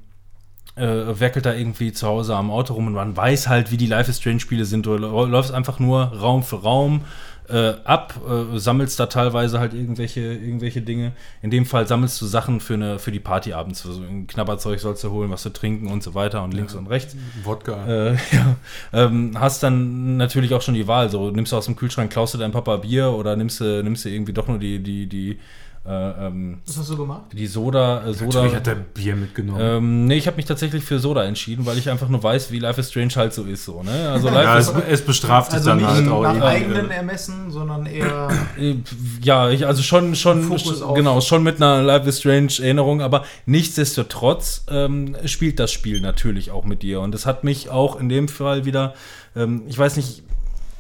äh, 0.76 1.20
werkelt 1.20 1.46
da 1.46 1.54
irgendwie 1.54 1.92
zu 1.92 2.08
Hause 2.08 2.36
am 2.36 2.50
Auto 2.50 2.74
rum 2.74 2.88
und 2.88 2.94
man 2.94 3.16
weiß 3.16 3.48
halt, 3.48 3.72
wie 3.72 3.78
die 3.78 3.86
Life 3.86 4.10
is 4.10 4.18
Strange 4.18 4.40
Spiele 4.40 4.66
sind. 4.66 4.86
Du 4.86 4.96
läufst 4.96 5.52
einfach 5.52 5.80
nur 5.80 6.06
Raum 6.06 6.44
für 6.44 6.62
Raum 6.62 7.02
äh, 7.50 7.74
ab, 7.84 8.20
äh, 8.28 8.58
sammelst 8.58 9.00
da 9.00 9.08
teilweise 9.08 9.60
halt 9.60 9.74
irgendwelche, 9.74 10.22
irgendwelche 10.22 10.82
Dinge. 10.82 11.12
In 11.42 11.52
dem 11.52 11.66
Fall 11.66 11.88
sammelst 11.88 12.22
du 12.22 12.26
Sachen 12.26 12.60
für, 12.60 12.76
eine, 12.76 13.00
für 13.00 13.12
die 13.12 13.20
Party 13.20 13.54
abends. 13.54 13.86
Also 13.86 14.02
ein 14.02 14.28
Knabberzeug 14.28 14.80
sollst 14.80 15.04
du 15.04 15.12
holen, 15.12 15.30
was 15.30 15.42
zu 15.42 15.52
trinken 15.52 15.88
und 15.88 16.04
so 16.04 16.16
weiter 16.16 16.44
und 16.44 16.54
links 16.54 16.74
und 16.74 16.88
rechts. 16.88 17.16
Wodka. 17.44 17.86
Äh, 17.86 18.14
ja, 18.32 18.56
ähm, 18.94 19.40
hast 19.40 19.64
dann 19.64 20.18
natürlich 20.18 20.54
auch 20.54 20.62
schon 20.62 20.76
die 20.76 20.88
Wahl. 20.88 21.10
So, 21.10 21.32
nimmst 21.32 21.52
du 21.52 21.58
aus 21.58 21.66
dem 21.66 21.76
Kühlschrank, 21.76 22.12
klaust 22.12 22.34
du 22.34 22.38
deinem 22.38 22.54
Papa 22.54 22.78
Bier 22.78 23.12
oder 23.12 23.36
nimmst 23.36 23.60
du, 23.60 23.84
nimmst 23.84 24.06
du 24.06 24.10
irgendwie 24.10 24.34
doch 24.34 24.48
nur 24.48 24.60
die, 24.60 24.82
die, 24.82 25.08
die 25.08 25.40
Äh, 25.86 26.28
ähm, 26.28 26.60
Was 26.66 26.78
hast 26.78 26.90
du 26.92 26.96
gemacht? 26.96 27.24
die 27.34 27.46
Soda, 27.46 28.06
äh, 28.06 28.14
Soda. 28.14 28.26
Natürlich 28.44 28.56
hat 28.56 28.68
er 28.68 28.76
Bier 28.76 29.18
mitgenommen. 29.18 29.60
Ähm, 29.62 30.06
nee, 30.06 30.16
ich 30.16 30.28
habe 30.28 30.38
mich 30.38 30.46
tatsächlich 30.46 30.82
für 30.86 30.98
Soda 30.98 31.26
entschieden, 31.26 31.66
weil 31.66 31.78
ich 31.78 31.90
einfach 31.90 32.08
nur 32.08 32.24
weiß, 32.24 32.52
wie 32.52 32.60
Life 32.60 32.80
is 32.80 32.90
Strange 32.90 33.14
halt 33.18 33.34
so 33.34 33.44
ist. 33.44 33.66
So, 33.66 33.84
ne? 33.84 34.10
Also 34.10 34.30
Life 34.30 34.44
ja, 34.46 34.58
is, 34.60 34.70
es, 34.70 34.76
es 34.90 35.02
bestraft 35.02 35.52
dich 35.52 35.58
Also 35.58 35.72
dann 35.72 35.80
nicht 35.80 35.90
halt 35.90 36.08
auch. 36.08 36.24
nach 36.24 36.40
eigenen 36.42 36.90
Ermessen, 36.90 37.52
sondern 37.52 37.86
eher. 37.86 38.30
äh, 38.58 38.76
ja, 39.22 39.50
ich, 39.50 39.68
also 39.68 39.84
schon, 39.84 40.16
schon, 40.16 40.50
genau, 40.96 41.20
schon 41.20 41.44
mit 41.44 41.58
einer 41.58 41.82
Life 41.82 42.08
is 42.08 42.20
Strange 42.20 42.54
Erinnerung, 42.62 43.02
aber 43.02 43.26
nichtsdestotrotz 43.46 44.66
ähm, 44.70 45.18
spielt 45.26 45.60
das 45.60 45.74
Spiel 45.74 46.00
natürlich 46.00 46.52
auch 46.52 46.64
mit 46.64 46.82
dir. 46.82 47.02
Und 47.02 47.14
es 47.14 47.26
hat 47.26 47.44
mich 47.44 47.70
auch 47.70 48.00
in 48.00 48.08
dem 48.08 48.30
Fall 48.30 48.64
wieder, 48.64 48.94
ähm, 49.36 49.64
ich 49.68 49.78
weiß 49.78 49.98
nicht, 49.98 50.24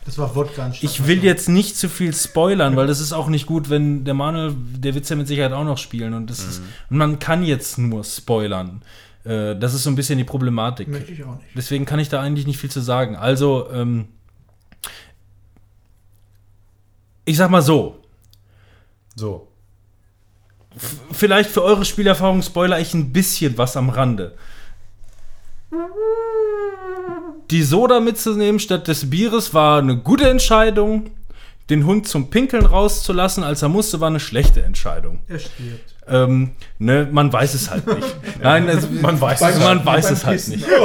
Das 0.06 0.18
war 0.18 0.36
Wodka 0.36 0.66
anstatt 0.66 0.84
Ich 0.84 1.08
will 1.08 1.24
jetzt 1.24 1.48
nicht 1.48 1.78
zu 1.78 1.88
viel 1.88 2.14
spoilern, 2.14 2.76
weil 2.76 2.88
das 2.88 3.00
ist 3.00 3.14
auch 3.14 3.28
nicht 3.30 3.46
gut, 3.46 3.70
wenn 3.70 4.04
der 4.04 4.14
Manuel, 4.14 4.54
der 4.78 4.96
wird 4.96 5.10
ja 5.10 5.16
mit 5.16 5.28
Sicherheit 5.28 5.54
auch 5.54 5.64
noch 5.64 5.78
spielen 5.78 6.14
und 6.14 6.30
das 6.30 6.40
ist, 6.40 6.62
und 6.90 6.98
man 6.98 7.20
kann 7.20 7.44
jetzt 7.44 7.78
nur 7.78 8.04
spoilern. 8.04 8.82
Äh, 9.24 9.56
das 9.56 9.74
ist 9.74 9.84
so 9.84 9.90
ein 9.90 9.96
bisschen 9.96 10.18
die 10.18 10.26
Problematik. 10.26 10.90
Möchte 10.90 11.12
ich 11.14 11.24
auch 11.24 11.38
nicht. 11.38 11.48
Deswegen 11.56 11.86
kann 11.86 12.00
ich 12.00 12.10
da 12.10 12.22
eigentlich 12.22 12.46
nicht 12.46 12.58
viel 12.58 12.72
zu 12.72 12.82
sagen. 12.82 13.16
Also, 13.16 13.70
ähm, 13.72 14.10
ich 17.26 17.38
sag 17.38 17.50
mal 17.50 17.62
so, 17.62 18.04
So. 19.16 19.48
vielleicht 21.12 21.50
für 21.50 21.64
eure 21.64 21.86
Spielerfahrung 21.86 22.42
spoiler 22.42 22.80
ich 22.80 22.94
ein 22.94 23.14
bisschen 23.14 23.58
was 23.58 23.78
am 23.78 23.90
Rande. 23.90 24.36
Die 27.52 27.64
Soda 27.64 28.00
mitzunehmen 28.00 28.60
statt 28.60 28.88
des 28.88 29.10
Bieres 29.10 29.54
war 29.54 29.80
eine 29.80 29.98
gute 29.98 30.30
Entscheidung. 30.30 31.12
Den 31.70 31.86
Hund 31.86 32.08
zum 32.08 32.30
Pinkeln 32.30 32.66
rauszulassen, 32.66 33.44
als 33.44 33.62
er 33.62 33.70
musste, 33.70 34.00
war 34.02 34.10
eine 34.10 34.20
schlechte 34.20 34.64
Entscheidung. 34.64 35.20
Er 35.28 35.40
stirbt. 35.40 35.96
Ähm, 36.08 36.52
ne, 36.80 37.08
man 37.10 37.32
weiß 37.32 37.54
es 37.54 37.70
halt 37.70 37.88
nicht. 37.88 38.16
Nein, 38.42 38.68
also, 38.68 38.88
man 39.02 39.20
weiß 39.20 39.42
es, 39.42 39.60
man 39.60 39.86
weiß 39.86 40.12
es 40.12 40.26
halt 40.26 40.48
nicht. 40.50 40.66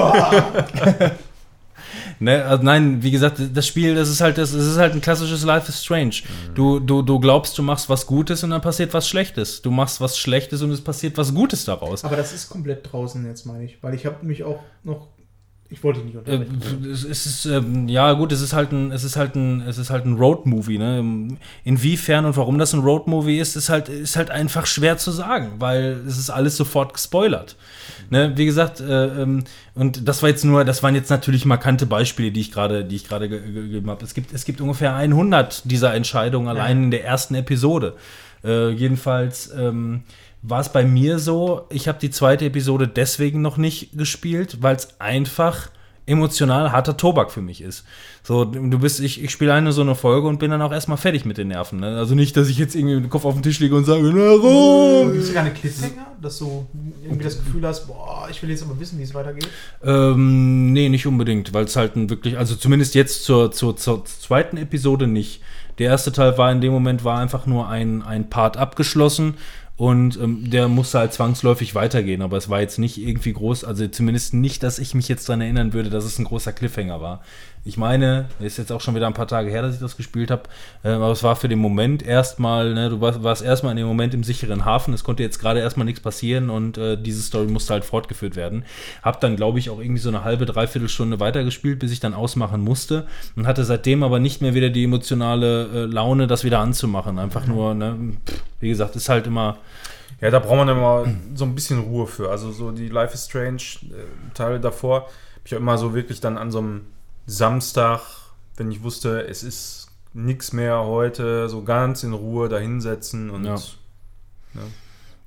Ne, 2.20 2.44
also 2.44 2.64
nein, 2.64 3.00
wie 3.00 3.12
gesagt, 3.12 3.40
das 3.54 3.66
Spiel, 3.66 3.94
das 3.94 4.08
ist 4.08 4.20
halt, 4.20 4.38
das, 4.38 4.50
das 4.52 4.66
ist 4.66 4.76
halt 4.76 4.92
ein 4.92 5.00
klassisches 5.00 5.44
Life 5.44 5.68
is 5.68 5.84
Strange. 5.84 6.16
Du, 6.52 6.80
du, 6.80 7.02
du 7.02 7.20
glaubst, 7.20 7.56
du 7.56 7.62
machst 7.62 7.88
was 7.88 8.06
Gutes 8.06 8.42
und 8.42 8.50
dann 8.50 8.60
passiert 8.60 8.92
was 8.92 9.08
Schlechtes. 9.08 9.62
Du 9.62 9.70
machst 9.70 10.00
was 10.00 10.18
Schlechtes 10.18 10.62
und 10.62 10.72
es 10.72 10.80
passiert 10.80 11.16
was 11.16 11.32
Gutes 11.32 11.64
daraus. 11.64 12.04
Aber 12.04 12.16
das 12.16 12.32
ist 12.32 12.50
komplett 12.50 12.90
draußen 12.90 13.24
jetzt, 13.24 13.46
meine 13.46 13.64
ich. 13.64 13.80
Weil 13.82 13.94
ich 13.94 14.04
habe 14.04 14.26
mich 14.26 14.42
auch 14.42 14.58
noch. 14.82 15.06
Ich 15.70 15.84
wollte 15.84 16.00
nicht 16.00 16.14
Äh, 16.14 16.18
unterbrechen. 16.36 16.90
es 16.90 17.04
ist, 17.04 17.44
ähm, 17.44 17.88
ja 17.88 18.12
gut, 18.14 18.32
es 18.32 18.40
ist 18.40 18.54
halt 18.54 18.72
ein, 18.72 18.90
es 18.90 19.04
ist 19.04 19.16
halt 19.16 19.34
ein, 19.36 19.60
es 19.60 19.76
ist 19.76 19.90
halt 19.90 20.06
ein 20.06 20.14
Road-Movie, 20.14 20.78
ne? 20.78 21.36
Inwiefern 21.64 22.24
und 22.24 22.36
warum 22.38 22.58
das 22.58 22.72
ein 22.72 22.80
Road-Movie 22.80 23.38
ist, 23.38 23.54
ist 23.56 23.68
halt, 23.68 23.88
ist 23.90 24.16
halt 24.16 24.30
einfach 24.30 24.64
schwer 24.64 24.96
zu 24.96 25.10
sagen, 25.10 25.52
weil 25.58 26.00
es 26.06 26.16
ist 26.18 26.30
alles 26.30 26.56
sofort 26.56 26.94
gespoilert. 26.94 27.56
Ne? 28.10 28.32
Wie 28.36 28.46
gesagt, 28.46 28.80
äh, 28.80 29.22
ähm, 29.22 29.44
und 29.74 30.08
das 30.08 30.22
war 30.22 30.30
jetzt 30.30 30.44
nur, 30.44 30.64
das 30.64 30.82
waren 30.82 30.94
jetzt 30.94 31.10
natürlich 31.10 31.44
markante 31.44 31.84
Beispiele, 31.84 32.30
die 32.30 32.40
ich 32.40 32.50
gerade, 32.50 32.84
die 32.86 32.96
ich 32.96 33.06
gerade 33.06 33.28
ge- 33.28 33.40
ge- 33.42 33.52
gegeben 33.64 33.90
habe. 33.90 34.02
Es 34.02 34.14
gibt, 34.14 34.32
es 34.32 34.46
gibt 34.46 34.62
ungefähr 34.62 34.94
100 34.96 35.70
dieser 35.70 35.92
Entscheidungen 35.94 36.48
allein 36.48 36.84
in 36.84 36.90
der 36.90 37.04
ersten 37.04 37.34
Episode. 37.34 37.94
Äh, 38.42 38.70
jedenfalls 38.70 39.52
ähm, 39.54 40.04
war 40.42 40.60
es 40.60 40.70
bei 40.70 40.84
mir 40.84 41.18
so, 41.18 41.66
ich 41.70 41.88
habe 41.88 41.98
die 41.98 42.10
zweite 42.10 42.46
Episode 42.46 42.86
deswegen 42.88 43.42
noch 43.42 43.56
nicht 43.56 43.96
gespielt, 43.96 44.58
weil 44.60 44.76
es 44.76 45.00
einfach 45.00 45.70
emotional 46.08 46.72
harter 46.72 46.96
Tobak 46.96 47.30
für 47.30 47.42
mich 47.42 47.60
ist. 47.60 47.84
So, 48.22 48.44
du 48.44 48.78
bist, 48.78 49.00
ich, 49.00 49.22
ich 49.22 49.30
spiele 49.30 49.52
eine 49.52 49.72
so 49.72 49.82
eine 49.82 49.94
Folge 49.94 50.26
und 50.26 50.38
bin 50.38 50.50
dann 50.50 50.62
auch 50.62 50.72
erstmal 50.72 50.96
fertig 50.96 51.26
mit 51.26 51.36
den 51.36 51.48
Nerven. 51.48 51.80
Ne? 51.80 51.98
Also 51.98 52.14
nicht, 52.14 52.36
dass 52.36 52.48
ich 52.48 52.58
jetzt 52.58 52.74
irgendwie 52.74 52.94
mit 52.94 53.04
dem 53.04 53.10
Kopf 53.10 53.26
auf 53.26 53.34
den 53.34 53.42
Tisch 53.42 53.60
liege 53.60 53.76
und 53.76 53.84
sage, 53.84 54.02
warum? 54.02 55.12
Gibt 55.12 55.22
es 55.22 55.28
sogar 55.28 55.44
eine 55.44 55.52
Cliffhanger, 55.52 56.06
dass 56.20 56.38
du 56.38 56.66
irgendwie 57.02 57.24
das 57.24 57.38
Gefühl 57.38 57.66
hast, 57.66 57.86
boah, 57.86 58.26
ich 58.30 58.42
will 58.42 58.48
jetzt 58.48 58.62
aber 58.62 58.80
wissen, 58.80 58.98
wie 58.98 59.02
es 59.02 59.12
weitergeht? 59.12 59.48
Ähm, 59.84 60.72
nee, 60.72 60.88
nicht 60.88 61.06
unbedingt, 61.06 61.52
weil 61.52 61.64
es 61.64 61.76
halt 61.76 61.94
ein 61.96 62.08
wirklich, 62.08 62.38
also 62.38 62.56
zumindest 62.56 62.94
jetzt 62.94 63.24
zur, 63.24 63.52
zur, 63.52 63.76
zur 63.76 64.04
zweiten 64.06 64.56
Episode 64.56 65.06
nicht. 65.06 65.42
Der 65.78 65.90
erste 65.90 66.10
Teil 66.10 66.38
war 66.38 66.50
in 66.50 66.60
dem 66.60 66.72
Moment 66.72 67.04
war 67.04 67.18
einfach 67.18 67.46
nur 67.46 67.68
ein, 67.68 68.02
ein 68.02 68.30
Part 68.30 68.56
abgeschlossen 68.56 69.34
und 69.78 70.18
ähm, 70.20 70.50
der 70.50 70.66
musste 70.66 70.98
halt 70.98 71.12
zwangsläufig 71.12 71.76
weitergehen, 71.76 72.20
aber 72.20 72.36
es 72.36 72.50
war 72.50 72.60
jetzt 72.60 72.80
nicht 72.80 72.98
irgendwie 72.98 73.32
groß, 73.32 73.62
also 73.62 73.86
zumindest 73.86 74.34
nicht, 74.34 74.64
dass 74.64 74.80
ich 74.80 74.92
mich 74.92 75.06
jetzt 75.06 75.28
daran 75.28 75.40
erinnern 75.40 75.72
würde, 75.72 75.88
dass 75.88 76.04
es 76.04 76.18
ein 76.18 76.24
großer 76.24 76.52
Cliffhanger 76.52 77.00
war. 77.00 77.22
Ich 77.68 77.76
meine, 77.76 78.24
ist 78.40 78.56
jetzt 78.56 78.72
auch 78.72 78.80
schon 78.80 78.94
wieder 78.94 79.06
ein 79.06 79.12
paar 79.12 79.26
Tage 79.26 79.50
her, 79.50 79.60
dass 79.60 79.74
ich 79.74 79.80
das 79.80 79.98
gespielt 79.98 80.30
habe, 80.30 80.44
äh, 80.84 80.88
aber 80.88 81.10
es 81.10 81.22
war 81.22 81.36
für 81.36 81.48
den 81.48 81.58
Moment 81.58 82.02
erstmal, 82.02 82.72
ne, 82.72 82.88
du 82.88 83.02
warst, 83.02 83.22
warst 83.22 83.42
erstmal 83.42 83.72
in 83.72 83.76
dem 83.76 83.86
Moment 83.86 84.14
im 84.14 84.24
sicheren 84.24 84.64
Hafen, 84.64 84.94
es 84.94 85.04
konnte 85.04 85.22
jetzt 85.22 85.38
gerade 85.38 85.60
erstmal 85.60 85.84
nichts 85.84 86.00
passieren 86.00 86.48
und 86.48 86.78
äh, 86.78 86.96
diese 86.96 87.20
Story 87.20 87.46
musste 87.46 87.74
halt 87.74 87.84
fortgeführt 87.84 88.36
werden. 88.36 88.64
Hab 89.02 89.20
dann, 89.20 89.36
glaube 89.36 89.58
ich, 89.58 89.68
auch 89.68 89.80
irgendwie 89.80 90.00
so 90.00 90.08
eine 90.08 90.24
halbe, 90.24 90.46
dreiviertel 90.46 90.88
Stunde 90.88 91.20
weitergespielt, 91.20 91.78
bis 91.78 91.92
ich 91.92 92.00
dann 92.00 92.14
ausmachen 92.14 92.62
musste 92.62 93.06
und 93.36 93.46
hatte 93.46 93.64
seitdem 93.64 94.02
aber 94.02 94.18
nicht 94.18 94.40
mehr 94.40 94.54
wieder 94.54 94.70
die 94.70 94.84
emotionale 94.84 95.64
äh, 95.64 95.84
Laune, 95.84 96.26
das 96.26 96.44
wieder 96.44 96.60
anzumachen. 96.60 97.18
Einfach 97.18 97.46
nur, 97.46 97.74
ne, 97.74 97.98
pff, 98.26 98.42
wie 98.60 98.70
gesagt, 98.70 98.96
ist 98.96 99.10
halt 99.10 99.26
immer, 99.26 99.58
Ja, 100.22 100.30
da 100.30 100.38
braucht 100.38 100.56
man 100.56 100.70
immer 100.70 101.04
so 101.34 101.44
ein 101.44 101.54
bisschen 101.54 101.80
Ruhe 101.80 102.06
für. 102.06 102.30
Also 102.30 102.50
so 102.50 102.70
die 102.70 102.88
Life 102.88 103.12
is 103.12 103.26
Strange 103.26 103.62
äh, 103.90 104.32
Teile 104.32 104.58
davor 104.58 105.02
habe 105.02 105.10
ich 105.44 105.54
auch 105.54 105.60
immer 105.60 105.76
so 105.76 105.94
wirklich 105.94 106.20
dann 106.20 106.38
an 106.38 106.50
so 106.50 106.60
einem 106.60 106.80
Samstag, 107.28 108.00
wenn 108.56 108.70
ich 108.72 108.82
wusste, 108.82 109.26
es 109.28 109.42
ist 109.42 109.88
nichts 110.14 110.52
mehr 110.52 110.84
heute, 110.84 111.48
so 111.48 111.62
ganz 111.62 112.02
in 112.02 112.12
Ruhe 112.14 112.48
da 112.48 112.58
hinsetzen 112.58 113.30
und 113.30 113.44
Ja. 113.44 113.54
ne? 114.54 114.62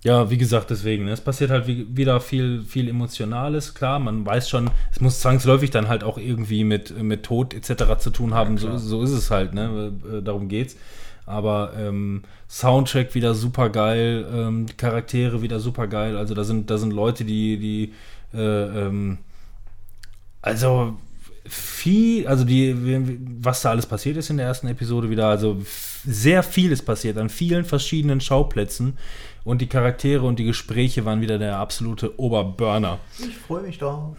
Ja, 0.04 0.32
wie 0.32 0.38
gesagt, 0.40 0.72
deswegen. 0.72 1.06
ne, 1.06 1.12
Es 1.12 1.22
passiert 1.22 1.52
halt 1.52 1.68
wie, 1.68 1.86
wieder 1.96 2.20
viel, 2.20 2.64
viel 2.64 2.90
Emotionales. 2.90 3.76
Klar, 3.76 4.00
man 4.00 4.26
weiß 4.26 4.50
schon, 4.50 4.72
es 4.92 5.00
muss 5.00 5.20
zwangsläufig 5.20 5.70
dann 5.70 5.90
halt 5.90 6.04
auch 6.04 6.18
irgendwie 6.18 6.64
mit, 6.64 6.98
mit 7.04 7.22
Tod 7.22 7.54
etc. 7.54 8.00
zu 8.00 8.10
tun 8.10 8.34
haben. 8.34 8.58
so, 8.58 8.68
klar. 8.68 8.80
so 8.80 9.04
ist 9.04 9.12
es 9.12 9.30
halt, 9.30 9.54
ne? 9.54 9.94
Äh, 10.12 10.24
Darum 10.24 10.48
geht's. 10.48 10.76
Aber 11.28 11.74
ähm, 11.78 12.24
Soundtrack 12.50 13.14
wieder 13.14 13.36
super 13.36 13.70
geil, 13.70 14.26
ähm, 14.34 14.66
Charaktere 14.76 15.44
wieder 15.44 15.60
super 15.60 15.86
geil. 15.86 16.18
Also 16.18 16.34
da 16.34 16.44
sind, 16.44 16.72
da 16.72 16.80
sind 16.80 16.94
Leute, 16.94 17.24
die, 17.24 17.60
die 17.60 17.94
äh, 18.36 18.42
ähm, 18.88 19.20
also 20.42 20.98
viel, 21.46 22.28
also 22.28 22.44
die, 22.44 22.76
was 23.40 23.62
da 23.62 23.72
alles 23.72 23.86
passiert 23.86 24.18
ist 24.18 24.30
in 24.30 24.38
der 24.38 24.46
ersten 24.46 24.68
Episode 24.68 25.10
wieder, 25.10 25.28
also 25.28 25.58
sehr 26.06 26.44
viel 26.44 26.72
ist 26.72 26.84
passiert 26.84 27.18
an 27.18 27.30
vielen 27.30 27.66
verschiedenen 27.66 28.22
Schauplätzen 28.22 28.98
und 29.44 29.62
die 29.62 29.68
Charaktere 29.68 30.26
und 30.26 30.38
die 30.38 30.46
Gespräche 30.46 31.06
waren 31.06 31.22
wieder 31.22 31.40
der 31.40 31.58
absolute 31.58 32.20
Oberburner. 32.20 33.00
Ich 33.20 33.38
freue 33.38 33.64
mich 33.64 33.80
drauf. 33.80 34.16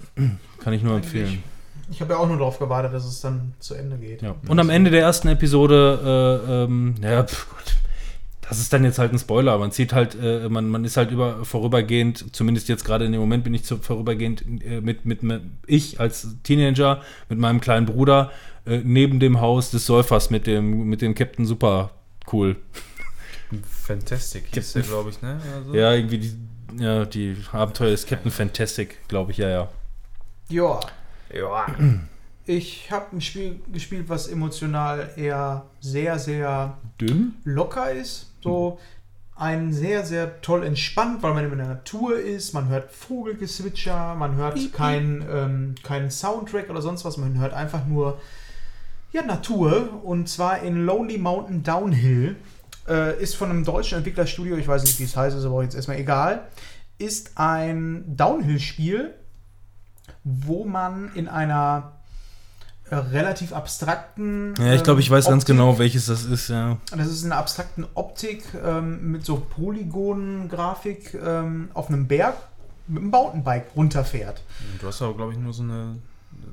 Kann 0.59 0.73
ich 0.73 0.83
nur 0.83 0.97
empfehlen. 0.97 1.43
Ich 1.91 2.01
habe 2.01 2.15
ja 2.15 2.19
auch 2.19 2.27
nur 2.27 2.39
darauf 2.39 2.59
gewartet, 2.59 2.95
dass 2.95 3.05
es 3.05 3.21
dann 3.21 3.53
zu 3.59 3.75
Ende 3.75 3.97
geht. 3.99 4.23
Ja. 4.23 4.35
Und 4.49 4.59
am 4.59 4.71
Ende 4.71 4.91
der 4.91 5.03
ersten 5.03 5.29
Episode, 5.29 6.41
äh, 6.49 6.65
ähm, 6.65 6.95
ja, 7.03 7.23
pf, 7.23 7.49
gut, 7.51 7.77
das 8.53 8.61
ist 8.61 8.71
dann 8.71 8.85
jetzt 8.85 8.99
halt 8.99 9.15
ein 9.15 9.19
Spoiler. 9.19 9.57
Man 9.57 9.71
sieht 9.71 9.95
halt, 9.95 10.15
äh, 10.15 10.47
man, 10.51 10.69
man 10.69 10.85
ist 10.85 10.99
halt 10.99 11.11
über 11.11 11.43
vorübergehend, 11.43 12.37
zumindest 12.37 12.69
jetzt 12.69 12.85
gerade 12.85 13.07
in 13.07 13.13
dem 13.13 13.21
Moment 13.23 13.45
bin 13.45 13.55
ich 13.55 13.65
zu, 13.65 13.79
vorübergehend 13.79 14.45
äh, 14.63 14.83
mit, 14.83 15.07
mit, 15.07 15.23
mit, 15.23 15.41
ich 15.67 16.01
als 16.01 16.37
Teenager 16.43 17.01
mit 17.31 17.39
meinem 17.39 17.63
kleinen 17.63 17.87
Bruder 17.87 18.31
äh, 18.67 18.83
neben 18.85 19.21
dem 19.21 19.41
Haus 19.41 19.71
des 19.71 19.87
Säufers 19.87 20.29
mit 20.29 20.47
dem, 20.47 20.85
mit 20.85 21.01
dem 21.01 21.15
Captain 21.15 21.47
Super 21.47 21.93
cool. 22.31 22.57
Fantastic 23.65 24.45
hieß 24.53 24.75
der, 24.75 24.83
glaube 24.83 25.09
ich, 25.09 25.23
ne? 25.23 25.41
Also, 25.57 25.75
Ja, 25.75 25.95
irgendwie 25.95 26.19
die, 26.19 26.35
ja, 26.79 27.07
die 27.07 27.35
Abenteuer 27.53 27.93
des 27.93 28.05
Captain 28.05 28.31
Fantastic, 28.31 29.09
glaube 29.09 29.33
ich, 29.33 29.39
ja, 29.39 29.49
ja. 29.49 29.69
Ja, 30.51 30.79
ja. 31.35 31.67
ich 32.45 32.91
habe 32.91 33.17
ein 33.17 33.23
Spiel 33.23 33.61
gespielt, 33.73 34.11
was 34.11 34.29
emotional 34.29 35.09
eher 35.17 35.65
sehr, 35.81 36.19
sehr 36.19 36.77
Dünn? 37.01 37.37
locker 37.45 37.91
ist. 37.93 38.32
So 38.43 38.79
ein 39.35 39.73
sehr, 39.73 40.05
sehr 40.05 40.41
toll 40.41 40.65
entspannt, 40.65 41.23
weil 41.23 41.35
man 41.35 41.51
in 41.51 41.57
der 41.57 41.67
Natur 41.67 42.19
ist. 42.19 42.53
Man 42.53 42.69
hört 42.69 42.91
Vogelgezwitscher, 42.93 44.15
man 44.15 44.37
hört 44.37 44.73
keinen 44.73 45.25
ähm, 45.29 45.75
keinen 45.83 46.11
Soundtrack 46.11 46.71
oder 46.71 46.83
sonst 46.83 47.05
was. 47.05 47.17
Man 47.17 47.39
hört 47.39 47.55
einfach 47.55 47.87
nur 47.87 48.21
ja, 49.13 49.23
Natur. 49.23 50.05
Und 50.05 50.29
zwar 50.29 50.63
in 50.63 50.85
Lonely 50.85 51.19
Mountain 51.19 51.63
Downhill. 51.63 52.37
Äh, 52.89 53.23
ist 53.23 53.37
von 53.37 53.49
einem 53.51 53.65
deutschen 53.65 53.99
Entwicklerstudio, 53.99 54.57
ich 54.57 54.67
weiß 54.67 54.83
nicht, 54.83 54.99
wie 54.99 55.05
es 55.05 55.17
heißt, 55.17 55.37
ist 55.37 55.45
aber 55.45 55.63
jetzt 55.63 55.77
erstmal 55.77 55.99
egal. 55.99 56.49
Ist 56.99 57.33
ein 57.37 58.05
Downhill-Spiel, 58.17 59.15
wo 60.25 60.65
man 60.65 61.13
in 61.15 61.29
einer 61.29 61.93
relativ 63.01 63.53
abstrakten. 63.53 64.55
Ja, 64.59 64.75
ich 64.75 64.83
glaube, 64.83 65.01
ich 65.01 65.07
ähm, 65.09 65.13
weiß 65.15 65.27
ganz 65.27 65.45
Optik- 65.45 65.47
genau, 65.55 65.79
welches 65.79 66.07
das 66.07 66.25
ist, 66.25 66.49
ja. 66.49 66.77
das 66.97 67.07
ist 67.09 67.25
eine 67.25 67.37
abstrakten 67.37 67.87
Optik 67.95 68.45
ähm, 68.65 69.13
mit 69.13 69.25
so 69.25 69.37
Polygonen-Grafik 69.39 71.15
ähm, 71.25 71.69
auf 71.75 71.89
einem 71.89 72.07
Berg 72.07 72.35
mit 72.89 72.99
einem 73.03 73.11
Mountainbike 73.11 73.67
runterfährt. 73.77 74.43
Du 74.81 74.87
hast 74.89 75.01
aber, 75.03 75.15
glaube 75.15 75.33
ich, 75.33 75.39
nur 75.39 75.53
so 75.53 75.63
eine 75.63 75.97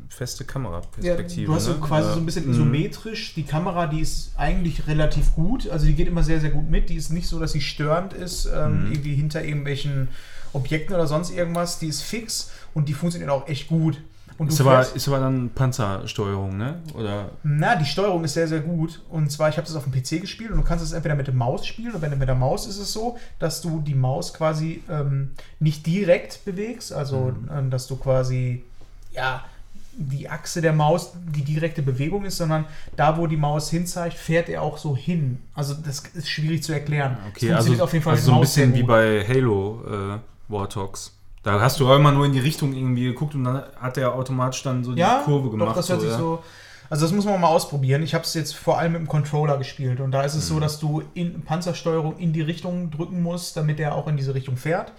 feste 0.09 0.43
Ja, 0.43 0.49
Kameraperspektive. 0.51 1.47
du 1.47 1.55
hast 1.55 1.65
so 1.65 1.73
ne? 1.73 1.79
quasi 1.79 2.07
Ja. 2.07 2.13
so 2.13 2.19
ein 2.19 2.25
bisschen 2.25 2.45
Mhm. 2.45 2.51
isometrisch. 2.53 3.33
Die 3.33 3.43
Kamera, 3.43 3.87
die 3.87 4.01
ist 4.01 4.31
eigentlich 4.37 4.87
relativ 4.87 5.33
gut. 5.35 5.69
Also 5.69 5.85
die 5.87 5.93
geht 5.93 6.07
immer 6.07 6.23
sehr, 6.23 6.39
sehr 6.39 6.51
gut 6.51 6.69
mit. 6.69 6.89
Die 6.89 6.95
ist 6.95 7.11
nicht 7.11 7.27
so, 7.27 7.39
dass 7.39 7.51
sie 7.53 7.61
störend 7.61 8.13
ist, 8.13 8.45
ähm, 8.45 8.85
Mhm. 8.87 8.91
irgendwie 8.91 9.15
hinter 9.15 9.43
irgendwelchen 9.43 10.09
Objekten 10.53 10.95
oder 10.95 11.07
sonst 11.07 11.31
irgendwas. 11.31 11.79
Die 11.79 11.87
ist 11.87 12.01
fix 12.01 12.51
und 12.73 12.89
die 12.89 12.93
funktioniert 12.93 13.31
auch 13.31 13.47
echt 13.47 13.67
gut. 13.67 13.99
Und 14.39 14.47
Ist 14.47 14.61
aber, 14.61 14.79
ist 14.95 15.05
aber 15.09 15.19
dann 15.19 15.49
Panzersteuerung, 15.49 16.57
ne? 16.57 16.79
Oder 16.93 17.31
Na, 17.43 17.75
die 17.75 17.83
Steuerung 17.83 18.23
ist 18.23 18.35
sehr, 18.35 18.47
sehr 18.47 18.61
gut. 18.61 19.01
Und 19.09 19.29
zwar, 19.29 19.49
ich 19.49 19.57
habe 19.57 19.67
das 19.67 19.75
auf 19.75 19.83
dem 19.83 19.91
PC 19.91 20.21
gespielt 20.21 20.51
und 20.51 20.57
du 20.57 20.63
kannst 20.63 20.83
es 20.83 20.93
entweder 20.93 21.15
mit 21.15 21.27
der 21.27 21.33
Maus 21.33 21.67
spielen 21.67 21.89
oder 21.89 22.01
wenn 22.01 22.11
du 22.11 22.15
mit 22.15 22.29
der 22.29 22.35
Maus 22.35 22.65
ist 22.65 22.79
es 22.79 22.93
so, 22.93 23.17
dass 23.37 23.61
du 23.61 23.81
die 23.81 23.95
Maus 23.95 24.33
quasi 24.33 24.81
ähm, 24.89 25.31
nicht 25.59 25.85
direkt 25.85 26.45
bewegst, 26.45 26.93
also 26.93 27.33
ähm, 27.53 27.69
dass 27.69 27.87
du 27.87 27.97
quasi, 27.97 28.63
ja, 29.11 29.43
die 29.91 30.29
Achse 30.29 30.61
der 30.61 30.71
Maus 30.71 31.11
die 31.35 31.43
direkte 31.43 31.81
Bewegung 31.81 32.23
ist, 32.23 32.37
sondern 32.37 32.63
da, 32.95 33.17
wo 33.17 33.27
die 33.27 33.35
Maus 33.35 33.69
hinzeigt, 33.69 34.15
fährt 34.17 34.47
er 34.47 34.61
auch 34.61 34.77
so 34.77 34.95
hin. 34.95 35.39
Also 35.53 35.73
das 35.73 35.99
ist 36.13 36.29
schwierig 36.29 36.63
zu 36.63 36.71
erklären. 36.71 37.17
Es 37.23 37.35
Okay, 37.35 37.51
also, 37.51 37.73
funktioniert 37.73 37.81
auf 37.81 37.91
jeden 37.91 38.03
Fall 38.05 38.13
also 38.13 38.25
so 38.27 38.35
ein 38.35 38.39
bisschen 38.39 38.73
wie 38.73 38.83
bei 38.83 39.25
Halo 39.27 39.83
äh, 39.85 40.19
Warthogs. 40.47 41.18
Da 41.43 41.59
hast 41.61 41.79
du 41.79 41.89
auch 41.89 41.95
immer 41.95 42.11
nur 42.11 42.25
in 42.25 42.33
die 42.33 42.39
Richtung 42.39 42.73
irgendwie 42.73 43.05
geguckt 43.05 43.33
und 43.35 43.45
dann 43.45 43.63
hat 43.79 43.95
der 43.97 44.13
automatisch 44.13 44.61
dann 44.63 44.83
so 44.83 44.93
die 44.93 44.99
ja, 44.99 45.21
Kurve 45.23 45.49
gemacht. 45.49 45.69
Doch, 45.69 45.75
das 45.75 45.89
hört 45.89 46.01
sich 46.01 46.09
ja. 46.09 46.17
so. 46.17 46.43
Also 46.89 47.05
das 47.05 47.13
muss 47.13 47.25
man 47.25 47.39
mal 47.39 47.47
ausprobieren. 47.47 48.01
Ich 48.01 48.13
habe 48.15 48.23
es 48.23 48.33
jetzt 48.33 48.55
vor 48.55 48.79
allem 48.79 48.93
mit 48.93 49.01
dem 49.01 49.07
Controller 49.07 49.57
gespielt 49.57 49.99
und 49.99 50.11
da 50.11 50.23
ist 50.23 50.33
es 50.33 50.49
Mhm. 50.49 50.53
so, 50.55 50.59
dass 50.59 50.79
du 50.79 51.03
in 51.13 51.41
Panzersteuerung 51.43 52.17
in 52.17 52.33
die 52.33 52.41
Richtung 52.41 52.89
drücken 52.91 53.21
musst, 53.21 53.55
damit 53.55 53.79
er 53.79 53.95
auch 53.95 54.07
in 54.07 54.17
diese 54.17 54.33
Richtung 54.33 54.57
fährt. 54.57 54.91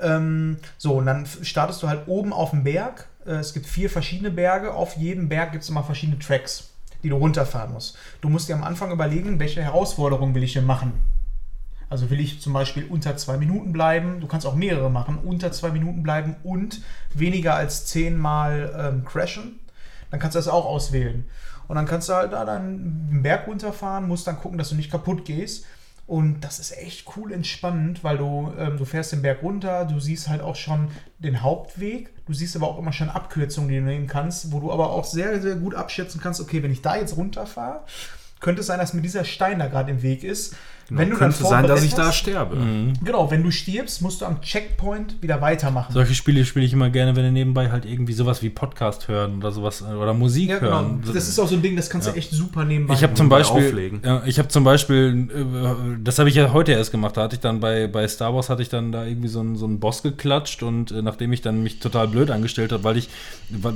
Ähm, 0.00 0.56
so, 0.78 0.94
und 0.94 1.06
dann 1.06 1.26
startest 1.42 1.82
du 1.82 1.88
halt 1.88 2.08
oben 2.08 2.32
auf 2.32 2.50
dem 2.50 2.64
Berg. 2.64 3.08
Äh, 3.26 3.32
es 3.32 3.52
gibt 3.52 3.66
vier 3.66 3.90
verschiedene 3.90 4.30
Berge. 4.30 4.72
Auf 4.74 4.96
jedem 4.96 5.28
Berg 5.28 5.52
gibt 5.52 5.64
es 5.64 5.70
immer 5.70 5.84
verschiedene 5.84 6.18
Tracks, 6.18 6.70
die 7.02 7.08
du 7.10 7.16
runterfahren 7.16 7.72
musst. 7.72 7.96
Du 8.20 8.28
musst 8.28 8.48
dir 8.48 8.54
am 8.54 8.64
Anfang 8.64 8.90
überlegen, 8.90 9.38
welche 9.38 9.62
Herausforderung 9.62 10.34
will 10.34 10.42
ich 10.42 10.54
hier 10.54 10.62
machen. 10.62 10.92
Also 11.90 12.10
will 12.10 12.20
ich 12.20 12.40
zum 12.40 12.52
Beispiel 12.52 12.84
unter 12.84 13.16
zwei 13.16 13.38
Minuten 13.38 13.72
bleiben, 13.72 14.20
du 14.20 14.26
kannst 14.26 14.46
auch 14.46 14.54
mehrere 14.54 14.90
machen, 14.90 15.18
unter 15.18 15.52
zwei 15.52 15.70
Minuten 15.70 16.02
bleiben 16.02 16.36
und 16.42 16.82
weniger 17.14 17.54
als 17.54 17.86
zehnmal 17.86 18.74
ähm, 18.76 19.04
crashen. 19.04 19.58
Dann 20.10 20.20
kannst 20.20 20.34
du 20.34 20.38
das 20.38 20.48
auch 20.48 20.66
auswählen. 20.66 21.24
Und 21.66 21.76
dann 21.76 21.86
kannst 21.86 22.08
du 22.08 22.14
halt 22.14 22.32
da 22.32 22.44
dann 22.44 23.08
den 23.10 23.22
Berg 23.22 23.46
runterfahren, 23.46 24.08
musst 24.08 24.26
dann 24.26 24.38
gucken, 24.38 24.58
dass 24.58 24.70
du 24.70 24.74
nicht 24.74 24.90
kaputt 24.90 25.24
gehst. 25.24 25.64
Und 26.06 26.40
das 26.40 26.58
ist 26.58 26.74
echt 26.78 27.04
cool 27.16 27.32
entspannend, 27.32 28.02
weil 28.02 28.16
du, 28.16 28.50
ähm, 28.58 28.78
du 28.78 28.86
fährst 28.86 29.12
den 29.12 29.20
Berg 29.20 29.42
runter, 29.42 29.84
du 29.84 30.00
siehst 30.00 30.30
halt 30.30 30.40
auch 30.40 30.56
schon 30.56 30.88
den 31.18 31.42
Hauptweg, 31.42 32.10
du 32.24 32.32
siehst 32.32 32.56
aber 32.56 32.66
auch 32.66 32.78
immer 32.78 32.94
schon 32.94 33.10
Abkürzungen, 33.10 33.68
die 33.68 33.76
du 33.76 33.82
nehmen 33.82 34.06
kannst, 34.06 34.50
wo 34.50 34.58
du 34.58 34.72
aber 34.72 34.90
auch 34.90 35.04
sehr, 35.04 35.42
sehr 35.42 35.56
gut 35.56 35.74
abschätzen 35.74 36.18
kannst, 36.18 36.40
okay, 36.40 36.62
wenn 36.62 36.72
ich 36.72 36.80
da 36.80 36.96
jetzt 36.96 37.18
runterfahre, 37.18 37.84
könnte 38.40 38.62
es 38.62 38.68
sein, 38.68 38.78
dass 38.78 38.94
mir 38.94 39.02
dieser 39.02 39.24
Stein 39.24 39.58
da 39.58 39.66
gerade 39.66 39.90
im 39.90 40.00
Weg 40.00 40.24
ist. 40.24 40.56
Wenn 40.90 41.10
du 41.10 41.16
dann 41.16 41.30
Könnte 41.30 41.44
sein, 41.44 41.66
dass 41.66 41.82
ich 41.84 41.94
da 41.94 42.12
sterbe. 42.12 42.56
Genau, 43.04 43.30
wenn 43.30 43.42
du 43.42 43.50
stirbst, 43.50 44.00
musst 44.00 44.22
du 44.22 44.24
am 44.26 44.40
Checkpoint 44.40 45.20
wieder 45.22 45.40
weitermachen. 45.40 45.92
Solche 45.92 46.14
Spiele 46.14 46.44
spiele 46.46 46.64
ich 46.64 46.72
immer 46.72 46.88
gerne, 46.88 47.14
wenn 47.14 47.24
du 47.24 47.32
nebenbei 47.32 47.70
halt 47.70 47.84
irgendwie 47.84 48.14
sowas 48.14 48.42
wie 48.42 48.48
Podcast 48.48 49.06
hören 49.08 49.36
oder 49.38 49.52
sowas 49.52 49.82
äh, 49.82 49.92
oder 49.94 50.14
Musik 50.14 50.48
ja, 50.48 50.58
genau. 50.58 50.70
hören. 50.72 51.02
Das 51.06 51.28
ist 51.28 51.38
auch 51.38 51.46
so 51.48 51.56
ein 51.56 51.62
Ding, 51.62 51.76
das 51.76 51.90
kannst 51.90 52.06
Ja. 52.06 52.12
du 52.14 52.18
echt 52.18 52.30
super 52.30 52.64
nebenbei 52.64 52.94
Ich 52.94 53.02
habe 53.02 53.12
zum 53.14 53.28
Beispiel, 53.28 53.66
auflegen. 53.68 54.00
ja, 54.04 54.22
ich 54.24 54.38
habe 54.38 54.48
zum 54.48 54.64
Beispiel, 54.64 55.28
äh, 55.30 55.98
das 56.02 56.18
habe 56.18 56.28
ich 56.30 56.34
ja 56.36 56.52
heute 56.52 56.72
erst 56.72 56.90
gemacht. 56.90 57.16
Da 57.16 57.22
hatte 57.24 57.34
ich 57.34 57.40
dann 57.40 57.60
bei, 57.60 57.86
bei 57.86 58.08
Star 58.08 58.34
Wars 58.34 58.48
hatte 58.48 58.62
ich 58.62 58.70
dann 58.70 58.90
da 58.90 59.04
irgendwie 59.04 59.28
so 59.28 59.40
einen, 59.40 59.56
so 59.56 59.66
einen 59.66 59.80
Boss 59.80 60.02
geklatscht 60.02 60.62
und 60.62 60.90
äh, 60.90 61.02
nachdem 61.02 61.32
ich 61.32 61.42
dann 61.42 61.62
mich 61.62 61.80
total 61.80 62.08
blöd 62.08 62.30
angestellt 62.30 62.72
habe, 62.72 62.82
weil 62.84 62.96
ich 62.96 63.10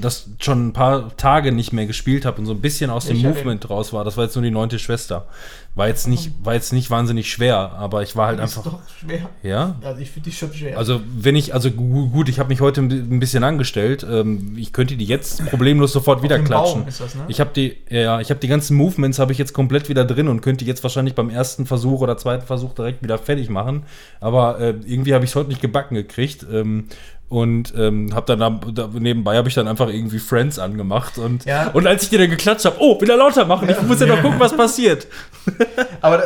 das 0.01 0.29
schon 0.41 0.69
ein 0.69 0.73
paar 0.73 1.17
Tage 1.17 1.53
nicht 1.53 1.73
mehr 1.73 1.87
gespielt 1.87 2.25
habe 2.25 2.39
und 2.39 2.47
so 2.47 2.53
ein 2.53 2.61
bisschen 2.61 2.91
aus 2.91 3.07
dem 3.07 3.17
Welcher 3.23 3.29
Movement 3.37 3.69
raus 3.69 3.93
war. 3.93 4.05
Das 4.05 4.17
war 4.17 4.25
jetzt 4.25 4.35
nur 4.35 4.43
die 4.45 4.51
neunte 4.51 4.79
Schwester. 4.79 5.27
War 5.75 5.89
jetzt 5.89 6.07
nicht, 6.07 6.33
war 6.45 6.53
jetzt 6.53 6.75
nicht 6.75 6.91
wahnsinnig 6.91 7.33
schwer, 7.33 7.57
aber 7.73 8.03
ich 8.03 8.14
war 8.14 8.27
halt 8.27 8.39
Das 8.41 8.51
ist 8.53 8.59
einfach, 8.59 8.73
doch 8.73 8.81
schwer. 8.91 9.31
ja. 9.43 9.77
Also 9.83 10.03
ich 10.03 10.11
finde 10.11 10.29
die 10.29 10.37
schon 10.37 10.53
schwer. 10.53 10.77
Also 10.77 11.01
wenn 11.16 11.35
ich, 11.35 11.55
also 11.55 11.70
gu- 11.70 12.11
gut, 12.11 12.29
ich 12.29 12.39
habe 12.39 12.51
mich 12.51 12.61
heute 12.61 12.83
ein 12.83 12.89
bi- 12.89 12.97
ein 12.97 13.20
bisschen 13.20 13.43
angestellt. 13.43 14.07
Ähm, 14.07 14.55
ich 14.59 14.75
könnte 14.75 14.97
die 14.99 15.07
jetzt 15.07 15.47
problemlos 15.47 15.93
sofort 15.95 16.23
wieder 16.23 16.39
klatschen. 16.41 16.87
Ist 16.87 17.01
das, 17.01 17.14
ne? 17.14 17.23
Ich 17.29 17.41
habe 17.41 17.53
die, 17.57 17.79
ja, 17.89 18.20
ich 18.20 18.29
habe 18.29 18.39
die 18.39 18.49
ganzen 18.49 18.77
Movements 18.77 19.18
habe 19.18 19.33
ich 19.33 19.39
jetzt 19.39 19.55
komplett 19.55 19.89
wieder 19.89 20.05
drin 20.05 20.29
und 20.29 20.43
könnte 20.43 20.64
die 20.64 20.68
jetzt 20.68 20.83
wahrscheinlich 20.83 21.14
beim 21.14 21.31
ersten 21.31 21.64
Versuch 21.64 22.03
oder 22.03 22.18
zweiten 22.18 22.45
Versuch 22.45 22.75
direkt 22.75 23.03
wieder 23.03 23.16
fertig 23.16 23.49
machen. 23.49 23.85
Aber 24.20 24.61
äh, 24.61 24.75
irgendwie 24.85 25.14
habe 25.14 25.25
ich 25.25 25.31
es 25.31 25.37
heute 25.37 25.49
nicht 25.49 25.62
gebacken 25.62 25.95
gekriegt. 25.95 26.45
Ähm, 26.53 26.85
und 27.33 27.72
ähm, 27.78 28.14
habe 28.14 28.37
dann 28.37 28.61
da, 28.74 28.89
nebenbei 28.93 29.39
habe 29.39 29.49
ich 29.49 29.55
dann 29.55 29.66
einfach 29.66 29.89
irgendwie 29.89 30.18
Friends 30.18 30.59
angemacht 30.59 31.16
und 31.16 31.47
Ja. 31.47 31.68
und 31.70 31.87
als 31.87 32.03
ich 32.03 32.11
die 32.11 32.18
dann 32.18 32.28
geklatscht 32.28 32.66
habe, 32.66 32.76
oh, 32.78 33.01
wieder 33.01 33.16
lauter 33.16 33.47
machen, 33.47 33.70
ich 33.70 33.80
muss 33.80 34.01
ja 34.01 34.07
noch 34.07 34.20
gucken, 34.20 34.39
was 34.39 34.55
passiert. 34.55 35.07
Aber 36.03 36.18
da, 36.18 36.24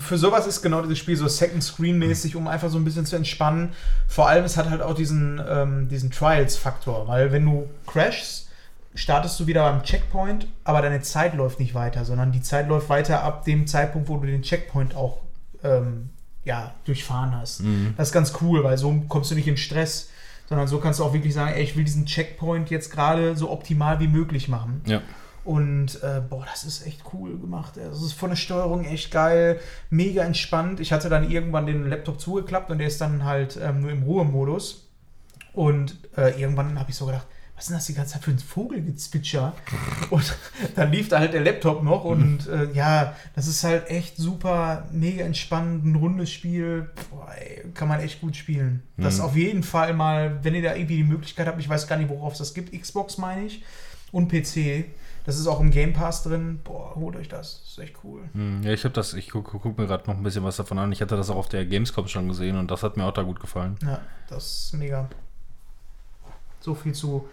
für 0.00 0.18
sowas 0.18 0.48
ist 0.48 0.60
genau 0.60 0.82
dieses 0.82 0.98
Spiel 0.98 1.16
so 1.16 1.28
Second 1.28 1.62
Screen 1.62 1.96
mäßig, 1.98 2.34
um 2.34 2.48
einfach 2.48 2.70
so 2.70 2.76
ein 2.78 2.84
bisschen 2.84 3.06
zu 3.06 3.14
entspannen. 3.14 3.70
Vor 4.08 4.28
allem, 4.28 4.44
es 4.44 4.56
hat 4.56 4.68
halt 4.68 4.82
auch 4.82 4.94
diesen, 4.96 5.40
ähm, 5.48 5.88
diesen 5.88 6.10
Trials-Faktor, 6.10 7.06
weil 7.06 7.30
wenn 7.30 7.44
du 7.44 7.68
crashst, 7.86 8.48
startest 8.96 9.38
du 9.38 9.46
wieder 9.46 9.62
beim 9.62 9.84
Checkpoint, 9.84 10.48
aber 10.64 10.82
deine 10.82 11.02
Zeit 11.02 11.34
läuft 11.36 11.60
nicht 11.60 11.74
weiter, 11.74 12.04
sondern 12.04 12.32
die 12.32 12.42
Zeit 12.42 12.66
läuft 12.68 12.88
weiter 12.88 13.22
ab 13.22 13.44
dem 13.44 13.68
Zeitpunkt, 13.68 14.08
wo 14.08 14.16
du 14.16 14.26
den 14.26 14.42
Checkpoint 14.42 14.96
auch 14.96 15.18
ähm, 15.62 16.08
ja, 16.44 16.74
durchfahren 16.84 17.36
hast. 17.40 17.62
Das 17.96 18.08
ist 18.08 18.12
ganz 18.12 18.32
cool, 18.40 18.64
weil 18.64 18.76
so 18.76 18.92
kommst 19.08 19.30
du 19.30 19.36
nicht 19.36 19.46
in 19.46 19.56
Stress, 19.56 20.08
sondern 20.48 20.66
so 20.66 20.78
kannst 20.78 21.00
du 21.00 21.04
auch 21.04 21.12
wirklich 21.12 21.34
sagen, 21.34 21.52
ey, 21.54 21.62
ich 21.62 21.76
will 21.76 21.84
diesen 21.84 22.06
Checkpoint 22.06 22.70
jetzt 22.70 22.90
gerade 22.90 23.36
so 23.36 23.50
optimal 23.50 24.00
wie 24.00 24.08
möglich 24.08 24.48
machen. 24.48 24.82
Ja. 24.86 25.02
Und 25.44 26.02
äh, 26.02 26.20
boah, 26.28 26.44
das 26.50 26.64
ist 26.64 26.86
echt 26.86 27.02
cool 27.12 27.38
gemacht. 27.38 27.74
Das 27.76 28.02
ist 28.02 28.12
von 28.12 28.30
der 28.30 28.36
Steuerung 28.36 28.84
echt 28.84 29.10
geil, 29.10 29.60
mega 29.88 30.22
entspannt. 30.22 30.80
Ich 30.80 30.92
hatte 30.92 31.08
dann 31.08 31.30
irgendwann 31.30 31.66
den 31.66 31.88
Laptop 31.88 32.20
zugeklappt 32.20 32.70
und 32.70 32.78
der 32.78 32.86
ist 32.86 33.00
dann 33.00 33.24
halt 33.24 33.58
ähm, 33.62 33.80
nur 33.80 33.90
im 33.90 34.02
Ruhemodus. 34.02 34.88
Und 35.52 35.96
äh, 36.16 36.38
irgendwann 36.40 36.78
habe 36.78 36.90
ich 36.90 36.96
so 36.96 37.06
gedacht, 37.06 37.26
was 37.58 37.64
ist 37.64 37.70
denn 37.70 37.76
das 37.76 37.86
die 37.86 37.94
ganze 37.94 38.12
Zeit 38.12 38.22
für 38.22 38.30
ein 38.30 38.38
Vogelgezwitscher? 38.38 39.52
Und 40.10 40.36
dann 40.76 40.92
lief 40.92 41.08
da 41.08 41.18
halt 41.18 41.32
der 41.34 41.40
Laptop 41.40 41.82
noch 41.82 42.04
und 42.04 42.46
äh, 42.46 42.70
ja, 42.72 43.16
das 43.34 43.48
ist 43.48 43.64
halt 43.64 43.90
echt 43.90 44.16
super, 44.16 44.86
mega 44.92 45.24
entspannt, 45.24 45.84
ein 45.84 45.96
rundes 45.96 46.30
Spiel. 46.30 46.88
Boah, 47.10 47.28
ey, 47.36 47.64
kann 47.74 47.88
man 47.88 47.98
echt 47.98 48.20
gut 48.20 48.36
spielen. 48.36 48.84
Das 48.96 49.18
auf 49.18 49.34
jeden 49.34 49.64
Fall 49.64 49.92
mal, 49.92 50.38
wenn 50.44 50.54
ihr 50.54 50.62
da 50.62 50.76
irgendwie 50.76 50.98
die 50.98 51.02
Möglichkeit 51.04 51.48
habt, 51.48 51.58
ich 51.60 51.68
weiß 51.68 51.88
gar 51.88 51.96
nicht, 51.96 52.08
worauf 52.10 52.34
es 52.34 52.38
das 52.38 52.54
gibt, 52.54 52.72
Xbox 52.80 53.18
meine 53.18 53.44
ich 53.46 53.64
und 54.12 54.28
PC. 54.28 54.84
Das 55.24 55.36
ist 55.36 55.48
auch 55.48 55.58
im 55.60 55.72
Game 55.72 55.92
Pass 55.92 56.22
drin. 56.22 56.60
Boah, 56.62 56.94
holt 56.94 57.16
euch 57.16 57.28
das. 57.28 57.60
Das 57.62 57.70
ist 57.72 57.78
echt 57.80 57.96
cool. 58.04 58.22
Hm, 58.34 58.62
Ja, 58.62 58.72
ich 58.72 58.84
habe 58.84 58.94
das, 58.94 59.14
ich 59.14 59.30
gucke 59.30 59.58
guck 59.58 59.76
mir 59.76 59.86
gerade 59.88 60.08
noch 60.08 60.16
ein 60.16 60.22
bisschen 60.22 60.44
was 60.44 60.56
davon 60.56 60.78
an. 60.78 60.92
Ich 60.92 61.02
hatte 61.02 61.16
das 61.16 61.28
auch 61.28 61.36
auf 61.36 61.48
der 61.48 61.66
Gamescom 61.66 62.06
schon 62.06 62.28
gesehen 62.28 62.56
und 62.56 62.70
das 62.70 62.84
hat 62.84 62.96
mir 62.96 63.04
auch 63.04 63.12
da 63.12 63.22
gut 63.22 63.40
gefallen. 63.40 63.74
Ja, 63.82 64.00
das 64.28 64.44
ist 64.66 64.74
mega. 64.74 65.08
So 66.60 66.74
viel 66.74 66.92
zu, 66.92 67.28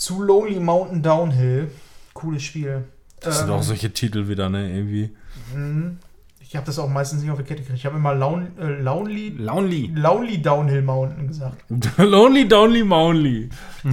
zu 0.00 0.22
Lonely 0.22 0.58
Mountain 0.60 1.02
Downhill. 1.02 1.70
Cooles 2.14 2.42
Spiel. 2.42 2.84
Das 3.20 3.38
sind 3.38 3.48
Ähm, 3.48 3.54
auch 3.54 3.62
solche 3.62 3.92
Titel 3.92 4.28
wieder, 4.28 4.48
ne? 4.48 4.70
Irgendwie. 4.72 5.10
mhm. 5.54 5.98
Ich 6.40 6.56
habe 6.56 6.66
das 6.66 6.80
auch 6.80 6.88
meistens 6.88 7.22
nicht 7.22 7.30
auf 7.30 7.38
die 7.38 7.44
Kette 7.44 7.60
gekriegt. 7.60 7.78
Ich 7.78 7.86
habe 7.86 7.96
immer 7.96 8.12
Lon 8.12 8.48
äh, 8.58 8.64
Lonely, 8.82 9.28
Lonely. 9.38 9.92
Lonely 9.94 10.42
Downhill 10.42 10.82
Mountain 10.82 11.28
gesagt. 11.28 11.62
Lonely 11.98 12.48
Downly 12.48 12.82
Mounly. 12.82 13.48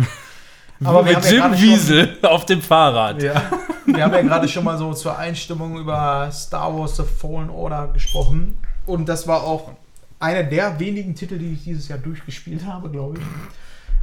Aber 0.84 1.06
wir 1.06 1.16
Mit 1.18 1.26
ja 1.26 1.32
Jim 1.32 1.42
schon- 1.44 1.62
Wiesel 1.62 2.18
auf 2.24 2.46
dem 2.46 2.62
Fahrrad. 2.62 3.22
Ja. 3.22 3.44
Wir 3.86 4.04
haben 4.04 4.14
ja 4.14 4.22
gerade 4.22 4.48
schon 4.48 4.64
mal 4.64 4.78
so 4.78 4.94
zur 4.94 5.18
Einstimmung 5.18 5.78
über 5.78 6.30
Star 6.32 6.76
Wars 6.78 6.98
The 6.98 7.04
Fallen 7.04 7.50
Order 7.50 7.90
gesprochen. 7.94 8.58
Und 8.88 9.08
das 9.08 9.28
war 9.28 9.44
auch 9.44 9.72
einer 10.20 10.44
der 10.44 10.80
wenigen 10.80 11.14
Titel, 11.16 11.38
die 11.38 11.54
ich 11.54 11.64
dieses 11.64 11.88
Jahr 11.88 12.00
durchgespielt 12.00 12.66
habe, 12.66 12.90
glaube 12.90 13.18
ich. 13.20 13.24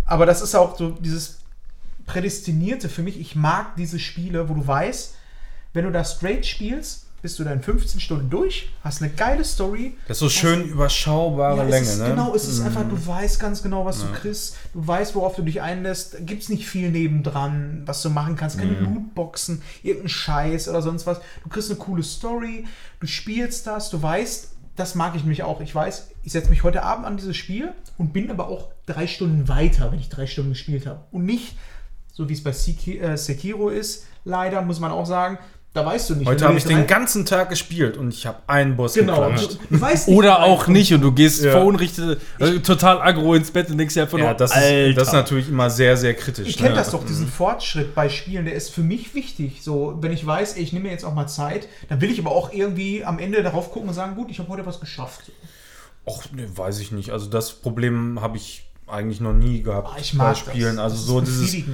Aber 0.06 0.26
das 0.26 0.42
ist 0.42 0.54
auch 0.54 0.76
so 0.76 0.90
dieses 0.90 1.40
Prädestinierte 2.06 2.88
für 2.88 3.02
mich. 3.02 3.18
Ich 3.18 3.36
mag 3.36 3.76
diese 3.76 3.98
Spiele, 3.98 4.48
wo 4.48 4.54
du 4.54 4.66
weißt, 4.66 5.14
wenn 5.72 5.84
du 5.84 5.92
da 5.92 6.04
straight 6.04 6.46
spielst, 6.46 7.04
bist 7.24 7.38
du 7.38 7.44
dann 7.44 7.62
15 7.62 8.00
Stunden 8.00 8.28
durch, 8.28 8.68
hast 8.82 9.00
eine 9.00 9.10
geile 9.10 9.44
Story, 9.44 9.96
Das 10.08 10.18
ist 10.18 10.20
so 10.20 10.28
schön 10.28 10.66
überschaubare 10.68 11.56
ja, 11.56 11.62
Länge, 11.62 11.86
ist, 11.86 11.98
ne? 11.98 12.10
Genau, 12.10 12.34
es 12.34 12.46
ist 12.46 12.60
einfach, 12.60 12.86
du 12.86 13.06
weißt 13.06 13.40
ganz 13.40 13.62
genau, 13.62 13.86
was 13.86 14.00
du 14.00 14.12
kriegst. 14.12 14.58
Du 14.74 14.86
weißt, 14.86 15.14
worauf 15.14 15.34
du 15.34 15.40
dich 15.40 15.62
einlässt. 15.62 16.18
Gibt 16.26 16.42
es 16.42 16.50
nicht 16.50 16.68
viel 16.68 16.90
nebendran, 16.90 17.84
was 17.86 18.02
du 18.02 18.10
machen 18.10 18.36
kannst. 18.36 18.58
Keine 18.58 18.78
Lootboxen, 18.78 19.62
irgendein 19.82 20.10
Scheiß 20.10 20.68
oder 20.68 20.82
sonst 20.82 21.06
was. 21.06 21.22
Du 21.42 21.48
kriegst 21.48 21.70
eine 21.70 21.78
coole 21.78 22.02
Story, 22.02 22.66
du 23.00 23.06
spielst 23.06 23.66
das, 23.66 23.88
du 23.88 24.02
weißt, 24.02 24.50
das 24.76 24.94
mag 24.94 25.14
ich 25.14 25.22
nämlich 25.22 25.44
auch. 25.44 25.62
Ich 25.62 25.74
weiß, 25.74 26.10
ich 26.24 26.32
setze 26.32 26.50
mich 26.50 26.62
heute 26.62 26.82
Abend 26.82 27.06
an 27.06 27.16
dieses 27.16 27.38
Spiel 27.38 27.72
und 27.96 28.12
bin 28.12 28.30
aber 28.30 28.48
auch 28.48 28.68
drei 28.84 29.06
Stunden 29.06 29.48
weiter, 29.48 29.90
wenn 29.92 29.98
ich 29.98 30.10
drei 30.10 30.26
Stunden 30.26 30.50
gespielt 30.50 30.86
habe. 30.86 31.00
Und 31.10 31.24
nicht, 31.24 31.56
so 32.14 32.28
wie 32.28 32.32
es 32.32 32.42
bei 32.42 32.50
äh, 32.50 33.16
Sekiro 33.16 33.68
ist, 33.68 34.06
leider 34.24 34.62
muss 34.62 34.80
man 34.80 34.90
auch 34.92 35.04
sagen, 35.06 35.38
Da 35.74 35.84
weißt 35.84 36.10
du 36.10 36.14
nicht. 36.14 36.28
Heute 36.28 36.46
habe 36.46 36.56
ich 36.56 36.64
den 36.64 36.86
ganzen 36.86 37.26
Tag 37.26 37.48
gespielt 37.50 37.96
und 37.96 38.14
ich 38.14 38.24
habe 38.26 38.38
einen 38.46 38.76
Boss 38.76 38.94
Genau. 38.94 39.28
Geklatscht. 39.28 39.58
du 40.06 40.12
Oder 40.12 40.44
auch 40.44 40.68
nicht 40.68 40.94
und 40.94 41.00
du 41.00 41.10
gehst 41.10 41.42
Ja. 41.42 41.50
verunrichtet, 41.50 42.20
äh, 42.38 42.60
total 42.60 43.02
aggro 43.02 43.34
ins 43.34 43.50
Bett 43.50 43.68
und 43.70 43.78
denkst 43.78 43.94
dir 43.94 44.02
einfach 44.02 44.18
Ja, 44.18 44.26
nur, 44.26 44.34
das 44.34 44.52
ist, 44.56 44.96
das 44.96 45.08
ist 45.08 45.12
natürlich 45.14 45.48
immer 45.48 45.68
sehr, 45.70 45.96
sehr 45.96 46.14
kritisch. 46.14 46.46
Ich 46.48 46.56
kenne 46.56 46.70
ne? 46.70 46.76
das 46.76 46.92
doch, 46.92 47.04
diesen 47.04 47.26
Fortschritt 47.26 47.92
bei 47.96 48.08
Spielen, 48.08 48.44
der 48.44 48.54
ist 48.54 48.70
für 48.70 48.82
mich 48.82 49.16
wichtig. 49.16 49.62
So, 49.64 49.98
wenn 50.00 50.12
ich 50.12 50.24
weiß, 50.24 50.52
ey, 50.56 50.62
ich 50.62 50.72
nehme 50.72 50.84
mir 50.84 50.92
jetzt 50.92 51.04
auch 51.04 51.14
mal 51.14 51.26
Zeit, 51.26 51.66
dann 51.88 52.00
will 52.00 52.10
ich 52.12 52.20
aber 52.20 52.30
auch 52.30 52.52
irgendwie 52.52 53.04
am 53.04 53.18
Ende 53.18 53.42
darauf 53.42 53.72
gucken 53.72 53.88
und 53.88 53.94
sagen, 53.96 54.14
gut, 54.14 54.30
ich 54.30 54.38
habe 54.38 54.48
heute 54.50 54.64
was 54.66 54.78
geschafft. 54.78 55.32
Och, 56.06 56.22
ne, 56.32 56.46
weiß 56.56 56.78
ich 56.78 56.92
nicht. 56.92 57.10
Also 57.10 57.26
das 57.26 57.52
Problem 57.52 58.20
habe 58.20 58.36
ich 58.36 58.64
eigentlich 58.86 59.20
noch 59.20 59.32
nie 59.32 59.62
gehabt 59.62 59.88
Ah, 59.92 59.96
ich 59.98 60.14
mag 60.14 60.34
bei 60.46 60.52
Spielen. 60.52 60.76
das. 60.76 60.92
Also 60.92 60.96
Das 60.96 61.06
so 61.06 61.40
ist 61.42 61.52
dieses. 61.52 61.64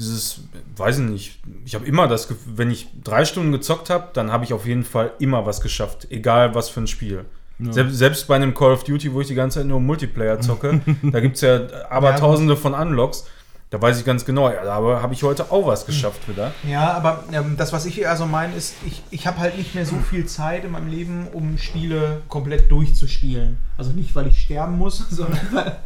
Dieses, 0.00 0.40
weiß 0.76 0.98
ich 0.98 1.04
nicht. 1.04 1.38
Ich 1.64 1.74
habe 1.74 1.86
immer 1.86 2.08
das 2.08 2.26
Gefühl, 2.26 2.52
wenn 2.56 2.70
ich 2.70 2.88
drei 3.04 3.24
Stunden 3.24 3.52
gezockt 3.52 3.90
habe, 3.90 4.08
dann 4.14 4.32
habe 4.32 4.44
ich 4.44 4.52
auf 4.52 4.66
jeden 4.66 4.84
Fall 4.84 5.12
immer 5.18 5.46
was 5.46 5.60
geschafft. 5.60 6.08
Egal 6.10 6.54
was 6.54 6.68
für 6.68 6.80
ein 6.80 6.86
Spiel. 6.86 7.26
Selbst, 7.62 7.98
selbst 7.98 8.26
bei 8.26 8.36
einem 8.36 8.54
Call 8.54 8.72
of 8.72 8.84
Duty, 8.84 9.12
wo 9.12 9.20
ich 9.20 9.26
die 9.26 9.34
ganze 9.34 9.58
Zeit 9.58 9.66
nur 9.66 9.80
Multiplayer 9.80 10.40
zocke, 10.40 10.80
da 11.02 11.20
gibt 11.20 11.36
es 11.36 11.42
ja 11.42 11.60
aber 11.90 12.12
Ja, 12.12 12.16
tausende 12.16 12.56
von 12.56 12.72
Unlocks. 12.72 13.26
Da 13.68 13.80
weiß 13.80 14.00
ich 14.00 14.04
ganz 14.04 14.24
genau, 14.24 14.50
ja, 14.50 14.64
da 14.64 14.74
habe 14.74 15.00
hab 15.00 15.12
ich 15.12 15.22
heute 15.22 15.52
auch 15.52 15.64
was 15.64 15.86
geschafft 15.86 16.28
wieder. 16.28 16.52
Ja, 16.68 16.92
aber 16.92 17.22
ähm, 17.30 17.56
das, 17.56 17.72
was 17.72 17.86
ich 17.86 18.08
also 18.08 18.26
meine, 18.26 18.56
ist, 18.56 18.74
ich, 18.84 19.00
ich 19.10 19.28
habe 19.28 19.38
halt 19.38 19.56
nicht 19.56 19.76
mehr 19.76 19.86
so 19.86 19.94
viel 19.96 20.26
Zeit 20.26 20.64
in 20.64 20.72
meinem 20.72 20.88
Leben, 20.88 21.28
um 21.32 21.56
Spiele 21.56 22.22
komplett 22.26 22.68
durchzuspielen. 22.72 23.58
Also 23.78 23.92
nicht, 23.92 24.16
weil 24.16 24.26
ich 24.26 24.40
sterben 24.40 24.76
muss, 24.76 24.98
sondern 25.10 25.40
weil. 25.52 25.76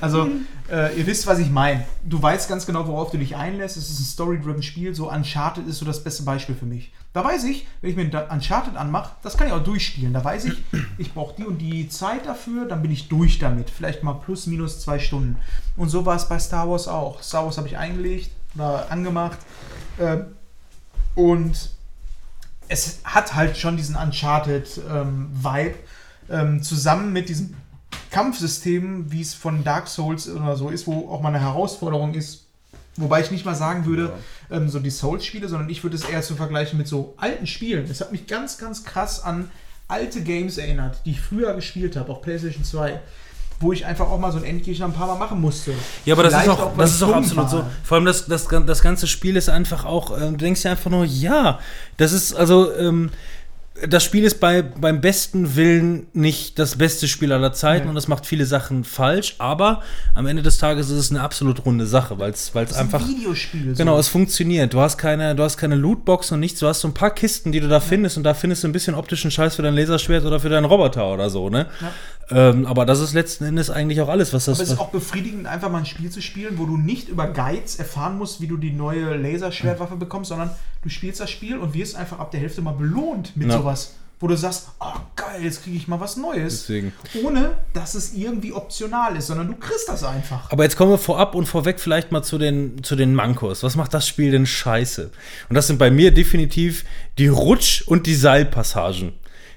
Also, 0.00 0.28
äh, 0.70 0.98
ihr 0.98 1.06
wisst, 1.06 1.26
was 1.26 1.38
ich 1.38 1.50
meine. 1.50 1.84
Du 2.04 2.20
weißt 2.20 2.48
ganz 2.48 2.66
genau, 2.66 2.86
worauf 2.86 3.10
du 3.10 3.18
dich 3.18 3.36
einlässt. 3.36 3.76
Es 3.76 3.90
ist 3.90 4.00
ein 4.00 4.04
story-driven 4.04 4.62
Spiel. 4.62 4.94
So 4.94 5.10
Uncharted 5.10 5.66
ist 5.66 5.78
so 5.78 5.84
das 5.84 6.02
beste 6.02 6.22
Beispiel 6.22 6.54
für 6.54 6.66
mich. 6.66 6.92
Da 7.12 7.24
weiß 7.24 7.44
ich, 7.44 7.66
wenn 7.80 7.90
ich 7.90 7.96
mir 7.96 8.26
Uncharted 8.30 8.76
anmache, 8.76 9.12
das 9.22 9.36
kann 9.36 9.46
ich 9.46 9.52
auch 9.52 9.62
durchspielen. 9.62 10.12
Da 10.12 10.24
weiß 10.24 10.46
ich, 10.46 10.62
ich 10.98 11.12
brauche 11.12 11.36
die 11.36 11.44
und 11.44 11.58
die 11.58 11.88
Zeit 11.88 12.26
dafür, 12.26 12.66
dann 12.66 12.82
bin 12.82 12.90
ich 12.90 13.08
durch 13.08 13.38
damit. 13.38 13.70
Vielleicht 13.70 14.02
mal 14.02 14.14
plus, 14.14 14.46
minus 14.46 14.80
zwei 14.80 14.98
Stunden. 14.98 15.36
Und 15.76 15.90
so 15.90 16.04
war 16.06 16.16
es 16.16 16.28
bei 16.28 16.38
Star 16.38 16.68
Wars 16.68 16.88
auch. 16.88 17.22
Star 17.22 17.44
Wars 17.44 17.56
habe 17.56 17.68
ich 17.68 17.76
eingelegt 17.76 18.30
oder 18.54 18.90
angemacht. 18.90 19.38
Äh, 19.98 20.18
und 21.14 21.70
es 22.68 23.00
hat 23.04 23.34
halt 23.34 23.56
schon 23.56 23.76
diesen 23.76 23.96
Uncharted-Vibe 23.96 25.74
ähm, 26.30 26.62
zusammen 26.62 27.12
mit 27.12 27.28
diesem 27.28 27.54
Kampfsystem, 28.10 29.10
wie 29.10 29.20
es 29.20 29.34
von 29.34 29.64
Dark 29.64 29.88
Souls 29.88 30.28
oder 30.28 30.56
so 30.56 30.68
ist, 30.70 30.86
wo 30.86 31.10
auch 31.10 31.20
mal 31.20 31.28
eine 31.30 31.40
Herausforderung 31.40 32.14
ist. 32.14 32.44
Wobei 32.96 33.20
ich 33.20 33.30
nicht 33.30 33.44
mal 33.44 33.56
sagen 33.56 33.86
würde, 33.86 34.12
ähm, 34.50 34.68
so 34.68 34.78
die 34.78 34.90
Souls-Spiele, 34.90 35.48
sondern 35.48 35.68
ich 35.68 35.82
würde 35.82 35.96
es 35.96 36.04
eher 36.04 36.22
zu 36.22 36.36
vergleichen 36.36 36.78
mit 36.78 36.86
so 36.86 37.14
alten 37.16 37.46
Spielen. 37.46 37.90
Es 37.90 38.00
hat 38.00 38.12
mich 38.12 38.26
ganz, 38.26 38.56
ganz 38.58 38.84
krass 38.84 39.22
an 39.22 39.50
alte 39.88 40.22
Games 40.22 40.58
erinnert, 40.58 40.98
die 41.04 41.12
ich 41.12 41.20
früher 41.20 41.54
gespielt 41.54 41.96
habe, 41.96 42.12
auf 42.12 42.22
PlayStation 42.22 42.64
2. 42.64 43.00
Wo 43.60 43.72
ich 43.72 43.86
einfach 43.86 44.08
auch 44.08 44.18
mal 44.18 44.32
so 44.32 44.38
ein 44.38 44.44
Endgegner 44.44 44.86
ein 44.86 44.92
paar 44.92 45.06
Mal 45.06 45.16
machen 45.16 45.40
musste. 45.40 45.72
Ja, 46.04 46.14
aber 46.14 46.24
das 46.24 46.34
ist 46.34 46.40
Vielleicht 46.40 46.60
auch, 46.60 46.76
weil 46.76 46.84
das 46.84 46.94
ist 46.94 47.02
auch 47.02 47.14
absolut 47.14 47.44
war. 47.44 47.48
so. 47.48 47.64
Vor 47.84 47.96
allem 47.96 48.04
das, 48.04 48.26
das, 48.26 48.46
das 48.48 48.82
ganze 48.82 49.06
Spiel 49.06 49.36
ist 49.36 49.48
einfach 49.48 49.84
auch, 49.84 50.16
äh, 50.16 50.30
du 50.30 50.36
denkst 50.36 50.62
dir 50.62 50.70
einfach 50.70 50.90
nur, 50.90 51.04
ja, 51.04 51.60
das 51.96 52.12
ist 52.12 52.34
also, 52.34 52.74
ähm, 52.74 53.10
das 53.88 54.04
Spiel 54.04 54.22
ist 54.22 54.38
bei, 54.38 54.62
beim 54.62 55.00
besten 55.00 55.56
Willen 55.56 56.06
nicht 56.12 56.60
das 56.60 56.76
beste 56.76 57.08
Spiel 57.08 57.32
aller 57.32 57.52
Zeiten 57.52 57.86
Nee. 57.86 57.90
und 57.90 57.96
es 57.96 58.06
macht 58.06 58.24
viele 58.24 58.46
Sachen 58.46 58.84
falsch, 58.84 59.34
aber 59.38 59.82
am 60.14 60.26
Ende 60.26 60.42
des 60.44 60.58
Tages 60.58 60.90
ist 60.90 60.98
es 60.98 61.10
eine 61.10 61.20
absolut 61.22 61.66
runde 61.66 61.84
Sache, 61.84 62.16
weil 62.20 62.30
es 62.30 62.52
Das 62.52 62.70
ist 62.70 62.76
einfach. 62.76 63.00
ein 63.02 63.08
Videospiel. 63.08 63.74
Genau, 63.74 63.94
so. 63.94 64.00
es 64.00 64.08
funktioniert. 64.08 64.72
Du 64.72 64.80
hast 64.80 64.96
keine, 64.96 65.34
du 65.34 65.42
hast 65.42 65.56
keine 65.56 65.74
Lootbox 65.74 66.30
und 66.30 66.38
nichts. 66.38 66.60
Du 66.60 66.68
hast 66.68 66.80
so 66.82 66.88
ein 66.88 66.94
paar 66.94 67.10
Kisten, 67.10 67.50
die 67.50 67.58
du 67.58 67.66
da 67.68 67.80
findest 67.80 68.16
und 68.16 68.22
da 68.22 68.32
findest 68.34 68.62
du 68.62 68.68
ein 68.68 68.72
bisschen 68.72 68.94
optischen 68.94 69.32
Scheiß 69.32 69.56
für 69.56 69.62
dein 69.62 69.74
Laserschwert 69.74 70.24
oder 70.24 70.38
für 70.38 70.48
deinen 70.50 70.66
Roboter 70.66 71.12
oder 71.12 71.28
so, 71.28 71.50
ne? 71.50 71.66
Ähm, 72.30 72.66
aber 72.66 72.86
das 72.86 73.00
ist 73.00 73.12
letzten 73.12 73.44
Endes 73.44 73.70
eigentlich 73.70 74.00
auch 74.00 74.08
alles, 74.08 74.32
was 74.32 74.46
das. 74.46 74.58
Aber 74.58 74.64
es 74.64 74.70
ist 74.72 74.78
auch 74.80 74.90
befriedigend, 74.90 75.46
einfach 75.46 75.70
mal 75.70 75.78
ein 75.78 75.86
Spiel 75.86 76.10
zu 76.10 76.22
spielen, 76.22 76.58
wo 76.58 76.64
du 76.66 76.76
nicht 76.76 77.08
über 77.08 77.26
Guides 77.28 77.76
erfahren 77.76 78.16
musst, 78.18 78.40
wie 78.40 78.46
du 78.46 78.56
die 78.56 78.72
neue 78.72 79.16
Laserschwertwaffe 79.16 79.96
bekommst, 79.96 80.28
sondern 80.30 80.50
du 80.82 80.88
spielst 80.88 81.20
das 81.20 81.30
Spiel 81.30 81.58
und 81.58 81.74
wirst 81.74 81.96
einfach 81.96 82.18
ab 82.18 82.30
der 82.30 82.40
Hälfte 82.40 82.62
mal 82.62 82.72
belohnt 82.72 83.36
mit 83.36 83.48
Ja. 83.48 83.58
sowas. 83.58 83.94
Wo 84.20 84.28
du 84.28 84.36
sagst, 84.36 84.68
oh 84.80 84.94
geil, 85.16 85.42
jetzt 85.42 85.64
kriege 85.64 85.76
ich 85.76 85.86
mal 85.88 86.00
was 86.00 86.16
Neues. 86.16 86.60
Deswegen. 86.60 86.92
Ohne, 87.24 87.58
dass 87.74 87.94
es 87.94 88.14
irgendwie 88.14 88.52
optional 88.52 89.16
ist, 89.16 89.26
sondern 89.26 89.48
du 89.48 89.54
kriegst 89.56 89.88
das 89.88 90.02
einfach. 90.04 90.50
Aber 90.50 90.62
jetzt 90.62 90.76
kommen 90.76 90.92
wir 90.92 90.98
vorab 90.98 91.34
und 91.34 91.46
vorweg 91.46 91.78
vielleicht 91.80 92.10
mal 92.12 92.22
zu 92.22 92.38
den, 92.38 92.82
zu 92.84 92.96
den 92.96 93.14
Mankos. 93.14 93.62
Was 93.64 93.76
macht 93.76 93.92
das 93.92 94.06
Spiel 94.08 94.30
denn 94.30 94.46
scheiße? 94.46 95.10
Und 95.50 95.54
das 95.54 95.66
sind 95.66 95.78
bei 95.78 95.90
mir 95.90 96.10
definitiv 96.14 96.84
die 97.18 97.26
Rutsch- 97.26 97.82
und 97.86 98.06
die 98.06 98.14
Seilpassagen. 98.14 99.12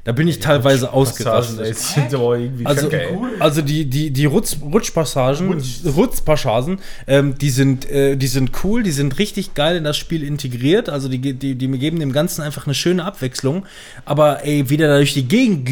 Da 0.08 0.14
bin 0.14 0.30
ich 0.30 0.40
teilweise 0.40 0.86
ey, 0.86 0.92
ausgerastet. 0.94 1.76
sind 1.76 2.14
aber 2.14 2.38
irgendwie 2.38 2.66
Also, 2.66 2.88
kacke, 2.88 3.10
also 3.40 3.62
die, 3.62 3.84
die, 3.84 4.10
die 4.10 4.24
Rutsch, 4.24 4.56
Rutschpassagen, 4.62 5.62
Rutschpassagen, 5.86 6.80
ähm, 7.08 7.38
die, 7.38 7.50
sind, 7.50 7.92
äh, 7.92 8.16
die 8.16 8.28
sind 8.28 8.52
cool, 8.64 8.84
die 8.84 8.92
sind 8.92 9.20
richtig 9.20 9.54
geil 9.54 9.76
in 9.76 9.84
das 9.84 9.98
Spiel 9.98 10.24
integriert. 10.24 10.88
Also 10.88 11.10
die, 11.10 11.34
die, 11.34 11.56
die 11.56 11.68
geben 11.78 12.00
dem 12.00 12.14
Ganzen 12.14 12.42
einfach 12.42 12.66
eine 12.66 12.74
schöne 12.74 13.04
Abwechslung. 13.04 13.66
Aber 14.06 14.46
ey, 14.46 14.70
wie 14.70 14.78
der 14.78 14.88
da 14.88 14.96
durch 14.96 15.14
die 15.14 15.28
Gegend, 15.28 15.66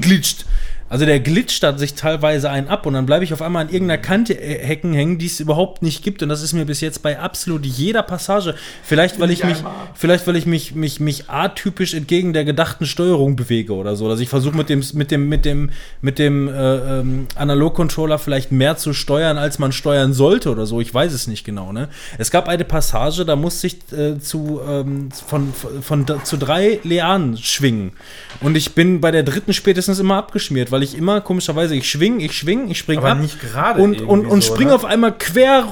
glitscht. 0.00 0.46
Also 0.90 1.04
der 1.04 1.20
glitscht 1.20 1.62
da 1.62 1.76
sich 1.76 1.94
teilweise 1.94 2.50
einen 2.50 2.68
ab 2.68 2.86
und 2.86 2.94
dann 2.94 3.06
bleibe 3.06 3.24
ich 3.24 3.32
auf 3.32 3.42
einmal 3.42 3.66
an 3.66 3.72
irgendeiner 3.72 4.00
Kante 4.00 4.34
äh, 4.34 4.64
Hecken 4.64 4.94
hängen, 4.94 5.18
die 5.18 5.26
es 5.26 5.40
überhaupt 5.40 5.82
nicht 5.82 6.02
gibt. 6.02 6.22
Und 6.22 6.28
das 6.28 6.42
ist 6.42 6.52
mir 6.52 6.64
bis 6.64 6.80
jetzt 6.80 7.02
bei 7.02 7.18
absolut 7.18 7.66
jeder 7.66 8.02
Passage. 8.02 8.54
Vielleicht, 8.82 9.20
weil 9.20 9.30
ich 9.30 9.44
mich, 9.44 9.58
vielleicht, 9.94 10.26
weil 10.26 10.36
ich 10.36 10.46
mich, 10.46 10.74
mich, 10.74 11.00
mich 11.00 11.28
atypisch 11.28 11.94
entgegen 11.94 12.32
der 12.32 12.44
gedachten 12.44 12.86
Steuerung 12.86 13.36
bewege 13.36 13.74
oder 13.74 13.96
so. 13.96 14.08
Dass 14.08 14.20
ich 14.20 14.28
versuche 14.28 14.56
mit 14.56 14.68
dem, 14.68 14.82
mit 14.94 15.10
dem, 15.10 15.28
mit 15.28 15.44
dem, 15.44 15.70
mit 16.00 16.18
dem 16.18 16.48
äh, 16.48 17.00
ähm, 17.00 17.26
Analog-Controller 17.36 18.18
vielleicht 18.18 18.52
mehr 18.52 18.76
zu 18.76 18.92
steuern, 18.92 19.36
als 19.36 19.58
man 19.58 19.72
steuern 19.72 20.12
sollte 20.12 20.50
oder 20.50 20.66
so. 20.66 20.80
Ich 20.80 20.92
weiß 20.92 21.12
es 21.12 21.26
nicht 21.26 21.44
genau. 21.44 21.72
Ne? 21.72 21.88
Es 22.16 22.30
gab 22.30 22.48
eine 22.48 22.64
Passage, 22.64 23.24
da 23.24 23.36
musste 23.36 23.66
ich 23.66 23.76
äh, 23.92 24.18
zu, 24.18 24.60
ähm, 24.66 25.10
von, 25.10 25.52
von, 25.52 26.06
von, 26.06 26.24
zu 26.24 26.36
drei 26.38 26.80
Lianen 26.82 27.36
schwingen. 27.36 27.92
Und 28.40 28.56
ich 28.56 28.74
bin 28.74 29.00
bei 29.00 29.10
der 29.10 29.22
dritten 29.22 29.52
spätestens 29.52 29.98
immer 29.98 30.16
abgeschmiert, 30.16 30.70
weil 30.70 30.77
ich 30.82 30.96
immer 30.96 31.20
komischerweise, 31.20 31.74
ich 31.74 31.88
schwing, 31.90 32.20
ich 32.20 32.36
schwing, 32.36 32.68
ich 32.68 32.78
spring 32.78 32.98
Aber 32.98 33.10
ab. 33.12 33.18
nicht 33.20 33.40
gerade 33.40 33.80
und, 33.82 34.00
und, 34.02 34.26
und 34.26 34.42
so, 34.42 34.54
ne? 34.68 34.74
auf 34.74 34.84
einmal 34.84 35.12
quer 35.12 35.64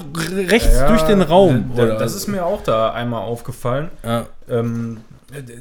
rechts 0.49 0.75
Ja, 0.77 0.89
durch 0.89 1.03
den 1.03 1.23
Raum. 1.23 1.73
da- 1.77 1.83
Oder- 1.85 1.99
Das 1.99 2.15
ist 2.15 2.27
mir 2.27 2.45
auch 2.45 2.63
da 2.63 2.93
einmal 2.93 3.23
aufgefallen. 3.23 3.89
ja. 4.05 4.27
Ähm, 4.49 4.99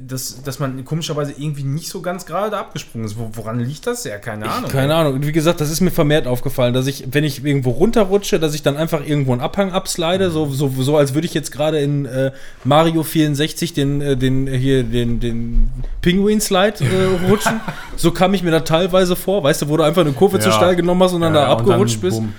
dass, 0.07 0.43
dass 0.43 0.59
man 0.59 0.85
komischerweise 0.85 1.33
irgendwie 1.35 1.63
nicht 1.63 1.89
so 1.89 2.01
ganz 2.01 2.27
gerade 2.27 2.55
abgesprungen 2.55 3.07
ist. 3.07 3.17
Wo, 3.17 3.31
woran 3.33 3.59
liegt 3.59 3.87
das? 3.87 4.03
Ja, 4.03 4.19
keine 4.19 4.47
Ahnung. 4.47 4.69
Keine 4.69 4.93
Ahnung. 4.93 5.13
Und 5.15 5.25
Wie 5.25 5.31
gesagt, 5.31 5.59
das 5.59 5.71
ist 5.71 5.81
mir 5.81 5.89
vermehrt 5.89 6.27
aufgefallen, 6.27 6.75
dass 6.75 6.85
ich, 6.85 7.05
wenn 7.11 7.23
ich 7.23 7.43
irgendwo 7.43 7.71
runterrutsche, 7.71 8.39
dass 8.39 8.53
ich 8.53 8.61
dann 8.61 8.77
einfach 8.77 9.03
irgendwo 9.03 9.31
einen 9.31 9.41
Abhang 9.41 9.71
abslide, 9.71 10.29
so, 10.29 10.45
so, 10.51 10.69
so 10.69 10.97
als 10.97 11.15
würde 11.15 11.25
ich 11.25 11.33
jetzt 11.33 11.51
gerade 11.51 11.79
in 11.79 12.05
äh, 12.05 12.31
Mario 12.63 13.01
64 13.01 13.73
den, 13.73 14.01
äh, 14.01 14.15
den, 14.15 14.47
äh, 14.47 14.55
hier, 14.55 14.83
den, 14.83 15.19
den 15.19 15.71
Pinguin-Slide 16.01 16.75
äh, 16.85 17.27
rutschen. 17.29 17.59
so 17.95 18.11
kam 18.11 18.35
ich 18.35 18.43
mir 18.43 18.51
da 18.51 18.59
teilweise 18.59 19.15
vor, 19.15 19.43
weißt 19.43 19.63
du, 19.63 19.69
wo 19.69 19.77
du 19.77 19.83
einfach 19.83 20.01
eine 20.01 20.13
Kurve 20.13 20.37
zu 20.39 20.49
Ja. 20.49 20.55
steil 20.55 20.75
genommen 20.75 21.01
hast 21.01 21.13
und 21.13 21.21
dann 21.21 21.33
da 21.33 21.43
Ja, 21.47 21.53
und 21.53 21.59
abgerutscht 21.61 21.95
dann, 21.95 22.01
bist. 22.01 22.17
bumm, 22.19 22.33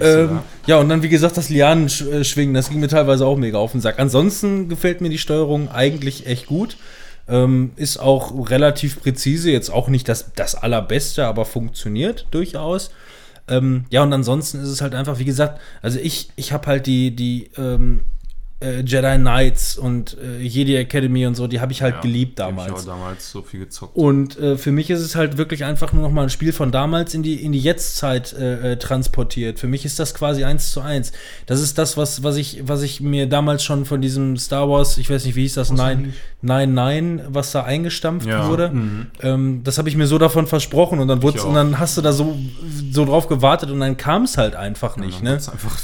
Ähm, 0.00 0.40
ja, 0.66 0.76
und 0.78 0.88
dann, 0.88 1.02
wie 1.02 1.08
gesagt, 1.08 1.36
das 1.36 1.48
Lianen-Schwingen, 1.48 2.54
das 2.54 2.70
ging 2.70 2.80
mir 2.80 2.88
teilweise 2.88 3.26
auch 3.26 3.36
mega 3.36 3.58
auf 3.58 3.72
den 3.72 3.80
Sack. 3.80 3.98
Ansonsten 3.98 4.68
gefällt 4.68 5.00
mir 5.00 5.08
die 5.08 5.18
Steuerung 5.18 5.70
eigentlich 5.70 6.26
echt 6.26 6.46
gut. 6.46 6.76
Ähm, 7.28 7.72
ist 7.76 7.98
auch 7.98 8.50
relativ 8.50 9.00
präzise, 9.00 9.50
jetzt 9.50 9.70
auch 9.70 9.88
nicht 9.88 10.08
das, 10.08 10.32
das 10.36 10.54
allerbeste, 10.54 11.26
aber 11.26 11.44
funktioniert 11.44 12.26
durchaus. 12.30 12.90
Ähm, 13.48 13.84
ja, 13.90 14.02
und 14.02 14.12
ansonsten 14.12 14.60
ist 14.60 14.68
es 14.68 14.80
halt 14.80 14.94
einfach, 14.94 15.18
wie 15.18 15.24
gesagt, 15.24 15.60
also 15.82 15.98
ich, 15.98 16.30
ich 16.36 16.52
habe 16.52 16.66
halt 16.66 16.86
die, 16.86 17.14
die 17.14 17.50
ähm, 17.56 18.00
äh, 18.60 18.80
Jedi 18.80 19.16
Knights 19.18 19.76
und 19.76 20.16
äh, 20.18 20.38
Jedi 20.40 20.76
Academy 20.76 21.26
und 21.26 21.34
so, 21.34 21.46
die 21.46 21.60
habe 21.60 21.72
ich 21.72 21.82
halt 21.82 21.96
Ja, 21.96 22.00
geliebt 22.00 22.40
hab 22.40 22.50
Ich 22.52 22.56
damals. 22.56 22.72
auch 22.72 22.86
damals 22.86 23.30
so 23.30 23.42
viel 23.42 23.60
gezockt. 23.60 23.94
Und 23.94 24.38
äh, 24.38 24.56
für 24.56 24.72
mich 24.72 24.88
ist 24.88 25.00
es 25.00 25.14
halt 25.14 25.36
wirklich 25.36 25.64
einfach 25.64 25.92
nur 25.92 26.02
noch 26.02 26.10
mal 26.10 26.22
ein 26.22 26.30
Spiel 26.30 26.54
von 26.54 26.72
damals 26.72 27.12
in 27.12 27.22
die, 27.22 27.34
in 27.44 27.52
die 27.52 27.58
Jetztzeit 27.60 28.32
äh, 28.32 28.72
äh, 28.72 28.76
transportiert. 28.78 29.58
Für 29.58 29.66
mich 29.66 29.84
ist 29.84 29.98
das 29.98 30.14
quasi 30.14 30.44
eins 30.44 30.70
zu 30.72 30.80
eins. 30.80 31.12
Das 31.44 31.60
ist 31.60 31.76
das, 31.76 31.98
was, 31.98 32.22
was, 32.22 32.36
ich, 32.36 32.60
was 32.66 32.80
ich 32.80 33.02
mir 33.02 33.28
damals 33.28 33.62
schon 33.62 33.84
von 33.84 34.00
diesem 34.00 34.38
Star 34.38 34.68
Wars, 34.70 34.96
ich 34.96 35.10
weiß 35.10 35.26
nicht, 35.26 35.36
wie 35.36 35.42
hieß 35.42 35.54
das, 35.54 35.70
Nein. 35.70 36.14
Nein, 36.40 36.72
Nein, 36.74 37.22
was 37.28 37.52
da 37.52 37.64
eingestampft 37.64 38.26
Ja, 38.26 38.48
wurde. 38.48 38.70
mhm. 38.70 39.06
Ähm, 39.20 39.60
das 39.64 39.76
habe 39.78 39.88
ich 39.90 39.96
mir 39.96 40.06
so 40.06 40.16
davon 40.16 40.46
versprochen 40.46 40.98
und 41.00 41.08
dann, 41.08 41.18
und 41.18 41.54
dann 41.54 41.78
hast 41.78 41.98
du 41.98 42.02
da 42.02 42.12
so, 42.12 42.36
so 42.90 43.04
drauf 43.04 43.26
gewartet 43.28 43.70
und 43.70 43.80
dann 43.80 43.96
kam 43.98 44.22
es 44.22 44.38
halt 44.38 44.54
einfach 44.54 44.96
Ja, 44.96 45.04
nicht. 45.04 45.18
dann 45.18 45.24
ne? 45.24 45.32
einfach 45.34 45.78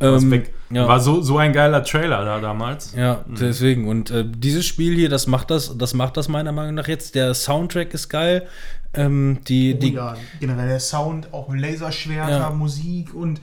Ähm, 0.00 0.30
weg. 0.30 0.52
ja. 0.70 0.86
War 0.86 1.00
so, 1.00 1.20
so 1.22 1.38
ein 1.38 1.52
geiler 1.52 1.82
Trailer 1.84 2.24
da 2.24 2.40
damals. 2.40 2.94
Ja, 2.94 3.24
deswegen. 3.26 3.88
Und 3.88 4.10
äh, 4.10 4.24
dieses 4.26 4.66
Spiel 4.66 4.94
hier, 4.94 5.08
das 5.08 5.26
macht 5.26 5.50
das, 5.50 5.76
das 5.78 5.94
macht 5.94 6.16
das 6.16 6.28
meiner 6.28 6.52
Meinung 6.52 6.74
nach 6.74 6.88
jetzt. 6.88 7.14
Der 7.14 7.34
Soundtrack 7.34 7.94
ist 7.94 8.08
geil. 8.08 8.46
Ähm, 8.92 9.38
die, 9.48 9.74
Oh 9.74 9.78
die, 9.80 9.92
ja, 9.94 10.16
generell 10.40 10.68
der 10.68 10.80
Sound, 10.80 11.32
auch 11.32 11.52
Laserschwerter, 11.54 12.30
Ja. 12.30 12.50
Musik 12.50 13.14
und 13.14 13.40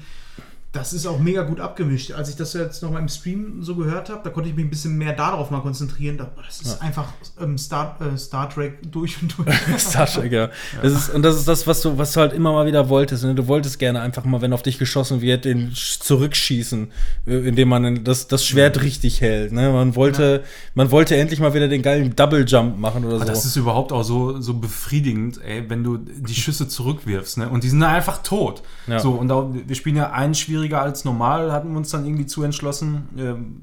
Das 0.74 0.94
ist 0.94 1.06
auch 1.06 1.20
mega 1.20 1.42
gut 1.44 1.60
abgemischt. 1.60 2.14
Als 2.14 2.30
ich 2.30 2.38
das 2.38 2.54
jetzt 2.54 2.82
nochmal 2.82 3.02
im 3.02 3.10
Stream 3.10 3.62
so 3.62 3.76
gehört 3.76 4.10
habe, 4.10 4.22
da 4.24 4.30
konnte 4.30 4.50
ich 4.50 4.56
mich 4.56 4.64
ein 4.64 4.70
bisschen 4.70 4.98
mehr 4.98 5.12
darauf 5.12 5.52
mal 5.52 5.60
konzentrieren. 5.60 6.18
Da- 6.18 6.32
Das 6.48 6.62
ist 6.62 6.82
einfach 6.82 7.10
ähm, 7.42 7.58
Star, 7.58 7.98
äh, 8.00 8.18
Star 8.18 8.50
Trek 8.50 8.80
durch 8.90 9.22
und 9.22 9.38
durch. 9.38 9.54
Star 9.78 10.06
Trek, 10.06 10.32
ja. 10.32 10.50
Das 10.82 10.94
ist, 10.94 11.10
und 11.14 11.24
das 11.24 11.36
ist 11.36 11.46
das, 11.46 11.68
was 11.68 11.82
du, 11.82 11.98
was 11.98 12.14
du 12.14 12.22
halt 12.22 12.32
immer 12.32 12.54
mal 12.54 12.66
wieder 12.68 12.88
wolltest. 12.88 13.26
Ne? 13.26 13.36
Du 13.36 13.48
wolltest 13.48 13.80
gerne 13.80 14.00
einfach 14.00 14.24
mal, 14.24 14.42
wenn 14.42 14.54
auf 14.54 14.62
dich 14.64 14.78
geschossen 14.80 15.20
wird, 15.20 15.44
den 15.44 15.72
sch- 15.72 16.00
zurückschießen, 16.00 16.90
äh, 17.28 17.34
indem 17.50 17.68
man 17.68 18.06
das, 18.06 18.30
das 18.30 18.46
Schwert 18.46 18.82
richtig 18.82 19.20
hält. 19.20 19.52
Ne? 19.52 19.74
Man, 19.74 19.98
wollte, 19.98 20.42
man 20.74 20.90
wollte 20.90 21.18
endlich 21.18 21.42
mal 21.42 21.54
wieder 21.54 21.68
den 21.68 21.82
geilen 21.82 22.16
Double 22.16 22.46
Jump 22.48 22.80
machen 22.80 23.04
oder 23.04 23.16
Aber 23.16 23.26
so. 23.26 23.32
das 23.32 23.44
ist 23.44 23.58
überhaupt 23.58 23.92
auch 23.92 24.04
so, 24.04 24.40
so 24.40 24.54
befriedigend, 24.54 25.42
ey, 25.44 25.70
wenn 25.70 25.84
du 25.84 25.98
die 25.98 26.34
Schüsse 26.36 26.70
zurückwirfst, 26.70 27.40
ne? 27.40 27.50
Und 27.50 27.66
die 27.66 27.70
sind 27.70 27.84
einfach 27.84 28.24
tot. 28.24 28.64
Ja. 28.88 29.00
So, 29.00 29.12
und 29.12 29.30
auch, 29.34 29.52
wir 29.54 29.76
spielen 29.76 29.98
ja 29.98 30.12
einen 30.12 30.34
schwieriger 30.62 30.82
als 30.82 31.06
normal, 31.06 31.52
hatten 31.52 31.72
wir 31.72 31.78
uns 31.78 31.90
dann 31.90 32.06
irgendwie 32.06 32.26
zu 32.26 32.44
entschlossen. 32.44 33.08
Ähm, 33.18 33.62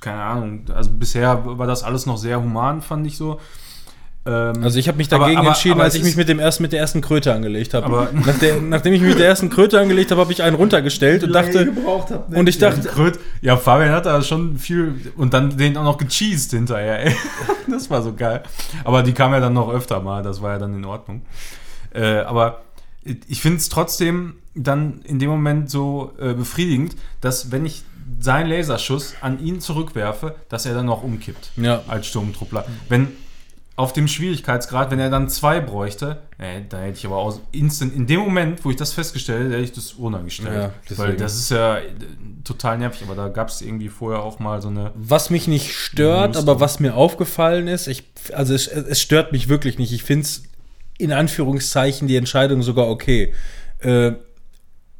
keine 0.00 0.22
Ahnung. 0.22 0.62
Also 0.74 0.90
bisher 0.90 1.42
war 1.58 1.66
das 1.66 1.82
alles 1.82 2.06
noch 2.06 2.16
sehr 2.18 2.40
human, 2.40 2.82
fand 2.82 3.06
ich 3.06 3.16
so. 3.16 3.40
Ähm, 4.26 4.54
Also 4.62 4.78
ich 4.78 4.88
habe 4.88 4.98
mich 4.98 5.12
Aber- 5.12 5.24
dagegen 5.24 5.38
aber- 5.40 5.48
entschieden, 5.50 5.74
aber 5.74 5.84
als 5.84 5.94
ich 5.94 6.02
mich 6.02 6.16
mit 6.16 6.28
dem 6.28 6.38
ersten 6.38 6.62
mit 6.62 6.72
der 6.72 6.80
ersten 6.80 7.00
Kröte 7.00 7.32
angelegt 7.32 7.74
habe. 7.74 7.86
Aber- 7.86 8.08
Nach 8.12 8.38
der, 8.38 8.60
nachdem 8.60 8.92
ich 8.94 9.00
mich 9.00 9.10
mit 9.10 9.18
der 9.20 9.28
ersten 9.28 9.50
Kröte 9.50 9.78
angelegt 9.80 10.10
habe, 10.10 10.20
habe 10.20 10.32
ich 10.32 10.42
einen 10.42 10.56
runtergestellt 10.56 11.22
und 11.24 11.32
dachte 11.32 11.66
gebraucht 11.66 12.10
hab, 12.10 12.28
ne? 12.30 12.38
und 12.38 12.48
ich 12.48 12.58
dachte, 12.58 12.80
Kröt, 12.88 13.18
ja, 13.40 13.56
Fabian 13.56 13.90
hat 13.92 14.06
da 14.06 14.20
schon 14.22 14.58
viel 14.58 15.12
und 15.16 15.32
dann 15.32 15.56
den 15.56 15.76
auch 15.76 15.84
noch 15.84 15.98
gecheased 15.98 16.50
hinterher, 16.52 17.06
ey. 17.06 17.14
Das 17.70 17.88
war 17.90 18.00
so 18.02 18.14
geil. 18.14 18.42
Aber 18.84 19.02
die 19.02 19.12
kam 19.12 19.32
ja 19.32 19.40
dann 19.40 19.52
noch 19.52 19.68
öfter 19.72 20.00
mal, 20.00 20.22
das 20.22 20.40
war 20.42 20.52
ja 20.52 20.58
dann 20.58 20.74
in 20.74 20.84
Ordnung. 20.84 21.22
Äh, 21.94 22.18
aber 22.20 22.62
ich 23.28 23.40
finde 23.40 23.58
es 23.58 23.68
trotzdem 23.68 24.34
dann 24.54 25.00
in 25.04 25.18
dem 25.18 25.30
Moment 25.30 25.70
so 25.70 26.12
äh, 26.18 26.34
befriedigend, 26.34 26.96
dass 27.20 27.50
wenn 27.52 27.66
ich 27.66 27.82
seinen 28.20 28.48
Laserschuss 28.48 29.14
an 29.20 29.38
ihn 29.44 29.60
zurückwerfe, 29.60 30.34
dass 30.48 30.64
er 30.66 30.74
dann 30.74 30.86
noch 30.86 31.02
umkippt 31.02 31.50
Ja. 31.56 31.82
als 31.88 32.06
Sturmtruppler. 32.06 32.64
Wenn 32.88 33.08
auf 33.74 33.92
dem 33.92 34.08
Schwierigkeitsgrad, 34.08 34.90
wenn 34.90 34.98
er 34.98 35.10
dann 35.10 35.28
zwei 35.28 35.60
bräuchte, 35.60 36.22
äh, 36.38 36.62
da 36.66 36.78
hätte 36.78 36.98
ich 36.98 37.04
aber 37.04 37.16
aus 37.16 37.40
instant, 37.52 37.94
in 37.94 38.06
dem 38.06 38.20
Moment, 38.20 38.64
wo 38.64 38.70
ich 38.70 38.76
das 38.76 38.94
festgestellt 38.94 39.40
hätte, 39.44 39.52
hätte 39.54 39.64
ich 39.64 39.72
das 39.72 39.98
runtergestellt. 39.98 40.72
Ja, 40.88 40.96
Weil 40.98 41.16
das 41.16 41.34
ist 41.36 41.50
ja 41.50 41.76
äh, 41.78 41.82
total 42.42 42.78
nervig, 42.78 43.02
aber 43.02 43.14
da 43.14 43.28
gab 43.28 43.50
es 43.50 43.60
irgendwie 43.60 43.90
vorher 43.90 44.22
auch 44.22 44.38
mal 44.38 44.62
so 44.62 44.68
eine. 44.68 44.92
Was 44.94 45.28
mich 45.28 45.46
nicht 45.46 45.74
stört, 45.74 46.38
aber 46.38 46.58
was 46.58 46.80
mir 46.80 46.94
aufgefallen 46.94 47.68
ist, 47.68 47.86
ich, 47.86 48.04
also 48.32 48.54
es, 48.54 48.66
es 48.66 48.98
stört 49.02 49.32
mich 49.32 49.48
wirklich 49.48 49.76
nicht. 49.78 49.92
Ich 49.92 50.04
finde 50.04 50.22
es 50.24 50.44
in 50.98 51.12
Anführungszeichen 51.12 52.08
die 52.08 52.16
Entscheidung 52.16 52.62
sogar 52.62 52.88
okay. 52.88 53.32
Äh, 53.80 54.12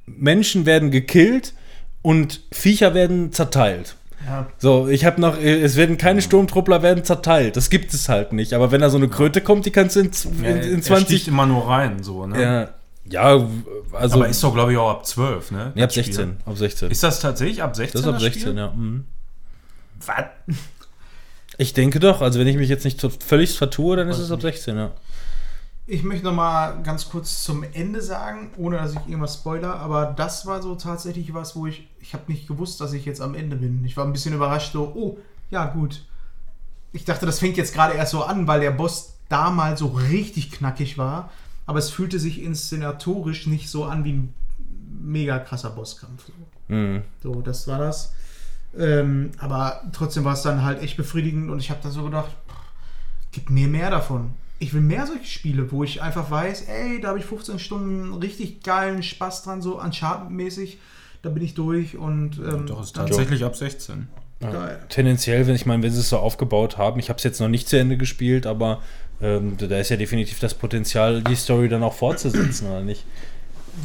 Menschen 0.06 0.66
werden 0.66 0.90
gekillt 0.90 1.54
und 2.02 2.40
Viecher 2.52 2.94
werden 2.94 3.32
zerteilt. 3.32 3.96
Ja. 4.26 4.46
So, 4.58 4.88
ich 4.88 5.04
habe 5.04 5.20
noch, 5.20 5.38
äh, 5.38 5.60
es 5.62 5.76
werden 5.76 5.98
keine 5.98 6.22
Sturmtruppler 6.22 6.82
werden 6.82 7.04
zerteilt. 7.04 7.56
Das 7.56 7.70
gibt 7.70 7.92
es 7.94 8.08
halt 8.08 8.32
nicht. 8.32 8.52
Aber 8.54 8.70
wenn 8.72 8.80
da 8.80 8.90
so 8.90 8.96
eine 8.96 9.08
Kröte 9.08 9.40
kommt, 9.40 9.66
die 9.66 9.70
kannst 9.70 9.96
du 9.96 10.00
in, 10.00 10.10
in, 10.38 10.44
Er- 10.44 10.62
in 10.62 10.74
er 10.76 10.82
20. 10.82 11.06
sticht 11.06 11.28
immer 11.28 11.46
nur 11.46 11.68
rein, 11.68 12.02
so, 12.02 12.26
ne? 12.26 12.42
Ja, 12.42 12.68
ja, 13.08 13.48
also. 13.92 14.16
aber 14.16 14.28
ist 14.28 14.42
doch, 14.42 14.52
glaube 14.52 14.72
ich, 14.72 14.78
auch 14.78 14.90
ab 14.90 15.06
12, 15.06 15.52
ne? 15.52 15.72
nee, 15.76 15.82
ab 15.82 15.90
das 15.90 15.94
Spiel. 15.94 16.14
16. 16.14 16.36
Ab 16.44 16.56
16. 16.56 16.90
Ist 16.90 17.02
das 17.04 17.20
tatsächlich 17.20 17.62
ab 17.62 17.76
16? 17.76 17.92
das 17.92 18.08
ist 18.08 18.14
ab 18.14 18.20
Spiel? 18.20 18.32
16, 18.32 18.56
ja. 18.56 18.70
Mhm. 18.72 19.04
Was? 20.04 20.24
Ich 21.58 21.72
denke 21.72 22.00
doch. 22.00 22.20
Also, 22.20 22.40
wenn 22.40 22.48
ich 22.48 22.56
mich 22.56 22.68
jetzt 22.68 22.84
nicht 22.84 23.00
völlig 23.22 23.56
vertue, 23.56 23.96
dann 23.96 24.08
ist 24.08 24.18
es 24.18 24.30
ab 24.32 24.42
16, 24.42 24.76
ja. 24.76 24.90
Ich 25.88 26.02
möchte 26.02 26.24
noch 26.24 26.34
mal 26.34 26.82
ganz 26.82 27.08
kurz 27.08 27.44
zum 27.44 27.62
Ende 27.62 28.02
sagen, 28.02 28.50
ohne 28.56 28.76
dass 28.76 28.92
ich 28.92 28.98
irgendwas 29.06 29.34
spoiler, 29.34 29.76
aber 29.76 30.06
das 30.06 30.44
war 30.44 30.60
so 30.60 30.74
tatsächlich 30.74 31.32
was, 31.32 31.54
wo 31.54 31.66
ich, 31.66 31.88
ich 32.00 32.12
habe 32.12 32.24
nicht 32.26 32.48
gewusst, 32.48 32.80
dass 32.80 32.92
ich 32.92 33.04
jetzt 33.04 33.20
am 33.20 33.36
Ende 33.36 33.54
bin. 33.54 33.84
Ich 33.84 33.96
war 33.96 34.04
ein 34.04 34.12
bisschen 34.12 34.34
überrascht, 34.34 34.72
so, 34.72 34.92
oh, 34.96 35.18
ja 35.48 35.66
gut. 35.66 36.04
Ich 36.92 37.04
dachte, 37.04 37.24
das 37.24 37.38
fängt 37.38 37.56
jetzt 37.56 37.72
gerade 37.72 37.94
erst 37.94 38.10
so 38.10 38.24
an, 38.24 38.48
weil 38.48 38.60
der 38.60 38.72
Boss 38.72 39.14
damals 39.28 39.78
so 39.78 39.86
richtig 39.86 40.50
knackig 40.50 40.98
war, 40.98 41.30
aber 41.66 41.78
es 41.78 41.90
fühlte 41.90 42.18
sich 42.18 42.42
inszenatorisch 42.42 43.46
nicht 43.46 43.70
so 43.70 43.84
an 43.84 44.02
wie 44.02 44.12
ein 44.12 44.34
mega 44.90 45.38
krasser 45.38 45.70
Bosskampf. 45.70 46.26
So. 46.26 46.74
Mhm. 46.74 47.02
So, 47.22 47.42
das 47.42 47.68
war 47.68 47.78
das. 47.78 48.12
Ähm, 48.76 49.30
aber 49.38 49.82
trotzdem 49.92 50.24
war 50.24 50.34
es 50.34 50.42
dann 50.42 50.64
halt 50.64 50.82
echt 50.82 50.96
befriedigend 50.96 51.48
und 51.48 51.60
ich 51.60 51.70
habe 51.70 51.80
da 51.82 51.90
so 51.90 52.02
gedacht, 52.04 52.30
pff, 52.48 52.56
gib 53.30 53.50
mir 53.50 53.68
mehr 53.68 53.90
davon. 53.90 54.32
Ich 54.58 54.72
will 54.72 54.80
mehr 54.80 55.06
solche 55.06 55.26
Spiele, 55.26 55.70
wo 55.70 55.84
ich 55.84 56.00
einfach 56.02 56.30
weiß, 56.30 56.62
ey, 56.68 57.00
da 57.00 57.08
habe 57.08 57.18
ich 57.18 57.24
15 57.26 57.58
Stunden 57.58 58.14
richtig 58.14 58.62
geilen 58.62 59.02
Spaß 59.02 59.42
dran, 59.42 59.60
so 59.60 59.80
Uncharted-mäßig. 59.80 60.78
Da 61.22 61.28
bin 61.30 61.42
ich 61.42 61.54
durch 61.54 61.96
und 61.96 62.38
ähm, 62.38 62.66
Doch, 62.66 62.82
ist 62.82 62.94
tatsächlich 62.96 63.44
ab 63.44 63.56
16. 63.56 64.08
geil. 64.40 64.78
Tendenziell, 64.88 65.46
wenn 65.46 65.54
ich 65.56 65.66
meine, 65.66 65.82
wenn 65.82 65.90
sie 65.92 66.00
es 66.00 66.08
so 66.08 66.18
aufgebaut 66.18 66.78
haben, 66.78 67.00
ich 67.00 67.08
habe 67.08 67.18
es 67.18 67.24
jetzt 67.24 67.40
noch 67.40 67.48
nicht 67.48 67.68
zu 67.68 67.78
Ende 67.78 67.96
gespielt, 67.96 68.46
aber 68.46 68.80
ähm, 69.20 69.56
da 69.58 69.78
ist 69.78 69.88
ja 69.90 69.96
definitiv 69.96 70.38
das 70.40 70.54
Potenzial, 70.54 71.22
die 71.22 71.34
Story 71.34 71.68
dann 71.68 71.82
auch 71.82 71.94
fortzusetzen, 71.94 72.68
oder 72.68 72.82
nicht? 72.82 73.04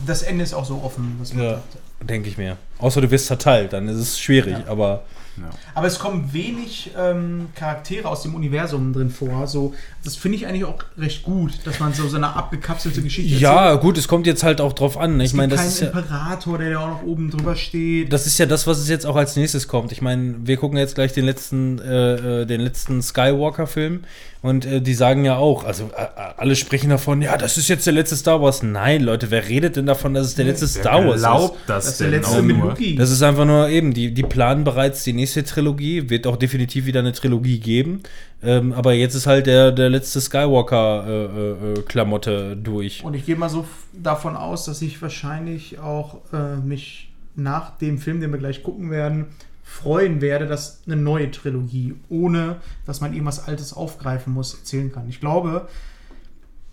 Das 0.06 0.22
Ende 0.23 0.43
ist 0.43 0.53
auch 0.53 0.65
so 0.65 0.81
offen, 0.84 1.15
was 1.19 1.34
man 1.34 1.43
Ja. 1.45 1.64
Denke 2.02 2.30
ich 2.30 2.38
mir. 2.38 2.57
Außer 2.80 2.99
du 3.02 3.11
wirst 3.11 3.27
zerteilt, 3.27 3.73
dann 3.73 3.88
ist 3.88 3.98
es 3.98 4.19
schwierig, 4.19 4.57
Ja. 4.57 4.68
aber 4.68 5.03
Ja. 5.38 5.49
Aber 5.76 5.88
es 5.88 5.99
kommen 5.99 6.34
wenig 6.34 6.91
ähm, 6.98 7.48
Charaktere 7.56 8.08
aus 8.08 8.24
dem 8.24 8.36
Universum 8.36 8.94
drin 8.94 9.10
vor. 9.10 9.48
So, 9.48 9.74
das 10.03 10.16
finde 10.16 10.38
ich 10.38 10.48
eigentlich 10.48 10.66
auch 10.66 10.84
recht 10.98 11.24
gut, 11.24 11.52
dass 11.66 11.80
man 11.80 11.94
so, 11.94 12.08
so 12.08 12.18
eine 12.18 12.36
abgekapselte 12.36 13.02
Geschichte 13.02 13.36
ja, 13.36 13.76
gut, 13.76 13.98
es 13.98 14.08
kommt 14.08 14.28
jetzt 14.28 14.44
halt 14.44 14.62
auch 14.62 14.74
drauf 14.74 14.98
an. 14.98 15.20
Ich 15.20 15.34
meine, 15.34 15.49
das 15.49 15.62
keinen 15.62 15.70
ist 15.70 15.82
ja. 15.82 15.88
Imperator, 15.88 16.58
der 16.58 16.72
da 16.72 16.80
auch 16.80 16.88
noch 16.88 17.03
oben 17.03 17.32
drüber 17.32 17.56
steht. 17.56 18.12
Das 18.12 18.28
ist 18.28 18.38
ja 18.38 18.45
das, 18.45 18.68
was 18.68 18.80
es 18.80 18.90
jetzt 18.90 19.06
auch 19.06 19.16
als 19.16 19.36
nächstes 19.36 19.68
kommt. 19.68 19.91
Ich 19.91 20.02
meine, 20.02 20.36
wir 20.44 20.58
gucken 20.58 20.78
jetzt 20.78 20.95
gleich 20.95 21.14
den 21.14 21.26
letzten, 21.26 21.80
äh, 21.80 22.41
äh, 22.41 22.45
den 22.45 22.62
letzten 22.62 23.02
Skywalker-Film 23.02 24.02
und 24.41 24.66
äh, 24.66 24.82
die 24.82 24.95
sagen 24.95 25.24
ja 25.24 25.38
auch, 25.38 25.66
also 25.66 25.91
äh, 25.95 26.06
alle 26.38 26.56
sprechen 26.56 26.90
davon, 26.90 27.22
ja, 27.22 27.38
das 27.38 27.58
ist 27.58 27.68
jetzt 27.68 27.86
der 27.86 27.94
letzte 27.94 28.16
Star 28.16 28.41
Wars. 28.41 28.64
Nein, 28.64 29.03
Leute, 29.03 29.30
wer 29.30 29.48
redet 29.48 29.76
denn 29.76 29.86
davon, 29.86 30.16
dass 30.16 30.26
es 30.26 30.36
der 30.36 30.45
letzte 30.45 30.68
Star 30.68 31.06
Wars 31.06 31.18
ist? 31.18 31.22
glaubt 31.22 31.58
das, 31.68 31.86
das 31.86 31.94
ist 31.94 32.02
der 32.02 32.08
letzte 32.10 32.41
mit? 32.41 32.58
Luki. 32.58 32.95
Das 32.95 33.12
ist 33.12 33.22
einfach 33.22 33.45
nur 33.45 33.70
eben, 33.70 33.94
die, 33.94 34.12
die 34.12 34.24
planen 34.24 34.64
bereits 34.64 35.03
die 35.03 35.14
nächste 35.22 35.43
Trilogie, 35.43 36.10
wird 36.10 36.26
auch 36.27 36.35
definitiv 36.35 36.85
wieder 36.85 36.99
eine 36.99 37.14
Trilogie 37.14 37.60
geben. 37.60 38.02
Ähm, 38.43 38.73
aber 38.73 38.91
jetzt 38.93 39.15
ist 39.15 39.27
halt 39.27 39.48
der, 39.48 39.72
der 39.72 39.89
letzte 39.89 40.19
Skywalker-Klamotte 40.19 42.57
durch. 42.57 43.02
Und 43.03 43.14
ich 43.14 43.26
gehe 43.26 43.35
mal 43.35 43.49
so 43.49 43.65
davon 43.93 44.35
aus, 44.35 44.65
dass 44.65 44.81
ich 44.81 44.99
wahrscheinlich 45.02 45.80
auch 45.80 46.18
äh, 46.34 46.57
mich 46.57 47.14
nach 47.35 47.77
dem 47.77 47.99
Film, 47.99 48.19
den 48.19 48.31
wir 48.31 48.39
gleich 48.39 48.64
gucken 48.64 48.89
werden, 48.91 49.27
freuen 49.64 50.19
werde, 50.22 50.48
dass 50.48 50.81
eine 50.85 50.98
neue 50.98 51.31
Trilogie, 51.31 51.95
ohne 52.10 52.57
dass 52.85 52.99
man 52.99 53.14
irgendwas 53.14 53.48
Altes 53.48 53.72
aufgreifen 53.73 54.34
muss, 54.34 54.53
erzählen 54.53 54.91
kann. 54.91 55.07
Ich 55.07 55.22
glaube, 55.22 55.69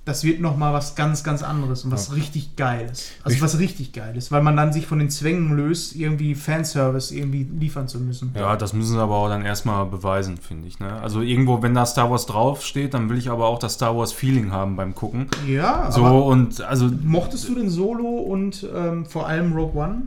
das 0.08 0.24
wird 0.24 0.40
noch 0.40 0.56
mal 0.56 0.72
was 0.72 0.94
ganz, 0.94 1.22
ganz 1.22 1.42
anderes 1.42 1.84
und 1.84 1.90
was 1.92 2.14
richtig 2.14 2.56
Geiles. 2.56 3.10
Also 3.22 3.36
Ich- 3.36 3.42
was 3.42 3.58
richtig 3.58 3.92
Geiles, 3.92 4.32
weil 4.32 4.42
man 4.42 4.56
dann 4.56 4.72
sich 4.72 4.86
von 4.86 4.98
den 4.98 5.10
Zwängen 5.10 5.54
löst, 5.56 5.94
irgendwie 5.94 6.34
Fanservice 6.34 7.12
irgendwie 7.12 7.44
liefern 7.44 7.86
zu 7.88 8.00
müssen. 8.00 8.32
Ja, 8.34 8.56
das 8.56 8.72
müssen 8.72 8.92
sie 8.94 9.00
aber 9.00 9.14
auch 9.16 9.28
dann 9.28 9.44
erstmal 9.44 9.84
beweisen, 9.86 10.38
finde 10.38 10.66
ich. 10.66 10.80
Ne? 10.80 10.90
Also 11.00 11.20
irgendwo, 11.20 11.62
wenn 11.62 11.74
da 11.74 11.86
Star 11.86 12.10
Wars 12.10 12.26
draufsteht, 12.26 12.94
dann 12.94 13.08
will 13.10 13.18
ich 13.18 13.30
aber 13.30 13.46
auch 13.46 13.58
das 13.58 13.74
Star 13.74 13.96
Wars 13.96 14.12
Feeling 14.12 14.50
haben 14.50 14.74
beim 14.76 14.94
Gucken. 14.94 15.26
Ja, 15.46 15.92
So 15.92 16.04
aber 16.04 16.24
und 16.24 16.60
also 16.62 16.90
mochtest 17.04 17.48
du 17.48 17.54
den 17.54 17.68
Solo 17.70 18.06
und 18.08 18.66
ähm, 18.74 19.04
vor 19.06 19.26
allem 19.28 19.52
Rogue 19.52 19.80
One? 19.80 20.02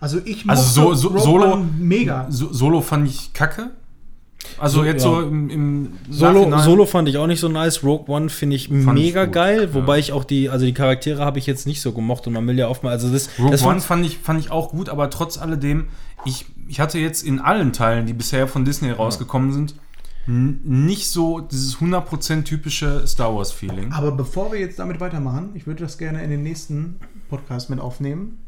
Also 0.00 0.18
ich 0.24 0.48
Also 0.48 0.62
so- 0.62 0.94
so- 0.94 1.08
Rogue 1.08 1.20
Solo- 1.20 1.52
One 1.54 1.68
mega. 1.78 2.26
so, 2.28 2.52
Solo 2.52 2.80
fand 2.80 3.08
ich 3.08 3.32
kacke. 3.32 3.70
Also 4.58 4.78
So, 4.80 4.84
jetzt 4.84 5.04
ja. 5.04 5.10
so 5.10 5.20
im, 5.22 5.50
im 5.50 5.92
Solo, 6.10 6.58
Solo 6.58 6.86
fand 6.86 7.08
ich 7.08 7.16
auch 7.18 7.26
nicht 7.26 7.40
so 7.40 7.48
nice. 7.48 7.82
Rogue 7.82 8.12
One 8.14 8.28
finde 8.28 8.56
ich 8.56 8.68
Fand 8.68 8.80
ich 8.98 9.06
mega 9.06 9.24
gut, 9.24 9.34
geil, 9.34 9.62
ja. 9.64 9.74
wobei 9.74 9.98
ich 9.98 10.12
auch 10.12 10.24
die, 10.24 10.48
also 10.50 10.64
die 10.66 10.74
Charaktere 10.74 11.24
habe 11.24 11.38
ich 11.38 11.46
jetzt 11.46 11.66
nicht 11.66 11.80
so 11.80 11.92
gemocht 11.92 12.26
und 12.26 12.32
man 12.32 12.46
will 12.46 12.58
ja 12.58 12.68
oft 12.68 12.82
mal, 12.82 12.90
also 12.90 13.10
das, 13.10 13.28
Rogue 13.38 13.50
das 13.50 13.62
One 13.64 13.80
fand- 13.80 14.04
ich, 14.06 14.18
fand 14.18 14.40
ich 14.40 14.50
auch 14.50 14.70
gut, 14.70 14.88
aber 14.88 15.10
trotz 15.10 15.38
alledem, 15.38 15.86
ich, 16.24 16.46
ich 16.68 16.80
hatte 16.80 16.98
jetzt 16.98 17.22
in 17.24 17.40
allen 17.40 17.72
Teilen, 17.72 18.06
die 18.06 18.12
bisher 18.12 18.46
von 18.48 18.64
Disney 18.64 18.90
rausgekommen 18.90 19.52
sind, 19.52 19.74
n- 20.28 20.60
nicht 20.64 21.08
so 21.10 21.40
dieses 21.40 21.76
100% 21.78 22.44
typische 22.44 23.06
Star 23.06 23.34
Wars-Feeling. 23.34 23.92
Aber 23.92 24.12
bevor 24.12 24.52
wir 24.52 24.60
jetzt 24.60 24.78
damit 24.78 25.00
weitermachen, 25.00 25.50
ich 25.54 25.66
würde 25.66 25.82
das 25.82 25.98
gerne 25.98 26.22
in 26.22 26.30
den 26.30 26.42
nächsten 26.42 26.96
Podcast 27.28 27.70
mit 27.70 27.80
aufnehmen, 27.80 28.38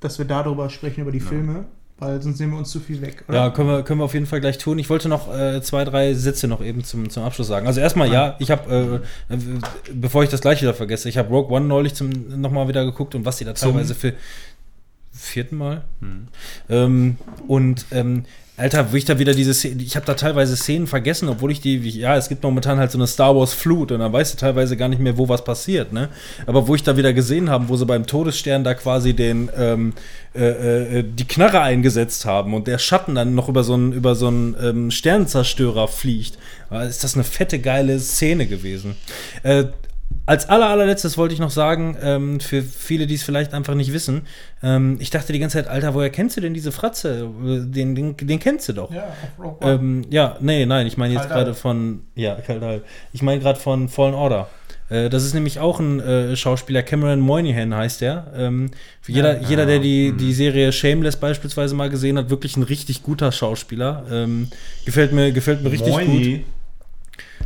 dass 0.00 0.18
wir 0.18 0.26
darüber 0.26 0.68
sprechen, 0.70 1.00
über 1.00 1.12
die 1.12 1.20
Filme, 1.20 1.64
weil 1.98 2.20
sonst 2.20 2.40
nehmen 2.40 2.52
wir 2.52 2.58
uns 2.58 2.70
zu 2.70 2.80
viel 2.80 3.00
weg. 3.00 3.24
Ja, 3.32 3.50
können 3.50 3.68
wir, 3.68 3.82
können 3.82 4.00
wir 4.00 4.04
auf 4.04 4.14
jeden 4.14 4.26
Fall 4.26 4.40
gleich 4.40 4.58
tun. 4.58 4.78
Ich 4.78 4.90
wollte 4.90 5.08
noch 5.08 5.32
äh, 5.32 5.62
zwei, 5.62 5.84
drei 5.84 6.14
Sätze 6.14 6.48
noch 6.48 6.62
eben 6.62 6.82
zum, 6.82 7.08
zum 7.08 7.22
Abschluss 7.22 7.46
sagen. 7.46 7.66
Also 7.66 7.80
erstmal, 7.80 8.12
ja, 8.12 8.36
ich 8.40 8.50
habe, 8.50 9.02
äh, 9.30 9.34
äh, 9.34 9.38
bevor 9.92 10.24
ich 10.24 10.30
das 10.30 10.40
gleich 10.40 10.60
wieder 10.60 10.74
vergesse, 10.74 11.08
ich 11.08 11.18
habe 11.18 11.28
Rogue 11.28 11.54
One 11.54 11.66
neulich 11.66 11.94
zum 11.94 12.10
nochmal 12.40 12.68
wieder 12.68 12.84
geguckt 12.84 13.14
und 13.14 13.24
was 13.24 13.36
die 13.36 13.44
da 13.44 13.52
teilweise 13.52 13.94
für 13.94 14.14
vierten 15.12 15.56
Mal 15.56 15.84
Hm. 16.00 16.28
ähm, 16.68 17.16
und 17.46 17.86
ähm, 17.92 18.24
Alter, 18.56 18.92
wo 18.92 18.96
ich 18.96 19.04
da 19.04 19.18
wieder 19.18 19.34
diese 19.34 19.52
Szene, 19.52 19.82
ich 19.82 19.96
habe 19.96 20.06
da 20.06 20.14
teilweise 20.14 20.56
Szenen 20.56 20.86
vergessen, 20.86 21.28
obwohl 21.28 21.50
ich 21.50 21.60
die, 21.60 21.76
ja, 21.76 22.16
es 22.16 22.28
gibt 22.28 22.44
momentan 22.44 22.78
halt 22.78 22.92
so 22.92 22.98
eine 22.98 23.08
Star 23.08 23.34
Wars 23.34 23.52
Flut 23.52 23.90
und 23.90 23.98
dann 23.98 24.12
weißt 24.12 24.34
du 24.34 24.38
teilweise 24.38 24.76
gar 24.76 24.88
nicht 24.88 25.00
mehr, 25.00 25.18
wo 25.18 25.28
was 25.28 25.42
passiert, 25.42 25.92
ne? 25.92 26.08
Aber 26.46 26.68
wo 26.68 26.76
ich 26.76 26.84
da 26.84 26.96
wieder 26.96 27.12
gesehen 27.12 27.50
habe, 27.50 27.68
wo 27.68 27.76
sie 27.76 27.84
beim 27.84 28.06
Todesstern 28.06 28.62
da 28.62 28.74
quasi 28.74 29.12
den, 29.12 29.50
ähm, 29.56 29.92
äh, 30.36 30.98
äh, 31.00 31.02
die 31.04 31.26
Knarre 31.26 31.62
eingesetzt 31.62 32.26
haben 32.26 32.54
und 32.54 32.68
der 32.68 32.78
Schatten 32.78 33.16
dann 33.16 33.34
noch 33.34 33.48
über 33.48 33.64
so 33.64 33.74
einen, 33.74 33.92
über 33.92 34.14
so 34.14 34.28
einen 34.28 34.54
ähm, 34.62 34.90
Sternenzerstörer 34.92 35.88
fliegt, 35.88 36.38
äh, 36.70 36.88
ist 36.88 37.02
das 37.02 37.14
eine 37.14 37.24
fette, 37.24 37.58
geile 37.58 37.98
Szene 37.98 38.46
gewesen. 38.46 38.94
Äh, 39.42 39.64
als 40.26 40.48
aller, 40.48 40.68
allerletztes 40.68 41.18
wollte 41.18 41.34
ich 41.34 41.40
noch 41.40 41.50
sagen, 41.50 41.96
ähm, 42.02 42.40
für 42.40 42.62
viele, 42.62 43.06
die 43.06 43.14
es 43.14 43.22
vielleicht 43.22 43.52
einfach 43.52 43.74
nicht 43.74 43.92
wissen, 43.92 44.22
ähm, 44.62 44.96
ich 45.00 45.10
dachte 45.10 45.32
die 45.32 45.38
ganze 45.38 45.58
Zeit, 45.58 45.68
Alter, 45.68 45.94
woher 45.94 46.10
kennst 46.10 46.36
du 46.36 46.40
denn 46.40 46.54
diese 46.54 46.72
Fratze? 46.72 47.28
Den, 47.42 47.94
den, 47.94 48.16
den 48.16 48.38
kennst 48.38 48.68
du 48.68 48.72
doch. 48.72 48.90
Ja, 48.90 49.04
auf 49.04 49.44
Rogue 49.44 49.58
One. 49.60 49.72
Ähm, 49.72 50.06
ja, 50.10 50.36
nee, 50.40 50.64
nein, 50.64 50.86
ich 50.86 50.96
meine 50.96 51.14
jetzt 51.14 51.28
gerade 51.28 51.54
von, 51.54 52.00
ja, 52.14 52.36
Kaldal. 52.36 52.82
Ich 53.12 53.22
meine 53.22 53.40
gerade 53.40 53.60
von 53.60 53.88
Fallen 53.88 54.14
Order. 54.14 54.48
Äh, 54.88 55.10
das 55.10 55.24
ist 55.24 55.34
nämlich 55.34 55.58
auch 55.58 55.80
ein 55.80 56.00
äh, 56.00 56.36
Schauspieler, 56.36 56.82
Cameron 56.82 57.20
Moynihan 57.20 57.74
heißt 57.74 58.00
der. 58.00 58.32
Ähm, 58.36 58.70
für 59.00 59.12
jeder, 59.12 59.40
Ja, 59.40 59.48
jeder, 59.48 59.66
der 59.66 59.76
ja, 59.76 59.82
die, 59.82 60.08
hm. 60.08 60.18
die 60.18 60.32
Serie 60.32 60.72
Shameless 60.72 61.16
beispielsweise 61.16 61.74
mal 61.74 61.90
gesehen 61.90 62.18
hat, 62.18 62.30
wirklich 62.30 62.56
ein 62.56 62.62
richtig 62.62 63.02
guter 63.02 63.32
Schauspieler. 63.32 64.04
Ähm, 64.10 64.48
gefällt 64.84 65.12
mir, 65.12 65.32
gefällt 65.32 65.62
mir 65.62 65.70
richtig 65.70 65.94
gut. 65.94 66.40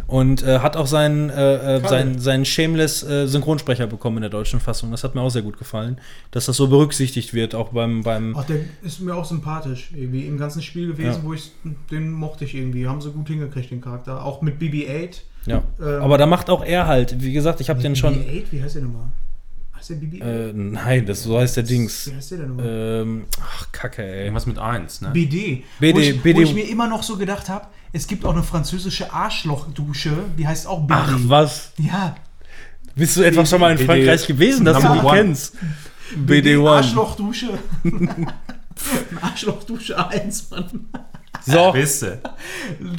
Und 0.09 0.43
äh, 0.43 0.61
hat 0.61 0.75
auch 0.77 0.87
seinen, 0.87 1.29
äh, 1.29 1.77
äh, 1.77 1.87
seinen, 1.87 2.19
seinen 2.19 2.47
Shameless 2.47 3.03
äh, 3.03 3.27
Synchronsprecher 3.29 3.87
bekommen 3.87 4.17
in 4.17 4.21
der 4.23 4.31
deutschen 4.31 4.59
Fassung. 4.59 4.91
Das 4.91 5.05
hat 5.05 5.15
mir 5.15 5.21
auch 5.21 5.29
sehr 5.29 5.43
gut 5.43 5.59
gefallen, 5.59 5.99
dass 6.31 6.47
das 6.47 6.57
so 6.57 6.67
berücksichtigt 6.69 7.35
wird, 7.35 7.55
auch 7.55 7.69
beim, 7.69 8.03
beim 8.03 8.35
Ach, 8.35 8.45
der 8.45 8.61
ist 8.83 9.01
mir 9.01 9.15
auch 9.15 9.27
sympathisch. 9.27 9.91
Irgendwie 9.95 10.27
im 10.27 10.39
ganzen 10.39 10.63
Spiel 10.63 10.87
gewesen, 10.89 11.21
Ja. 11.21 11.25
wo 11.25 11.35
ich 11.35 11.53
den 11.91 12.11
mochte 12.11 12.47
ich 12.47 12.55
irgendwie. 12.55 12.89
Haben 12.89 13.03
sie 13.03 13.11
gut 13.11 13.29
hingekriegt, 13.29 13.71
den 13.71 13.83
Charakter. 13.83 14.25
Auch 14.25 14.41
mit 14.41 14.59
BB-8. 14.59 15.21
ja. 15.45 15.63
Ähm, 15.79 16.03
Aber 16.03 16.17
da 16.17 16.25
macht 16.25 16.49
auch 16.49 16.65
er 16.65 16.87
halt, 16.87 17.21
wie 17.23 17.35
gesagt, 17.35 17.61
ich 17.61 17.69
habe 17.69 17.83
den 17.83 17.95
schon. 17.95 18.15
BB-8? 18.15 18.45
Wie 18.51 18.63
heißt 18.63 18.77
der 18.77 18.83
nochmal? 18.85 19.09
Heißt 19.79 19.91
der 19.91 19.97
BB-8? 19.99 20.23
Äh, 20.23 20.53
nein, 20.55 21.07
das 21.07 21.23
so 21.23 21.39
heißt 21.39 21.57
der 21.57 21.63
Dings. 21.63 22.11
Wie 22.11 22.17
heißt 22.17 22.33
der 22.33 22.39
denn 22.39 22.49
nochmal? 22.49 22.67
Ähm, 22.67 23.27
ach, 23.41 23.71
Kacke, 23.71 24.03
ey. 24.03 24.25
Irgendwas 24.25 24.47
mit 24.47 24.59
1, 24.59 25.03
ne? 25.03 25.11
BD. 25.11 25.65
BD, 25.79 25.95
wo, 25.95 25.99
ich, 26.01 26.21
BD. 26.21 26.39
wo 26.39 26.43
ich 26.43 26.55
mir 26.55 26.69
immer 26.69 26.89
noch 26.89 27.05
so 27.05 27.17
gedacht 27.17 27.49
habe, 27.49 27.69
es 27.93 28.09
gibt 28.09 28.25
auch 28.25 28.33
eine 28.33 28.43
französische 28.43 29.13
Arschlochdusche, 29.13 30.17
die 30.37 30.49
heißt 30.49 30.67
auch 30.67 30.81
BD. 30.81 30.95
Ach, 30.95 31.19
was? 31.25 31.73
Ja. 31.79 32.17
Bist 32.97 33.17
du 33.17 33.23
etwa 33.23 33.47
schon 33.47 33.61
mal 33.61 33.71
in 33.71 33.77
BD. 33.79 33.87
Frankreich 33.87 34.27
gewesen, 34.27 34.65
dass 34.65 34.79
du 34.79 34.89
Number 34.89 35.01
die 35.01 35.07
one. 35.07 35.17
kennst? 35.17 35.55
BD1. 36.27 36.69
Arschlochdusche. 36.69 37.59
Arschlochdusche 39.21 40.09
1, 40.09 40.51
Mann. 40.51 40.89
So. 41.47 41.73
Beste. 41.73 42.19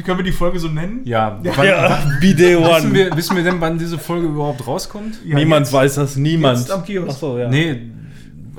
Können 0.06 0.18
wir 0.20 0.24
die 0.24 0.32
Folge 0.32 0.60
so 0.60 0.68
nennen? 0.68 1.02
Ja, 1.06 1.40
Ja. 1.44 1.52
wann, 1.56 1.66
Ja, 1.68 2.00
wissen, 2.20 2.20
BD1. 2.38 2.94
wir, 2.94 3.16
wissen 3.18 3.36
wir 3.36 3.44
denn, 3.44 3.62
wann 3.62 3.78
diese 3.78 3.98
Folge 3.98 4.28
überhaupt 4.28 4.66
rauskommt? 4.66 5.20
Ja, 5.26 5.36
Niemand 5.36 5.68
jetzt. 5.68 5.74
weiß 5.74 5.96
das, 5.96 6.16
niemand. 6.16 6.60
Jetzt 6.60 6.72
am 6.72 6.84
Kiosk. 6.84 7.10
Ach 7.12 7.18
so, 7.20 7.38
ja. 7.38 7.48
Nee, 7.50 7.82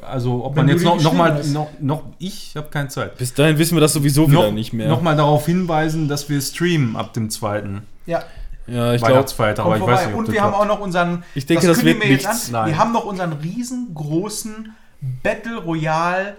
also 0.03 0.45
ob 0.45 0.57
Wenn 0.57 0.67
man 0.67 0.75
jetzt 0.75 0.85
noch, 0.85 1.01
noch 1.03 1.13
mal, 1.13 1.35
hast. 1.35 1.53
noch, 1.53 1.69
noch 1.81 2.03
ich 2.19 2.53
habe 2.57 2.69
keine 2.71 2.89
Zeit. 2.89 3.17
Bis 3.19 3.35
dahin 3.35 3.59
wissen 3.59 3.77
wir 3.77 3.81
das 3.81 3.93
sowieso 3.93 4.31
wieder 4.31 4.45
Noch, 4.45 4.53
nicht 4.53 4.73
mehr. 4.73 4.89
noch 4.89 5.03
mal 5.03 5.17
darauf 5.17 5.47
hinweisen, 5.47 6.09
dass 6.09 6.29
wir 6.29 6.41
streamen 6.41 6.97
ab 6.97 7.13
dem 7.13 7.31
zweiten 7.31 7.83
Ja. 8.07 8.23
ja, 8.67 8.95
ich 8.95 9.03
glaube. 9.03 9.19
Aber 9.59 9.77
ich 9.77 9.83
weiß 9.83 10.07
nicht, 10.07 10.13
ob 10.15 10.19
Und 10.21 10.29
das 10.29 10.35
wir 10.35 10.43
haben 10.43 10.55
auch 10.55 10.67
noch 10.67 10.81
unseren. 10.81 11.23
Ich 11.35 11.47
denke, 11.47 11.67
das 11.67 11.79
kündigen 11.79 12.01
wird 12.01 12.09
wir 12.09 12.17
jetzt 12.17 12.27
nichts. 12.27 12.47
an. 12.49 12.53
Nein. 12.53 12.67
Wir 12.71 12.79
haben 12.79 12.93
noch 12.93 13.05
unseren 13.05 13.33
riesengroßen 13.35 14.75
Battle 15.23 15.59
Royale 15.59 16.37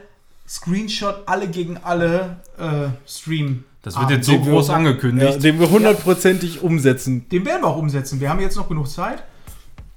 Screenshot 0.56 1.23
alle 1.28 1.48
gegen 1.48 1.78
alle 1.78 2.38
äh, 2.60 2.90
Stream. 3.10 3.64
Das 3.84 3.98
wird 3.98 4.10
jetzt 4.11 4.26
so 4.26 4.34
Den 4.34 4.45
wir- 4.45 4.52
groß 4.52 4.68
Ja, 4.68 4.73
angekündigt. 4.76 5.44
den 5.44 5.60
wir 5.60 5.69
hundertprozentig 5.69 6.61
umsetzen. 6.61 7.28
Den 7.30 7.45
werden 7.45 7.61
wir 7.64 7.68
auch 7.68 7.78
umsetzen. 7.78 8.19
Wir 8.19 8.30
haben 8.30 8.41
jetzt 8.41 8.57
noch 8.57 8.68
genug 8.68 8.90
Zeit. 8.90 9.23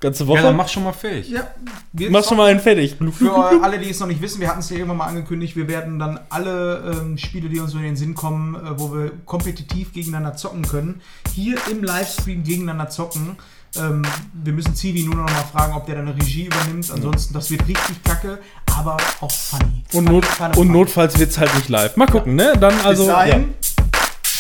Ganze 0.00 0.24
Ja, 0.24 0.28
Woche. 0.28 0.42
dann 0.42 0.56
mach 0.56 0.68
schon 0.68 0.84
mal 0.84 0.92
fähig. 0.92 1.28
Ja. 1.30 1.48
Wir 1.92 2.10
Mach 2.10 2.24
schon 2.24 2.36
mal 2.36 2.50
einen 2.50 2.60
fertig. 2.60 2.96
Für 3.18 3.62
alle, 3.62 3.78
die 3.78 3.90
es 3.90 4.00
noch 4.00 4.06
nicht 4.06 4.20
wissen, 4.22 4.40
wir 4.40 4.48
hatten 4.48 4.60
es 4.60 4.70
ja 4.70 4.76
irgendwann 4.76 4.98
mal 4.98 5.06
angekündigt, 5.06 5.56
wir 5.56 5.66
werden 5.66 5.98
dann 5.98 6.20
alle 6.30 6.92
ähm, 7.02 7.18
Spiele, 7.18 7.48
die 7.48 7.58
uns 7.58 7.72
so 7.72 7.78
in 7.78 7.84
den 7.84 7.96
Sinn 7.96 8.14
kommen, 8.14 8.54
äh, 8.54 8.78
wo 8.78 8.92
wir 8.94 9.12
kompetitiv 9.24 9.92
gegeneinander 9.92 10.36
zocken 10.36 10.62
können, 10.62 11.00
hier 11.34 11.56
im 11.70 11.82
Livestream 11.82 12.44
gegeneinander 12.44 12.90
zocken. 12.90 13.36
Ähm, 13.76 14.02
wir 14.32 14.52
müssen 14.52 14.74
Zivi 14.74 15.02
nur 15.02 15.16
noch 15.16 15.24
mal 15.24 15.44
fragen, 15.52 15.74
ob 15.74 15.86
der 15.86 15.96
dann 15.96 16.08
eine 16.08 16.16
Regie 16.16 16.44
übernimmt. 16.46 16.90
Ansonsten, 16.90 17.34
das 17.34 17.50
wird 17.50 17.66
richtig 17.66 18.02
kacke, 18.04 18.38
aber 18.76 18.96
auch 19.20 19.30
funny. 19.32 19.84
Und, 19.92 20.06
Funny, 20.06 20.10
Not, 20.10 20.24
funny, 20.24 20.48
und 20.50 20.54
funny. 20.54 20.70
notfalls 20.70 21.18
wird 21.18 21.30
es 21.30 21.38
halt 21.38 21.54
nicht 21.56 21.68
live. 21.68 21.96
Mal 21.96 22.06
gucken, 22.06 22.36
ne? 22.36 22.54
Dann 22.58 22.78
also. 22.80 23.04
Bis 23.04 23.12
ja. 23.12 23.18
dahin, 23.26 23.54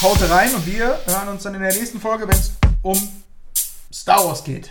haut 0.02 0.30
rein 0.30 0.54
und 0.54 0.66
wir 0.66 0.98
hören 1.06 1.28
uns 1.28 1.42
dann 1.42 1.54
in 1.54 1.62
der 1.62 1.72
nächsten 1.74 2.00
Folge, 2.00 2.28
wenn 2.28 2.36
es 2.36 2.52
um 2.82 2.98
Star 3.92 4.24
Wars 4.24 4.44
geht. 4.44 4.70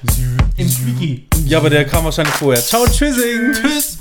Im 0.57 0.69
Squeaky. 0.69 1.27
ja, 1.45 1.57
aber 1.57 1.69
der 1.69 1.85
kam 1.85 2.03
wahrscheinlich 2.05 2.35
vorher. 2.35 2.61
Ciao, 2.63 2.85
tschüssing. 2.85 3.53
Tschüss. 3.53 3.97